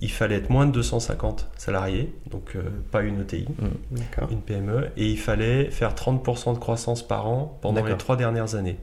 Il 0.01 0.11
fallait 0.11 0.35
être 0.35 0.51
moins 0.51 0.67
de 0.67 0.73
250 0.73 1.49
salariés, 1.57 2.13
donc 2.29 2.57
euh, 2.57 2.63
pas 2.91 3.03
une 3.03 3.21
ETI, 3.21 3.47
D'accord. 3.93 4.29
une 4.33 4.41
PME, 4.41 4.89
et 4.97 5.07
il 5.07 5.17
fallait 5.19 5.71
faire 5.71 5.95
30% 5.95 6.55
de 6.55 6.59
croissance 6.59 7.07
par 7.07 7.29
an 7.29 7.57
pendant 7.63 7.85
les 7.85 7.97
trois 7.97 8.17
dernières 8.17 8.57
années. 8.57 8.79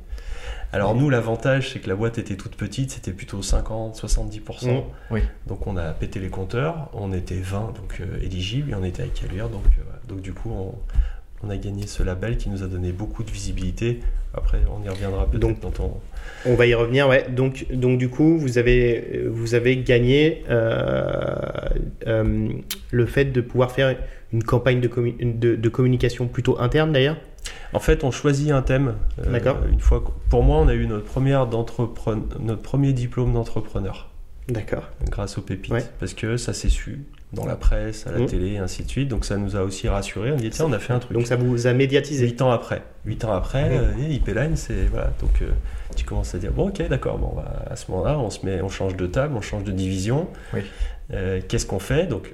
Alors 0.71 0.93
nous, 0.93 1.09
l'avantage, 1.09 1.71
c'est 1.73 1.79
que 1.79 1.89
la 1.89 1.95
boîte 1.95 2.17
était 2.19 2.35
toute 2.35 2.55
petite, 2.55 2.91
c'était 2.91 3.11
plutôt 3.11 3.39
50-70%. 3.41 4.67
Mhm. 4.67 4.81
Oui. 5.11 5.21
Donc 5.47 5.65
on 5.67 5.77
a 5.77 5.89
pété 5.93 6.19
les 6.19 6.29
compteurs, 6.29 6.89
on 6.93 7.11
était 7.11 7.39
20 7.41 7.73
donc 7.75 7.99
euh, 8.01 8.19
éligibles 8.23 8.71
et 8.71 8.75
on 8.75 8.83
était 8.83 9.01
avec 9.01 9.15
Caluire, 9.15 9.49
donc, 9.49 9.63
euh, 9.79 9.83
donc 10.07 10.21
du 10.21 10.31
coup 10.33 10.51
on, 10.51 10.75
on 11.43 11.49
a 11.49 11.57
gagné 11.57 11.87
ce 11.87 12.03
label 12.03 12.37
qui 12.37 12.49
nous 12.49 12.61
a 12.63 12.67
donné 12.67 12.91
beaucoup 12.91 13.23
de 13.23 13.31
visibilité. 13.31 14.01
Après 14.35 14.59
on 14.69 14.85
y 14.85 14.89
reviendra 14.89 15.25
peut-être 15.25 15.41
Donc, 15.41 15.59
dans 15.59 15.71
ton... 15.71 15.91
On 16.45 16.53
va 16.53 16.67
y 16.67 16.75
revenir, 16.75 17.07
ouais. 17.09 17.25
Donc, 17.29 17.65
donc 17.73 17.97
du 17.97 18.07
coup, 18.09 18.37
vous 18.37 18.59
avez, 18.59 19.23
vous 19.27 19.55
avez 19.55 19.77
gagné 19.77 20.43
euh, 20.51 21.35
euh, 22.05 22.49
le 22.91 23.05
fait 23.07 23.25
de 23.25 23.41
pouvoir 23.41 23.71
faire 23.71 23.95
une 24.31 24.43
campagne 24.43 24.79
de, 24.81 24.87
commu- 24.87 25.17
de, 25.39 25.55
de 25.55 25.69
communication 25.69 26.27
plutôt 26.27 26.59
interne 26.59 26.91
d'ailleurs? 26.93 27.17
En 27.73 27.79
fait 27.79 28.03
on 28.03 28.11
choisit 28.11 28.51
un 28.51 28.61
thème. 28.61 28.95
euh, 29.25 29.31
D'accord. 29.31 29.57
Une 29.71 29.79
fois, 29.79 30.03
pour 30.29 30.43
moi 30.43 30.57
on 30.57 30.67
a 30.67 30.73
eu 30.73 30.87
notre, 30.87 31.05
première 31.05 31.47
notre 31.47 32.61
premier 32.61 32.93
diplôme 32.93 33.33
d'entrepreneur 33.33 34.09
D'accord. 34.47 34.89
grâce 35.09 35.37
aux 35.37 35.41
pépites. 35.41 35.71
Ouais. 35.71 35.83
Parce 35.99 36.13
que 36.13 36.37
ça 36.37 36.53
s'est 36.53 36.69
su 36.69 37.03
dans 37.31 37.45
la 37.45 37.55
presse, 37.55 38.07
à 38.07 38.11
la 38.11 38.17
Mhm. 38.19 38.25
télé 38.25 38.47
et 38.53 38.57
ainsi 38.57 38.83
de 38.83 38.89
suite. 38.89 39.07
Donc 39.07 39.23
ça 39.23 39.37
nous 39.37 39.55
a 39.55 39.61
aussi 39.61 39.87
rassurés. 39.87 40.31
On 40.31 40.35
dit 40.37 40.49
tiens 40.49 40.65
on 40.65 40.73
a 40.73 40.79
fait 40.79 40.93
un 40.93 40.99
truc. 40.99 41.13
Donc 41.15 41.27
ça 41.27 41.35
vous 41.35 41.67
a 41.67 41.73
médiatisé. 41.73 42.25
8 42.25 42.41
ans 42.41 42.49
après. 42.49 42.81
8 43.05 43.23
ans 43.25 43.31
après, 43.33 43.69
Mhm. 43.69 43.85
euh, 44.27 44.55
c'est 44.55 44.85
voilà. 44.85 45.11
Donc 45.21 45.41
euh, 45.43 45.49
tu 45.95 46.05
commences 46.05 46.33
à 46.33 46.39
dire 46.39 46.51
bon 46.51 46.69
ok 46.69 46.87
d'accord, 46.87 47.19
bon 47.19 47.33
bah, 47.35 47.65
à 47.69 47.75
ce 47.75 47.91
moment-là 47.91 48.17
on 48.17 48.31
se 48.31 48.43
met, 48.45 48.61
on 48.61 48.69
change 48.69 48.95
de 48.95 49.05
table, 49.05 49.35
on 49.37 49.41
change 49.41 49.63
de 49.63 49.71
division. 49.71 50.27
Oui. 50.55 50.61
Euh, 51.13 51.39
Qu'est-ce 51.47 51.67
qu'on 51.67 51.79
fait? 51.79 52.07
Donc 52.07 52.33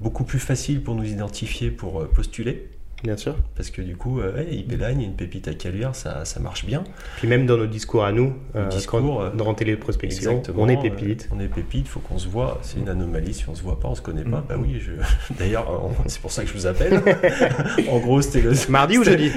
beaucoup 0.00 0.24
plus 0.24 0.38
facile 0.38 0.82
pour 0.82 0.94
nous 0.94 1.04
identifier, 1.04 1.70
pour 1.70 2.06
postuler, 2.08 2.68
Bien 3.04 3.16
sûr. 3.18 3.36
parce 3.54 3.70
que 3.70 3.82
du 3.82 3.96
coup 3.96 4.18
euh, 4.20 4.36
hey, 4.38 4.60
IP 4.60 4.72
Line, 4.72 4.98
il 4.98 5.02
y 5.02 5.04
a 5.04 5.08
une 5.08 5.14
pépite 5.14 5.46
à 5.46 5.54
caluire, 5.54 5.94
ça, 5.94 6.24
ça 6.24 6.40
marche 6.40 6.64
bien. 6.64 6.82
Puis 7.18 7.28
même 7.28 7.44
dans 7.46 7.56
nos 7.58 7.66
discours 7.66 8.04
à 8.04 8.10
nous, 8.12 8.32
euh, 8.56 8.66
discours, 8.68 9.00
quand- 9.00 9.22
euh, 9.22 9.30
dans 9.30 9.52
téléprospection, 9.54 10.42
on 10.56 10.68
est 10.68 10.78
euh, 10.78 10.80
pépite. 10.80 11.28
on 11.32 11.38
est 11.38 11.48
pépite, 11.48 11.86
faut 11.86 12.00
qu'on 12.00 12.18
se 12.18 12.28
voit. 12.28 12.58
C'est 12.62 12.78
une 12.78 12.88
anomalie 12.88 13.34
si 13.34 13.46
on 13.48 13.54
se 13.54 13.62
voit 13.62 13.78
pas, 13.78 13.88
on 13.88 13.94
se 13.94 14.00
connaît 14.02 14.24
pas. 14.24 14.38
Mhm. 14.38 14.44
Bah 14.48 14.54
oui, 14.58 14.80
je... 14.80 14.92
d'ailleurs 15.38 15.66
c'est 16.06 16.20
pour 16.20 16.32
ça 16.32 16.42
que 16.42 16.48
je 16.48 16.54
vous 16.54 16.66
appelle. 16.66 17.00
en 17.90 17.98
gros 17.98 18.22
c'était 18.22 18.40
le 18.40 18.52
Mardi 18.70 18.98
ou 18.98 19.04
jeudi 19.04 19.30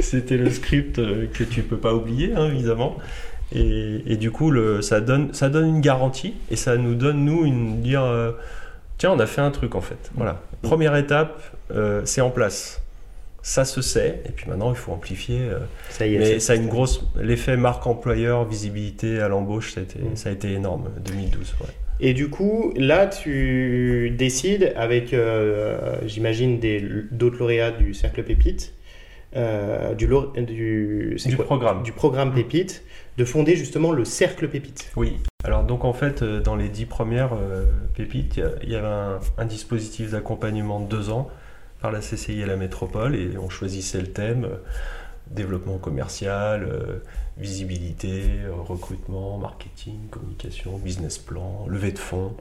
C'était 0.00 0.36
le 0.36 0.50
script 0.50 0.98
euh, 0.98 1.26
que 1.32 1.44
tu 1.44 1.62
peux 1.62 1.76
pas 1.76 1.94
oublier, 1.94 2.32
hein, 2.34 2.46
évidemment. 2.46 2.96
Et, 3.54 4.02
et 4.06 4.16
du 4.16 4.30
coup, 4.30 4.50
le, 4.50 4.82
ça, 4.82 5.00
donne, 5.00 5.32
ça 5.32 5.48
donne 5.48 5.66
une 5.68 5.80
garantie 5.80 6.34
et 6.50 6.56
ça 6.56 6.76
nous 6.76 6.94
donne, 6.94 7.24
nous, 7.24 7.44
une 7.44 7.80
dire 7.80 8.02
euh, 8.02 8.32
tiens, 8.98 9.12
on 9.12 9.18
a 9.18 9.26
fait 9.26 9.40
un 9.40 9.50
truc 9.50 9.74
en 9.74 9.80
fait. 9.80 10.10
Voilà. 10.14 10.40
Première 10.62 10.94
étape, 10.96 11.40
euh, 11.70 12.02
c'est 12.04 12.20
en 12.20 12.30
place. 12.30 12.82
Ça 13.40 13.64
se 13.64 13.80
sait, 13.80 14.20
et 14.26 14.30
puis 14.32 14.48
maintenant 14.50 14.70
il 14.70 14.76
faut 14.76 14.92
amplifier. 14.92 15.38
euh, 15.40 15.58
Ça 15.90 16.06
y 16.06 16.16
est. 16.16 16.18
mais 16.18 16.40
ça 16.40 16.52
a 16.52 16.56
une 16.56 16.68
grosse. 16.68 17.02
L'effet 17.18 17.56
marque 17.56 17.86
employeur, 17.86 18.44
visibilité 18.46 19.20
à 19.20 19.28
l'embauche, 19.28 19.72
ça, 19.74 19.80
a 19.80 19.84
été- 19.84 20.00
Mm. 20.00 20.16
ça 20.16 20.28
a 20.28 20.32
été 20.32 20.52
énorme, 20.52 20.90
2012. 21.04 21.54
ouais. 21.60 21.66
Et 22.00 22.14
du 22.14 22.28
coup, 22.30 22.72
là, 22.76 23.06
tu 23.06 24.10
décides 24.16 24.72
avec, 24.76 25.12
euh, 25.14 25.96
j'imagine, 26.06 26.60
d'autres 27.10 27.38
lauréats 27.38 27.70
du 27.72 27.94
Cercle 27.94 28.22
Pépite, 28.22 28.72
euh, 29.36 29.94
du, 29.94 30.06
du, 30.06 31.36
programme. 31.36 31.82
du 31.82 31.92
programme 31.92 32.32
Pépite, 32.34 32.84
de 33.16 33.24
fonder 33.24 33.56
justement 33.56 33.92
le 33.92 34.04
Cercle 34.04 34.48
Pépite. 34.48 34.90
Oui. 34.96 35.16
Alors 35.48 35.64
donc 35.64 35.86
en 35.86 35.94
fait, 35.94 36.20
euh, 36.20 36.42
dans 36.42 36.56
les 36.56 36.68
dix 36.68 36.84
premières 36.84 37.32
euh, 37.32 37.64
pépites, 37.94 38.38
il 38.62 38.68
y 38.68 38.74
avait 38.74 38.86
un, 39.38 39.44
dispositif 39.46 40.10
d'accompagnement 40.10 40.78
de 40.78 40.84
deux 40.84 41.08
ans 41.08 41.30
par 41.80 41.90
la 41.90 42.00
CCI 42.00 42.42
et 42.42 42.44
la 42.44 42.56
métropole 42.56 43.16
et 43.16 43.38
on 43.38 43.48
choisissait 43.48 44.02
le 44.02 44.08
thème 44.08 44.44
euh, 44.44 44.56
développement 45.30 45.78
commercial, 45.78 46.68
visibilité, 47.38 48.24
recrutement, 48.50 49.38
marketing, 49.38 50.08
communication, 50.10 50.76
business 50.76 51.16
plan, 51.16 51.64
levée 51.66 51.92
de 51.92 51.98
fonds. 51.98 52.34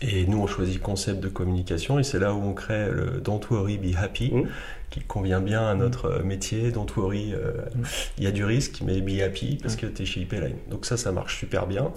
Et 0.00 0.26
nous, 0.26 0.38
on 0.38 0.46
choisit 0.46 0.80
concept 0.80 1.20
de 1.20 1.28
communication 1.28 1.98
et 1.98 2.04
c'est 2.04 2.18
là 2.18 2.34
où 2.34 2.42
on 2.42 2.54
crée 2.54 2.90
le 2.90 3.20
Don't 3.20 3.40
Worry, 3.50 3.78
Be 3.78 3.96
Happy, 3.96 4.32
Mhm. 4.32 4.48
Qui 4.96 5.04
convient 5.06 5.40
bien 5.40 5.66
à 5.66 5.74
notre 5.74 6.06
euh, 6.06 6.22
métier. 6.22 6.70
Don't 6.72 6.86
Worry, 6.96 7.34
euh, 7.34 7.52
Mhm. 7.74 7.84
il 8.18 8.24
y 8.24 8.26
a 8.26 8.30
du 8.30 8.44
risque, 8.44 8.80
mais 8.84 9.00
Be 9.00 9.20
Happy 9.20 9.58
parce 9.60 9.76
que 9.76 9.86
tu 9.86 10.02
es 10.02 10.06
chez 10.06 10.20
IP 10.22 10.32
Line. 10.32 10.56
Donc 10.70 10.86
ça, 10.86 10.96
ça 10.96 11.12
marche 11.12 11.38
super 11.38 11.66
bien. 11.66 11.92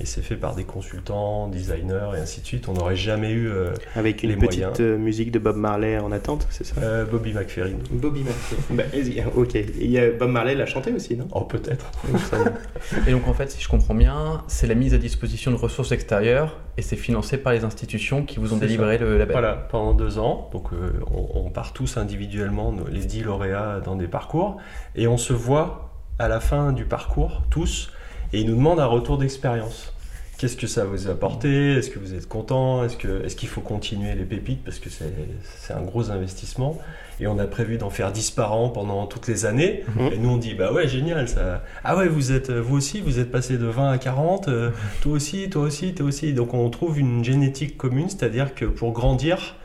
Et 0.00 0.06
c'est 0.06 0.22
fait 0.22 0.36
par 0.36 0.54
des 0.54 0.62
consultants, 0.62 1.48
designers 1.48 2.10
et 2.16 2.20
ainsi 2.20 2.40
de 2.40 2.46
suite. 2.46 2.68
On 2.68 2.72
n'aurait 2.74 2.94
jamais 2.94 3.32
eu 3.32 3.48
euh, 3.48 3.74
Avec 3.96 4.22
une 4.22 4.30
Les 4.30 4.36
petite 4.36 4.60
moyens. 4.60 4.80
euh, 4.80 4.96
musique 4.96 5.32
de 5.32 5.40
Bob 5.40 5.56
Marley 5.56 5.98
en 5.98 6.12
attente, 6.12 6.46
c'est 6.50 6.64
ça? 6.64 6.80
Euh, 6.80 7.04
Bobby 7.04 7.32
McFerrin. 7.32 7.78
Bobby 7.90 8.22
Marley. 8.22 8.38
bah, 8.70 9.28
ok. 9.34 9.56
Et 9.56 9.66
il 9.80 9.90
y 9.90 9.98
a 9.98 10.10
Bob 10.12 10.30
Marley 10.30 10.54
l'a 10.54 10.66
chanté 10.66 10.92
aussi, 10.92 11.16
non? 11.16 11.26
Oh, 11.32 11.40
peut-être. 11.40 11.90
Et 13.08 13.10
donc 13.10 13.26
en 13.26 13.34
fait, 13.34 13.50
si 13.50 13.60
je 13.60 13.68
comprends 13.68 13.94
bien, 13.94 14.44
c'est 14.46 14.68
la 14.68 14.74
mise 14.76 14.94
à 14.94 14.98
disposition 14.98 15.50
de 15.50 15.56
ressources 15.56 15.90
extérieures 15.90 16.58
et 16.76 16.82
c'est 16.82 16.96
financé 16.96 17.36
par 17.36 17.52
les 17.52 17.64
institutions 17.64 18.24
qui 18.24 18.38
vous 18.38 18.52
ont 18.54 18.58
délivré 18.58 18.98
le 18.98 19.18
label. 19.18 19.32
Voilà, 19.32 19.54
pendant 19.54 19.94
deux 19.94 20.18
ans. 20.20 20.48
Donc, 20.52 20.72
euh, 20.72 20.92
on, 21.12 21.46
on 21.46 21.50
part 21.50 21.72
tous 21.72 21.96
individuellement, 21.96 22.72
les 22.88 23.04
dix 23.04 23.24
lauréats, 23.24 23.80
dans 23.84 23.96
des 23.96 24.06
parcours. 24.06 24.58
Et 24.94 25.08
on 25.08 25.16
se 25.16 25.32
voit 25.32 25.90
à 26.20 26.28
la 26.28 26.38
fin 26.38 26.72
du 26.72 26.84
parcours, 26.84 27.42
tous, 27.50 27.90
et 28.32 28.40
ils 28.40 28.46
nous 28.46 28.56
demandent 28.56 28.80
un 28.80 28.86
retour 28.86 29.18
d'expérience. 29.18 29.92
Qu'est-ce 30.38 30.56
que 30.56 30.68
ça 30.68 30.84
vous 30.84 31.08
a 31.08 31.10
apporté? 31.10 31.72
Est-ce 31.72 31.90
que 31.90 31.98
vous 31.98 32.14
êtes 32.14 32.28
content? 32.28 32.84
Est-ce 32.84 32.96
que 32.96 33.24
est-ce 33.24 33.34
qu'il 33.34 33.48
faut 33.48 33.60
continuer 33.60 34.14
les 34.14 34.24
pépites 34.24 34.62
parce 34.62 34.78
que 34.78 34.88
c'est 34.88 35.72
un 35.74 35.82
gros 35.82 36.12
investissement? 36.12 36.78
Et 37.18 37.26
on 37.26 37.40
a 37.40 37.46
prévu 37.48 37.76
d'en 37.76 37.90
faire 37.90 38.12
10 38.12 38.30
par 38.30 38.52
an 38.52 38.68
pendant 38.68 39.06
toutes 39.06 39.26
les 39.26 39.46
années. 39.46 39.82
Mhm. 39.96 40.12
et 40.12 40.18
nous 40.18 40.28
on 40.30 40.36
dit 40.36 40.54
bah 40.54 40.72
ouais 40.72 40.86
génial 40.86 41.28
ça. 41.28 41.64
Ah 41.82 41.96
ouais 41.96 42.06
vous 42.06 42.30
êtes 42.30 42.52
vous 42.52 42.76
aussi 42.76 43.00
vous 43.00 43.18
êtes 43.18 43.32
passé 43.32 43.58
de 43.58 43.66
20 43.66 43.90
à 43.90 43.98
40 43.98 44.46
euh, 44.46 44.70
toi 45.02 45.12
aussi 45.14 45.50
toi 45.50 45.62
aussi 45.62 45.92
toi 45.92 46.06
aussi. 46.06 46.32
Donc 46.32 46.54
on 46.54 46.70
trouve 46.70 47.00
une 47.00 47.24
génétique 47.24 47.76
commune 47.76 48.08
c'est-à-dire 48.08 48.54
que 48.54 48.64
pour 48.64 48.92
grandir 48.92 49.56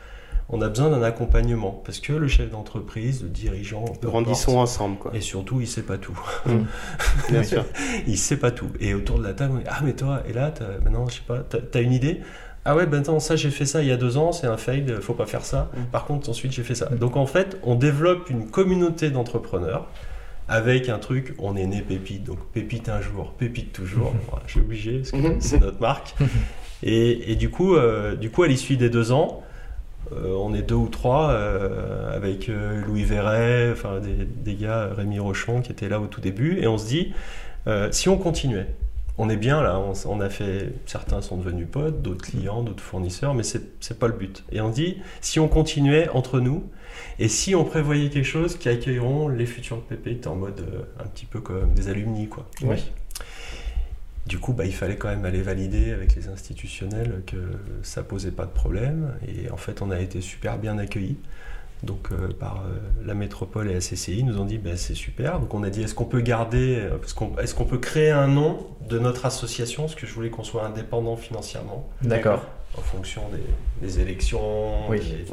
on 0.48 0.60
a 0.60 0.68
besoin 0.68 0.90
d'un 0.90 1.02
accompagnement 1.02 1.82
parce 1.84 2.00
que 2.00 2.12
le 2.12 2.28
chef 2.28 2.50
d'entreprise 2.50 3.22
le 3.22 3.28
dirigeant 3.28 3.84
Grandissons 4.02 4.52
importe, 4.52 4.62
ensemble, 4.62 4.98
quoi. 4.98 5.14
et 5.14 5.20
surtout 5.20 5.60
il 5.60 5.66
sait 5.66 5.82
pas 5.82 5.96
tout 5.98 6.18
Bien 7.30 7.42
sûr. 7.42 7.64
il 8.06 8.18
sait 8.18 8.36
pas 8.36 8.50
tout. 8.50 8.70
Et 8.80 8.94
autour 8.94 9.18
de 9.18 9.24
la 9.24 9.32
table, 9.32 9.54
on 9.54 9.58
dit 9.58 9.64
Ah, 9.68 9.80
mais 9.82 9.94
toi, 9.94 10.22
et 10.28 10.32
là, 10.32 10.52
maintenant, 10.82 11.06
je 11.08 11.14
sais 11.14 11.22
pas, 11.26 11.38
t'as 11.38 11.58
t'as 11.58 11.80
une 11.80 11.92
idée 11.92 12.20
Ah 12.64 12.76
ouais, 12.76 12.86
ben 12.86 13.00
attends, 13.00 13.20
ça, 13.20 13.36
j'ai 13.36 13.50
fait 13.50 13.66
ça 13.66 13.82
il 13.82 13.88
y 13.88 13.92
a 13.92 13.96
deux 13.96 14.16
ans, 14.16 14.32
c'est 14.32 14.46
un 14.46 14.56
fail, 14.56 14.84
faut 15.00 15.14
pas 15.14 15.26
faire 15.26 15.44
ça. 15.44 15.70
Mm. 15.74 15.84
Par 15.90 16.04
contre, 16.04 16.28
ensuite, 16.28 16.52
j'ai 16.52 16.62
fait 16.62 16.74
ça. 16.74 16.86
Donc, 16.86 17.16
en 17.16 17.26
fait, 17.26 17.58
on 17.62 17.74
développe 17.74 18.28
une 18.30 18.48
communauté 18.48 19.10
d'entrepreneurs 19.10 19.88
avec 20.46 20.90
un 20.90 20.98
truc, 20.98 21.34
on 21.38 21.56
est 21.56 21.66
né 21.66 21.80
pépite, 21.80 22.24
donc 22.24 22.38
pépite 22.52 22.90
un 22.90 23.00
jour, 23.00 23.32
pépite 23.32 23.72
toujours. 23.72 24.12
Voilà, 24.28 24.42
je 24.46 24.52
suis 24.52 24.60
obligé, 24.60 24.98
parce 24.98 25.10
que 25.10 25.36
c'est 25.40 25.58
notre 25.58 25.80
marque. 25.80 26.14
Et, 26.82 27.32
et 27.32 27.36
du, 27.36 27.48
coup, 27.48 27.76
euh, 27.76 28.14
du 28.14 28.30
coup, 28.30 28.42
à 28.42 28.46
l'issue 28.46 28.76
des 28.76 28.90
deux 28.90 29.10
ans, 29.10 29.42
euh, 30.12 30.34
on 30.34 30.54
est 30.54 30.62
deux 30.62 30.74
ou 30.74 30.88
trois 30.88 31.30
euh, 31.30 32.14
avec 32.14 32.48
euh, 32.48 32.84
Louis 32.84 33.04
Verret, 33.04 33.70
enfin 33.72 34.00
des, 34.00 34.24
des 34.24 34.54
gars, 34.54 34.90
Rémi 34.94 35.18
Rochon 35.18 35.62
qui 35.62 35.72
était 35.72 35.88
là 35.88 36.00
au 36.00 36.06
tout 36.06 36.20
début, 36.20 36.58
et 36.60 36.66
on 36.66 36.78
se 36.78 36.86
dit 36.86 37.12
si 37.92 38.10
on 38.10 38.18
continuait, 38.18 38.66
on 39.16 39.30
est 39.30 39.38
bien 39.38 39.62
là, 39.62 39.78
on, 39.78 39.94
on 40.10 40.20
a 40.20 40.28
fait, 40.28 40.74
certains 40.84 41.22
sont 41.22 41.38
devenus 41.38 41.66
potes, 41.70 42.02
d'autres 42.02 42.26
clients, 42.26 42.62
d'autres 42.62 42.82
fournisseurs, 42.82 43.32
mais 43.32 43.42
c'est 43.42 43.98
pas 43.98 44.06
le 44.06 44.12
but. 44.12 44.44
Et 44.52 44.60
on 44.60 44.70
se 44.70 44.74
dit 44.74 44.98
si 45.22 45.40
on 45.40 45.48
continuait 45.48 46.10
entre 46.10 46.40
nous, 46.40 46.64
et 47.18 47.28
si 47.28 47.54
on 47.54 47.64
prévoyait 47.64 48.10
quelque 48.10 48.26
chose 48.26 48.56
qui 48.56 48.68
accueilleront 48.68 49.28
les 49.28 49.46
futurs 49.46 49.80
pépites 49.80 50.26
en 50.26 50.36
mode 50.36 50.62
un 51.00 51.06
petit 51.06 51.24
peu 51.24 51.40
comme 51.40 51.72
des 51.72 51.88
alumni 51.88 52.28
quoi. 52.28 52.46
Ouais. 52.62 52.76
Du 54.26 54.38
coup, 54.38 54.52
bah, 54.54 54.64
il 54.64 54.74
fallait 54.74 54.96
quand 54.96 55.08
même 55.08 55.24
aller 55.26 55.42
valider 55.42 55.92
avec 55.92 56.14
les 56.16 56.28
institutionnels 56.28 57.22
que 57.26 57.36
ça 57.82 58.02
posait 58.02 58.30
pas 58.30 58.46
de 58.46 58.50
problème. 58.52 59.14
Et 59.28 59.50
en 59.50 59.56
fait, 59.58 59.82
on 59.82 59.90
a 59.90 60.00
été 60.00 60.20
super 60.22 60.56
bien 60.58 60.78
accueillis. 60.78 61.18
Donc, 61.82 62.08
euh, 62.12 62.28
par 62.32 62.62
euh, 62.66 62.78
la 63.04 63.12
métropole 63.12 63.70
et 63.70 63.74
la 63.74 63.80
CCI, 63.80 64.20
ils 64.20 64.24
nous 64.24 64.40
ont 64.40 64.46
dit 64.46 64.56
bah, 64.56 64.76
c'est 64.76 64.94
super. 64.94 65.40
Donc, 65.40 65.52
on 65.52 65.62
a 65.62 65.68
dit 65.68 65.82
est-ce 65.82 65.94
qu'on 65.94 66.06
peut 66.06 66.22
garder, 66.22 66.76
euh, 66.80 66.96
qu'on- 67.14 67.36
est-ce 67.36 67.54
qu'on 67.54 67.66
peut 67.66 67.76
créer 67.78 68.10
un 68.10 68.26
nom 68.28 68.66
de 68.88 68.98
notre 68.98 69.26
association? 69.26 69.82
Parce 69.82 69.94
que 69.94 70.06
je 70.06 70.14
voulais 70.14 70.30
qu'on 70.30 70.44
soit 70.44 70.64
indépendant 70.64 71.16
financièrement 71.16 71.86
D'accord. 72.00 72.46
en 72.78 72.80
fonction 72.80 73.20
des, 73.30 73.86
des 73.86 74.00
élections, 74.00 74.88
Oui. 74.88 75.00
des- 75.00 75.26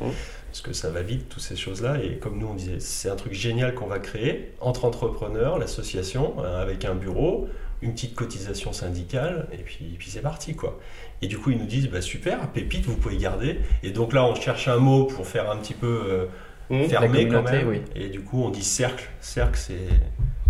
parce 0.49 0.59
que 0.61 0.73
ça 0.73 0.89
va 0.89 1.01
vite, 1.01 1.29
toutes 1.29 1.41
ces 1.43 1.55
choses-là. 1.55 2.03
Et 2.03 2.17
comme 2.17 2.37
nous, 2.37 2.47
on 2.47 2.55
disait, 2.55 2.81
c'est 2.81 3.09
un 3.09 3.15
truc 3.15 3.31
génial 3.31 3.73
qu'on 3.73 3.87
va 3.87 3.99
créer 3.99 4.51
entre 4.59 4.83
entrepreneurs, 4.83 5.57
l'association, 5.57 6.33
euh, 6.43 6.61
avec 6.61 6.83
un 6.83 6.95
bureau, 6.95 7.47
une 7.81 7.93
petite 7.93 8.13
cotisation 8.15 8.73
syndicale, 8.73 9.47
et 9.53 9.57
puis, 9.57 9.95
puis 9.97 10.09
c'est 10.11 10.21
parti, 10.21 10.55
quoi. 10.55 10.79
Et 11.21 11.27
du 11.27 11.37
coup, 11.37 11.51
ils 11.51 11.57
nous 11.57 11.65
disent, 11.65 11.89
bah, 11.89 12.01
super, 12.01 12.47
pépite, 12.49 12.85
vous 12.85 12.95
pouvez 12.95 13.17
garder. 13.17 13.59
Et 13.83 13.91
donc 13.91 14.13
là, 14.13 14.23
on 14.25 14.35
cherche 14.35 14.67
un 14.67 14.77
mot 14.77 15.05
pour 15.05 15.25
faire 15.27 15.49
un 15.49 15.57
petit 15.57 15.73
peu 15.73 15.87
euh, 16.09 16.25
Mhm. 16.69 16.89
fermé 16.89 17.27
quand 17.27 17.43
même. 17.43 17.67
oui. 17.67 17.81
Et 17.95 18.09
du 18.09 18.21
coup, 18.21 18.43
on 18.43 18.49
dit 18.49 18.63
cercle. 18.63 19.09
Cercle, 19.19 19.59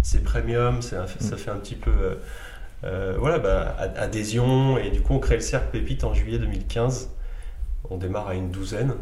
c'est, 0.03 0.23
premium, 0.23 0.81
ça 0.81 1.05
fait 1.07 1.49
un 1.51 1.57
petit 1.57 1.75
peu. 1.75 1.91
euh, 1.91 2.15
euh, 2.83 3.15
voilà, 3.19 3.39
bah, 3.39 3.75
ad- 3.79 3.93
adhésion. 3.97 4.77
Et 4.77 4.89
du 4.89 5.01
coup, 5.01 5.13
on 5.13 5.19
crée 5.19 5.35
le 5.35 5.41
cercle 5.41 5.67
Pépite 5.71 6.03
en 6.03 6.13
juillet 6.13 6.37
2015. 6.39 7.09
On 7.89 7.97
démarre 7.97 8.27
à 8.29 8.35
une 8.35 8.51
douzaine. 8.51 8.93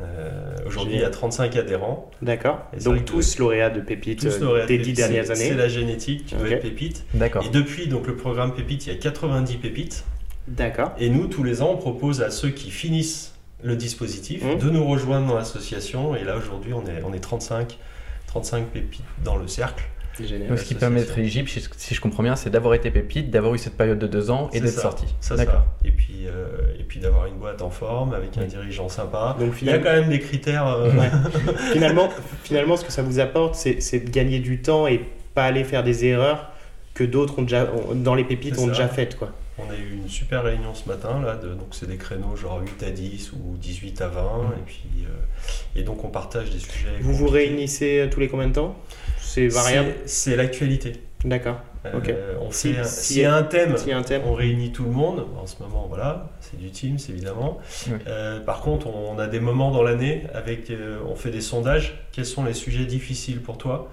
Euh, 0.00 0.56
Aujourd'hui, 0.66 0.94
il 0.96 1.00
y 1.00 1.04
a 1.04 1.10
35 1.10 1.54
adhérents. 1.56 2.10
D'accord. 2.20 2.68
Donc 2.84 3.04
tous 3.04 3.38
lauréats 3.38 3.70
de 3.70 3.80
Pépite 3.80 4.20
Tous 4.20 4.26
euh, 4.36 4.40
lauréats 4.40 4.62
de 4.64 4.68
des 4.68 4.78
Pépite. 4.78 4.94
dix 4.96 5.00
dernières 5.02 5.26
C'est- 5.26 5.32
années. 5.32 5.48
C'est 5.50 5.54
la 5.54 5.68
génétique, 5.68 6.26
tu 6.26 6.34
dois 6.34 6.46
Ok. 6.46 6.52
être 6.52 6.62
Pépite. 6.62 7.04
D'accord. 7.14 7.44
Et 7.44 7.48
depuis 7.50 7.86
donc, 7.86 8.06
le 8.06 8.16
programme 8.16 8.54
Pépite, 8.54 8.86
il 8.86 8.92
y 8.92 8.96
a 8.96 8.98
90 8.98 9.56
pépites. 9.58 10.04
D'accord. 10.48 10.92
Et 10.98 11.08
nous, 11.10 11.26
tous 11.28 11.44
les 11.44 11.62
ans, 11.62 11.70
on 11.72 11.76
propose 11.76 12.22
à 12.22 12.30
ceux 12.30 12.50
qui 12.50 12.70
finissent 12.70 13.34
le 13.62 13.76
dispositif 13.76 14.44
Mhm. 14.44 14.58
de 14.58 14.70
nous 14.70 14.84
rejoindre 14.84 15.26
dans 15.28 15.36
l'association. 15.36 16.14
Et 16.16 16.24
là, 16.24 16.36
aujourd'hui, 16.36 16.72
on 16.74 16.82
est, 16.86 17.02
on 17.04 17.12
est 17.14 17.20
35, 17.20 17.78
35 18.26 18.66
pépites 18.66 19.04
dans 19.24 19.36
le 19.36 19.46
cercle. 19.48 19.84
Génial. 20.20 20.48
Donc, 20.48 20.58
ce 20.58 20.64
qui 20.64 20.74
permet 20.76 21.00
d'être 21.00 21.18
éligible, 21.18 21.48
si 21.48 21.94
je 21.94 22.00
comprends 22.00 22.22
bien, 22.22 22.36
c'est 22.36 22.50
d'avoir 22.50 22.74
été 22.74 22.90
pépite, 22.92 23.30
d'avoir 23.30 23.52
eu 23.54 23.58
cette 23.58 23.76
période 23.76 23.98
de 23.98 24.06
deux 24.06 24.30
ans 24.30 24.48
et 24.52 24.60
d'être 24.60 24.78
sorti. 24.78 25.06
Ça, 25.20 25.34
D'accord. 25.34 25.54
ça. 25.82 25.88
Et 25.88 25.90
puis, 25.90 26.26
euh, 26.26 26.46
et 26.84 26.86
puis 26.86 27.00
d'avoir 27.00 27.24
une 27.26 27.36
boîte 27.36 27.62
en 27.62 27.70
forme 27.70 28.12
avec 28.12 28.36
un 28.36 28.42
Oui. 28.42 28.46
dirigeant 28.48 28.90
sympa. 28.90 29.34
Donc 29.40 29.54
Il 29.62 29.68
y 29.68 29.70
a 29.70 29.78
quand 29.78 29.92
même 29.92 30.10
des 30.10 30.20
critères. 30.20 30.66
euh, 30.68 30.90
Ouais. 30.92 31.10
finalement, 31.72 32.10
finalement, 32.42 32.76
ce 32.76 32.84
que 32.84 32.92
ça 32.92 33.00
vous 33.02 33.20
apporte, 33.20 33.54
c'est 33.54 34.00
de 34.00 34.10
gagner 34.10 34.38
du 34.38 34.60
temps 34.60 34.86
et 34.86 35.00
pas 35.34 35.44
aller 35.44 35.64
faire 35.64 35.82
des 35.82 36.04
erreurs 36.04 36.50
que 36.92 37.04
d'autres 37.04 37.38
ont 37.38 37.42
déjà, 37.42 37.64
ont- 37.72 37.94
dans 37.94 38.14
les 38.14 38.24
pépites 38.24 38.58
ont 38.58 38.66
ça. 38.66 38.68
déjà 38.72 38.88
faites, 38.88 39.16
quoi. 39.16 39.30
On 39.56 39.70
a 39.70 39.76
eu 39.76 39.94
une 40.02 40.08
super 40.08 40.42
réunion 40.42 40.74
ce 40.74 40.88
matin, 40.88 41.22
là, 41.24 41.36
de, 41.36 41.48
donc 41.54 41.68
c'est 41.70 41.86
des 41.88 41.96
créneaux 41.96 42.34
genre 42.36 42.60
8 42.60 42.82
à 42.86 42.90
10 42.90 43.32
ou 43.32 43.56
18 43.56 44.00
à 44.02 44.08
20, 44.08 44.20
et 44.58 44.62
puis 44.66 44.82
euh, 45.04 45.78
et 45.80 45.84
donc 45.84 46.04
on 46.04 46.08
partage 46.08 46.50
des 46.50 46.58
sujets. 46.58 46.88
Vous 47.00 47.12
vous 47.14 47.26
compliqués. 47.26 47.46
réunissez 47.48 47.98
euh, 48.00 48.08
tous 48.10 48.18
les 48.20 48.28
combien 48.28 48.48
de 48.48 48.52
temps? 48.52 48.76
C'est 49.20 49.46
variable? 49.48 49.94
C'est 50.06 50.34
l'actualité. 50.36 50.94
D'accord. 51.24 51.56
Euh, 51.86 52.36
on 52.40 52.50
Si- 52.50 52.72
fait 52.74 52.80
un- 52.80 52.84
si- 52.84 53.04
S'il 53.14 53.22
y 53.22 53.24
a 53.24 53.34
un 53.34 53.42
thème, 53.42 53.76
S'il 53.76 53.88
y 53.88 53.92
a 53.92 53.98
un 53.98 54.02
thème. 54.02 54.22
on 54.26 54.34
réunit 54.34 54.72
tout 54.72 54.84
le 54.84 54.90
monde. 54.90 55.26
En 55.40 55.46
ce 55.46 55.62
moment, 55.62 55.86
voilà, 55.88 56.28
c'est 56.40 56.58
du 56.58 56.70
Teams 56.70 56.98
évidemment. 57.08 57.58
Oui. 57.88 57.94
Euh, 58.06 58.40
par 58.40 58.60
contre, 58.60 58.86
on 58.88 59.18
a 59.18 59.26
des 59.26 59.40
moments 59.40 59.70
dans 59.70 59.82
l'année 59.82 60.26
avec, 60.34 60.70
euh, 60.70 60.98
on 61.08 61.14
fait 61.14 61.30
des 61.30 61.40
sondages. 61.40 62.06
Quels 62.12 62.26
sont 62.26 62.44
les 62.44 62.52
sujets 62.54 62.84
difficiles 62.86 63.40
pour 63.42 63.58
toi? 63.58 63.90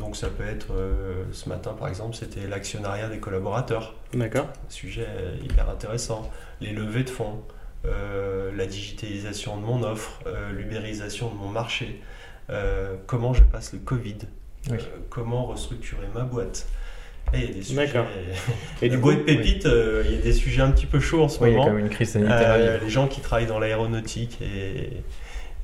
Donc 0.00 0.16
ça 0.16 0.26
peut 0.28 0.46
être, 0.46 0.72
euh, 0.72 1.22
ce 1.32 1.48
matin 1.48 1.72
par 1.78 1.86
exemple, 1.88 2.16
c'était 2.16 2.46
l'actionnariat 2.48 3.08
des 3.08 3.18
collaborateurs. 3.18 3.94
D'accord. 4.14 4.46
Un 4.46 4.70
sujet 4.70 5.06
hyper 5.42 5.68
intéressant. 5.70 6.28
Les 6.60 6.72
levées 6.72 7.04
de 7.04 7.10
fonds, 7.10 7.42
euh, 7.84 8.50
la 8.56 8.66
digitalisation 8.66 9.56
de 9.56 9.62
mon 9.64 9.84
offre, 9.84 10.20
euh, 10.26 10.50
l'ubérisation 10.50 11.28
de 11.28 11.34
mon 11.36 11.48
marché, 11.48 12.02
euh, 12.50 12.96
comment 13.06 13.32
je 13.34 13.42
passe 13.44 13.72
le 13.72 13.78
Covid, 13.78 14.18
Oui. 14.70 14.76
euh, 14.78 14.98
comment 15.10 15.46
restructurer 15.46 16.06
ma 16.14 16.22
boîte. 16.22 16.66
Et 17.34 17.38
il 17.38 17.44
y 17.44 17.48
a 17.50 17.52
des 17.54 17.62
sujets. 17.62 17.86
D'accord. 17.86 18.06
Et 18.82 18.88
du 18.88 19.00
coup, 19.00 19.12
de 19.12 19.18
pépite, 19.18 19.66
euh, 19.66 20.02
il 20.06 20.14
y 20.14 20.18
a 20.18 20.20
des 20.22 20.32
sujets 20.32 20.62
un 20.62 20.70
petit 20.70 20.86
peu 20.86 21.00
chauds 21.00 21.24
en 21.24 21.28
ce 21.28 21.42
Oui, 21.42 21.50
il 21.50 21.52
y 21.52 21.54
a 21.54 21.58
moment. 21.58 21.68
quand 21.70 21.74
même 21.76 21.84
une 21.86 21.90
crise 21.90 22.10
sanitaire 22.10 22.54
Euh, 22.56 22.78
les 22.82 22.88
gens 22.90 23.08
qui 23.08 23.20
travaillent 23.20 23.46
dans 23.46 23.58
l'aéronautique 23.58 24.38
et, 24.42 24.90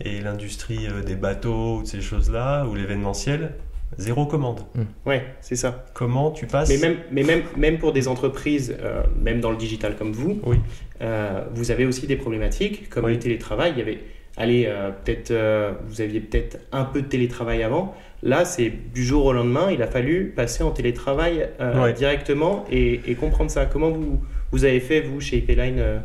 et 0.00 0.20
l'industrie 0.20 0.86
euh, 0.88 1.02
des 1.02 1.14
bateaux 1.14 1.76
ou 1.78 1.82
de 1.82 1.86
ces 1.86 2.00
choses-là, 2.00 2.64
ou 2.66 2.74
l'événementiel, 2.74 3.52
zéro 3.98 4.26
commande. 4.26 4.60
Ouais, 5.06 5.24
c'est 5.40 5.54
ça. 5.54 5.84
Comment 5.94 6.32
tu 6.32 6.46
passes 6.46 6.68
Mais 6.68 6.78
même, 6.78 6.96
mais 7.12 7.22
même, 7.22 7.42
même 7.56 7.78
pour 7.78 7.92
des 7.92 8.08
entreprises, 8.08 8.74
euh, 8.80 9.02
même 9.20 9.40
dans 9.40 9.50
le 9.52 9.56
digital 9.56 9.94
comme 9.96 10.12
vous, 10.12 10.40
Oui. 10.44 10.56
euh, 11.00 11.44
vous 11.54 11.70
avez 11.70 11.84
aussi 11.86 12.06
des 12.08 12.16
problématiques 12.16 12.88
comme 12.88 13.04
Oui. 13.04 13.12
le 13.12 13.18
télétravail. 13.20 13.72
Il 13.76 13.78
y 13.78 13.82
avait, 13.82 14.00
allez, 14.36 14.64
euh, 14.66 14.90
peut-être, 15.04 15.30
euh, 15.30 15.72
vous 15.88 16.00
aviez 16.00 16.20
peut-être 16.20 16.58
un 16.72 16.84
peu 16.84 17.02
de 17.02 17.06
télétravail 17.06 17.62
avant. 17.62 17.94
Là, 18.22 18.44
c'est 18.44 18.70
du 18.94 19.04
jour 19.04 19.24
au 19.26 19.32
lendemain. 19.32 19.70
Il 19.72 19.82
a 19.82 19.86
fallu 19.86 20.32
passer 20.34 20.62
en 20.62 20.70
télétravail 20.70 21.48
euh, 21.60 21.82
Ouais. 21.84 21.92
directement 21.92 22.64
et, 22.70 23.00
et 23.06 23.14
comprendre 23.14 23.50
ça. 23.50 23.66
Comment 23.66 23.90
vous, 23.90 24.20
vous 24.52 24.64
avez 24.64 24.80
fait 24.80 25.00
vous 25.00 25.20
chez 25.20 25.38
IPline 25.38 25.78
euh, 25.78 25.98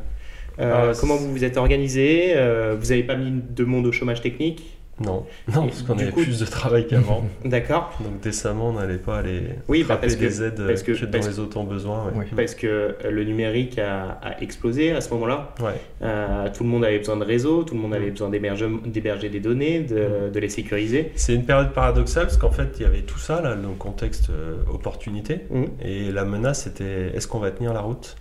euh, 0.59 0.91
Ah, 0.91 0.97
Comment 0.99 1.15
vous 1.15 1.31
vous 1.31 1.43
êtes 1.43 1.57
organisé 1.57 2.33
euh, 2.35 2.75
Vous 2.79 2.87
n'avez 2.87 3.03
pas 3.03 3.15
mis 3.15 3.31
de 3.31 3.63
monde 3.63 3.85
au 3.85 3.91
chômage 3.91 4.21
technique? 4.21 4.76
Non, 4.99 5.25
non 5.53 5.67
parce 5.67 5.83
qu'on 5.83 5.93
avait 5.99 6.09
coup- 6.11 6.23
plus 6.23 6.39
de 6.39 6.45
travail 6.45 6.87
qu'avant. 6.87 7.23
D'accord. 7.45 7.91
Donc 7.99 8.19
décemment, 8.21 8.69
on 8.69 8.73
n'allait 8.73 8.97
pas 8.97 9.19
aller 9.19 9.43
Oui, 9.67 9.81
bah, 9.81 9.85
frapper 9.95 10.01
parce 10.07 10.15
que- 10.15 10.19
des 10.25 10.43
aides 10.43 10.65
parce 10.67 10.81
que- 10.83 10.91
que, 10.93 11.05
dont 11.05 11.11
parce- 11.11 11.27
les 11.27 11.39
autres 11.39 11.57
ont 11.57 11.65
besoin. 11.65 12.05
ouais. 12.05 12.11
Oui. 12.15 12.25
Parce 12.35 12.55
que 12.55 12.65
euh, 12.67 13.11
le 13.11 13.23
numérique 13.23 13.77
a, 13.77 14.17
a 14.23 14.41
explosé 14.41 14.91
à 14.93 15.01
ce 15.01 15.09
moment-là. 15.13 15.53
Ouais. 15.59 15.73
Euh, 16.01 16.47
tout 16.55 16.63
le 16.63 16.69
monde 16.69 16.83
avait 16.83 16.97
besoin 16.97 17.17
de 17.17 17.23
réseau, 17.25 17.63
tout 17.63 17.75
le 17.75 17.79
monde 17.81 17.93
avait 17.93 18.09
besoin 18.09 18.29
d'hébergem- 18.31 18.81
d'héberger 18.89 19.29
des 19.29 19.39
données, 19.39 19.81
de, 19.81 20.29
de 20.33 20.39
les 20.39 20.49
sécuriser. 20.49 21.11
C'est 21.15 21.35
une 21.35 21.45
période 21.45 21.73
paradoxale 21.73 22.23
parce 22.23 22.37
qu'en 22.37 22.51
fait, 22.51 22.69
il 22.77 22.81
y 22.81 22.85
avait 22.85 23.01
tout 23.01 23.19
ça, 23.19 23.39
là, 23.41 23.55
dans 23.55 23.69
le 23.69 23.75
contexte 23.75 24.31
euh, 24.31 24.55
opportunité. 24.71 25.41
Mhm. 25.51 25.65
Et 25.83 26.11
la 26.11 26.25
menace, 26.25 26.63
c'était 26.63 27.11
est-ce 27.15 27.27
qu'on 27.27 27.39
va 27.39 27.51
tenir 27.51 27.71
la 27.73 27.81
route? 27.81 28.15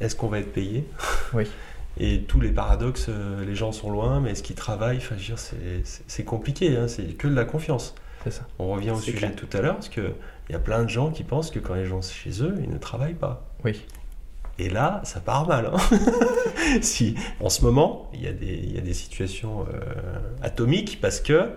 Est-ce 0.00 0.16
qu'on 0.16 0.28
va 0.28 0.38
être 0.40 0.52
payé? 0.52 0.84
Oui. 1.34 1.44
Et 1.98 2.22
tous 2.22 2.40
les 2.40 2.50
paradoxes, 2.50 3.06
euh, 3.08 3.44
les 3.44 3.54
gens 3.54 3.70
sont 3.72 3.90
loin, 3.90 4.20
mais 4.20 4.32
est-ce 4.32 4.42
qu'ils 4.42 4.56
travaillent 4.56 4.96
Enfin, 4.98 5.14
je 5.16 5.20
veux 5.20 5.26
dire, 5.28 5.38
c'est- 5.38 5.56
c'est 5.84 6.02
c'est 6.08 6.24
compliqué, 6.24 6.76
hein, 6.76 6.88
c'est 6.88 7.04
que 7.16 7.28
de 7.28 7.34
la 7.34 7.44
confiance. 7.44 7.94
C'est 8.24 8.30
ça. 8.32 8.46
On 8.58 8.68
revient 8.72 8.90
au 8.90 8.96
C'est 8.96 9.06
sujet 9.06 9.18
clair. 9.18 9.30
de 9.30 9.36
tout 9.36 9.56
à 9.56 9.60
l'heure, 9.60 9.74
parce 9.74 9.88
qu'il 9.90 10.12
y 10.50 10.54
a 10.54 10.58
plein 10.58 10.82
de 10.82 10.88
gens 10.88 11.10
qui 11.10 11.22
pensent 11.24 11.50
que 11.50 11.58
quand 11.60 11.74
les 11.74 11.86
gens 11.86 12.02
sont 12.02 12.12
chez 12.14 12.42
eux, 12.42 12.54
ils 12.62 12.70
ne 12.70 12.78
travaillent 12.78 13.14
pas. 13.14 13.44
Oui. 13.64 13.80
Et 14.58 14.70
là, 14.70 15.00
ça 15.04 15.20
part 15.20 15.46
mal. 15.46 15.70
hein. 15.72 15.98
si, 16.80 17.14
en 17.40 17.48
ce 17.48 17.62
moment, 17.62 18.10
il 18.14 18.22
y 18.22 18.26
a 18.28 18.32
des, 18.32 18.46
il 18.46 18.74
y 18.74 18.78
a 18.78 18.80
des 18.80 18.94
situations 18.94 19.66
euh, 19.72 19.80
atomiques 20.42 21.00
parce 21.00 21.20
que 21.20 21.32
euh, 21.32 21.48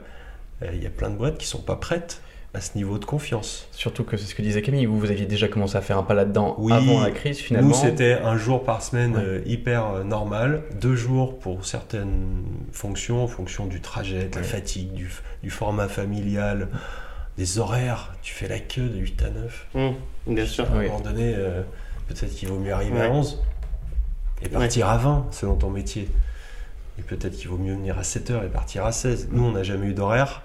il 0.73 0.81
y 0.83 0.87
a 0.87 0.89
plein 0.89 1.09
de 1.09 1.15
boîtes 1.15 1.37
qui 1.37 1.45
sont 1.47 1.61
pas 1.61 1.75
prêtes 1.75 2.21
à 2.57 2.61
ce 2.61 2.75
niveau 2.75 2.97
de 2.97 3.05
confiance. 3.05 3.67
Surtout 3.71 4.03
que 4.03 4.17
c'est 4.17 4.25
ce 4.25 4.33
que 4.33 4.41
disait 4.41 4.63
Camille, 4.63 4.87
vous, 4.87 4.99
vous 4.99 5.11
aviez 5.11 5.27
déjà 5.27 5.47
commencé 5.47 5.77
à 5.77 5.81
faire 5.81 5.97
un 5.99 6.03
pas 6.03 6.15
là-dedans 6.15 6.55
Oui, 6.57 6.73
avant 6.73 7.01
la 7.01 7.11
crise 7.11 7.37
finalement. 7.37 7.69
Nous, 7.69 7.75
c'était 7.75 8.13
un 8.13 8.35
jour 8.35 8.63
par 8.63 8.81
semaine 8.81 9.15
Ouais. 9.15 9.21
euh, 9.23 9.41
hyper 9.45 9.85
euh, 9.85 10.03
normal, 10.03 10.63
deux 10.81 10.95
jours 10.95 11.37
pour 11.37 11.65
certaines 11.67 12.43
fonctions, 12.71 13.23
en 13.23 13.27
fonction 13.27 13.67
du 13.67 13.79
trajet, 13.79 14.25
de 14.29 14.35
la 14.37 14.43
fatigue, 14.43 14.91
du, 14.93 15.11
du 15.43 15.51
format 15.51 15.87
familial, 15.87 16.69
des 17.37 17.59
horaires. 17.59 18.15
Tu 18.23 18.33
fais 18.33 18.47
la 18.47 18.59
queue 18.59 18.89
de 18.89 18.97
8 18.97 19.21
à 19.23 19.29
9. 19.29 19.67
Mmh, 19.75 20.33
bien 20.33 20.45
sûr. 20.47 20.65
À 20.65 20.73
un 20.73 20.79
Oui. 20.79 20.87
moment 20.87 21.01
donné, 21.01 21.33
euh, 21.37 21.61
peut-être 22.07 22.33
qu'il 22.33 22.47
vaut 22.49 22.57
mieux 22.59 22.73
arriver 22.73 22.97
Ouais. 22.97 23.05
à 23.05 23.11
11 23.11 23.39
et 24.41 24.49
partir 24.49 24.89
à 24.89 24.97
20 24.97 25.27
selon 25.29 25.55
ton 25.55 25.69
métier. 25.69 26.09
Et 26.97 27.03
peut-être 27.03 27.35
qu'il 27.35 27.49
vaut 27.49 27.57
mieux 27.59 27.73
venir 27.75 27.99
à 27.99 28.03
7 28.03 28.31
heures 28.31 28.43
et 28.43 28.47
partir 28.49 28.83
à 28.83 28.91
16. 28.91 29.29
Nous, 29.31 29.43
on 29.43 29.51
n'a 29.51 29.61
jamais 29.61 29.85
eu 29.85 29.93
d'horaire. 29.93 30.41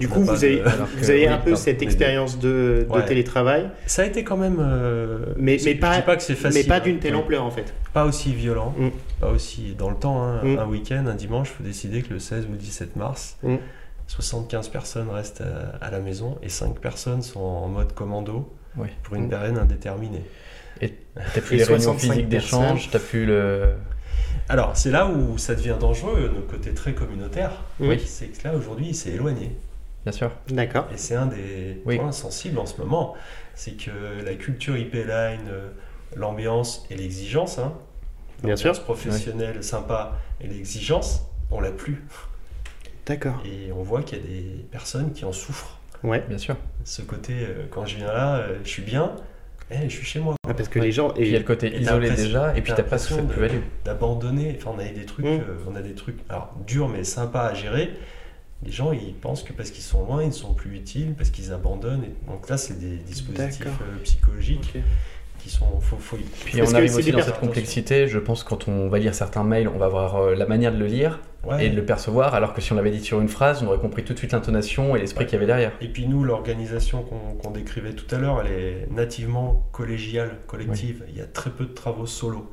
Du 0.00 0.08
coup, 0.08 0.20
vous 0.22 0.30
avez, 0.44 0.62
vous 0.62 1.10
un 1.32 1.38
peu 1.38 1.56
cette 1.56 1.82
expérience 1.82 2.38
de, 2.38 2.86
de 2.88 2.92
Ouais. 2.92 3.04
télétravail, 3.04 3.70
Ça 3.86 4.02
a 4.02 4.04
été 4.06 4.24
quand 4.24 4.36
même. 4.36 4.58
euh, 4.60 5.18
Mais- 5.36 5.58
mais 5.64 5.74
pas- 5.74 6.00
pas 6.02 6.16
que 6.16 6.22
c'est 6.22 6.34
facile. 6.34 6.62
mais 6.62 6.68
pas 6.68 6.76
hein. 6.76 6.80
d'une 6.80 6.98
telle 6.98 7.14
Oui. 7.14 7.20
ampleur 7.20 7.44
en 7.44 7.50
fait. 7.50 7.72
Pas 7.92 8.04
aussi 8.04 8.32
violent, 8.34 8.74
Mm. 8.78 8.88
pas 9.20 9.28
aussi 9.30 9.74
dans 9.76 9.90
le 9.90 9.96
temps. 9.96 10.22
hein. 10.22 10.40
Mm. 10.44 10.58
Un 10.58 10.66
week-end, 10.66 11.04
un 11.06 11.14
dimanche, 11.14 11.48
il 11.52 11.56
faut 11.56 11.64
décider 11.64 12.02
que 12.02 12.12
le 12.14 12.18
16 12.20 12.46
ou 12.46 12.52
le 12.52 12.58
17 12.58 12.96
mars, 12.96 13.36
Mm. 13.42 13.56
75 14.06 14.68
personnes 14.68 15.10
restent 15.10 15.42
à, 15.42 15.84
à 15.84 15.90
la 15.90 16.00
maison 16.00 16.38
et 16.42 16.48
5 16.48 16.78
personnes 16.78 17.22
sont 17.22 17.40
en 17.40 17.68
mode 17.68 17.92
commando 17.94 18.48
Oui. 18.76 18.88
pour 19.02 19.16
une 19.16 19.26
Mm. 19.26 19.30
période 19.30 19.58
indéterminée. 19.58 20.22
T'as 20.80 21.40
plus 21.40 21.56
Et 21.56 21.58
les 21.58 21.64
réunions 21.64 21.82
65 21.82 22.12
physiques 22.12 22.28
d'échange, 22.28 22.88
t'as 22.92 23.00
plus 23.00 23.26
le. 23.26 23.64
Alors, 24.48 24.76
c'est 24.76 24.90
là 24.92 25.06
où 25.08 25.36
ça 25.36 25.54
devient 25.56 25.74
dangereux, 25.78 26.30
notre 26.32 26.46
côté 26.46 26.72
très 26.72 26.92
communautaire. 26.92 27.50
Oui. 27.80 28.00
C'est 28.06 28.26
que 28.26 28.46
là, 28.46 28.54
aujourd'hui, 28.54 28.86
il 28.90 28.94
s'est 28.94 29.10
éloigné. 29.10 29.50
Bien 30.08 30.16
sûr. 30.16 30.30
D'accord. 30.48 30.88
Et 30.90 30.96
c'est 30.96 31.14
un 31.16 31.26
des 31.26 31.82
Oui. 31.84 31.98
points 31.98 32.12
sensibles 32.12 32.58
en 32.58 32.64
ce 32.64 32.78
moment. 32.80 33.14
C'est 33.54 33.72
que 33.72 33.90
la 34.24 34.34
culture 34.36 34.74
IP 34.78 34.94
Line, 34.94 35.48
euh, 35.50 35.68
l'ambiance 36.16 36.86
et 36.90 36.96
l'exigence, 36.96 37.58
hein, 37.58 37.74
Bien 38.42 38.54
l'ambiance 38.54 38.76
sûr. 38.76 38.84
professionnelle 38.84 39.62
sympa 39.62 40.16
et 40.40 40.46
l'exigence, 40.46 41.26
on 41.50 41.60
l'a 41.60 41.72
plus. 41.72 42.02
D'accord. 43.04 43.34
Et 43.44 43.70
on 43.72 43.82
voit 43.82 44.02
qu'il 44.02 44.16
y 44.18 44.20
a 44.22 44.24
des 44.24 44.64
personnes 44.70 45.12
qui 45.12 45.26
en 45.26 45.32
souffrent. 45.32 45.78
Ouais. 46.02 46.24
Bien 46.26 46.38
sûr. 46.38 46.56
Ce 46.84 47.02
côté, 47.02 47.34
euh, 47.40 47.66
quand 47.70 47.84
je 47.84 47.96
viens 47.96 48.06
là, 48.12 48.36
euh, 48.36 48.58
je 48.64 48.68
suis 48.68 48.82
bien, 48.82 49.12
eh, 49.70 49.90
je 49.90 49.94
suis 49.94 50.06
chez 50.06 50.20
moi. 50.20 50.36
Ah, 50.48 50.54
parce 50.54 50.70
que 50.70 50.78
Ouais. 50.78 50.86
les 50.86 50.92
gens. 50.92 51.10
Puis 51.10 51.24
il 51.24 51.28
y 51.28 51.34
a 51.34 51.36
Et... 51.36 51.40
le 51.40 51.44
côté 51.44 51.66
et 51.66 51.80
isolé 51.80 52.08
déjà, 52.12 52.56
et 52.56 52.62
puis 52.62 52.72
t'as 52.74 52.82
presque 52.82 53.10
cette 53.10 53.28
plus-value. 53.28 53.60
D'abandonner, 53.84 54.56
enfin 54.58 54.70
on 54.74 54.78
a 54.78 54.84
des 54.84 55.04
trucs, 55.04 55.26
Mm. 55.26 55.28
euh, 55.28 55.58
on 55.70 55.76
a 55.76 55.82
des 55.82 55.94
trucs, 55.94 56.16
alors 56.30 56.54
durs 56.66 56.88
mais 56.88 57.04
sympas 57.04 57.48
à 57.48 57.52
gérer. 57.52 57.90
Les 58.64 58.72
gens 58.72 58.92
ils 58.92 59.14
pensent 59.14 59.42
que 59.44 59.52
parce 59.52 59.70
qu'ils 59.70 59.84
sont 59.84 60.04
loin, 60.04 60.22
ils 60.22 60.28
ne 60.28 60.32
sont 60.32 60.52
plus 60.54 60.74
utiles, 60.76 61.14
parce 61.16 61.30
qu'ils 61.30 61.52
abandonnent. 61.52 62.04
Et 62.04 62.30
donc 62.30 62.48
là 62.48 62.56
c'est 62.58 62.78
des 62.78 62.96
dispositifs 62.96 63.66
euh, 63.66 64.02
psychologiques 64.02 64.74
qui 65.38 65.48
sont, 65.50 65.78
faut 65.80 66.16
y- 66.16 66.22
Puis 66.44 66.58
Parce 66.58 66.72
on 66.72 66.74
arrive 66.74 66.96
aussi 66.96 67.12
dans 67.12 67.22
cette 67.22 67.38
complexité, 67.38 68.08
je 68.08 68.18
pense, 68.18 68.42
quand 68.42 68.66
on 68.66 68.88
va 68.88 68.98
lire 68.98 69.14
certains 69.14 69.44
mails, 69.44 69.68
on 69.68 69.78
va 69.78 69.86
voir 69.86 70.16
euh, 70.16 70.34
la 70.34 70.46
manière 70.46 70.72
de 70.72 70.78
le 70.78 70.86
lire 70.86 71.20
Ouais. 71.44 71.66
et 71.66 71.70
de 71.70 71.76
le 71.76 71.84
percevoir, 71.84 72.34
alors 72.34 72.52
que 72.52 72.60
si 72.60 72.72
on 72.72 72.74
l'avait 72.74 72.90
dit 72.90 73.00
sur 73.02 73.20
une 73.20 73.28
phrase, 73.28 73.62
on 73.62 73.68
aurait 73.68 73.78
compris 73.78 74.02
tout 74.02 74.12
de 74.12 74.18
suite 74.18 74.32
l'intonation 74.32 74.96
et 74.96 74.98
l'esprit 74.98 75.20
Ouais. 75.22 75.26
qu'il 75.26 75.34
y 75.34 75.36
avait 75.36 75.46
derrière. 75.46 75.70
Et 75.80 75.86
puis 75.86 76.08
nous, 76.08 76.24
l'organisation 76.24 77.04
qu'on 77.04 77.50
décrivait 77.52 77.92
tout 77.92 78.12
à 78.12 78.18
l'heure, 78.18 78.42
elle 78.44 78.50
est 78.52 78.88
nativement 78.90 79.64
collégiale, 79.70 80.38
collective. 80.48 81.04
Il 81.08 81.16
y 81.16 81.20
a 81.20 81.26
très 81.26 81.50
peu 81.50 81.64
de 81.66 81.72
travaux 81.72 82.06
solo. 82.06 82.52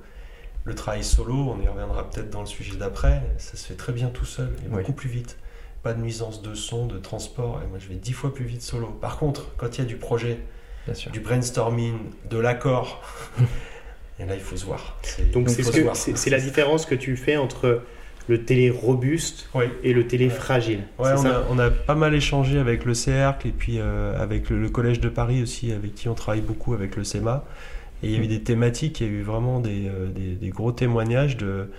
Le 0.65 0.75
travail 0.75 1.03
solo, 1.03 1.33
on 1.33 1.59
y 1.63 1.67
reviendra 1.67 2.07
peut-être 2.07 2.29
dans 2.29 2.41
le 2.41 2.45
sujet 2.45 2.75
d'après, 2.77 3.23
ça 3.39 3.57
se 3.57 3.65
fait 3.65 3.73
très 3.73 3.91
bien 3.91 4.09
tout 4.09 4.25
seul 4.25 4.49
et 4.63 4.69
Oui. 4.69 4.77
beaucoup 4.77 4.93
plus 4.93 5.09
vite. 5.09 5.37
Pas 5.85 5.93
de 5.93 6.01
nuisance 6.01 6.41
de 6.41 6.55
son, 6.55 6.87
de 6.87 6.97
transport, 6.97 7.61
et 7.63 7.67
moi 7.69 7.77
je 7.79 7.87
vais 7.87 7.93
dix 7.93 8.13
fois 8.13 8.33
plus 8.33 8.43
vite 8.45 8.63
solo. 8.63 8.87
Par 8.87 9.17
contre, 9.19 9.51
quand 9.55 9.77
il 9.77 9.81
y 9.81 9.83
a 9.83 9.85
du 9.87 9.97
projet, 9.97 10.39
Bien 10.87 10.95
sûr. 10.95 11.11
du 11.11 11.19
brainstorming, 11.19 11.93
de 12.27 12.39
l'accord, 12.39 13.03
et 14.19 14.25
là 14.25 14.33
il 14.33 14.41
faut 14.41 14.57
se 14.57 14.65
voir. 14.65 14.97
C'est- 15.03 15.31
Donc 15.31 15.47
c'est 15.47 15.61
ce 15.61 16.29
la 16.31 16.39
différence 16.39 16.87
que 16.87 16.95
tu 16.95 17.15
fais 17.15 17.37
entre 17.37 17.83
le 18.27 18.43
télé 18.45 18.71
robuste 18.71 19.47
Oui. 19.53 19.65
et 19.83 19.93
le 19.93 20.07
télé 20.07 20.25
Ouais. 20.25 20.31
fragile. 20.31 20.79
Ouais, 20.97 21.11
on 21.13 21.17
ça 21.17 21.37
a, 21.37 21.43
on 21.51 21.59
a 21.59 21.69
pas 21.69 21.93
mal 21.93 22.15
échangé 22.15 22.57
avec 22.57 22.83
le 22.83 22.95
cercle 22.95 23.47
et 23.47 23.51
puis 23.51 23.75
euh, 23.79 24.19
avec 24.19 24.49
le, 24.49 24.59
le 24.59 24.69
Collège 24.69 24.99
de 24.99 25.09
Paris 25.09 25.43
aussi, 25.43 25.71
avec 25.71 25.93
qui 25.93 26.09
on 26.09 26.15
travaille 26.15 26.41
beaucoup 26.41 26.73
avec 26.73 26.95
le 26.95 27.03
SEMA. 27.03 27.45
Et 28.01 28.07
il 28.07 28.11
y 28.11 28.19
a 28.19 28.23
eu 28.23 28.27
des 28.27 28.41
thématiques, 28.41 29.01
il 29.01 29.05
y 29.07 29.09
a 29.11 29.13
eu 29.13 29.21
vraiment 29.21 29.59
des, 29.59 29.87
euh, 29.87 30.07
des- 30.07 30.33
des 30.33 30.49
gros 30.49 30.71
témoignages 30.71 31.37
de 31.37 31.69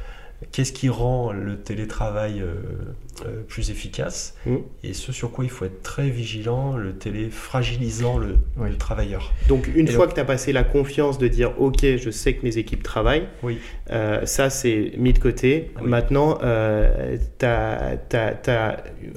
qu'est-ce 0.52 0.72
qui 0.72 0.88
rend 0.88 1.32
le 1.32 1.56
télétravail 1.56 2.40
euh, 2.42 2.54
euh, 3.26 3.42
plus 3.48 3.70
efficace 3.70 4.34
Mm. 4.46 4.56
et 4.84 4.92
ce 4.92 5.10
sur 5.12 5.30
quoi 5.32 5.44
il 5.44 5.50
faut 5.50 5.64
être 5.64 5.82
très 5.82 6.10
vigilant, 6.10 6.76
le 6.76 6.92
télé 6.94 7.30
fragilisant 7.30 8.18
le, 8.18 8.36
Oui. 8.58 8.68
le 8.70 8.76
travailleur. 8.76 9.32
Donc 9.48 9.66
une 9.74 9.88
Et 9.88 9.90
fois 9.90 10.04
donc- 10.06 10.10
que 10.10 10.14
tu 10.16 10.20
as 10.20 10.24
passé 10.26 10.52
la 10.52 10.62
confiance 10.64 11.18
de 11.18 11.26
dire 11.28 11.52
ok 11.60 11.80
je 11.96 12.10
sais 12.10 12.34
que 12.34 12.44
mes 12.44 12.58
équipes 12.58 12.82
travaillent, 12.82 13.28
Oui. 13.42 13.58
euh, 13.90 14.26
ça 14.26 14.50
c'est 14.50 14.92
mis 14.98 15.12
de 15.14 15.18
côté. 15.18 15.70
Oui. 15.80 15.88
Maintenant 15.88 16.38
tu 16.38 17.46
as, 17.46 17.96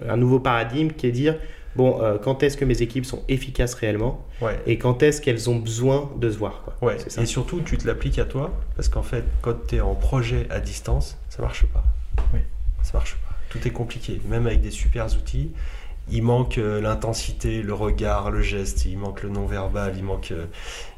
un 0.07 0.17
nouveau 0.17 0.39
paradigme 0.39 0.89
qui 0.91 1.07
est 1.07 1.11
dire 1.11 1.35
bon 1.75 2.01
euh, 2.01 2.17
quand 2.17 2.43
est-ce 2.43 2.57
que 2.57 2.65
mes 2.65 2.81
équipes 2.81 3.05
sont 3.05 3.23
efficaces 3.27 3.73
réellement 3.73 4.25
Ouais. 4.41 4.59
et 4.65 4.77
quand 4.77 5.03
est-ce 5.03 5.21
qu'elles 5.21 5.49
ont 5.49 5.57
besoin 5.57 6.09
de 6.17 6.29
se 6.31 6.37
voir. 6.37 6.61
Quoi. 6.63 6.75
Ouais, 6.89 6.97
C'est 6.99 7.11
ça. 7.11 7.21
et 7.21 7.25
surtout 7.25 7.61
tu 7.61 7.77
te 7.77 7.85
l'appliques 7.87 8.19
à 8.19 8.25
toi, 8.25 8.51
parce 8.75 8.87
qu'en 8.89 9.03
fait, 9.03 9.23
quand 9.41 9.55
tu 9.67 9.75
es 9.75 9.81
en 9.81 9.95
projet 9.95 10.47
à 10.49 10.59
distance, 10.59 11.17
ça 11.29 11.41
marche 11.41 11.65
pas. 11.65 11.83
Oui. 12.33 12.39
Ça 12.83 12.97
marche 12.97 13.15
pas. 13.15 13.35
Tout 13.49 13.67
est 13.67 13.71
compliqué, 13.71 14.21
même 14.25 14.45
avec 14.47 14.61
des 14.61 14.71
super 14.71 15.05
outils. 15.07 15.51
Il 16.11 16.23
manque 16.23 16.57
euh, 16.57 16.81
l'intensité, 16.81 17.61
le 17.61 17.73
regard, 17.73 18.31
le 18.31 18.41
geste, 18.41 18.85
il 18.85 18.97
manque 18.97 19.21
le 19.21 19.29
non-verbal, 19.29 19.93
il 19.95 20.03
manque. 20.03 20.31
euh, 20.31 20.45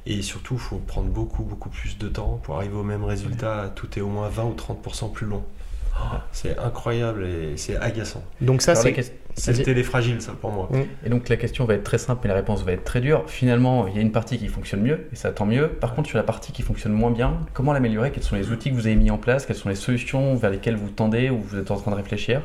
et 0.05 0.21
surtout, 0.21 0.53
il 0.53 0.59
faut 0.59 0.77
prendre 0.77 1.09
beaucoup, 1.09 1.43
beaucoup 1.43 1.67
plus 1.69 1.97
de 1.97 2.07
temps 2.07 2.39
pour 2.43 2.55
arriver 2.55 2.75
au 2.75 2.83
même 2.83 3.03
résultat. 3.03 3.71
Tout 3.75 3.97
est 3.99 4.01
au 4.01 4.07
moins 4.07 4.29
20 4.29 4.43
ou 4.45 4.53
30% 4.55 5.11
plus 5.11 5.25
long. 5.27 5.43
Oh, 5.99 6.15
c'est 6.31 6.57
incroyable 6.57 7.25
et 7.25 7.57
c'est 7.57 7.75
agaçant. 7.75 8.23
Donc 8.39 8.61
ça 8.61 8.75
c'est 8.75 8.93
question- 9.33 9.41
C'est 9.43 9.51
le 9.51 9.57
Vas-y. 9.57 9.65
télé 9.65 9.83
fragile, 9.83 10.21
ça, 10.21 10.33
pour 10.33 10.51
moi. 10.51 10.69
Et 11.05 11.09
donc 11.09 11.29
la 11.29 11.37
question 11.37 11.65
va 11.65 11.73
être 11.75 11.83
très 11.83 11.97
simple, 11.97 12.21
mais 12.23 12.29
la 12.29 12.35
réponse 12.35 12.63
va 12.63 12.71
être 12.73 12.83
très 12.83 13.01
dure. 13.01 13.23
Finalement, 13.27 13.87
il 13.87 13.95
y 13.95 13.99
a 13.99 14.01
une 14.01 14.11
partie 14.11 14.37
qui 14.37 14.47
fonctionne 14.47 14.81
mieux, 14.81 15.07
et 15.11 15.15
ça 15.15 15.31
tant 15.31 15.45
mieux. 15.45 15.67
Par 15.69 15.93
contre, 15.95 16.09
sur 16.09 16.17
la 16.17 16.23
partie 16.23 16.51
qui 16.51 16.61
fonctionne 16.61 16.93
moins 16.93 17.11
bien, 17.11 17.39
comment 17.53 17.73
l'améliorer? 17.73 18.11
Quels 18.11 18.23
sont 18.23 18.35
les 18.35 18.51
outils 18.51 18.69
que 18.69 18.75
vous 18.75 18.87
avez 18.87 18.95
mis 18.95 19.11
en 19.11 19.17
place? 19.17 19.45
Quelles 19.45 19.55
sont 19.57 19.69
les 19.69 19.75
solutions 19.75 20.35
vers 20.35 20.49
lesquelles 20.51 20.75
vous 20.75 20.89
tendez 20.89 21.29
ou 21.29 21.39
vous 21.39 21.57
êtes 21.57 21.71
en 21.71 21.77
train 21.77 21.91
de 21.91 21.95
réfléchir? 21.97 22.41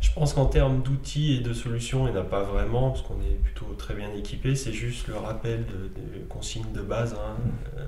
Je 0.00 0.10
pense 0.12 0.34
qu'en 0.34 0.46
termes 0.46 0.82
d'outils 0.82 1.36
et 1.36 1.40
de 1.42 1.52
solutions, 1.52 2.08
il 2.08 2.12
n'y 2.12 2.18
en 2.18 2.22
a 2.22 2.24
pas 2.24 2.42
vraiment, 2.42 2.90
parce 2.90 3.02
qu'on 3.02 3.20
est 3.20 3.40
plutôt 3.40 3.66
très 3.78 3.94
bien 3.94 4.08
équipé. 4.18 4.56
C'est 4.56 4.72
juste 4.72 5.06
le 5.06 5.14
rappel 5.14 5.64
de, 5.66 6.18
de 6.18 6.24
consignes 6.28 6.72
de 6.74 6.80
base. 6.82 7.14
hein. 7.14 7.36
Euh, 7.78 7.84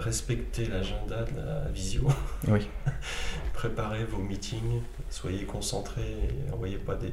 respectez 0.00 0.66
l'agenda 0.66 1.22
de 1.22 1.36
la 1.36 1.68
visio. 1.72 2.08
Oui. 2.48 2.66
Préparez 3.54 4.04
vos 4.04 4.18
meetings. 4.20 4.80
Soyez 5.10 5.44
concentrés 5.44 6.02
et 6.48 6.52
envoyez 6.52 6.76
pas 6.78 6.96
des. 6.96 7.12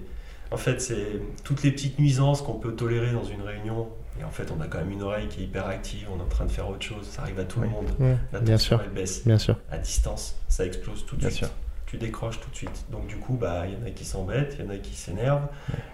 En 0.52 0.58
fait, 0.58 0.82
c'est 0.82 1.22
toutes 1.44 1.64
les 1.64 1.72
petites 1.72 1.98
nuisances 1.98 2.42
qu'on 2.42 2.54
peut 2.56 2.74
tolérer 2.74 3.12
dans 3.12 3.24
une 3.24 3.42
réunion. 3.42 3.88
Et 4.20 4.24
en 4.26 4.30
fait, 4.32 4.52
on 4.52 4.62
a 4.62 4.68
quand 4.68 4.80
même 4.80 4.92
une 4.92 5.02
oreille 5.02 5.28
qui 5.30 5.42
est 5.42 5.44
hyper 5.46 5.66
active. 5.68 6.08
On 6.14 6.20
est 6.20 6.22
en 6.22 6.26
train 6.28 6.46
de 6.46 6.52
faire 6.52 6.70
autre 6.70 6.84
chose. 6.84 7.08
Ça 7.10 7.22
arrive 7.22 7.40
à 7.40 7.46
tout 7.46 7.60
Oui. 7.62 7.68
le 7.68 7.72
monde. 8.06 8.18
La 8.34 8.40
bien 8.42 8.58
sûr, 8.58 8.82
elle 8.84 8.92
baisse. 8.92 9.26
bien 9.26 9.38
sûr. 9.38 9.56
À 9.72 9.78
distance, 9.78 10.36
ça 10.50 10.66
explose 10.66 11.06
tout 11.06 11.16
de 11.16 11.22
Bien 11.22 11.30
suite 11.30 11.46
sûr. 11.46 11.54
tu 11.86 11.98
décroches 11.98 12.40
tout 12.42 12.50
de 12.50 12.56
suite. 12.56 12.86
Donc 12.92 13.08
du 13.08 13.16
coup, 13.16 13.34
bah, 13.36 13.64
il 13.68 13.74
y 13.74 13.78
en 13.82 13.88
a 13.88 13.92
qui 13.92 14.04
s'embêtent, 14.04 14.58
il 14.60 14.66
y 14.66 14.68
en 14.68 14.72
a 14.72 14.78
qui 14.78 14.94
s'énervent, 14.94 15.48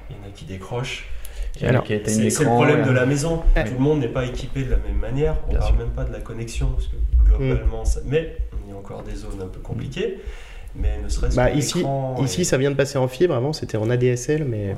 il 0.09 0.15
y 0.15 0.19
en 0.19 0.23
a 0.27 0.31
qui 0.31 0.45
décrochent. 0.45 1.07
C'est 1.55 1.71
le 1.71 2.45
problème 2.45 2.81
et- 2.81 2.85
de 2.85 2.91
la 2.91 3.05
maison. 3.05 3.43
Ouais. 3.55 3.63
Tout 3.65 3.73
le 3.73 3.79
monde 3.79 3.99
n'est 3.99 4.07
pas 4.07 4.25
équipé 4.25 4.63
de 4.63 4.71
la 4.71 4.77
même 4.77 4.97
manière. 4.97 5.35
On 5.45 5.49
Bien 5.51 5.59
parle 5.59 5.71
sûr. 5.71 5.79
même 5.79 5.91
pas 5.91 6.03
de 6.03 6.11
la 6.13 6.19
connexion, 6.19 6.71
parce 6.71 6.87
que 6.87 6.95
globalement, 7.25 7.85
ça... 7.85 7.99
mais 8.05 8.37
il 8.65 8.71
y 8.71 8.75
a 8.75 8.77
encore 8.77 9.03
des 9.03 9.15
zones 9.15 9.41
un 9.41 9.47
peu 9.47 9.59
compliquées. 9.59 10.19
Mais 10.79 10.99
ne 11.03 11.09
serait-ce 11.09 11.35
Bah, 11.35 11.49
ici, 11.51 11.83
ici, 12.23 12.41
et- 12.41 12.43
ça 12.43 12.57
vient 12.57 12.71
de 12.71 12.75
passer 12.75 12.97
en 12.97 13.07
fibre. 13.07 13.33
Avant, 13.33 13.53
c'était 13.53 13.77
en 13.77 13.89
ADSL, 13.89 14.45
mais 14.45 14.69
Ouais. 14.69 14.75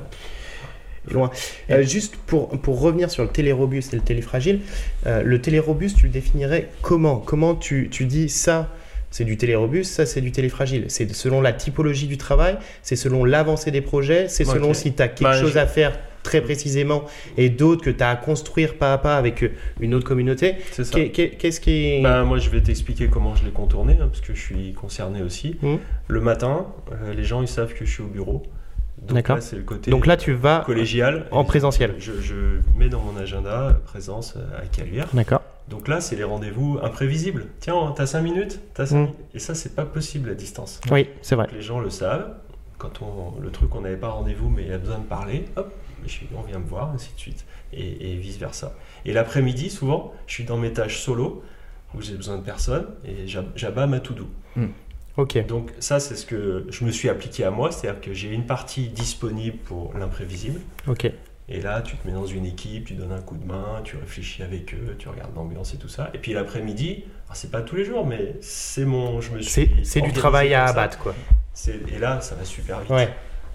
loin. 1.12 1.30
Euh, 1.70 1.82
juste 1.82 2.16
pour, 2.26 2.48
pour 2.60 2.80
revenir 2.80 3.10
sur 3.10 3.22
le 3.22 3.28
télé 3.30 3.52
robuste 3.52 3.92
et 3.94 3.96
le 3.96 4.02
télé 4.02 4.22
fragile, 4.22 4.60
euh, 5.06 5.22
le 5.22 5.40
télé 5.40 5.58
robuste, 5.58 5.96
tu 5.98 6.06
le 6.06 6.12
définirais 6.12 6.68
comment? 6.82 7.16
Comment 7.16 7.54
tu, 7.54 7.88
tu 7.90 8.04
dis 8.06 8.28
ça 8.28 8.68
c'est 9.12 9.24
du 9.24 9.36
télé 9.36 9.56
robuste, 9.56 9.92
ça 9.92 10.06
c'est 10.06 10.20
du 10.20 10.30
télé 10.30 10.48
fragile? 10.48 10.84
C'est 10.88 11.12
selon 11.14 11.40
la 11.40 11.52
typologie 11.52 12.06
du 12.06 12.16
travail, 12.16 12.56
c'est 12.82 12.94
selon 12.96 13.24
l'avancée 13.24 13.70
des 13.72 13.80
projets, 13.80 14.28
c'est 14.28 14.44
selon 14.44 14.72
si 14.72 14.92
tu 14.92 15.02
as 15.02 15.08
quelque 15.08 15.22
Bah, 15.22 15.40
chose 15.40 15.52
je- 15.54 15.58
à 15.58 15.66
faire 15.66 15.98
très 16.22 16.40
précisément 16.40 17.04
et 17.36 17.48
d'autres 17.50 17.82
que 17.82 17.90
tu 17.90 18.02
as 18.02 18.10
à 18.10 18.16
construire 18.16 18.76
pas 18.76 18.92
à 18.92 18.98
pas 18.98 19.16
avec 19.16 19.42
euh, 19.42 19.52
une 19.80 19.94
autre 19.94 20.06
communauté. 20.06 20.56
Qu'est-ce 20.76 21.60
qui. 21.60 22.00
Bah, 22.02 22.24
moi, 22.24 22.38
je 22.38 22.50
vais 22.50 22.60
t'expliquer 22.62 23.08
comment 23.08 23.34
je 23.34 23.44
l'ai 23.44 23.50
contourné, 23.50 23.94
hein, 24.00 24.08
parce 24.08 24.20
que 24.20 24.34
je 24.34 24.40
suis 24.40 24.72
concerné 24.74 25.22
aussi. 25.22 25.56
Mhm. 25.62 25.78
Le 26.08 26.20
matin, 26.20 26.66
euh, 26.92 27.14
les 27.14 27.24
gens 27.24 27.42
ils 27.42 27.48
savent 27.48 27.72
que 27.74 27.84
je 27.84 27.90
suis 27.90 28.02
au 28.02 28.06
bureau. 28.08 28.42
Donc 29.02 29.14
D'accord. 29.14 29.36
là, 29.36 29.40
c'est 29.42 29.56
le 29.56 29.62
côté 29.62 29.90
Donc 29.90 30.04
là, 30.06 30.18
tu 30.18 30.32
vas 30.32 30.62
collégial. 30.66 31.26
en 31.30 31.42
présentiel. 31.44 31.94
Je, 31.98 32.12
je 32.20 32.34
mets 32.76 32.90
dans 32.90 33.00
mon 33.00 33.16
agenda 33.18 33.68
euh, 33.68 33.72
présence 33.72 34.36
à 34.58 34.66
Caluire. 34.66 35.06
D'accord. 35.14 35.40
Donc 35.70 35.88
là, 35.88 36.00
c'est 36.02 36.16
les 36.16 36.24
rendez-vous 36.24 36.78
imprévisibles. 36.82 37.46
Tiens, 37.60 37.94
t'as 37.96 38.04
5 38.06 38.20
minutes 38.20 38.60
T'as 38.74 38.86
cinq 38.86 38.96
Mm. 38.96 39.00
minutes 39.02 39.16
Et 39.34 39.38
ça, 39.38 39.54
c'est 39.54 39.74
pas 39.74 39.84
possible 39.86 40.28
à 40.28 40.34
distance. 40.34 40.80
Oui, 40.90 41.08
c'est 41.22 41.34
vrai. 41.36 41.46
Donc 41.46 41.54
les 41.54 41.62
gens 41.62 41.80
le 41.80 41.88
savent. 41.90 42.34
Quand 42.76 43.00
on, 43.02 43.40
le 43.40 43.50
truc, 43.50 43.74
on 43.74 43.80
n'avait 43.82 43.96
pas 43.96 44.08
rendez-vous, 44.08 44.48
mais 44.50 44.62
il 44.62 44.68
y 44.68 44.72
a 44.72 44.78
besoin 44.78 44.98
de 44.98 45.04
parler, 45.04 45.44
hop, 45.56 45.72
je- 46.06 46.20
on 46.36 46.42
vient 46.42 46.58
me 46.58 46.66
voir, 46.66 46.90
ainsi 46.94 47.10
de 47.14 47.18
suite, 47.20 47.44
et, 47.72 48.12
et 48.12 48.16
vice 48.16 48.36
versa. 48.38 48.74
Et 49.04 49.12
l'après-midi, 49.12 49.70
souvent, 49.70 50.12
je 50.26 50.34
suis 50.34 50.44
dans 50.44 50.56
mes 50.56 50.72
tâches 50.72 50.98
solo 50.98 51.42
où 51.94 52.00
j'ai 52.02 52.14
besoin 52.14 52.36
de 52.38 52.42
personne 52.44 52.86
et 53.04 53.26
j'ab- 53.26 53.50
j'abats 53.56 53.86
ma 53.86 54.00
to-do. 54.00 54.28
Ok. 55.16 55.44
Donc 55.46 55.72
ça, 55.80 55.98
c'est 56.00 56.14
ce 56.16 56.24
que 56.24 56.66
je 56.70 56.84
me 56.84 56.90
suis 56.92 57.08
appliqué 57.08 57.44
à 57.44 57.50
moi, 57.50 57.70
c'est-à-dire 57.72 58.00
que 58.00 58.12
j'ai 58.14 58.28
une 58.32 58.46
partie 58.46 58.88
disponible 58.88 59.56
pour 59.58 59.92
l'imprévisible. 59.98 60.60
Ok. 60.86 61.10
Et 61.52 61.60
là, 61.60 61.82
tu 61.82 61.96
te 61.96 62.06
mets 62.06 62.14
dans 62.14 62.26
une 62.26 62.46
équipe, 62.46 62.84
tu 62.86 62.94
donnes 62.94 63.10
un 63.10 63.20
coup 63.20 63.36
de 63.36 63.44
main, 63.44 63.80
tu 63.82 63.96
réfléchis 63.96 64.44
avec 64.44 64.72
eux, 64.72 64.94
tu 64.98 65.08
regardes 65.08 65.34
l'ambiance 65.34 65.74
et 65.74 65.78
tout 65.78 65.88
ça. 65.88 66.08
Et 66.14 66.18
puis 66.18 66.32
l'après-midi, 66.32 67.04
c'est 67.32 67.50
pas 67.50 67.60
tous 67.60 67.74
les 67.74 67.84
jours, 67.84 68.06
mais 68.06 68.36
c'est 68.40 68.84
mon, 68.84 69.20
je 69.20 69.32
me 69.32 69.42
suis. 69.42 69.50
C'est 69.82 70.00
du 70.00 70.12
travail 70.12 70.54
à 70.54 70.66
abattre, 70.66 70.98
quoi. 70.98 71.14
Et 71.92 71.98
là, 71.98 72.20
ça 72.20 72.36
va 72.36 72.44
super 72.44 72.80
vite. 72.80 72.90
Ouais. 72.90 73.08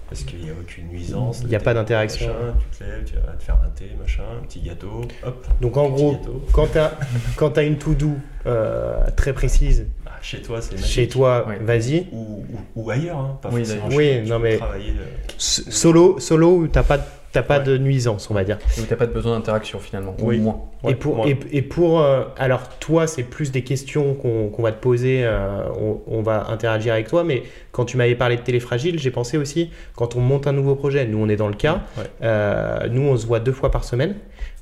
Parce 0.08 0.24
qu'il 0.24 0.40
n'y 0.40 0.50
a 0.50 0.54
aucune 0.54 0.88
nuisance. 0.90 1.42
Il 1.44 1.50
y 1.50 1.56
a 1.56 1.60
pas 1.60 1.74
d'interaction. 1.74 2.28
machin, 2.28 2.58
Tu 2.72 2.78
te 2.78 2.84
lèves, 2.84 3.04
tu 3.06 3.16
vas 3.16 3.32
te 3.34 3.44
faire 3.44 3.56
un 3.66 3.70
thé, 3.70 3.86
machin, 4.00 4.24
un 4.40 4.46
petit 4.46 4.62
gâteau, 4.62 5.02
hop. 5.26 5.48
Donc 5.62 5.78
en 5.78 5.90
gros, 5.90 6.12
gâteau. 6.14 6.46
quand 6.54 6.68
tu 6.72 6.78
as, 6.78 6.94
quand 7.36 7.50
t'as 7.52 7.64
une 7.66 7.78
to-do 7.78 8.12
euh, 8.46 9.00
très 9.16 9.34
précise 9.34 9.88
Ah, 10.06 10.12
chez 10.22 10.42
toi, 10.44 10.62
c'est 10.62 10.78
chez 10.78 11.08
toi, 11.08 11.48
Ouais. 11.48 11.58
vas-y. 11.60 12.06
Ou, 12.12 12.46
ou- 12.76 12.84
ou 12.84 12.90
ailleurs, 12.92 13.18
hein, 13.18 13.40
pas 13.42 13.50
Oui, 13.52 13.66
forcément 13.66 13.90
chez 13.90 14.22
tu 14.24 14.30
non, 14.30 14.38
mais- 14.40 14.58
Travailler, 14.58 14.92
euh, 14.92 15.06
Solo, 15.40 16.20
solo 16.20 16.56
où 16.58 16.68
t'as 16.68 16.84
pas, 16.84 17.00
t'as 17.36 17.44
pas 17.44 17.58
Ouais. 17.60 17.64
de 17.66 17.78
nuisance, 17.78 18.30
on 18.32 18.34
va 18.34 18.44
dire. 18.44 18.58
Donc 18.78 18.88
t'as 18.88 18.96
pas 18.96 19.06
de 19.06 19.12
besoin 19.12 19.34
d'interaction 19.36 19.78
finalement, 19.80 20.16
Oui. 20.22 20.40
ou 20.40 20.42
moins. 20.44 20.62
Ouais, 20.84 20.92
et 20.94 20.96
pour, 20.96 21.16
moi. 21.18 21.28
et, 21.28 21.38
et 21.52 21.62
pour 21.62 22.00
euh, 22.02 22.24
alors 22.38 22.70
toi, 22.80 23.08
c'est 23.08 23.24
plus 23.24 23.52
des 23.52 23.62
questions 23.64 24.14
qu'on 24.14 24.62
va 24.64 24.72
te 24.72 24.82
poser, 24.82 25.22
euh, 25.26 25.64
on, 25.80 26.00
on 26.08 26.22
va 26.22 26.48
interagir 26.50 26.94
avec 26.94 27.08
toi, 27.08 27.24
mais 27.24 27.44
quand 27.72 27.86
tu 27.86 27.98
m'avais 27.98 28.16
parlé 28.16 28.38
de 28.38 28.42
téléfragile, 28.42 28.98
j'ai 29.00 29.12
pensé 29.12 29.38
aussi, 29.38 29.70
quand 29.96 30.16
on 30.16 30.22
monte 30.22 30.48
un 30.48 30.54
nouveau 30.54 30.76
projet, 30.76 31.06
nous 31.06 31.18
on 31.18 31.28
est 31.30 31.36
dans 31.36 31.48
le 31.50 31.56
cas, 31.56 31.82
Ouais. 31.98 32.04
euh, 32.24 32.88
nous 32.90 33.02
on 33.02 33.18
se 33.18 33.28
voit 33.28 33.40
deux 33.42 33.52
fois 33.52 33.70
par 33.72 33.84
semaine, 33.84 34.16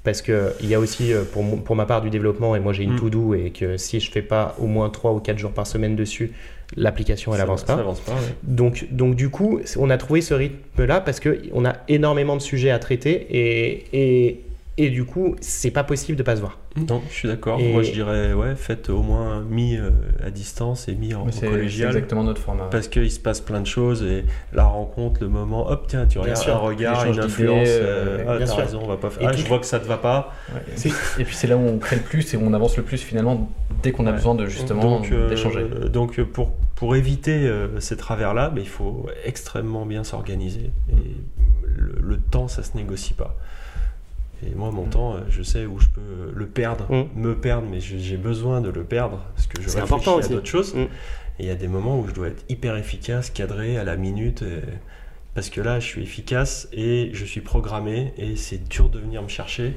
parce 0.03 0.21
qu'il 0.21 0.67
y 0.67 0.73
a 0.73 0.79
aussi 0.79 1.11
pour, 1.31 1.43
pour 1.63 1.75
ma 1.75 1.85
part 1.85 2.01
du 2.01 2.09
développement, 2.09 2.55
et 2.55 2.59
moi 2.59 2.73
j'ai 2.73 2.83
une 2.83 2.93
Mm. 2.95 2.99
to-do, 2.99 3.33
et 3.35 3.51
que 3.51 3.77
si 3.77 3.99
je 3.99 4.09
fais 4.11 4.21
pas 4.23 4.55
au 4.59 4.65
moins 4.65 4.89
trois 4.89 5.11
ou 5.13 5.19
quatre 5.19 5.37
jours 5.37 5.51
par 5.51 5.67
semaine 5.67 5.95
dessus, 5.95 6.31
l'application 6.75 7.33
elle 7.33 7.41
avance 7.41 7.63
pas. 7.63 7.73
avance 7.73 7.99
pas, 7.99 8.13
ouais. 8.13 8.35
Donc, 8.43 8.87
donc 8.91 9.15
du 9.15 9.29
coup, 9.29 9.59
on 9.77 9.89
a 9.89 9.97
trouvé 9.97 10.21
ce 10.21 10.33
rythme-là 10.33 11.01
parce 11.01 11.19
qu'on 11.19 11.65
a 11.65 11.75
énormément 11.87 12.35
de 12.35 12.41
sujets 12.41 12.71
à 12.71 12.79
traiter 12.79 13.27
et, 13.29 13.85
et, 13.93 14.41
et 14.77 14.89
du 14.89 15.05
coup, 15.05 15.35
c'est 15.41 15.69
pas 15.71 15.83
possible 15.83 16.17
de 16.17 16.23
pas 16.23 16.35
se 16.35 16.41
voir. 16.41 16.57
Non, 16.75 17.01
je 17.09 17.13
suis 17.13 17.27
d'accord. 17.27 17.59
Et- 17.59 17.71
Moi, 17.71 17.83
je 17.83 17.91
dirais, 17.91 18.33
ouais, 18.33 18.55
faites 18.55 18.89
au 18.89 19.03
moins 19.03 19.41
mi 19.41 19.77
euh, 19.77 19.91
à 20.25 20.31
distance 20.31 20.87
et 20.87 20.95
mi 20.95 21.13
en 21.13 21.25
Mais 21.25 21.31
c'est 21.31 21.41
c'est 21.41 21.47
collégial. 21.47 21.89
exactement 21.89 22.23
notre 22.23 22.41
format. 22.41 22.65
Parce 22.71 22.87
qu'il 22.87 23.11
se 23.11 23.19
passe 23.19 23.39
plein 23.41 23.61
de 23.61 23.67
choses 23.67 24.01
et 24.01 24.25
la 24.51 24.63
rencontre, 24.65 25.21
le 25.21 25.29
moment, 25.29 25.67
hop, 25.69 25.85
tiens, 25.87 26.07
tu 26.07 26.17
regardes 26.17 26.49
un 26.49 26.55
regard, 26.55 27.05
une 27.05 27.19
influence. 27.19 27.67
euh, 27.69 28.17
euh, 28.19 28.25
ah, 28.27 28.37
bien 28.37 28.45
t'as 28.47 28.51
sûr. 28.53 28.63
raison, 28.63 28.79
on 28.83 28.87
va 28.87 28.97
pas 28.97 29.11
faire. 29.11 29.21
Et 29.21 29.25
Ah, 29.27 29.31
tout- 29.31 29.37
je 29.41 29.47
vois 29.47 29.59
que 29.59 29.65
ça 29.67 29.79
te 29.79 29.85
va 29.85 29.97
pas. 29.97 30.33
Ouais. 30.53 30.61
Et 31.19 31.23
puis 31.23 31.35
c'est 31.35 31.47
là 31.47 31.55
où 31.57 31.61
on 31.61 31.77
crée 31.77 31.97
le 31.97 32.01
plus 32.01 32.33
et 32.33 32.37
où 32.37 32.41
on 32.43 32.53
avance 32.53 32.75
le 32.77 32.83
plus 32.83 32.97
finalement 33.03 33.51
dès 33.83 33.91
qu'on 33.91 34.07
a 34.07 34.09
Ouais. 34.09 34.15
besoin 34.17 34.33
de 34.33 34.47
justement 34.47 34.81
donc, 34.99 35.11
euh, 35.11 35.29
d'échanger. 35.29 35.65
donc 35.91 36.19
pour, 36.23 36.51
pour 36.75 36.95
éviter 36.95 37.47
euh, 37.47 37.79
ces 37.79 37.95
travers-là, 37.97 38.51
mais 38.55 38.61
il 38.61 38.67
faut 38.69 39.05
extrêmement 39.23 39.85
bien 39.85 40.03
s'organiser. 40.03 40.71
Et 40.89 41.15
le, 41.65 41.95
le 42.01 42.17
temps, 42.17 42.47
ça 42.47 42.63
se 42.63 42.75
négocie 42.75 43.13
pas. 43.13 43.37
Et 44.51 44.55
moi, 44.55 44.71
mon 44.71 44.85
Mm. 44.85 44.89
temps, 44.89 45.13
euh, 45.15 45.19
je 45.29 45.41
sais 45.43 45.65
où 45.65 45.79
je 45.79 45.87
peux 45.87 46.31
le 46.33 46.45
perdre, 46.47 46.85
Mm. 46.91 47.19
me 47.19 47.35
perdre, 47.35 47.67
mais 47.69 47.79
j'ai 47.79 48.17
besoin 48.17 48.61
de 48.61 48.69
le 48.69 48.83
perdre 48.83 49.25
parce 49.35 49.47
que 49.47 49.61
je 49.61 49.67
C'est 49.69 49.79
réfléchis 49.81 49.93
important 50.09 50.17
à 50.19 50.27
d'autres 50.27 50.47
choses. 50.47 50.73
Mm. 50.75 50.79
Et 50.79 50.87
il 51.39 51.45
y 51.45 51.51
a 51.51 51.55
des 51.55 51.67
moments 51.67 51.99
où 51.99 52.07
je 52.07 52.13
dois 52.13 52.27
être 52.27 52.43
hyper 52.49 52.75
efficace, 52.77 53.29
cadré 53.29 53.77
à 53.77 53.83
la 53.83 53.95
minute, 53.97 54.41
et- 54.43 54.61
parce 55.33 55.49
que 55.49 55.61
là, 55.61 55.79
je 55.79 55.85
suis 55.87 56.03
efficace 56.03 56.67
et 56.73 57.09
je 57.13 57.25
suis 57.25 57.41
programmé, 57.41 58.13
et 58.17 58.35
c'est 58.35 58.67
dur 58.69 58.89
de 58.89 58.99
venir 58.99 59.23
me 59.23 59.27
chercher 59.29 59.73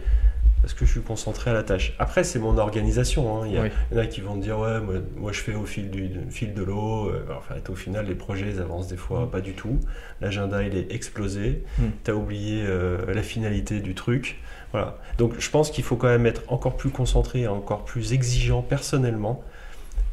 parce 0.63 0.75
que 0.75 0.85
je 0.85 0.91
suis 0.91 1.01
concentré 1.01 1.51
à 1.51 1.55
la 1.55 1.63
tâche. 1.63 1.95
Après, 1.99 2.25
c'est 2.25 2.39
mon 2.39 2.59
organisation. 2.59 3.41
hein. 3.43 3.47
Il, 3.47 3.55
y 3.55 3.59
a, 3.59 3.63
Oui. 3.63 3.69
il 3.91 3.97
y 3.97 4.01
en 4.01 4.03
a 4.03 4.07
qui 4.07 4.21
vont 4.21 4.37
dire 4.37 4.59
ouais, 4.59 4.81
moi, 4.81 4.95
moi, 5.17 5.31
je 5.33 5.41
fais 5.41 5.55
au 5.55 5.65
fil 5.65 5.91
du, 5.91 6.11
fil 6.31 6.55
de 6.55 6.63
l'eau. 6.63 7.09
Euh, 7.09 7.25
En 7.37 7.41
fait, 7.41 7.71
au 7.71 7.75
final, 7.75 8.07
les 8.07 8.15
projets 8.17 8.47
ils 8.51 8.61
avancent 8.61 8.89
des 8.89 8.97
fois 8.97 9.31
pas 9.31 9.41
du 9.41 9.53
tout. 9.53 9.79
L'agenda 10.21 10.63
il 10.63 10.77
est 10.77 10.93
explosé. 10.93 11.63
Mm. 11.79 11.85
T'as 12.05 12.13
oublié 12.15 12.63
euh, 12.67 12.99
la 13.15 13.23
finalité 13.23 13.81
du 13.81 13.95
truc. 13.95 14.39
Voilà. 14.73 14.99
Donc, 15.19 15.35
je 15.39 15.51
pense 15.51 15.71
qu'il 15.71 15.85
faut 15.85 15.97
quand 15.97 16.09
même 16.09 16.27
être 16.27 16.43
encore 16.49 16.77
plus 16.77 16.91
concentré, 16.91 17.43
et 17.43 17.49
encore 17.49 17.85
plus 17.85 18.13
exigeant 18.13 18.63
personnellement 18.63 19.43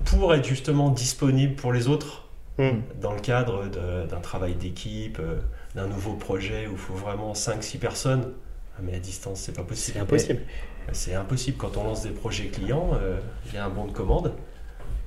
pour 0.06 0.34
être 0.34 0.46
justement 0.46 0.90
disponible 0.90 1.56
pour 1.56 1.72
les 1.74 1.88
autres 1.88 2.22
Mm. 2.60 2.82
dans 3.02 3.14
le 3.14 3.20
cadre 3.20 3.66
d'un 4.08 4.20
travail 4.20 4.54
d'équipe, 4.54 5.18
euh, 5.20 5.40
d'un 5.74 5.88
nouveau 5.88 6.14
projet 6.14 6.68
où 6.68 6.74
il 6.74 6.78
faut 6.78 6.94
vraiment 6.94 7.34
5-6 7.34 7.80
personnes. 7.80 8.32
Ah, 8.78 8.82
mais 8.84 8.94
à 8.96 9.00
distance, 9.00 9.40
c'est 9.40 9.56
pas 9.56 9.64
possible. 9.64 9.96
C'est 9.96 10.00
impossible. 10.02 10.40
C'est 10.92 11.16
impossible 11.16 11.58
quand 11.58 11.78
on 11.78 11.84
lance 11.84 12.04
des 12.04 12.12
projets 12.12 12.50
clients. 12.50 12.92
euh, 12.94 13.18
Il 13.48 13.56
y 13.56 13.58
a 13.58 13.66
un 13.66 13.70
bon 13.70 13.86
de 13.86 13.92
commande, 13.92 14.34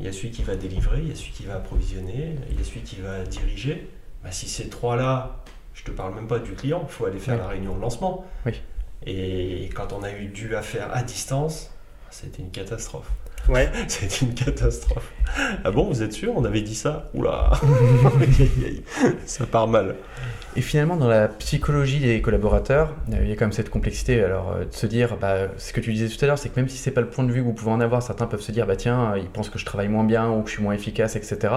il 0.01 0.07
y 0.07 0.09
a 0.09 0.13
celui 0.13 0.33
qui 0.33 0.43
va 0.43 0.57
délivrer, 0.57 0.99
il 1.03 1.09
y 1.09 1.13
a 1.13 1.15
celui 1.15 1.31
qui 1.31 1.45
va 1.45 1.55
approvisionner, 1.55 2.35
il 2.51 2.59
y 2.59 2.61
a 2.61 2.65
celui 2.65 2.81
qui 2.81 2.97
va 3.01 3.23
diriger. 3.23 3.89
Bah, 4.25 4.33
si 4.33 4.49
ces 4.49 4.69
trois-là, 4.69 5.37
je 5.73 5.85
te 5.85 5.93
parle 5.93 6.17
même 6.17 6.27
pas 6.27 6.41
du 6.41 6.51
client, 6.51 6.83
il 6.89 6.93
faut 6.93 7.05
aller 7.07 7.21
faire 7.21 7.35
Oui. 7.35 7.41
la 7.43 7.47
réunion 7.49 7.77
de 7.77 7.81
lancement. 7.81 8.25
Oui. 8.45 8.61
Et 9.05 9.69
quand 9.75 9.93
on 9.93 10.03
a 10.03 10.13
eu 10.13 10.27
dû 10.27 10.57
à 10.57 10.63
faire 10.63 10.89
à 10.95 11.03
distance, 11.03 11.71
c'était 12.11 12.43
une 12.43 12.51
catastrophe. 12.51 13.11
Ouais. 13.49 13.71
C'était 13.89 14.25
une 14.25 14.35
catastrophe. 14.35 15.13
Ah 15.65 15.71
bon, 15.71 15.85
vous 15.85 16.03
êtes 16.03 16.13
sûr? 16.13 16.33
On 16.37 16.45
avait 16.45 16.63
dit 16.63 16.75
ça? 16.75 17.11
Oula. 17.15 17.53
Ça 19.27 19.47
part 19.47 19.69
mal. 19.69 19.97
Et 20.57 20.63
finalement, 20.63 20.97
dans 20.97 21.09
la 21.09 21.29
psychologie 21.29 22.01
des 22.01 22.21
collaborateurs, 22.23 22.95
euh, 23.13 23.19
il 23.23 23.29
y 23.29 23.33
a 23.33 23.37
quand 23.37 23.45
même 23.45 23.53
cette 23.53 23.71
complexité. 23.71 24.23
Alors, 24.23 24.53
euh, 24.53 24.65
de 24.65 24.73
se 24.73 24.87
dire, 24.87 25.17
bah, 25.17 25.49
ce 25.59 25.73
que 25.73 25.81
tu 25.81 25.93
disais 25.93 26.09
tout 26.09 26.25
à 26.25 26.27
l'heure, 26.27 26.39
c'est 26.39 26.49
que 26.49 26.59
même 26.59 26.69
si 26.69 26.79
c'est 26.79 26.91
pas 26.91 27.03
le 27.03 27.09
point 27.09 27.25
de 27.25 27.31
vue 27.31 27.41
que 27.41 27.47
vous 27.47 27.53
pouvez 27.53 27.71
en 27.71 27.81
avoir, 27.81 28.03
certains 28.03 28.27
peuvent 28.27 28.41
se 28.41 28.53
dire, 28.53 28.67
bah 28.67 28.77
tiens, 28.77 29.15
ils 29.17 29.29
pensent 29.29 29.51
que 29.51 29.59
je 29.59 29.65
travaille 29.67 29.89
moins 29.89 30.05
bien 30.05 30.31
ou 30.31 30.43
que 30.43 30.49
je 30.49 30.55
suis 30.55 30.63
moins 30.63 30.75
efficace, 30.75 31.15
etc. 31.15 31.55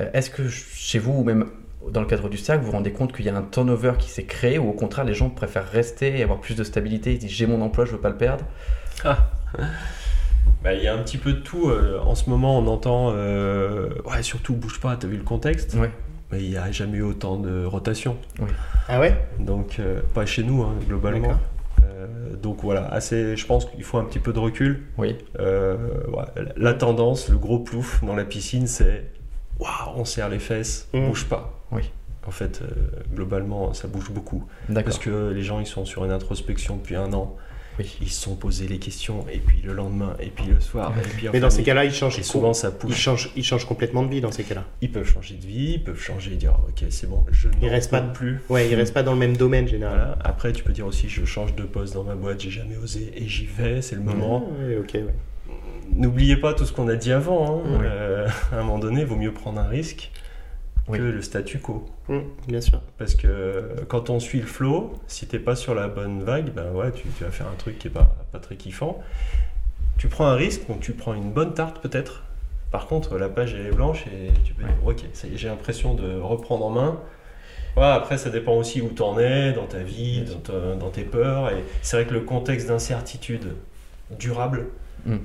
Euh, 0.00 0.08
Est-ce 0.14 0.30
que 0.30 0.48
chez 0.48 0.98
vous, 0.98 1.12
ou 1.12 1.24
même 1.24 1.46
dans 1.92 2.00
le 2.00 2.06
cadre 2.06 2.28
du 2.28 2.36
cercle, 2.38 2.60
vous 2.62 2.66
vous 2.70 2.76
rendez 2.76 2.92
compte 2.92 3.12
qu'il 3.14 3.24
y 3.24 3.28
a 3.28 3.36
un 3.36 3.42
turnover 3.42 3.92
qui 3.98 4.08
s'est 4.10 4.24
créé 4.24 4.58
ou 4.58 4.68
au 4.68 4.72
contraire, 4.72 5.04
les 5.04 5.14
gens 5.14 5.30
préfèrent 5.30 5.68
rester 5.68 6.18
et 6.18 6.22
avoir 6.22 6.40
plus 6.40 6.54
de 6.56 6.64
stabilité 6.64 7.12
Ils 7.12 7.18
disent, 7.18 7.30
j'ai 7.30 7.46
mon 7.46 7.60
emploi, 7.62 7.84
je 7.84 7.92
veux 7.92 8.00
pas 8.00 8.10
le 8.10 8.16
perdre 8.16 8.44
Bah, 10.62 10.72
Il 10.74 10.82
y 10.82 10.88
a 10.88 10.94
un 10.94 10.98
petit 11.02 11.18
peu 11.18 11.32
de 11.32 11.40
tout. 11.40 11.68
euh, 11.70 11.98
en 12.00 12.14
ce 12.14 12.28
moment, 12.30 12.58
on 12.58 12.66
entend 12.66 13.12
euh, 13.14 13.90
Ouais, 14.04 14.22
surtout 14.22 14.54
bouge 14.54 14.80
pas, 14.80 14.96
t'as 14.96 15.06
vu 15.08 15.16
le 15.16 15.22
contexte 15.22 15.74
Ouais. 15.74 15.90
Mais 16.30 16.42
il 16.42 16.50
n'y 16.50 16.56
a 16.58 16.70
jamais 16.70 16.98
eu 16.98 17.02
autant 17.02 17.36
de 17.38 17.64
rotation. 17.64 18.16
Ah 18.88 19.00
ouais? 19.00 19.16
Donc, 19.38 19.76
euh, 19.78 20.00
pas 20.12 20.26
chez 20.26 20.42
nous, 20.42 20.62
hein, 20.62 20.74
globalement. 20.86 21.38
Euh, 21.84 22.06
donc 22.36 22.58
voilà, 22.62 22.86
assez, 22.88 23.34
je 23.36 23.46
pense 23.46 23.64
qu'il 23.64 23.82
faut 23.82 23.96
un 23.96 24.04
petit 24.04 24.18
peu 24.18 24.34
de 24.34 24.38
recul. 24.38 24.82
Oui. 24.98 25.16
Euh, 25.38 25.76
ouais, 26.08 26.24
la 26.56 26.74
tendance, 26.74 27.30
le 27.30 27.38
gros 27.38 27.60
plouf 27.60 28.04
dans 28.04 28.14
la 28.14 28.24
piscine, 28.24 28.66
c'est 28.66 29.04
Waouh, 29.58 29.70
on 29.96 30.04
serre 30.04 30.28
les 30.28 30.38
fesses, 30.38 30.88
Mm. 30.92 31.08
bouge 31.08 31.24
pas. 31.24 31.57
Oui. 31.72 31.82
En 32.26 32.30
fait, 32.30 32.60
euh, 32.62 32.66
globalement, 33.14 33.72
ça 33.72 33.88
bouge 33.88 34.10
beaucoup. 34.10 34.44
D'accord. 34.68 34.84
Parce 34.84 34.98
que 34.98 35.30
les 35.30 35.42
gens, 35.42 35.60
ils 35.60 35.66
sont 35.66 35.84
sur 35.84 36.04
une 36.04 36.10
introspection 36.10 36.76
depuis 36.76 36.96
un 36.96 37.12
an. 37.14 37.36
Oui. 37.78 37.96
Ils 38.02 38.10
se 38.10 38.22
sont 38.22 38.34
posés 38.34 38.66
les 38.66 38.78
questions, 38.80 39.24
et 39.32 39.38
puis 39.38 39.62
le 39.62 39.72
lendemain, 39.72 40.16
et 40.18 40.30
puis 40.30 40.46
le 40.46 40.58
soir. 40.60 40.92
Et 40.98 41.08
puis 41.08 41.28
en 41.28 41.32
Mais 41.32 41.38
dans 41.38 41.48
ces 41.48 41.62
cas-là, 41.62 41.84
ils 41.84 41.92
changent, 41.92 42.18
et 42.18 42.24
souvent 42.24 42.52
ça 42.52 42.70
ils 42.70 42.74
pousse. 42.76 42.96
changent, 42.96 43.30
ils 43.36 43.44
changent 43.44 43.66
complètement 43.66 44.02
de 44.02 44.10
vie 44.10 44.20
dans 44.20 44.32
ces 44.32 44.42
cas-là. 44.42 44.64
Ils 44.82 44.90
peuvent 44.90 45.06
changer 45.08 45.36
de 45.36 45.46
vie, 45.46 45.74
ils 45.74 45.84
peuvent 45.84 46.00
changer 46.00 46.32
et 46.32 46.36
dire 46.36 46.58
ok 46.68 46.84
c'est 46.90 47.08
bon, 47.08 47.24
je 47.30 47.48
Ils 47.62 47.66
ne 47.66 47.70
restent 47.70 47.92
pas- 47.92 48.00
plus. 48.00 48.40
Ouais, 48.48 48.68
ils 48.68 48.74
restent 48.74 48.94
pas 48.94 49.04
dans 49.04 49.12
le 49.12 49.18
même 49.20 49.36
domaine 49.36 49.68
généralement. 49.68 50.06
Voilà. 50.06 50.18
Après 50.24 50.52
tu 50.52 50.64
peux 50.64 50.72
dire 50.72 50.86
aussi 50.86 51.08
je 51.08 51.24
change 51.24 51.54
de 51.54 51.62
poste 51.62 51.94
dans 51.94 52.02
ma 52.02 52.16
boîte, 52.16 52.40
j'ai 52.40 52.50
jamais 52.50 52.76
osé 52.76 53.12
et 53.14 53.28
j'y 53.28 53.46
vais, 53.46 53.80
c'est 53.80 53.94
le 53.94 54.02
moment. 54.02 54.50
Ouais, 54.60 54.76
ok, 54.78 54.90
ouais. 54.94 55.14
N'oubliez 55.94 56.36
pas 56.36 56.54
tout 56.54 56.64
ce 56.64 56.72
qu'on 56.72 56.88
a 56.88 56.96
dit 56.96 57.12
avant. 57.12 57.62
hein. 57.64 57.80
Euh, 57.84 58.26
à 58.52 58.56
un 58.56 58.62
moment 58.64 58.78
donné, 58.80 59.02
il 59.02 59.06
vaut 59.06 59.14
mieux 59.14 59.32
prendre 59.32 59.60
un 59.60 59.68
risque 59.68 60.10
Oui. 60.88 60.98
que 60.98 61.02
le 61.02 61.22
statu 61.22 61.58
quo. 61.58 61.84
Mm, 62.08 62.18
bien 62.46 62.60
sûr. 62.60 62.80
Parce 62.98 63.14
que 63.14 63.74
quand 63.88 64.10
on 64.10 64.20
suit 64.20 64.40
le 64.40 64.46
flow, 64.46 64.94
si 65.06 65.26
t'es 65.26 65.38
pas 65.38 65.54
sur 65.56 65.74
la 65.74 65.88
bonne 65.88 66.22
vague, 66.22 66.50
ben 66.52 66.70
ouais, 66.72 66.90
tu, 66.92 67.08
tu 67.16 67.24
vas 67.24 67.30
faire 67.30 67.46
un 67.48 67.56
truc 67.56 67.78
qui 67.78 67.88
est 67.88 67.90
pas, 67.90 68.14
pas 68.32 68.38
très 68.38 68.56
kiffant. 68.56 69.02
Tu 69.98 70.08
prends 70.08 70.26
un 70.26 70.34
risque, 70.34 70.66
donc 70.68 70.80
tu 70.80 70.92
prends 70.92 71.14
une 71.14 71.30
bonne 71.32 71.54
tarte 71.54 71.80
peut-être. 71.80 72.22
Par 72.70 72.86
contre, 72.86 73.16
la 73.18 73.28
page 73.28 73.54
elle 73.54 73.66
est 73.66 73.70
blanche 73.74 74.04
et 74.06 74.30
tu 74.44 74.54
peux 74.54 74.62
dire 74.64 74.72
ok, 74.86 75.04
ça 75.12 75.26
y 75.26 75.34
est, 75.34 75.36
j'ai 75.38 75.48
l'impression 75.48 75.94
de 75.94 76.18
reprendre 76.20 76.64
en 76.66 76.70
main. 76.70 77.00
Après, 77.76 78.18
ça 78.18 78.28
dépend 78.30 78.54
aussi 78.56 78.80
où 78.82 78.88
tu 78.88 79.02
en 79.02 79.18
es 79.20 79.52
dans 79.52 79.66
ta 79.66 79.78
vie, 79.78 80.22
dans, 80.24 80.38
ta- 80.40 80.74
dans 80.74 80.90
tes 80.90 81.04
peurs. 81.04 81.50
Et 81.50 81.62
c'est 81.82 81.96
vrai 81.96 82.06
que 82.06 82.12
le 82.14 82.20
contexte 82.22 82.66
d'incertitude 82.68 83.54
durable, 84.18 84.66
Mm. 85.06 85.18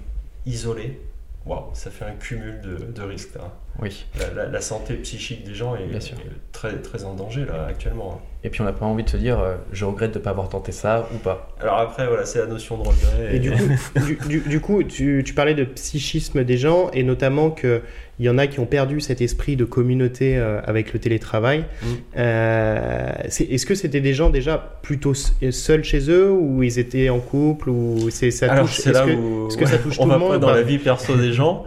isolé, 0.46 1.00
waouh, 1.48 1.64
ça 1.74 1.90
fait 1.90 2.06
un 2.06 2.12
cumul 2.14 2.62
de, 2.62 2.76
de 2.92 3.02
risques. 3.02 3.36
Oui. 3.82 4.06
La, 4.20 4.44
la- 4.44 4.50
la 4.50 4.62
santé 4.62 4.94
psychique 4.96 5.44
des 5.46 5.56
gens 5.56 5.76
est, 5.76 5.86
Bien 5.88 6.00
sûr. 6.00 6.16
est 6.18 6.52
très, 6.52 6.74
très 6.78 7.04
en 7.06 7.16
danger 7.16 7.44
là 7.46 7.66
actuellement. 7.68 8.14
hein. 8.16 8.28
Et 8.46 8.50
puis 8.50 8.62
on 8.62 8.66
n'a 8.66 8.74
pas 8.74 8.86
envie 8.86 9.04
de 9.04 9.10
se 9.10 9.18
dire 9.18 9.40
euh, 9.40 9.56
je 9.72 9.84
regrette 9.86 10.14
de 10.14 10.20
ne 10.20 10.24
pas 10.24 10.30
avoir 10.30 10.48
tenté 10.50 10.72
ça 10.72 11.08
ou 11.14 11.18
pas. 11.18 11.50
Alors 11.60 11.80
après, 11.80 12.06
voilà, 12.08 12.26
c'est 12.26 12.40
la 12.40 12.46
notion 12.46 12.78
de 12.78 12.82
regret. 12.84 13.36
Et 13.36 13.40
du 13.40 13.52
coup, 13.52 13.58
du, 14.06 14.16
du- 14.28 14.40
du 14.50 14.60
coup 14.60 14.84
tu, 14.84 15.24
tu 15.26 15.34
parlais 15.34 15.56
de 15.56 15.64
psychisme 15.64 16.44
des 16.44 16.58
gens 16.58 16.92
et 16.92 17.04
notamment 17.04 17.50
qu'il 17.50 17.82
y 18.20 18.30
en 18.30 18.38
a 18.38 18.46
qui 18.48 18.60
ont 18.60 18.66
perdu 18.68 19.00
cet 19.02 19.22
esprit 19.22 19.56
de 19.56 19.66
communauté 19.66 20.38
euh, 20.38 20.62
avec 20.66 20.94
le 20.94 21.00
télétravail. 21.00 21.66
Mm. 21.82 21.88
Euh, 22.18 23.12
c'est- 23.30 23.46
Est-ce 23.46 23.66
que 23.66 23.76
c'était 23.76 24.02
des 24.02 24.14
gens 24.14 24.30
déjà 24.30 24.58
plutôt 24.84 25.14
seuls 25.16 25.84
chez 25.84 26.10
eux 26.12 26.30
ou 26.32 26.64
ils 26.64 26.80
étaient 26.80 27.10
en 27.10 27.20
couple 27.20 27.70
ou 27.70 28.10
c'est 28.12 28.32
ça 28.32 28.52
Alors 28.52 28.66
touche 28.66 28.78
c'est 28.78 28.90
est-ce 28.92 29.00
là 29.00 29.06
que- 29.06 29.12
où 29.14 29.48
est-ce 29.48 29.58
que 29.58 29.66
ça 29.66 29.78
touche 29.80 30.00
on 30.00 30.04
tout 30.04 30.10
va 30.10 30.16
le 30.16 30.20
monde 30.20 30.32
pas 30.34 30.38
dans 30.38 30.52
la 30.52 30.62
vie 30.62 30.78
perso 30.78 31.16
des 31.16 31.34
gens. 31.34 31.64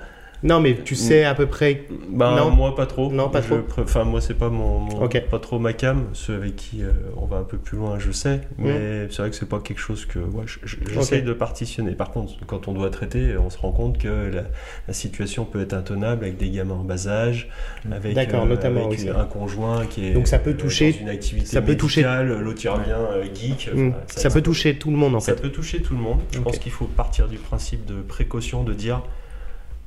Non, 0.46 0.60
mais 0.60 0.74
tu 0.84 0.94
sais 0.94 1.24
à 1.24 1.34
peu 1.34 1.46
près. 1.46 1.84
Ben, 2.08 2.36
Non. 2.36 2.50
moi 2.50 2.74
pas 2.74 2.86
trop. 2.86 3.10
Non, 3.10 3.28
pas 3.28 3.40
Je 3.42 3.48
trop. 3.54 3.82
Enfin 3.82 4.04
moi 4.04 4.20
c'est 4.20 4.34
pas 4.34 4.48
mon, 4.48 4.86
pas 5.30 5.38
trop 5.38 5.58
ma 5.58 5.72
cam. 5.72 6.04
Ceux 6.12 6.34
avec 6.36 6.56
qui 6.56 6.82
euh, 6.82 6.90
on 7.16 7.26
va 7.26 7.38
un 7.38 7.42
peu 7.42 7.56
plus 7.58 7.76
loin, 7.76 7.98
je 7.98 8.12
sais. 8.12 8.40
Mais 8.58 9.08
c'est 9.10 9.18
vrai 9.22 9.30
que 9.30 9.36
c'est 9.36 9.48
pas 9.48 9.58
quelque 9.58 9.80
chose 9.80 10.06
que 10.06 10.18
ouais, 10.18 10.44
je- 10.46 10.58
je- 10.64 10.76
j'essaye 10.92 11.22
de 11.22 11.32
partitionner. 11.32 11.92
Par 11.92 12.10
contre, 12.10 12.34
quand 12.46 12.68
on 12.68 12.72
doit 12.72 12.90
traiter, 12.90 13.36
on 13.36 13.50
se 13.50 13.58
rend 13.58 13.72
compte 13.72 13.98
que 13.98 14.30
la, 14.32 14.42
la 14.86 14.94
situation 14.94 15.44
peut 15.44 15.60
être 15.60 15.74
intenable 15.74 16.24
avec 16.24 16.36
des 16.36 16.50
gamins 16.50 16.74
en 16.74 16.84
bas 16.84 17.08
âge, 17.08 17.48
avec, 17.90 18.16
euh, 18.16 18.44
notamment, 18.44 18.86
avec 18.86 18.98
oui, 18.98 19.04
c'est 19.04 19.10
un 19.10 19.24
conjoint 19.24 19.84
qui 19.86 20.06
est 20.06 20.12
Donc 20.12 20.28
ça 20.28 20.38
peut 20.38 20.50
euh, 20.50 20.54
toucher- 20.54 20.92
dans 20.92 20.98
une 21.00 21.08
activité 21.08 21.46
ça 21.46 21.60
peut 21.62 21.76
toucher- 21.76 22.02
médicale, 22.02 22.40
l'autre 22.40 22.60
il 22.62 22.68
revient 22.68 22.90
euh, 22.92 23.24
geek. 23.34 23.70
Mm. 23.74 23.88
Enfin, 23.88 23.96
Ça 24.06 24.30
peut 24.30 24.42
toucher 24.42 24.76
tout 24.78 24.90
le 24.90 24.96
monde 24.96 25.14
en 25.16 25.20
ça 25.20 25.34
fait. 25.34 25.42
peut 25.42 25.50
toucher 25.50 25.82
tout 25.82 25.94
le 25.94 26.00
monde. 26.00 26.20
Je 26.32 26.38
pense 26.40 26.58
qu'il 26.58 26.72
faut 26.72 26.84
partir 26.86 27.28
du 27.28 27.36
principe 27.38 27.84
de 27.84 27.94
précaution, 28.00 28.62
de 28.62 28.72
dire 28.72 29.02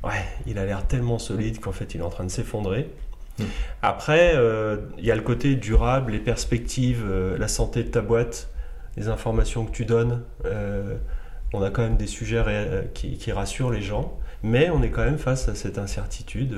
ouais, 0.03 0.23
il 0.47 0.57
a 0.57 0.65
l'air 0.65 0.85
tellement 0.87 1.19
solide 1.19 1.59
qu'en 1.59 1.71
fait 1.71 1.93
il 1.95 2.01
est 2.01 2.03
en 2.03 2.09
train 2.09 2.23
de 2.25 2.29
s'effondrer. 2.31 2.89
Mm. 3.37 3.43
Après, 3.81 4.33
euh, 4.35 4.77
il 4.97 5.05
y 5.05 5.11
a 5.11 5.15
le 5.15 5.21
côté 5.21 5.55
durable, 5.55 6.11
les 6.11 6.19
perspectives, 6.19 7.03
euh, 7.07 7.37
la 7.37 7.47
santé 7.47 7.83
de 7.83 7.89
ta 7.89 8.01
boîte, 8.01 8.49
les 8.97 9.07
informations 9.07 9.65
que 9.65 9.71
tu 9.71 9.85
donnes. 9.85 10.21
Euh, 10.45 10.95
on 11.53 11.61
a 11.63 11.69
quand 11.71 11.81
même 11.81 11.97
des 11.97 12.07
sujets 12.07 12.43
qui, 12.93 13.17
qui 13.17 13.31
rassurent 13.31 13.71
les 13.71 13.81
gens, 13.81 14.17
mais 14.43 14.69
on 14.69 14.83
est 14.83 14.89
quand 14.89 15.03
même 15.03 15.17
face 15.17 15.47
à 15.49 15.55
cette 15.55 15.77
incertitude. 15.79 16.55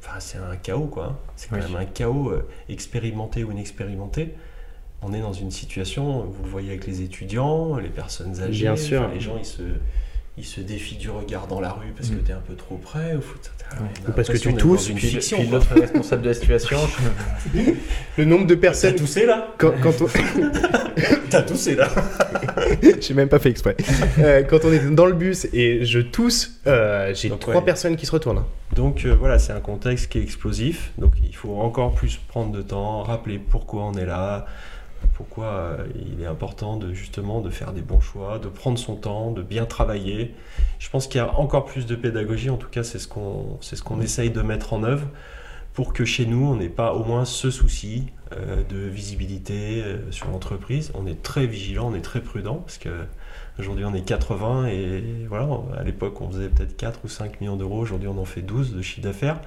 Enfin, 0.00 0.20
c'est 0.20 0.36
un 0.38 0.56
chaos 0.56 0.86
quoi. 0.86 1.04
hein. 1.06 1.16
C'est 1.36 1.48
quand 1.48 1.56
Oui. 1.56 1.62
même 1.72 1.76
un 1.76 1.84
chaos 1.86 2.32
expérimenté 2.68 3.42
ou 3.44 3.52
inexpérimenté. 3.52 4.34
On 5.00 5.12
est 5.14 5.20
dans 5.20 5.32
une 5.32 5.50
situation, 5.50 6.24
vous 6.24 6.44
le 6.44 6.50
voyez 6.50 6.70
avec 6.70 6.86
les 6.86 7.00
étudiants, 7.02 7.76
les 7.76 7.88
personnes 7.90 8.40
âgées, 8.40 8.64
Bien 8.64 8.76
sûr. 8.76 9.02
enfin, 9.02 9.14
les 9.14 9.20
gens 9.20 9.36
ils 9.38 9.44
se, 9.46 9.62
ils 10.36 10.44
se 10.44 10.60
défient 10.60 10.96
du 10.96 11.10
regard 11.10 11.46
dans 11.46 11.60
la 11.60 11.70
rue 11.70 11.92
parce 11.96 12.08
que 12.10 12.14
Mm. 12.16 12.24
tu 12.24 12.30
es 12.30 12.34
un 12.34 12.42
peu 12.46 12.54
trop 12.54 12.76
près. 12.76 13.14
Ou, 13.16 14.12
parce 14.14 14.28
que 14.28 14.36
tu 14.36 14.52
tousses, 14.54 14.88
une 14.88 14.96
Puis, 14.96 15.08
fiction. 15.08 15.38
puis 15.38 15.46
l'autre 15.48 15.72
responsable 15.78 16.22
de 16.22 16.28
la 16.28 16.34
situation, 16.34 16.78
Le 18.18 18.24
nombre 18.24 18.46
de 18.46 18.54
T'as 18.54 18.60
personnes. 18.60 18.94
toussé 18.96 19.26
là 19.26 19.48
Quand, 19.58 19.72
quand 19.80 19.92
on... 20.02 20.06
T'as 21.30 21.42
toussé 21.42 21.74
là 21.74 21.88
J'ai 23.00 23.14
même 23.14 23.28
pas 23.28 23.38
fait 23.38 23.50
exprès. 23.50 23.76
Euh, 24.18 24.42
quand 24.44 24.64
on 24.64 24.72
est 24.72 24.78
dans 24.90 25.06
le 25.06 25.12
bus 25.14 25.46
et 25.52 25.84
je 25.84 25.98
tousse, 26.00 26.60
euh, 26.66 27.12
j'ai 27.14 27.30
trois 27.30 27.56
ouais. 27.56 27.62
personnes 27.62 27.96
qui 27.96 28.06
se 28.06 28.12
retournent. 28.12 28.38
hein. 28.38 28.46
Donc 28.76 29.04
euh, 29.04 29.14
voilà, 29.18 29.38
c'est 29.38 29.52
un 29.52 29.60
contexte 29.60 30.08
qui 30.10 30.18
est 30.18 30.22
explosif. 30.22 30.92
Donc 30.98 31.12
il 31.24 31.34
faut 31.34 31.56
encore 31.60 31.94
plus 31.94 32.16
prendre 32.28 32.52
de 32.52 32.62
temps, 32.62 33.02
rappeler 33.02 33.38
pourquoi 33.38 33.84
on 33.84 33.94
est 33.94 34.06
là, 34.06 34.46
pourquoi 35.14 35.46
euh, 35.46 35.86
il 35.94 36.22
est 36.22 36.26
important 36.26 36.76
de 36.76 36.92
justement 36.92 37.40
de 37.40 37.50
faire 37.50 37.72
des 37.72 37.82
bons 37.82 38.00
choix, 38.00 38.38
de 38.38 38.48
prendre 38.48 38.78
son 38.78 38.96
temps, 38.96 39.30
de 39.30 39.42
bien 39.42 39.66
travailler. 39.66 40.34
Je 40.78 40.88
pense 40.90 41.06
qu'il 41.06 41.18
y 41.18 41.20
a 41.20 41.34
encore 41.38 41.64
plus 41.64 41.86
de 41.86 41.94
pédagogie. 41.94 42.50
En 42.50 42.56
tout 42.56 42.68
cas, 42.68 42.82
c'est 42.82 42.98
ce 42.98 43.08
qu'on 43.08 43.58
c'est 43.60 43.76
ce 43.76 43.82
qu'on 43.82 44.00
essaye 44.00 44.30
de 44.30 44.42
mettre 44.42 44.72
en 44.72 44.82
œuvre 44.84 45.06
pour 45.72 45.92
que 45.92 46.04
chez 46.04 46.24
nous 46.26 46.46
on 46.46 46.56
n'ait 46.56 46.68
pas 46.68 46.94
au 46.94 47.04
moins 47.04 47.24
ce 47.24 47.50
souci 47.50 48.06
euh, 48.32 48.62
de 48.68 48.78
visibilité 48.78 49.82
euh, 49.82 50.10
sur 50.10 50.28
l'entreprise. 50.28 50.92
On 50.94 51.06
est 51.06 51.22
très 51.22 51.46
vigilant, 51.46 51.90
on 51.90 51.94
est 51.94 52.02
très 52.02 52.20
prudent 52.20 52.56
parce 52.56 52.78
que 52.78 52.90
Aujourd'hui, 53.58 53.84
on 53.84 53.94
est 53.94 54.02
80 54.02 54.66
et 54.66 55.26
voilà, 55.28 55.46
à 55.78 55.84
l'époque, 55.84 56.20
on 56.20 56.28
faisait 56.28 56.48
peut-être 56.48 56.76
4 56.76 57.00
ou 57.04 57.08
5 57.08 57.40
millions 57.40 57.54
d'euros. 57.54 57.78
Aujourd'hui, 57.78 58.08
on 58.08 58.18
en 58.18 58.24
fait 58.24 58.42
12 58.42 58.74
de 58.74 58.82
chiffre 58.82 59.02
d'affaires. 59.02 59.40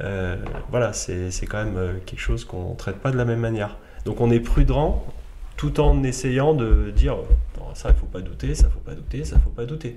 Euh, 0.00 0.36
voilà, 0.70 0.92
c'est 0.92 1.46
quand 1.48 1.64
même 1.64 2.00
quelque 2.06 2.20
chose 2.20 2.44
qu'on 2.44 2.70
ne 2.70 2.76
traite 2.76 2.98
pas 2.98 3.10
de 3.10 3.16
la 3.16 3.24
même 3.24 3.40
manière. 3.40 3.78
Donc, 4.04 4.20
on 4.20 4.30
est 4.30 4.40
prudent 4.40 5.04
tout 5.56 5.80
en 5.80 6.02
essayant 6.02 6.54
de 6.54 6.90
dire 6.90 7.18
ça, 7.74 7.90
il 7.90 7.98
faut 7.98 8.06
pas 8.06 8.20
douter, 8.20 8.54
ça, 8.54 8.68
faut 8.68 8.80
pas 8.80 8.94
douter, 8.94 9.24
ça, 9.24 9.38
faut 9.38 9.50
pas 9.50 9.64
douter. 9.64 9.96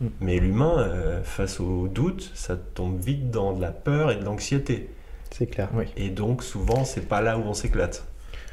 Mm. 0.00 0.06
Mais 0.20 0.38
l'humain, 0.38 0.78
euh, 0.78 1.22
face 1.22 1.60
au 1.60 1.88
doute, 1.88 2.30
ça 2.34 2.56
tombe 2.56 3.00
vite 3.00 3.30
dans 3.30 3.52
de 3.52 3.60
la 3.60 3.70
peur 3.70 4.10
et 4.10 4.16
de 4.16 4.24
l'anxiété. 4.24 4.88
C'est 5.30 5.46
clair. 5.46 5.68
oui, 5.74 5.84
Et 5.96 6.08
donc, 6.08 6.42
souvent, 6.42 6.84
c'est 6.84 7.08
pas 7.08 7.20
là 7.20 7.38
où 7.38 7.42
on 7.42 7.54
s'éclate. 7.54 8.04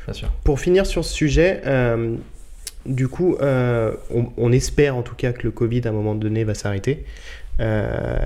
bien 0.05 0.13
sûr. 0.13 0.29
Pour 0.43 0.59
finir 0.59 0.85
sur 0.85 1.03
ce 1.03 1.13
sujet, 1.13 1.61
euh, 1.65 2.15
du 2.85 3.07
coup, 3.07 3.35
euh, 3.41 3.93
on, 4.13 4.27
on 4.37 4.51
espère 4.51 4.95
en 4.95 5.01
tout 5.01 5.15
cas 5.15 5.33
que 5.33 5.43
le 5.43 5.51
Covid 5.51 5.81
à 5.85 5.89
un 5.89 5.93
moment 5.93 6.15
donné 6.15 6.43
va 6.43 6.53
s'arrêter. 6.53 7.05
Euh, 7.59 8.17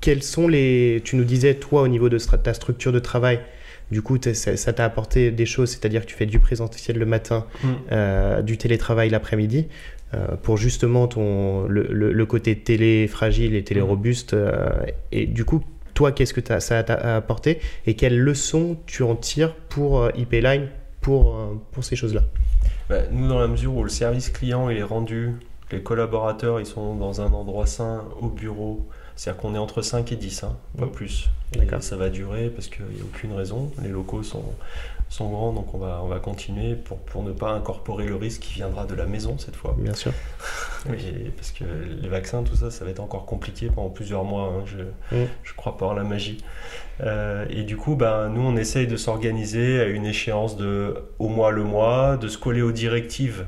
quels 0.00 0.22
sont 0.22 0.48
les. 0.48 1.02
Tu 1.04 1.16
nous 1.16 1.24
disais, 1.24 1.54
toi, 1.54 1.82
au 1.82 1.88
niveau 1.88 2.08
de 2.08 2.18
ta 2.18 2.54
structure 2.54 2.92
de 2.92 2.98
travail, 2.98 3.40
du 3.90 4.02
coup, 4.02 4.18
ça 4.32 4.72
t'a 4.72 4.84
apporté 4.84 5.30
des 5.30 5.46
choses, 5.46 5.70
c'est-à-dire 5.70 6.02
que 6.02 6.06
tu 6.06 6.14
fais 6.16 6.26
du 6.26 6.38
présentiel 6.38 6.96
le 6.98 7.06
matin, 7.06 7.46
Mm. 7.64 7.68
euh, 7.92 8.42
du 8.42 8.56
télétravail 8.58 9.10
l'après-midi, 9.10 9.66
euh, 10.14 10.36
pour 10.42 10.56
justement 10.56 11.06
ton, 11.08 11.66
le, 11.66 11.86
le- 11.90 12.12
le 12.12 12.26
côté 12.26 12.56
télé 12.56 13.06
fragile 13.08 13.54
et 13.54 13.62
télé 13.64 13.80
Mm. 13.80 13.84
robuste. 13.84 14.34
euh, 14.34 14.68
et 15.12 15.26
du 15.26 15.44
coup, 15.44 15.62
toi, 15.94 16.12
qu'est-ce 16.12 16.32
que 16.34 16.40
t'as- 16.40 16.60
ça 16.60 16.82
t'a 16.82 17.16
apporté 17.16 17.58
et 17.86 17.94
quelles 17.94 18.18
leçons 18.18 18.78
tu 18.86 19.02
en 19.02 19.14
tires 19.16 19.54
pour 19.68 20.00
euh, 20.02 20.10
IP 20.16 20.32
Line 20.40 20.68
pour, 21.00 21.36
euh, 21.36 21.54
pour 21.72 21.84
ces 21.84 21.96
choses-là? 21.96 22.22
Bah, 22.88 22.98
nous, 23.12 23.28
dans 23.28 23.38
la 23.38 23.46
mesure 23.48 23.74
où 23.76 23.82
le 23.82 23.88
service 23.90 24.30
client 24.30 24.68
il 24.70 24.78
est 24.78 24.82
rendu, 24.82 25.30
les 25.72 25.82
collaborateurs 25.82 26.60
ils 26.60 26.66
sont 26.66 26.94
dans 26.96 27.20
un 27.20 27.32
endroit 27.32 27.66
sain 27.66 28.04
au 28.20 28.28
bureau, 28.28 28.88
c'est-à-dire 29.16 29.40
qu'on 29.42 29.54
est 29.54 29.58
entre 29.58 29.82
5 29.82 30.10
et 30.12 30.16
10, 30.16 30.44
hein, 30.44 30.56
pas 30.78 30.86
Mm. 30.86 30.90
plus. 30.92 31.28
Et 31.54 31.66
ça 31.80 31.96
va 31.96 32.08
durer 32.10 32.48
parce 32.48 32.68
qu'il 32.68 32.84
n'y 32.86 33.00
a 33.00 33.04
aucune 33.04 33.32
raison. 33.32 33.70
Les 33.82 33.88
locaux 33.88 34.22
sont, 34.22 34.44
sont 35.08 35.28
grands, 35.30 35.52
donc 35.52 35.74
on 35.74 35.78
va, 35.78 36.00
on 36.04 36.06
va 36.06 36.20
continuer 36.20 36.76
pour, 36.76 36.98
pour 36.98 37.22
ne 37.24 37.32
pas 37.32 37.50
incorporer 37.50 38.06
le 38.06 38.14
risque 38.14 38.42
qui 38.42 38.54
viendra 38.54 38.84
de 38.86 38.94
la 38.94 39.06
maison 39.06 39.36
cette 39.38 39.56
fois. 39.56 39.74
Bien 39.78 39.94
sûr. 39.94 40.12
Et 40.88 41.30
parce 41.36 41.50
que 41.50 41.64
les 42.00 42.08
vaccins, 42.08 42.42
tout 42.44 42.54
ça, 42.56 42.70
ça 42.70 42.84
va 42.84 42.90
être 42.92 43.00
encore 43.00 43.26
compliqué 43.26 43.68
pendant 43.74 43.90
plusieurs 43.90 44.24
mois. 44.24 44.44
hein, 44.54 44.64
je 44.66 45.16
Mm. 45.16 45.26
je 45.42 45.54
crois 45.54 45.76
pas 45.76 45.86
en 45.86 45.92
la 45.94 46.04
magie. 46.04 46.38
Euh, 47.00 47.46
et 47.50 47.62
du 47.64 47.76
coup, 47.76 47.96
ben, 47.96 48.28
nous, 48.28 48.42
on 48.42 48.56
essaye 48.56 48.86
de 48.86 48.96
s'organiser 48.96 49.80
à 49.80 49.84
une 49.86 50.04
échéance 50.06 50.56
de 50.56 50.94
au 51.18 51.28
mois 51.28 51.50
le 51.50 51.64
mois, 51.64 52.16
de 52.16 52.28
se 52.28 52.38
coller 52.38 52.62
aux 52.62 52.72
directives 52.72 53.44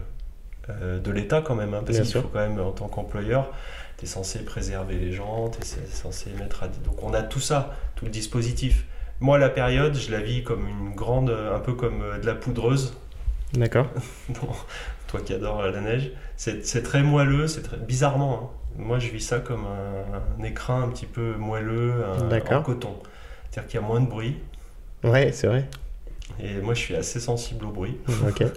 de 0.68 1.10
l'État 1.10 1.40
quand 1.42 1.54
même, 1.54 1.74
hein, 1.74 1.82
parce 1.84 2.00
qu'il 2.00 2.12
faut 2.12 2.28
quand 2.28 2.38
même, 2.40 2.60
en 2.60 2.70
tant 2.72 2.88
qu'employeur, 2.88 3.50
tu 3.98 4.04
es 4.04 4.08
censé 4.08 4.44
préserver 4.44 4.96
les 4.96 5.12
gens, 5.12 5.48
tu 5.50 5.60
es 5.60 5.86
censé 5.90 6.30
mettre 6.38 6.62
à... 6.62 6.68
Donc 6.68 7.02
on 7.02 7.12
a 7.14 7.22
tout 7.22 7.40
ça, 7.40 7.76
tout 7.96 8.04
le 8.04 8.10
dispositif. 8.10 8.84
Moi, 9.20 9.38
la 9.38 9.48
période, 9.50 9.94
je 9.94 10.10
la 10.10 10.20
vis 10.20 10.42
comme 10.42 10.66
une 10.68 10.94
grande, 10.94 11.30
un 11.30 11.58
peu 11.60 11.74
comme 11.74 12.02
euh, 12.02 12.18
de 12.18 12.26
la 12.26 12.34
poudreuse. 12.34 12.94
D'accord. 13.52 13.86
Bon, 14.30 14.48
toi 15.08 15.20
qui 15.20 15.34
adores 15.34 15.62
la 15.62 15.80
neige, 15.80 16.10
c'est 16.36 16.82
très 16.82 17.02
moelleux, 17.02 17.46
c'est 17.46 17.62
très 17.62 17.76
bizarrement. 17.76 18.52
hein. 18.54 18.58
Moi, 18.78 18.98
je 18.98 19.10
vis 19.10 19.20
ça 19.20 19.38
comme 19.40 19.66
un, 19.66 20.40
un 20.40 20.44
écrin 20.44 20.82
un 20.82 20.88
petit 20.88 21.06
peu 21.06 21.34
moelleux, 21.36 22.04
un, 22.04 22.56
en 22.56 22.62
coton. 22.62 22.96
C'est-à-dire 23.50 23.68
qu'il 23.70 23.80
y 23.80 23.82
a 23.82 23.86
moins 23.86 24.00
de 24.00 24.06
bruit. 24.06 24.38
Ouais, 25.04 25.30
c'est 25.32 25.46
vrai. 25.46 25.68
Et 26.40 26.54
moi, 26.62 26.72
je 26.72 26.80
suis 26.80 26.96
assez 26.96 27.20
sensible 27.20 27.66
au 27.66 27.70
bruit. 27.70 27.98
Ok. 28.26 28.42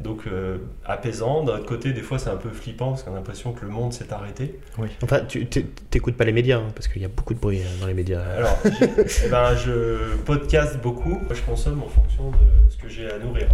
Donc, 0.00 0.22
euh, 0.26 0.58
apaisant. 0.84 1.44
D'un 1.44 1.54
autre 1.54 1.66
côté, 1.66 1.92
des 1.92 2.02
fois, 2.02 2.18
c'est 2.18 2.30
un 2.30 2.36
peu 2.36 2.50
flippant 2.50 2.90
parce 2.90 3.02
qu'on 3.04 3.12
a 3.12 3.16
l'impression 3.16 3.52
que 3.52 3.64
le 3.64 3.70
monde 3.70 3.92
s'est 3.92 4.12
arrêté. 4.12 4.58
Enfin, 5.02 5.20
tu 5.26 5.46
t'é- 5.46 5.66
t'écoutes 5.90 6.16
pas 6.16 6.24
les 6.24 6.32
médias, 6.32 6.58
hein, 6.58 6.68
parce 6.74 6.88
qu'il 6.88 7.00
y 7.00 7.04
a 7.04 7.08
beaucoup 7.08 7.32
de 7.34 7.38
bruit 7.38 7.60
euh, 7.60 7.80
dans 7.80 7.86
les 7.86 7.94
médias. 7.94 8.20
Alors, 8.36 8.58
eh 8.64 9.28
ben, 9.28 9.54
je 9.56 10.16
podcast 10.24 10.78
beaucoup. 10.82 11.10
Moi, 11.10 11.32
je 11.34 11.42
consomme 11.42 11.82
en 11.82 11.88
fonction 11.88 12.30
de 12.30 12.36
ce 12.70 12.76
que 12.76 12.88
j'ai 12.88 13.10
à 13.10 13.18
nourrir. 13.18 13.46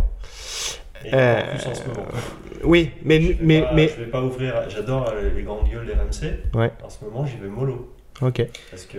Et 1.05 1.15
Euh, 1.15 1.41
en 1.41 1.57
plus, 1.57 1.67
en 1.67 1.75
ce 1.75 1.87
moment. 1.89 2.07
Oui, 2.65 2.91
mais, 3.05 3.21
Je 3.23 3.29
vais 3.29 3.37
mais, 3.41 3.63
pas- 3.63 3.73
mais... 3.75 3.89
Je 3.89 3.95
vais 4.05 4.11
pas 4.11 4.23
ouvrir. 4.23 4.55
J'adore 4.69 5.09
euh, 5.15 5.31
les 5.35 5.43
grandes 5.43 5.69
gueules 5.71 5.87
d'RMC. 5.87 6.59
Ouais. 6.59 6.71
En 6.85 6.89
ce 6.91 7.05
moment, 7.05 7.25
j'y 7.27 7.37
vais 7.37 7.49
mollo. 7.49 7.95
Ok. 8.23 8.47
Parce 8.71 8.85
que. 8.87 8.99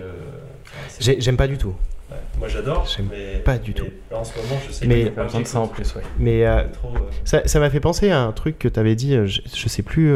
J'aime 1.00 1.36
pas 1.36 1.46
du 1.46 1.58
tout. 1.58 1.74
Ouais. 2.12 2.38
Moi, 2.38 2.48
j'adore. 2.48 2.86
Mais 3.10 3.38
pas 3.44 3.58
du 3.58 3.70
mais 3.70 3.74
tout. 3.74 3.86
là, 4.10 4.18
en 4.18 4.24
ce 4.24 4.36
moment, 4.36 4.60
je 4.66 4.72
sais 4.72 4.86
Mais- 4.86 5.10
pas 5.10 5.24
besoin 5.24 5.40
de 5.40 5.46
ça 5.46 5.60
en 5.60 5.68
plus, 5.68 5.94
ouais. 5.94 6.02
Mais 6.18 6.46
euh, 6.46 6.62
Trop, 6.72 6.88
euh, 6.94 7.00
ça 7.24 7.46
ça 7.46 7.60
m'a 7.60 7.70
fait 7.70 7.80
penser 7.80 8.10
à 8.10 8.20
un 8.22 8.32
truc 8.32 8.58
que 8.58 8.68
tu 8.68 8.78
avais 8.80 8.94
dit, 8.94 9.14
euh, 9.14 9.26
je, 9.26 9.40
je 9.54 9.68
sais 9.68 9.82
plus 9.82 10.12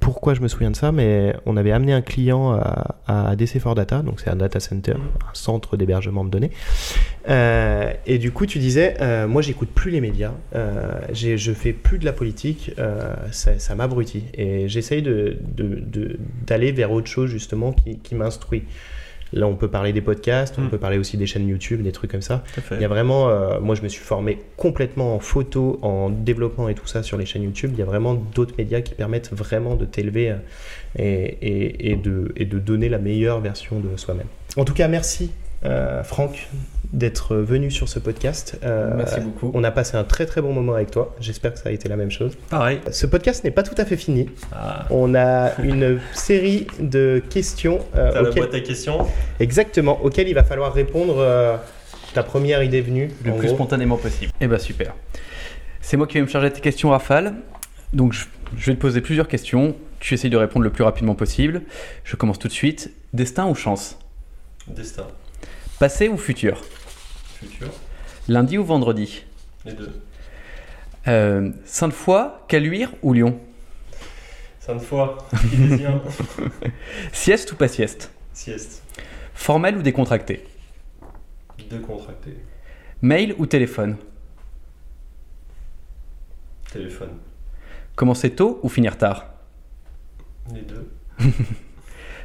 pourquoi 0.00 0.34
je 0.34 0.42
me 0.42 0.48
souviens 0.48 0.70
de 0.70 0.76
ça, 0.76 0.92
mais 0.92 1.34
on 1.46 1.56
avait 1.56 1.72
amené 1.72 1.94
un 1.94 2.02
client 2.02 2.52
à, 2.52 2.96
à 3.30 3.36
DC 3.36 3.58
for 3.58 3.74
Data, 3.74 4.02
donc 4.02 4.20
c'est 4.20 4.28
un 4.28 4.36
data 4.36 4.60
center, 4.60 4.92
Mhm. 4.92 5.00
un 5.00 5.34
centre 5.34 5.78
d'hébergement 5.78 6.24
de 6.26 6.28
données. 6.30 6.50
Euh, 7.28 7.90
et 8.04 8.18
du 8.18 8.30
coup, 8.30 8.44
tu 8.44 8.58
disais, 8.58 8.96
euh, 9.00 9.26
moi, 9.26 9.40
j'écoute 9.40 9.70
plus 9.74 9.90
les 9.90 10.02
médias, 10.02 10.32
euh, 10.54 10.92
je 11.12 11.52
fais 11.52 11.72
plus 11.72 11.98
de 11.98 12.04
la 12.04 12.12
politique, 12.12 12.72
euh, 12.78 13.14
ça, 13.32 13.58
ça 13.58 13.74
m'abrutit. 13.74 14.24
Et 14.34 14.68
j'essaye 14.68 15.00
de- 15.00 15.38
de- 15.40 15.80
de- 15.80 16.18
d'aller 16.46 16.70
vers 16.72 16.92
autre 16.92 17.08
chose, 17.08 17.30
justement, 17.30 17.72
qui, 17.72 17.98
qui 17.98 18.14
m'instruit. 18.14 18.64
Là, 19.32 19.46
on 19.48 19.56
peut 19.56 19.68
parler 19.68 19.92
des 19.92 20.00
podcasts, 20.00 20.54
on 20.58 20.62
Mm. 20.62 20.68
peut 20.70 20.78
parler 20.78 20.98
aussi 20.98 21.16
des 21.16 21.26
chaînes 21.26 21.48
YouTube, 21.48 21.82
des 21.82 21.90
trucs 21.92 22.10
comme 22.10 22.22
ça. 22.22 22.44
Il 22.72 22.80
y 22.80 22.84
a 22.84 22.88
vraiment, 22.88 23.28
euh, 23.30 23.58
moi 23.60 23.74
je 23.74 23.82
me 23.82 23.88
suis 23.88 24.02
formé 24.04 24.38
complètement 24.56 25.14
en 25.16 25.18
photo, 25.18 25.78
en 25.82 26.10
développement 26.10 26.68
et 26.68 26.74
tout 26.74 26.86
ça 26.86 27.02
sur 27.02 27.16
les 27.18 27.26
chaînes 27.26 27.42
YouTube. 27.42 27.70
Il 27.74 27.78
y 27.78 27.82
a 27.82 27.86
vraiment 27.86 28.14
d'autres 28.14 28.54
médias 28.58 28.80
qui 28.80 28.94
permettent 28.94 29.30
vraiment 29.32 29.74
de 29.74 29.86
t'élever 29.86 30.30
euh, 30.30 30.36
et, 30.98 31.38
et- 31.42 31.90
et 31.90 31.96
de, 31.96 32.32
et 32.36 32.44
de 32.44 32.58
donner 32.58 32.88
la 32.88 32.98
meilleure 32.98 33.40
version 33.40 33.80
de 33.80 33.96
soi-même. 33.96 34.26
En 34.56 34.64
tout 34.64 34.74
cas, 34.74 34.86
merci 34.88 35.30
Franck 36.04 36.48
d'être 36.92 37.34
venu 37.36 37.70
sur 37.72 37.88
ce 37.88 37.98
podcast. 37.98 38.56
Euh, 38.62 38.92
Merci 38.96 39.18
beaucoup. 39.20 39.50
On 39.54 39.64
a 39.64 39.70
passé 39.72 39.96
un 39.96 40.04
très 40.04 40.26
très 40.26 40.40
bon 40.40 40.52
moment 40.52 40.74
avec 40.74 40.90
toi. 40.92 41.14
J'espère 41.20 41.52
que 41.54 41.58
ça 41.58 41.70
a 41.70 41.72
été 41.72 41.88
la 41.88 41.96
même 41.96 42.10
chose. 42.10 42.36
Pareil. 42.50 42.80
Ce 42.92 43.06
podcast 43.06 43.42
n'est 43.42 43.50
pas 43.50 43.64
tout 43.64 43.74
à 43.78 43.84
fait 43.84 43.96
fini. 43.96 44.28
Ah, 44.52 44.86
On 44.90 45.14
a 45.16 45.60
une 45.60 45.98
série 46.14 46.66
de 46.78 47.20
questions 47.30 47.80
euh, 47.96 48.12
T'as 48.12 48.22
la 48.22 48.28
auxquelles- 48.28 48.42
boîte 48.44 48.54
à 48.54 48.60
questions 48.60 48.98
exactement 49.40 50.00
auxquelles 50.04 50.28
il 50.28 50.34
va 50.34 50.44
falloir 50.44 50.72
répondre. 50.72 51.16
euh, 51.18 51.56
ta 52.14 52.22
première 52.22 52.62
idée 52.62 52.80
venue. 52.80 53.10
le 53.24 53.32
plus 53.32 53.46
gros. 53.48 53.56
spontanément 53.56 53.96
possible. 53.96 54.30
Eh 54.40 54.46
ben 54.46 54.58
super. 54.60 54.94
C'est 55.80 55.96
moi 55.96 56.06
qui 56.06 56.14
vais 56.14 56.20
me 56.22 56.28
charger 56.28 56.48
de 56.50 56.54
tes 56.54 56.60
questions, 56.60 56.90
Rafale. 56.90 57.34
Donc 57.92 58.12
je, 58.12 58.26
je 58.56 58.66
vais 58.66 58.76
te 58.76 58.80
poser 58.80 59.00
plusieurs 59.00 59.26
questions. 59.26 59.74
Tu 59.98 60.14
essayes 60.14 60.30
de 60.30 60.36
répondre 60.36 60.62
le 60.62 60.70
plus 60.70 60.84
rapidement 60.84 61.16
possible. 61.16 61.62
Je 62.04 62.14
commence 62.14 62.38
tout 62.38 62.46
de 62.46 62.52
suite. 62.52 62.92
Destin 63.14 63.48
ou 63.48 63.56
chance? 63.56 63.98
Destin. 64.68 65.08
Passé 65.78 66.08
ou 66.08 66.16
futur 66.16 66.62
Futur. 67.40 67.68
Lundi 68.28 68.58
ou 68.58 68.64
vendredi 68.64 69.24
Les 69.64 69.72
deux. 69.72 70.00
euh, 71.08 71.50
Sainte-Foy, 71.64 72.30
Caluire 72.48 72.90
ou 73.02 73.12
Lyon 73.12 73.38
Sainte-Foy. 74.60 75.10
Sieste 77.12 77.52
ou 77.52 77.56
pas 77.56 77.68
sieste 77.68 78.10
Sieste. 78.32 78.82
Formel 79.34 79.76
ou 79.76 79.82
décontracté 79.82 80.44
Deux 81.68 81.80
contractés. 81.80 82.38
Mail 83.02 83.34
ou 83.38 83.46
téléphone 83.46 83.96
Téléphone. 86.72 87.18
Commencer 87.94 88.30
tôt 88.34 88.58
ou 88.62 88.68
finir 88.68 88.96
tard 88.98 89.26
Les 90.52 90.62
deux. 90.62 90.90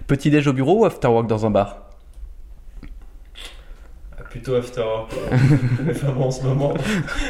Petit 0.08 0.32
déj 0.32 0.48
au 0.48 0.54
bureau 0.54 0.80
ou 0.82 0.86
after 0.86 1.08
work 1.08 1.28
dans 1.28 1.46
un 1.46 1.52
bar 1.52 1.89
plutôt 4.30 4.56
after 4.56 4.82
work. 4.82 5.12
enfin 5.90 6.12
bon, 6.12 6.26
en 6.26 6.32
ce 6.32 6.44
moment. 6.44 6.74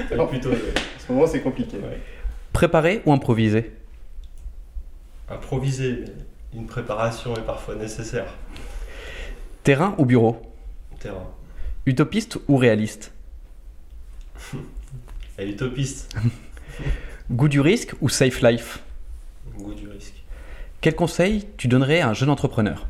mais 0.10 0.28
plutôt. 0.28 0.50
ouais. 0.50 0.56
En 0.56 1.08
ce 1.08 1.12
moment, 1.12 1.28
c'est 1.28 1.42
compliqué. 1.42 1.78
Ouais. 1.78 2.00
Préparé 2.54 3.02
ou 3.06 3.14
improvisé 3.14 3.72
Improviser, 5.30 6.04
mais 6.06 6.60
une 6.60 6.66
préparation 6.66 7.36
est 7.36 7.46
parfois 7.46 7.76
nécessaire. 7.76 8.34
Terrain 9.64 9.94
ou 9.98 10.06
bureau? 10.06 10.42
Terrain. 11.00 11.28
Utopiste 11.86 12.40
ou 12.48 12.58
réaliste? 12.58 13.12
Utopiste. 15.40 16.16
Goût 17.32 17.48
du 17.48 17.62
risque 17.62 17.94
ou 18.02 18.10
safe 18.10 18.42
life? 18.42 18.80
Goût 19.58 19.74
du 19.74 19.88
risque. 19.88 20.16
Quel 20.82 20.96
conseil 20.96 21.48
tu 21.58 21.68
donnerais 21.68 22.02
à 22.02 22.10
un 22.10 22.14
jeune 22.14 22.30
entrepreneur? 22.30 22.88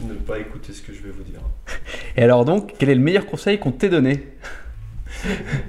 Ne 0.00 0.14
pas 0.14 0.38
écouter 0.38 0.72
ce 0.72 0.82
que 0.82 0.92
je 0.92 1.02
vais 1.02 1.10
vous 1.10 1.24
dire. 1.24 1.40
Et 2.16 2.22
alors 2.22 2.44
donc, 2.44 2.74
quel 2.78 2.88
est 2.88 2.94
le 2.94 3.00
meilleur 3.00 3.26
conseil 3.26 3.58
qu'on 3.58 3.72
t'ait 3.72 3.88
donné? 3.88 4.28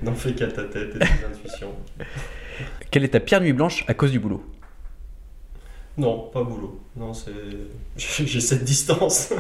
N'en 0.04 0.14
fais 0.14 0.34
qu'à 0.34 0.48
ta 0.48 0.64
tête 0.64 0.96
et 0.96 1.00
tes 1.00 1.26
intuitions. 1.26 1.74
Quelle 2.92 3.04
est 3.04 3.10
ta 3.10 3.20
pierre 3.20 3.42
nuit 3.42 3.54
blanche 3.54 3.86
à 3.88 3.94
cause 3.94 4.12
du 4.12 4.20
boulot? 4.20 4.46
Non, 5.98 6.30
pas 6.32 6.44
boulot. 6.44 6.80
Non, 6.96 7.14
c'est. 7.14 7.32
J'ai 7.98 8.40
cette 8.40 8.64
distance. 8.64 9.34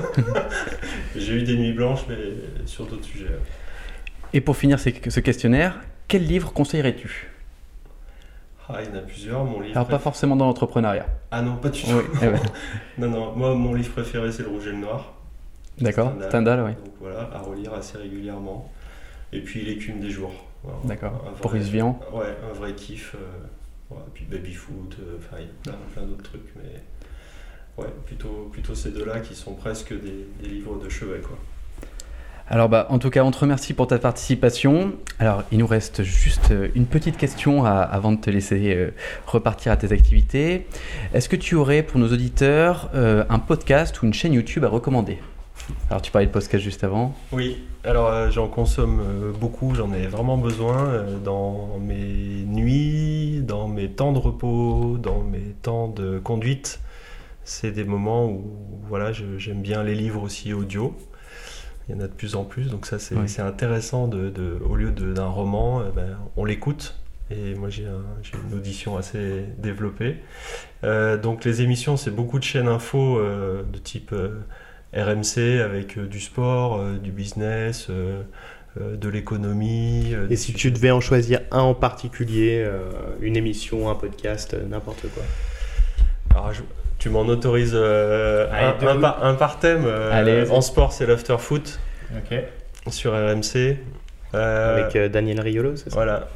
J'ai 1.16 1.36
eu 1.36 1.44
des 1.44 1.56
nuits 1.56 1.74
blanches, 1.74 2.02
mais 2.10 2.18
sur 2.66 2.86
d'autres 2.86 3.06
sujets. 3.06 3.28
Et 4.34 4.42
pour 4.42 4.58
finir 4.58 4.80
ce 4.80 5.20
questionnaire, 5.20 5.80
quel 6.08 6.26
livre 6.26 6.52
conseillerais-tu? 6.52 7.30
Ah, 8.70 8.82
il 8.84 8.90
y 8.90 8.94
en 8.94 9.00
a 9.00 9.02
plusieurs. 9.02 9.44
Mon 9.44 9.60
livre. 9.62 9.76
Alors 9.76 9.88
pas 9.88 10.00
forcément 10.00 10.36
dans 10.36 10.46
l'entrepreneuriat. 10.46 11.08
Ah 11.32 11.42
non, 11.42 11.58
pas 11.58 11.70
du 11.70 11.82
tout. 11.82 11.90
Oui, 11.92 12.04
eh 12.22 12.28
ben, 12.28 12.40
Non, 13.00 13.10
non. 13.10 13.36
Moi, 13.36 13.56
mon 13.56 13.74
livre 13.74 13.92
préféré, 13.92 14.32
c'est 14.32 14.44
Le 14.44 14.50
Rouge 14.50 14.68
et 14.68 14.72
le 14.72 14.78
Noir. 14.78 15.14
D'accord, 15.80 16.10
Stendhal. 16.10 16.30
Stendhal, 16.30 16.64
oui. 16.66 16.72
Donc 16.86 16.94
voilà, 17.00 17.30
à 17.34 17.40
relire 17.40 17.74
assez 17.74 17.98
régulièrement. 17.98 18.70
Et 19.32 19.42
puis 19.42 19.64
L'écume 19.66 20.00
des 20.00 20.10
jours. 20.10 20.34
D'accord. 20.84 21.24
Boris 21.42 21.68
Vian. 21.70 22.00
Ouais, 22.14 22.36
un 22.50 22.54
vrai 22.54 22.74
kiff. 22.74 23.16
euh, 23.16 23.20
voilà, 23.90 24.06
puis 24.14 24.26
Baby 24.26 24.54
Foot, 24.54 24.98
euh, 25.00 25.18
enfin 25.18 25.38
il 25.40 25.46
y 25.46 25.50
a 25.50 25.52
plein, 25.64 25.80
plein 25.94 26.04
d'autres 26.04 26.24
trucs, 26.24 26.54
mais 26.58 27.84
ouais, 27.84 27.90
plutôt, 28.06 28.50
plutôt 28.52 28.76
ces 28.76 28.92
deux-là 28.92 29.20
qui 29.22 29.34
sont 29.34 29.54
presque 29.56 29.94
des, 29.94 30.28
des 30.44 30.50
livres 30.50 30.78
de 30.84 30.90
chevet 30.90 31.22
quoi. 31.22 31.38
Alors 32.52 32.68
bah, 32.68 32.88
en 32.90 32.98
tout 32.98 33.12
cas, 33.12 33.24
on 33.24 33.30
te 33.30 33.38
remercie 33.38 33.76
pour 33.76 33.86
ta 33.86 34.00
participation. 34.00 34.94
Alors, 35.20 35.44
il 35.52 35.60
nous 35.60 35.68
reste 35.68 36.02
juste 36.02 36.50
euh, 36.50 36.70
une 36.74 36.88
petite 36.88 37.16
question 37.16 37.64
avant 37.64 38.12
de 38.12 38.18
te 38.18 38.32
laisser 38.32 38.74
euh, 38.74 38.90
repartir 39.28 39.72
à 39.72 39.78
tes 39.78 39.92
activités. 39.92 40.66
Est-ce 41.14 41.30
que 41.30 41.36
tu 41.36 41.54
aurais 41.54 41.84
pour 41.84 42.00
nos 42.00 42.12
auditeurs 42.12 42.90
euh, 42.96 43.24
un 43.30 43.38
podcast 43.38 44.02
ou 44.02 44.08
une 44.08 44.16
chaîne 44.16 44.34
YouTube 44.34 44.66
à 44.66 44.68
recommander? 44.68 45.20
Alors, 45.92 46.02
tu 46.02 46.12
parlais 46.12 46.26
de 46.26 46.32
podcast 46.32 46.64
juste 46.64 46.84
avant. 46.84 47.14
Oui, 47.32 47.60
alors 47.84 48.32
j'en 48.32 48.48
consomme 48.48 49.04
beaucoup, 49.40 49.76
j'en 49.76 49.94
ai 49.94 50.08
vraiment 50.08 50.38
besoin 50.38 51.06
dans 51.24 51.78
mes 51.80 52.44
nuits, 52.48 53.42
dans 53.44 53.68
mes 53.68 53.90
temps 53.90 54.12
de 54.12 54.18
repos, 54.18 54.98
dans 54.98 55.22
mes 55.22 55.54
temps 55.62 55.88
de 55.88 56.18
conduite. 56.18 56.80
C'est 57.44 57.72
des 57.72 57.84
moments 57.84 58.26
où 58.26 58.42
voilà, 58.88 59.12
j'aime 59.12 59.62
bien 59.62 59.84
les 59.84 59.94
livres 59.94 60.24
aussi 60.24 60.54
audio. 60.54 60.96
Il 61.90 61.96
y 61.96 61.98
en 61.98 62.02
a 62.02 62.08
de 62.08 62.14
plus 62.14 62.36
en 62.36 62.44
plus, 62.46 62.70
donc 62.70 62.86
ça 62.86 63.00
c'est 63.00 63.42
intéressant. 63.42 64.08
De, 64.08 64.30
de- 64.30 64.58
au 64.70 64.76
lieu 64.76 64.92
d'un 64.92 65.26
roman, 65.28 65.82
eh 65.90 65.92
ben, 65.96 66.18
on 66.38 66.46
l'écoute. 66.46 66.96
Et 67.32 67.56
moi 67.56 67.70
j'ai 67.70 67.86
un- 67.86 68.06
j'ai 68.24 68.34
une 68.48 68.56
audition 68.58 68.96
assez 68.96 69.44
développée. 69.58 70.18
Euh, 70.84 71.18
donc 71.18 71.46
les 71.46 71.62
émissions, 71.62 71.98
c'est 71.98 72.12
beaucoup 72.12 72.38
de 72.40 72.44
chaînes 72.44 72.68
info 72.68 73.18
euh, 73.20 73.64
de 73.64 73.78
type 73.80 74.14
euh, 74.14 74.40
RMC 74.94 75.62
avec 75.64 75.98
du 76.00 76.20
sport, 76.20 76.84
du 77.04 77.12
business, 77.12 77.90
de 77.90 79.10
l'économie. 79.10 80.14
Et 80.30 80.36
si 80.36 80.54
tu 80.54 80.72
devais 80.72 80.92
en 80.92 81.02
choisir 81.02 81.42
un 81.52 81.60
en 81.62 81.74
particulier, 81.76 82.68
une 83.22 83.36
émission, 83.36 83.90
un 83.90 83.96
podcast, 83.96 84.56
n'importe 84.70 85.06
quoi? 85.14 85.24
Alors, 86.32 86.54
je- 86.54 86.62
tu 87.00 87.10
m'en 87.10 87.22
autorises 87.22 87.74
euh, 87.76 88.48
Allez, 88.52 88.88
un, 88.88 89.00
par, 89.00 89.24
un 89.24 89.34
par 89.34 89.60
thème. 89.60 89.84
euh, 89.86 90.12
Allez, 90.14 90.50
en 90.52 90.62
sport, 90.62 90.92
c'est 90.94 91.06
l'after 91.06 91.38
foot 91.40 91.80
sur 92.88 93.14
RMC. 93.14 93.78
Euh, 94.36 94.78
Avec 94.78 94.96
euh, 94.96 95.10
Daniel 95.10 95.42
Riolo, 95.42 95.76
c'est 95.76 95.90
ça? 95.90 95.96
Voilà. 95.96 96.28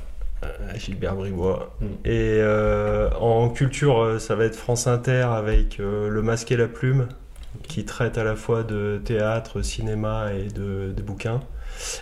Gilbert 0.75 1.15
Bribois. 1.15 1.73
Mm. 1.79 1.85
Et 2.05 2.37
euh, 2.41 3.09
en 3.19 3.49
culture, 3.49 4.15
ça 4.19 4.35
va 4.35 4.45
être 4.45 4.55
France 4.57 4.87
Inter 4.87 5.25
avec 5.31 5.79
euh, 5.79 6.09
Le 6.09 6.21
Masque 6.21 6.51
et 6.51 6.57
la 6.57 6.67
Plume, 6.67 7.07
qui 7.67 7.85
traite 7.85 8.17
à 8.17 8.23
la 8.25 8.35
fois 8.35 8.63
de 8.63 8.99
théâtre, 9.05 9.61
cinéma 9.61 10.31
et 10.33 10.49
de, 10.51 10.91
de 10.91 11.01
bouquins. 11.01 11.39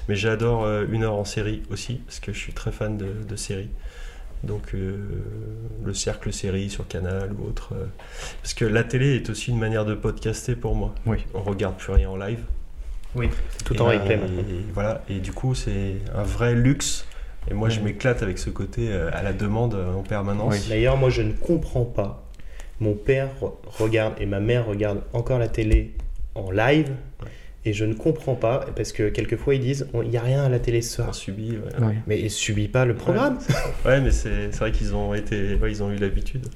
Mais 0.10 0.16
j'adore 0.16 0.66
euh, 0.66 0.86
Une 0.90 1.04
heure 1.04 1.14
en 1.16 1.26
série 1.26 1.62
aussi, 1.70 1.96
parce 2.06 2.20
que 2.20 2.34
je 2.34 2.40
suis 2.40 2.54
très 2.54 2.72
fan 2.72 2.98
de, 2.98 3.08
de 3.28 3.36
séries. 3.36 3.70
Donc 4.44 4.74
euh, 4.74 4.98
le 5.86 5.94
cercle 5.94 6.34
série 6.34 6.70
sur 6.70 6.88
Canal 6.88 7.32
ou 7.34 7.48
autre. 7.48 7.74
euh, 7.74 7.86
parce 8.42 8.54
que 8.56 8.66
la 8.66 8.84
télé 8.84 9.16
est 9.16 9.30
aussi 9.30 9.52
une 9.52 9.60
manière 9.60 9.86
de 9.86 9.94
podcaster 9.94 10.56
pour 10.56 10.76
moi. 10.76 10.96
Oui. 11.06 11.18
On 11.34 11.42
regarde 11.42 11.78
plus 11.78 11.94
rien 11.94 12.10
en 12.10 12.18
live. 12.18 12.40
Oui, 13.14 13.30
tout 13.66 13.80
en 13.82 13.92
Et, 13.92 13.98
replay 13.98 14.14
et 14.14 14.18
maintenant. 14.18 14.44
voilà, 14.74 15.04
et 15.10 15.20
du 15.20 15.32
coup, 15.34 15.54
c'est 15.54 15.96
un 16.16 16.24
vrai 16.24 16.56
luxe. 16.56 17.06
Et 17.50 17.54
moi, 17.54 17.70
je 17.70 17.80
m'éclate 17.82 18.24
avec 18.24 18.38
ce 18.38 18.50
côté 18.50 18.88
euh, 18.92 19.10
à 19.14 19.22
la 19.24 19.34
demande 19.34 19.74
euh, 19.76 19.94
en 19.94 20.02
permanence. 20.04 20.54
Oui. 20.54 20.70
D'ailleurs, 20.70 20.96
moi, 20.98 21.10
je 21.10 21.22
ne 21.22 21.34
comprends 21.34 21.86
pas. 21.86 22.24
Mon 22.80 22.94
père 22.94 23.30
re- 23.42 23.54
regarde 23.66 24.14
et 24.20 24.26
ma 24.26 24.40
mère 24.40 24.66
regarde 24.66 25.02
encore 25.14 25.40
la 25.40 25.48
télé 25.50 25.94
en 26.36 26.52
live. 26.52 26.92
Et 27.64 27.74
je 27.74 27.86
ne 27.86 27.94
comprends 27.94 28.34
pas, 28.34 28.66
parce 28.76 28.92
que 28.92 29.10
quelquefois 29.10 29.54
ils 29.54 29.62
disent 29.62 29.88
il 29.94 30.10
n'y 30.10 30.18
a 30.18 30.22
rien 30.22 30.44
à 30.44 30.50
la 30.50 30.60
télé 30.60 30.82
ce 30.82 30.96
soir. 30.96 31.10
On 31.10 31.14
subit. 31.14 31.52
Ouais, 31.52 31.74
Oui. 31.88 31.94
Mais 32.08 32.20
il 32.20 32.32
subit 32.32 32.68
pas 32.68 32.86
le 32.86 32.96
programme. 32.96 33.38
Ouais, 33.86 34.02
mais 34.02 34.10
c'est 34.12 34.52
c'est 34.52 34.60
vrai 34.60 34.72
qu'ils 34.72 34.96
ont 34.96 35.14
été, 35.14 35.54
ouais, 35.56 35.72
ils 35.72 35.84
ont 35.84 35.92
eu 35.92 35.98
l'habitude. 35.98 36.48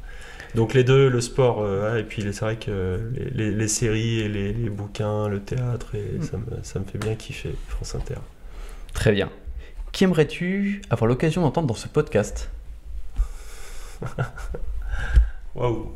Donc 0.55 0.73
les 0.73 0.83
deux, 0.83 1.09
le 1.09 1.21
sport, 1.21 1.61
euh, 1.61 1.93
ouais, 1.93 1.99
et 2.01 2.03
puis 2.03 2.23
c'est 2.23 2.39
vrai 2.39 2.55
que 2.55 3.11
les, 3.13 3.29
les- 3.49 3.51
les 3.51 3.67
séries 3.67 4.21
et 4.21 4.29
les, 4.29 4.53
les 4.53 4.69
bouquins, 4.69 5.27
le 5.27 5.41
théâtre, 5.41 5.93
et 5.95 6.23
ça, 6.23 6.37
me, 6.37 6.63
ça 6.63 6.79
me 6.79 6.85
fait 6.85 6.97
bien 6.97 7.13
kiffer, 7.15 7.53
France 7.67 7.93
Inter. 7.93 8.15
Très 8.93 9.11
bien. 9.11 9.29
Qui 9.91 10.05
aimerais-tu 10.05 10.81
avoir 10.89 11.07
l'occasion 11.07 11.41
d'entendre 11.41 11.67
dans 11.67 11.73
ce 11.75 11.87
podcast? 11.89 12.49
Waouh 15.55 15.91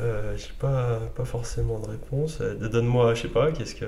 euh, 0.00 0.34
J'ai 0.36 0.52
pas, 0.58 1.00
pas 1.14 1.24
forcément 1.24 1.78
de 1.80 1.88
réponse. 1.88 2.38
Euh, 2.40 2.68
Donne-moi, 2.68 3.14
je 3.14 3.22
sais 3.22 3.28
pas, 3.28 3.52
qu'est-ce 3.52 3.74
que. 3.74 3.86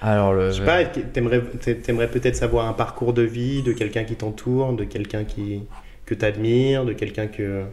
Alors, 0.00 0.32
le... 0.32 0.50
Je 0.50 0.58
sais 0.58 0.64
pas, 0.64 0.84
t'aimerais 0.84 1.40
t'aimerais 1.82 2.08
peut-être 2.08 2.36
savoir 2.36 2.66
un 2.66 2.72
parcours 2.72 3.12
de 3.12 3.22
vie 3.22 3.62
de 3.62 3.72
quelqu'un 3.72 4.04
qui 4.04 4.14
t'entoure, 4.14 4.72
de 4.74 4.84
quelqu'un 4.84 5.24
qui 5.24 5.62
que 6.06 6.14
t'admires, 6.14 6.84
de 6.84 6.94
quelqu'un 6.94 7.26
que 7.26 7.64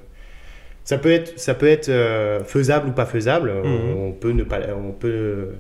Ça 0.84 0.98
peut 0.98 1.12
être, 1.12 1.40
ça 1.40 1.54
peut 1.54 1.68
être 1.68 1.90
euh, 1.90 2.44
faisable 2.44 2.90
ou 2.90 2.92
pas 2.92 3.06
faisable. 3.06 3.52
Mhm. 3.52 3.98
On 3.98 4.12
peut 4.12 4.32
ne 4.32 4.44
pas, 4.44 4.60
on 4.76 4.92
peut. 4.92 5.54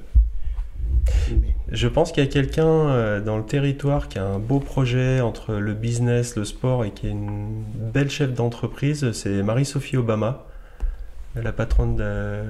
Je 1.71 1.87
pense 1.87 2.11
qu'il 2.11 2.23
y 2.23 2.27
a 2.27 2.29
quelqu'un 2.29 2.67
euh, 2.67 3.21
dans 3.21 3.37
le 3.37 3.43
territoire 3.43 4.07
qui 4.07 4.19
a 4.19 4.25
un 4.25 4.39
beau 4.39 4.59
projet 4.59 5.21
entre 5.21 5.53
le 5.53 5.73
business, 5.73 6.35
le 6.35 6.45
sport 6.45 6.85
et 6.85 6.91
qui 6.91 7.07
est 7.07 7.11
une 7.11 7.63
belle 7.93 8.09
chef 8.09 8.33
d'entreprise. 8.33 9.11
C'est 9.13 9.41
Marie-Sophie 9.41 9.97
Obama, 9.97 10.45
la 11.41 11.51
patronne 11.51 11.95
de 11.95 12.03
euh, 12.03 12.41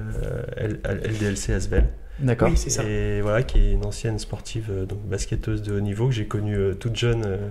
LDLC 0.84 1.50
Asvel. 1.50 1.88
D'accord. 2.18 2.48
Oui, 2.48 2.56
c'est 2.56 2.70
ça. 2.70 2.82
Et 2.84 3.20
voilà, 3.20 3.42
qui 3.42 3.58
est 3.58 3.72
une 3.72 3.84
ancienne 3.84 4.18
sportive, 4.18 4.68
euh, 4.70 4.86
donc 4.86 5.00
basketteuse 5.02 5.62
de 5.62 5.74
haut 5.74 5.80
niveau, 5.80 6.08
que 6.08 6.14
j'ai 6.14 6.26
connue 6.26 6.56
euh, 6.56 6.74
toute 6.74 6.96
jeune 6.96 7.24
euh, 7.26 7.48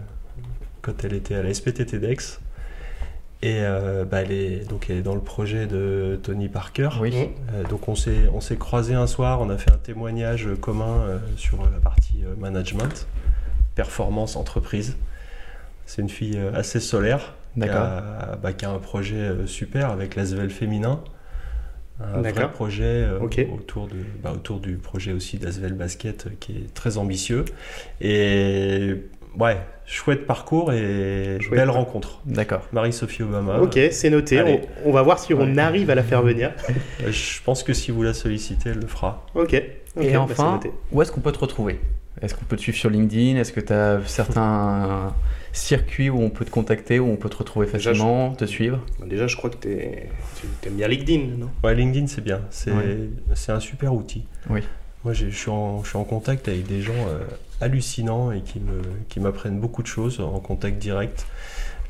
quand 0.82 1.04
elle 1.04 1.14
était 1.14 1.36
à 1.36 1.44
la 1.44 1.54
SPTT 1.54 2.00
d'Aix. 2.00 2.40
Et 3.42 3.60
euh, 3.62 4.06
bah, 4.06 4.22
elle, 4.22 4.32
est, 4.32 4.68
donc 4.68 4.90
elle 4.90 4.98
est 4.98 5.02
dans 5.04 5.14
le 5.14 5.22
projet 5.22 5.68
de 5.68 6.20
Tony 6.24 6.50
Parker. 6.50 6.90
Oui. 7.00 7.30
Donc 7.70 7.88
on 7.88 7.96
s'est, 7.96 8.28
on 8.34 8.42
s'est 8.42 8.58
croisés 8.58 8.96
un 8.96 9.06
soir, 9.08 9.40
on 9.42 9.50
a 9.50 9.58
fait 9.58 9.72
un 9.72 9.78
témoignage 9.78 10.48
commun 10.62 11.02
euh, 11.02 11.20
sur 11.36 11.62
la 11.62 11.80
partie 11.80 12.24
euh, 12.26 12.34
management, 12.40 13.08
performance, 13.76 14.36
entreprise. 14.36 14.98
C'est 15.86 16.02
une 16.02 16.10
fille 16.10 16.38
euh, 16.38 16.56
assez 16.56 16.80
solaire, 16.80 17.36
qui 17.54 17.60
D'accord. 17.60 17.84
a, 17.84 18.36
bah, 18.42 18.54
qui 18.54 18.66
a 18.66 18.72
un 18.72 18.80
projet 18.80 19.18
euh, 19.18 19.46
super 19.46 19.92
avec 19.92 20.16
l'Asvel 20.16 20.50
féminin. 20.50 21.02
Un 22.00 22.22
vrai 22.22 22.52
projet 22.52 22.84
euh, 22.84 23.20
autour, 23.20 23.88
de, 23.88 23.96
bah, 24.22 24.34
autour 24.34 24.60
du 24.60 24.76
projet 24.76 25.14
aussi 25.14 25.38
d'Asvel 25.38 25.74
Basket 25.74 26.26
euh, 26.28 26.30
qui 26.40 26.52
est 26.54 26.74
très 26.74 26.98
ambitieux. 26.98 27.46
Et 28.02 28.96
ouais, 29.40 29.58
chouette 29.86 30.26
parcours 30.28 30.74
et 30.74 31.38
Chouette. 31.40 31.60
belle 31.60 31.70
rencontre. 31.70 32.22
D'accord. 32.26 32.68
Marie-Sophie 32.74 33.24
Obama. 33.24 33.60
Ok, 33.60 33.80
c'est 33.92 34.10
noté. 34.10 34.42
On, 34.42 34.90
on 34.90 34.92
va 34.92 35.04
voir 35.04 35.20
si 35.20 35.34
on 35.34 35.58
arrive 35.58 35.90
à 35.90 35.96
la 35.96 36.04
faire 36.04 36.22
venir. 36.22 36.52
Je 37.08 37.42
pense 37.44 37.64
que 37.64 37.74
si 37.74 37.92
vous 37.92 38.04
la 38.04 38.14
sollicitez, 38.14 38.70
elle 38.72 38.80
le 38.80 38.88
fera. 38.88 39.26
Ok. 39.34 39.54
Et 39.54 39.72
bah, 39.96 40.20
enfin, 40.20 40.54
noté. 40.54 40.72
où 40.92 41.02
est-ce 41.02 41.12
qu'on 41.14 41.22
peut 41.22 41.32
te 41.32 41.40
retrouver? 41.40 41.80
Est-ce 42.22 42.36
qu'on 42.36 42.46
peut 42.46 42.56
te 42.58 42.62
suivre 42.62 42.78
sur 42.78 42.90
LinkedIn? 42.90 43.38
Est-ce 43.40 43.54
que 43.54 43.60
tu 43.62 43.72
as 43.74 44.00
certains 44.06 45.14
circuits 45.56 46.10
où 46.10 46.20
on 46.22 46.30
peut 46.30 46.46
te 46.46 46.50
contacter, 46.52 47.00
où 47.00 47.08
on 47.08 47.16
peut 47.16 47.30
te 47.30 47.38
retrouver 47.38 47.66
Déjà, 47.68 47.92
facilement, 47.92 48.34
te 48.36 48.46
suivre? 48.46 48.80
Bon, 49.00 49.08
déjà, 49.08 49.28
je 49.28 49.36
crois 49.36 49.50
que 49.50 49.58
t'es- 49.58 50.10
tu 50.62 50.68
aimes 50.68 50.76
bien 50.76 50.88
LinkedIn, 50.88 51.38
non? 51.38 51.50
Ouais, 51.64 51.74
LinkedIn, 51.76 52.08
c'est 52.08 52.24
bien. 52.24 52.42
C'est 52.52 52.72
Ouais. 52.72 53.10
un 53.48 53.60
super 53.60 53.94
outil. 53.94 54.26
Oui. 54.50 54.62
Moi, 55.04 55.14
je 55.14 55.28
suis, 55.28 55.50
en, 55.52 55.84
je 55.84 55.90
suis 55.90 55.98
en 55.98 56.04
contact 56.04 56.48
avec 56.48 56.66
des 56.68 56.82
gens 56.82 56.94
euh, 57.08 57.20
hallucinants 57.62 58.32
et 58.32 58.42
qui 58.42 58.60
me- 58.60 58.82
qui 59.08 59.20
m'apprennent 59.20 59.60
beaucoup 59.60 59.82
de 59.84 59.88
choses 59.88 60.20
en 60.20 60.40
contact 60.40 60.78
direct. 60.80 61.26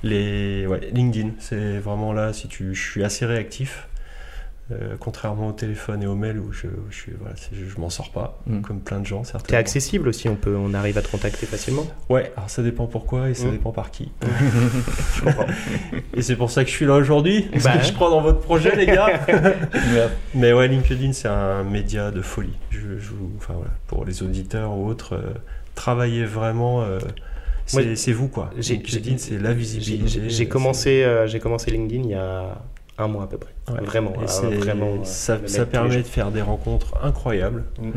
Les, 0.04 0.68
ouais, 0.68 0.82
LinkedIn, 0.94 1.30
c'est 1.40 1.80
vraiment 1.80 2.14
là, 2.14 2.34
si 2.34 2.48
tu, 2.48 2.76
je 2.76 2.90
suis 2.92 3.04
assez 3.04 3.26
réactif. 3.26 3.88
Euh, 4.72 4.96
contrairement 5.00 5.50
au 5.50 5.52
téléphone 5.52 6.02
et 6.02 6.08
au 6.08 6.16
mail 6.16 6.40
où 6.40 6.52
je, 6.52 6.68
je, 6.90 6.96
suis, 6.96 7.12
voilà, 7.20 7.36
c'est- 7.36 7.56
je, 7.56 7.66
je 7.66 7.80
m'en 7.80 7.90
sors 7.92 8.10
pas, 8.12 8.40
Mm. 8.48 8.62
comme 8.62 8.80
plein 8.80 9.00
de 9.00 9.06
gens 9.06 9.22
T'es 9.48 9.56
accessible 9.56 10.08
aussi, 10.08 10.28
on, 10.28 10.36
peut, 10.36 10.56
on 10.56 10.74
arrive 10.74 10.98
à 10.98 11.02
te 11.04 11.08
contacter 11.10 11.46
facilement. 11.46 11.86
Ouais, 12.10 12.32
alors 12.36 12.50
ça 12.50 12.64
dépend 12.64 12.88
pourquoi 12.88 13.30
et 13.30 13.36
ça 13.36 13.46
Mm. 13.46 13.52
dépend 13.52 13.72
par 13.72 13.92
qui. 13.92 14.12
Je 15.16 15.22
comprends. 15.22 15.46
Et 16.16 16.22
c'est 16.24 16.36
pour 16.36 16.50
ça 16.50 16.64
que 16.64 16.70
je 16.72 16.76
suis 16.76 16.86
là 16.86 16.96
aujourd'hui, 16.96 17.44
parce 17.52 17.64
Bah 17.64 17.78
que 17.78 17.86
je 17.86 17.94
crois 17.94 18.10
dans 18.10 18.22
votre 18.22 18.40
projet, 18.40 18.76
les 18.76 18.88
gars. 18.88 19.22
Mais 20.36 20.52
ouais, 20.54 20.68
LinkedIn, 20.68 21.14
c'est 21.14 21.28
un 21.28 21.64
média 21.64 22.12
de 22.12 22.22
folie. 22.22 22.54
Je, 22.72 22.80
je 23.00 23.10
vous- 23.12 23.32
enfin, 23.38 23.54
voilà, 23.56 23.72
pour 23.88 24.06
les 24.06 24.24
auditeurs 24.24 24.72
ou 24.76 24.88
autres, 24.88 25.14
euh, 25.14 25.34
travaillez 25.76 26.26
vraiment. 26.26 26.82
euh, 26.82 27.00
c'est 27.68 28.12
vous, 28.12 28.28
quoi. 28.28 28.52
LinkedIn, 28.58 29.18
c'est 29.18 29.38
la 29.40 29.54
visibilité. 29.54 30.30
j'ai 30.30 30.48
commencé, 30.48 31.04
euh, 31.04 31.28
j'ai 31.28 31.40
commencé 31.40 31.72
LinkedIn 31.72 32.04
il 32.04 32.10
y 32.10 32.14
a 32.16 32.58
un 32.98 33.08
mois 33.08 33.24
à 33.24 33.28
peu 33.28 33.38
près. 33.38 33.54
Ouais. 33.72 33.82
Vraiment, 33.84 34.14
Et 34.22 34.46
euh, 34.46 34.58
vraiment. 34.58 34.94
euh, 34.94 35.04
ça, 35.04 35.38
permet 35.66 35.98
de 35.98 36.04
faire 36.04 36.32
des 36.32 36.42
rencontres 36.42 36.96
incroyables. 37.04 37.64
Mm. 37.82 37.90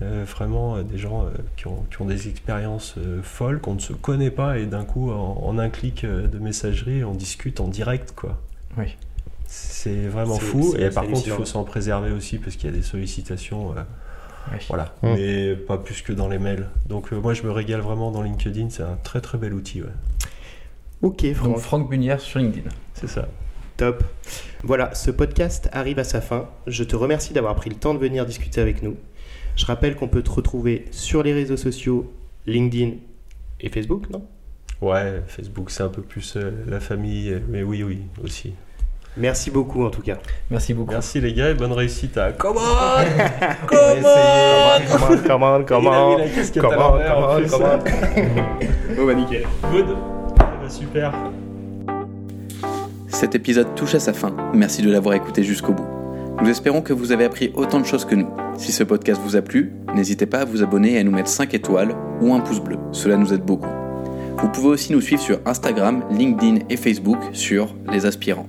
Euh, 0.00 0.24
vraiment, 0.28 0.76
euh, 0.76 0.82
des 0.84 0.96
gens 0.96 1.24
euh, 1.24 1.30
qui, 1.56 1.66
ont, 1.66 1.84
qui 1.90 2.00
ont 2.00 2.04
des 2.04 2.28
expériences 2.28 2.94
euh, 2.98 3.20
folles, 3.22 3.60
qu'on 3.60 3.74
ne 3.74 3.80
se 3.80 3.92
connaît 3.92 4.30
pas, 4.30 4.58
et 4.58 4.66
d'un 4.66 4.84
coup, 4.84 5.10
en, 5.10 5.42
en 5.44 5.58
un 5.58 5.68
clic 5.70 6.04
euh, 6.04 6.28
de 6.28 6.38
messagerie, 6.38 7.02
on 7.02 7.14
discute 7.14 7.58
en 7.60 7.66
direct, 7.66 8.12
quoi. 8.14 8.38
Oui. 8.76 8.96
C'est 9.46 10.06
vraiment 10.06 10.38
fou. 10.38 10.74
Et 10.78 10.90
par 10.90 11.04
contre, 11.06 11.22
il 11.26 11.32
faut 11.32 11.44
s'en 11.46 11.64
préserver 11.64 12.12
aussi 12.12 12.38
parce 12.38 12.54
qu'il 12.56 12.70
y 12.70 12.72
a 12.72 12.76
des 12.76 12.82
sollicitations. 12.82 13.72
euh, 13.72 13.80
Oui. 14.52 14.58
Voilà, 14.68 14.94
Mm. 15.02 15.14
mais 15.14 15.56
pas 15.56 15.78
plus 15.78 16.02
que 16.02 16.12
dans 16.12 16.28
les 16.28 16.38
mails. 16.38 16.68
Donc 16.88 17.12
euh, 17.12 17.16
moi 17.20 17.34
je 17.34 17.42
me 17.42 17.50
régale 17.50 17.80
vraiment 17.80 18.10
dans 18.10 18.22
LinkedIn, 18.22 18.68
c'est 18.70 18.82
un 18.82 18.96
très 19.02 19.20
très 19.20 19.36
bel 19.38 19.52
outil. 19.54 19.82
Ouais. 19.82 19.88
Ok, 21.02 21.24
Donc 21.24 21.34
Franck. 21.34 21.58
Franck 21.58 21.90
Bunière 21.90 22.20
sur 22.20 22.38
LinkedIn. 22.40 22.68
C'est 22.94 23.08
ça. 23.08 23.26
Top. 23.78 24.02
Voilà, 24.64 24.92
ce 24.92 25.12
podcast 25.12 25.68
arrive 25.72 26.00
à 26.00 26.04
sa 26.04 26.20
fin. 26.20 26.48
Je 26.66 26.82
te 26.82 26.96
remercie 26.96 27.32
d'avoir 27.32 27.54
pris 27.54 27.70
le 27.70 27.76
temps 27.76 27.94
de 27.94 28.00
venir 28.00 28.26
discuter 28.26 28.60
avec 28.60 28.82
nous. 28.82 28.96
Je 29.54 29.64
rappelle 29.66 29.94
qu'on 29.94 30.08
peut 30.08 30.22
te 30.22 30.30
retrouver 30.30 30.86
sur 30.90 31.22
les 31.22 31.32
réseaux 31.32 31.56
sociaux, 31.56 32.12
LinkedIn 32.46 32.96
et 33.60 33.68
Facebook, 33.68 34.10
non? 34.10 34.26
Ouais, 34.80 35.22
Facebook 35.28 35.70
c'est 35.70 35.84
un 35.84 35.90
peu 35.90 36.02
plus 36.02 36.36
euh, 36.36 36.50
la 36.66 36.80
famille, 36.80 37.30
euh, 37.32 37.38
mais 37.48 37.62
oui 37.62 37.84
oui 37.84 38.00
aussi. 38.22 38.52
Merci 39.16 39.52
beaucoup 39.52 39.84
en 39.84 39.90
tout 39.90 40.02
cas. 40.02 40.18
Merci 40.50 40.74
beaucoup. 40.74 40.92
Merci 40.92 41.20
les 41.20 41.32
gars 41.32 41.50
et 41.50 41.54
bonne 41.54 41.72
réussite 41.72 42.18
à 42.18 42.32
Comment 42.32 42.60
Comment 43.66 44.04
Comment 45.24 45.64
Comment 45.64 46.16
Il 46.16 46.22
a 46.22 46.24
mis 46.24 46.30
la 46.30 46.34
casquette 46.34 46.64
à 46.64 46.68
Comment 46.68 46.88
l'envers, 46.90 47.18
en 47.18 47.22
Comment 47.48 47.78
plus. 47.78 47.92
Comment 47.92 48.96
Bon 48.96 49.06
bah 49.06 49.14
nickel. 49.14 49.46
Good. 49.70 49.96
Ah 50.40 50.58
bah, 50.60 50.68
super. 50.68 51.12
Cet 53.08 53.34
épisode 53.34 53.74
touche 53.74 53.94
à 53.94 54.00
sa 54.00 54.12
fin. 54.12 54.36
Merci 54.52 54.82
de 54.82 54.90
l'avoir 54.90 55.14
écouté 55.14 55.42
jusqu'au 55.42 55.72
bout. 55.72 55.86
Nous 56.40 56.48
espérons 56.48 56.82
que 56.82 56.92
vous 56.92 57.10
avez 57.10 57.24
appris 57.24 57.50
autant 57.54 57.80
de 57.80 57.86
choses 57.86 58.04
que 58.04 58.14
nous. 58.14 58.28
Si 58.56 58.70
ce 58.70 58.84
podcast 58.84 59.20
vous 59.24 59.34
a 59.34 59.42
plu, 59.42 59.72
n'hésitez 59.94 60.26
pas 60.26 60.40
à 60.40 60.44
vous 60.44 60.62
abonner 60.62 60.94
et 60.94 60.98
à 60.98 61.04
nous 61.04 61.10
mettre 61.10 61.30
5 61.30 61.52
étoiles 61.54 61.96
ou 62.20 62.34
un 62.34 62.40
pouce 62.40 62.60
bleu. 62.60 62.76
Cela 62.92 63.16
nous 63.16 63.32
aide 63.32 63.42
beaucoup. 63.42 63.70
Vous 64.36 64.48
pouvez 64.50 64.68
aussi 64.68 64.92
nous 64.92 65.00
suivre 65.00 65.22
sur 65.22 65.40
Instagram, 65.46 66.04
LinkedIn 66.10 66.66
et 66.68 66.76
Facebook 66.76 67.18
sur 67.32 67.74
Les 67.90 68.06
Aspirants. 68.06 68.46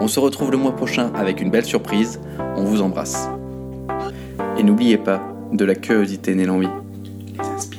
On 0.00 0.08
se 0.08 0.18
retrouve 0.18 0.50
le 0.50 0.56
mois 0.56 0.74
prochain 0.74 1.12
avec 1.14 1.40
une 1.40 1.50
belle 1.50 1.64
surprise. 1.64 2.20
On 2.56 2.64
vous 2.64 2.82
embrasse. 2.82 3.28
Et 4.58 4.62
n'oubliez 4.62 4.98
pas, 4.98 5.22
de 5.52 5.64
la 5.64 5.74
curiosité 5.74 6.34
naît 6.34 6.46
l'envie. 6.46 6.68
Les. 7.38 7.73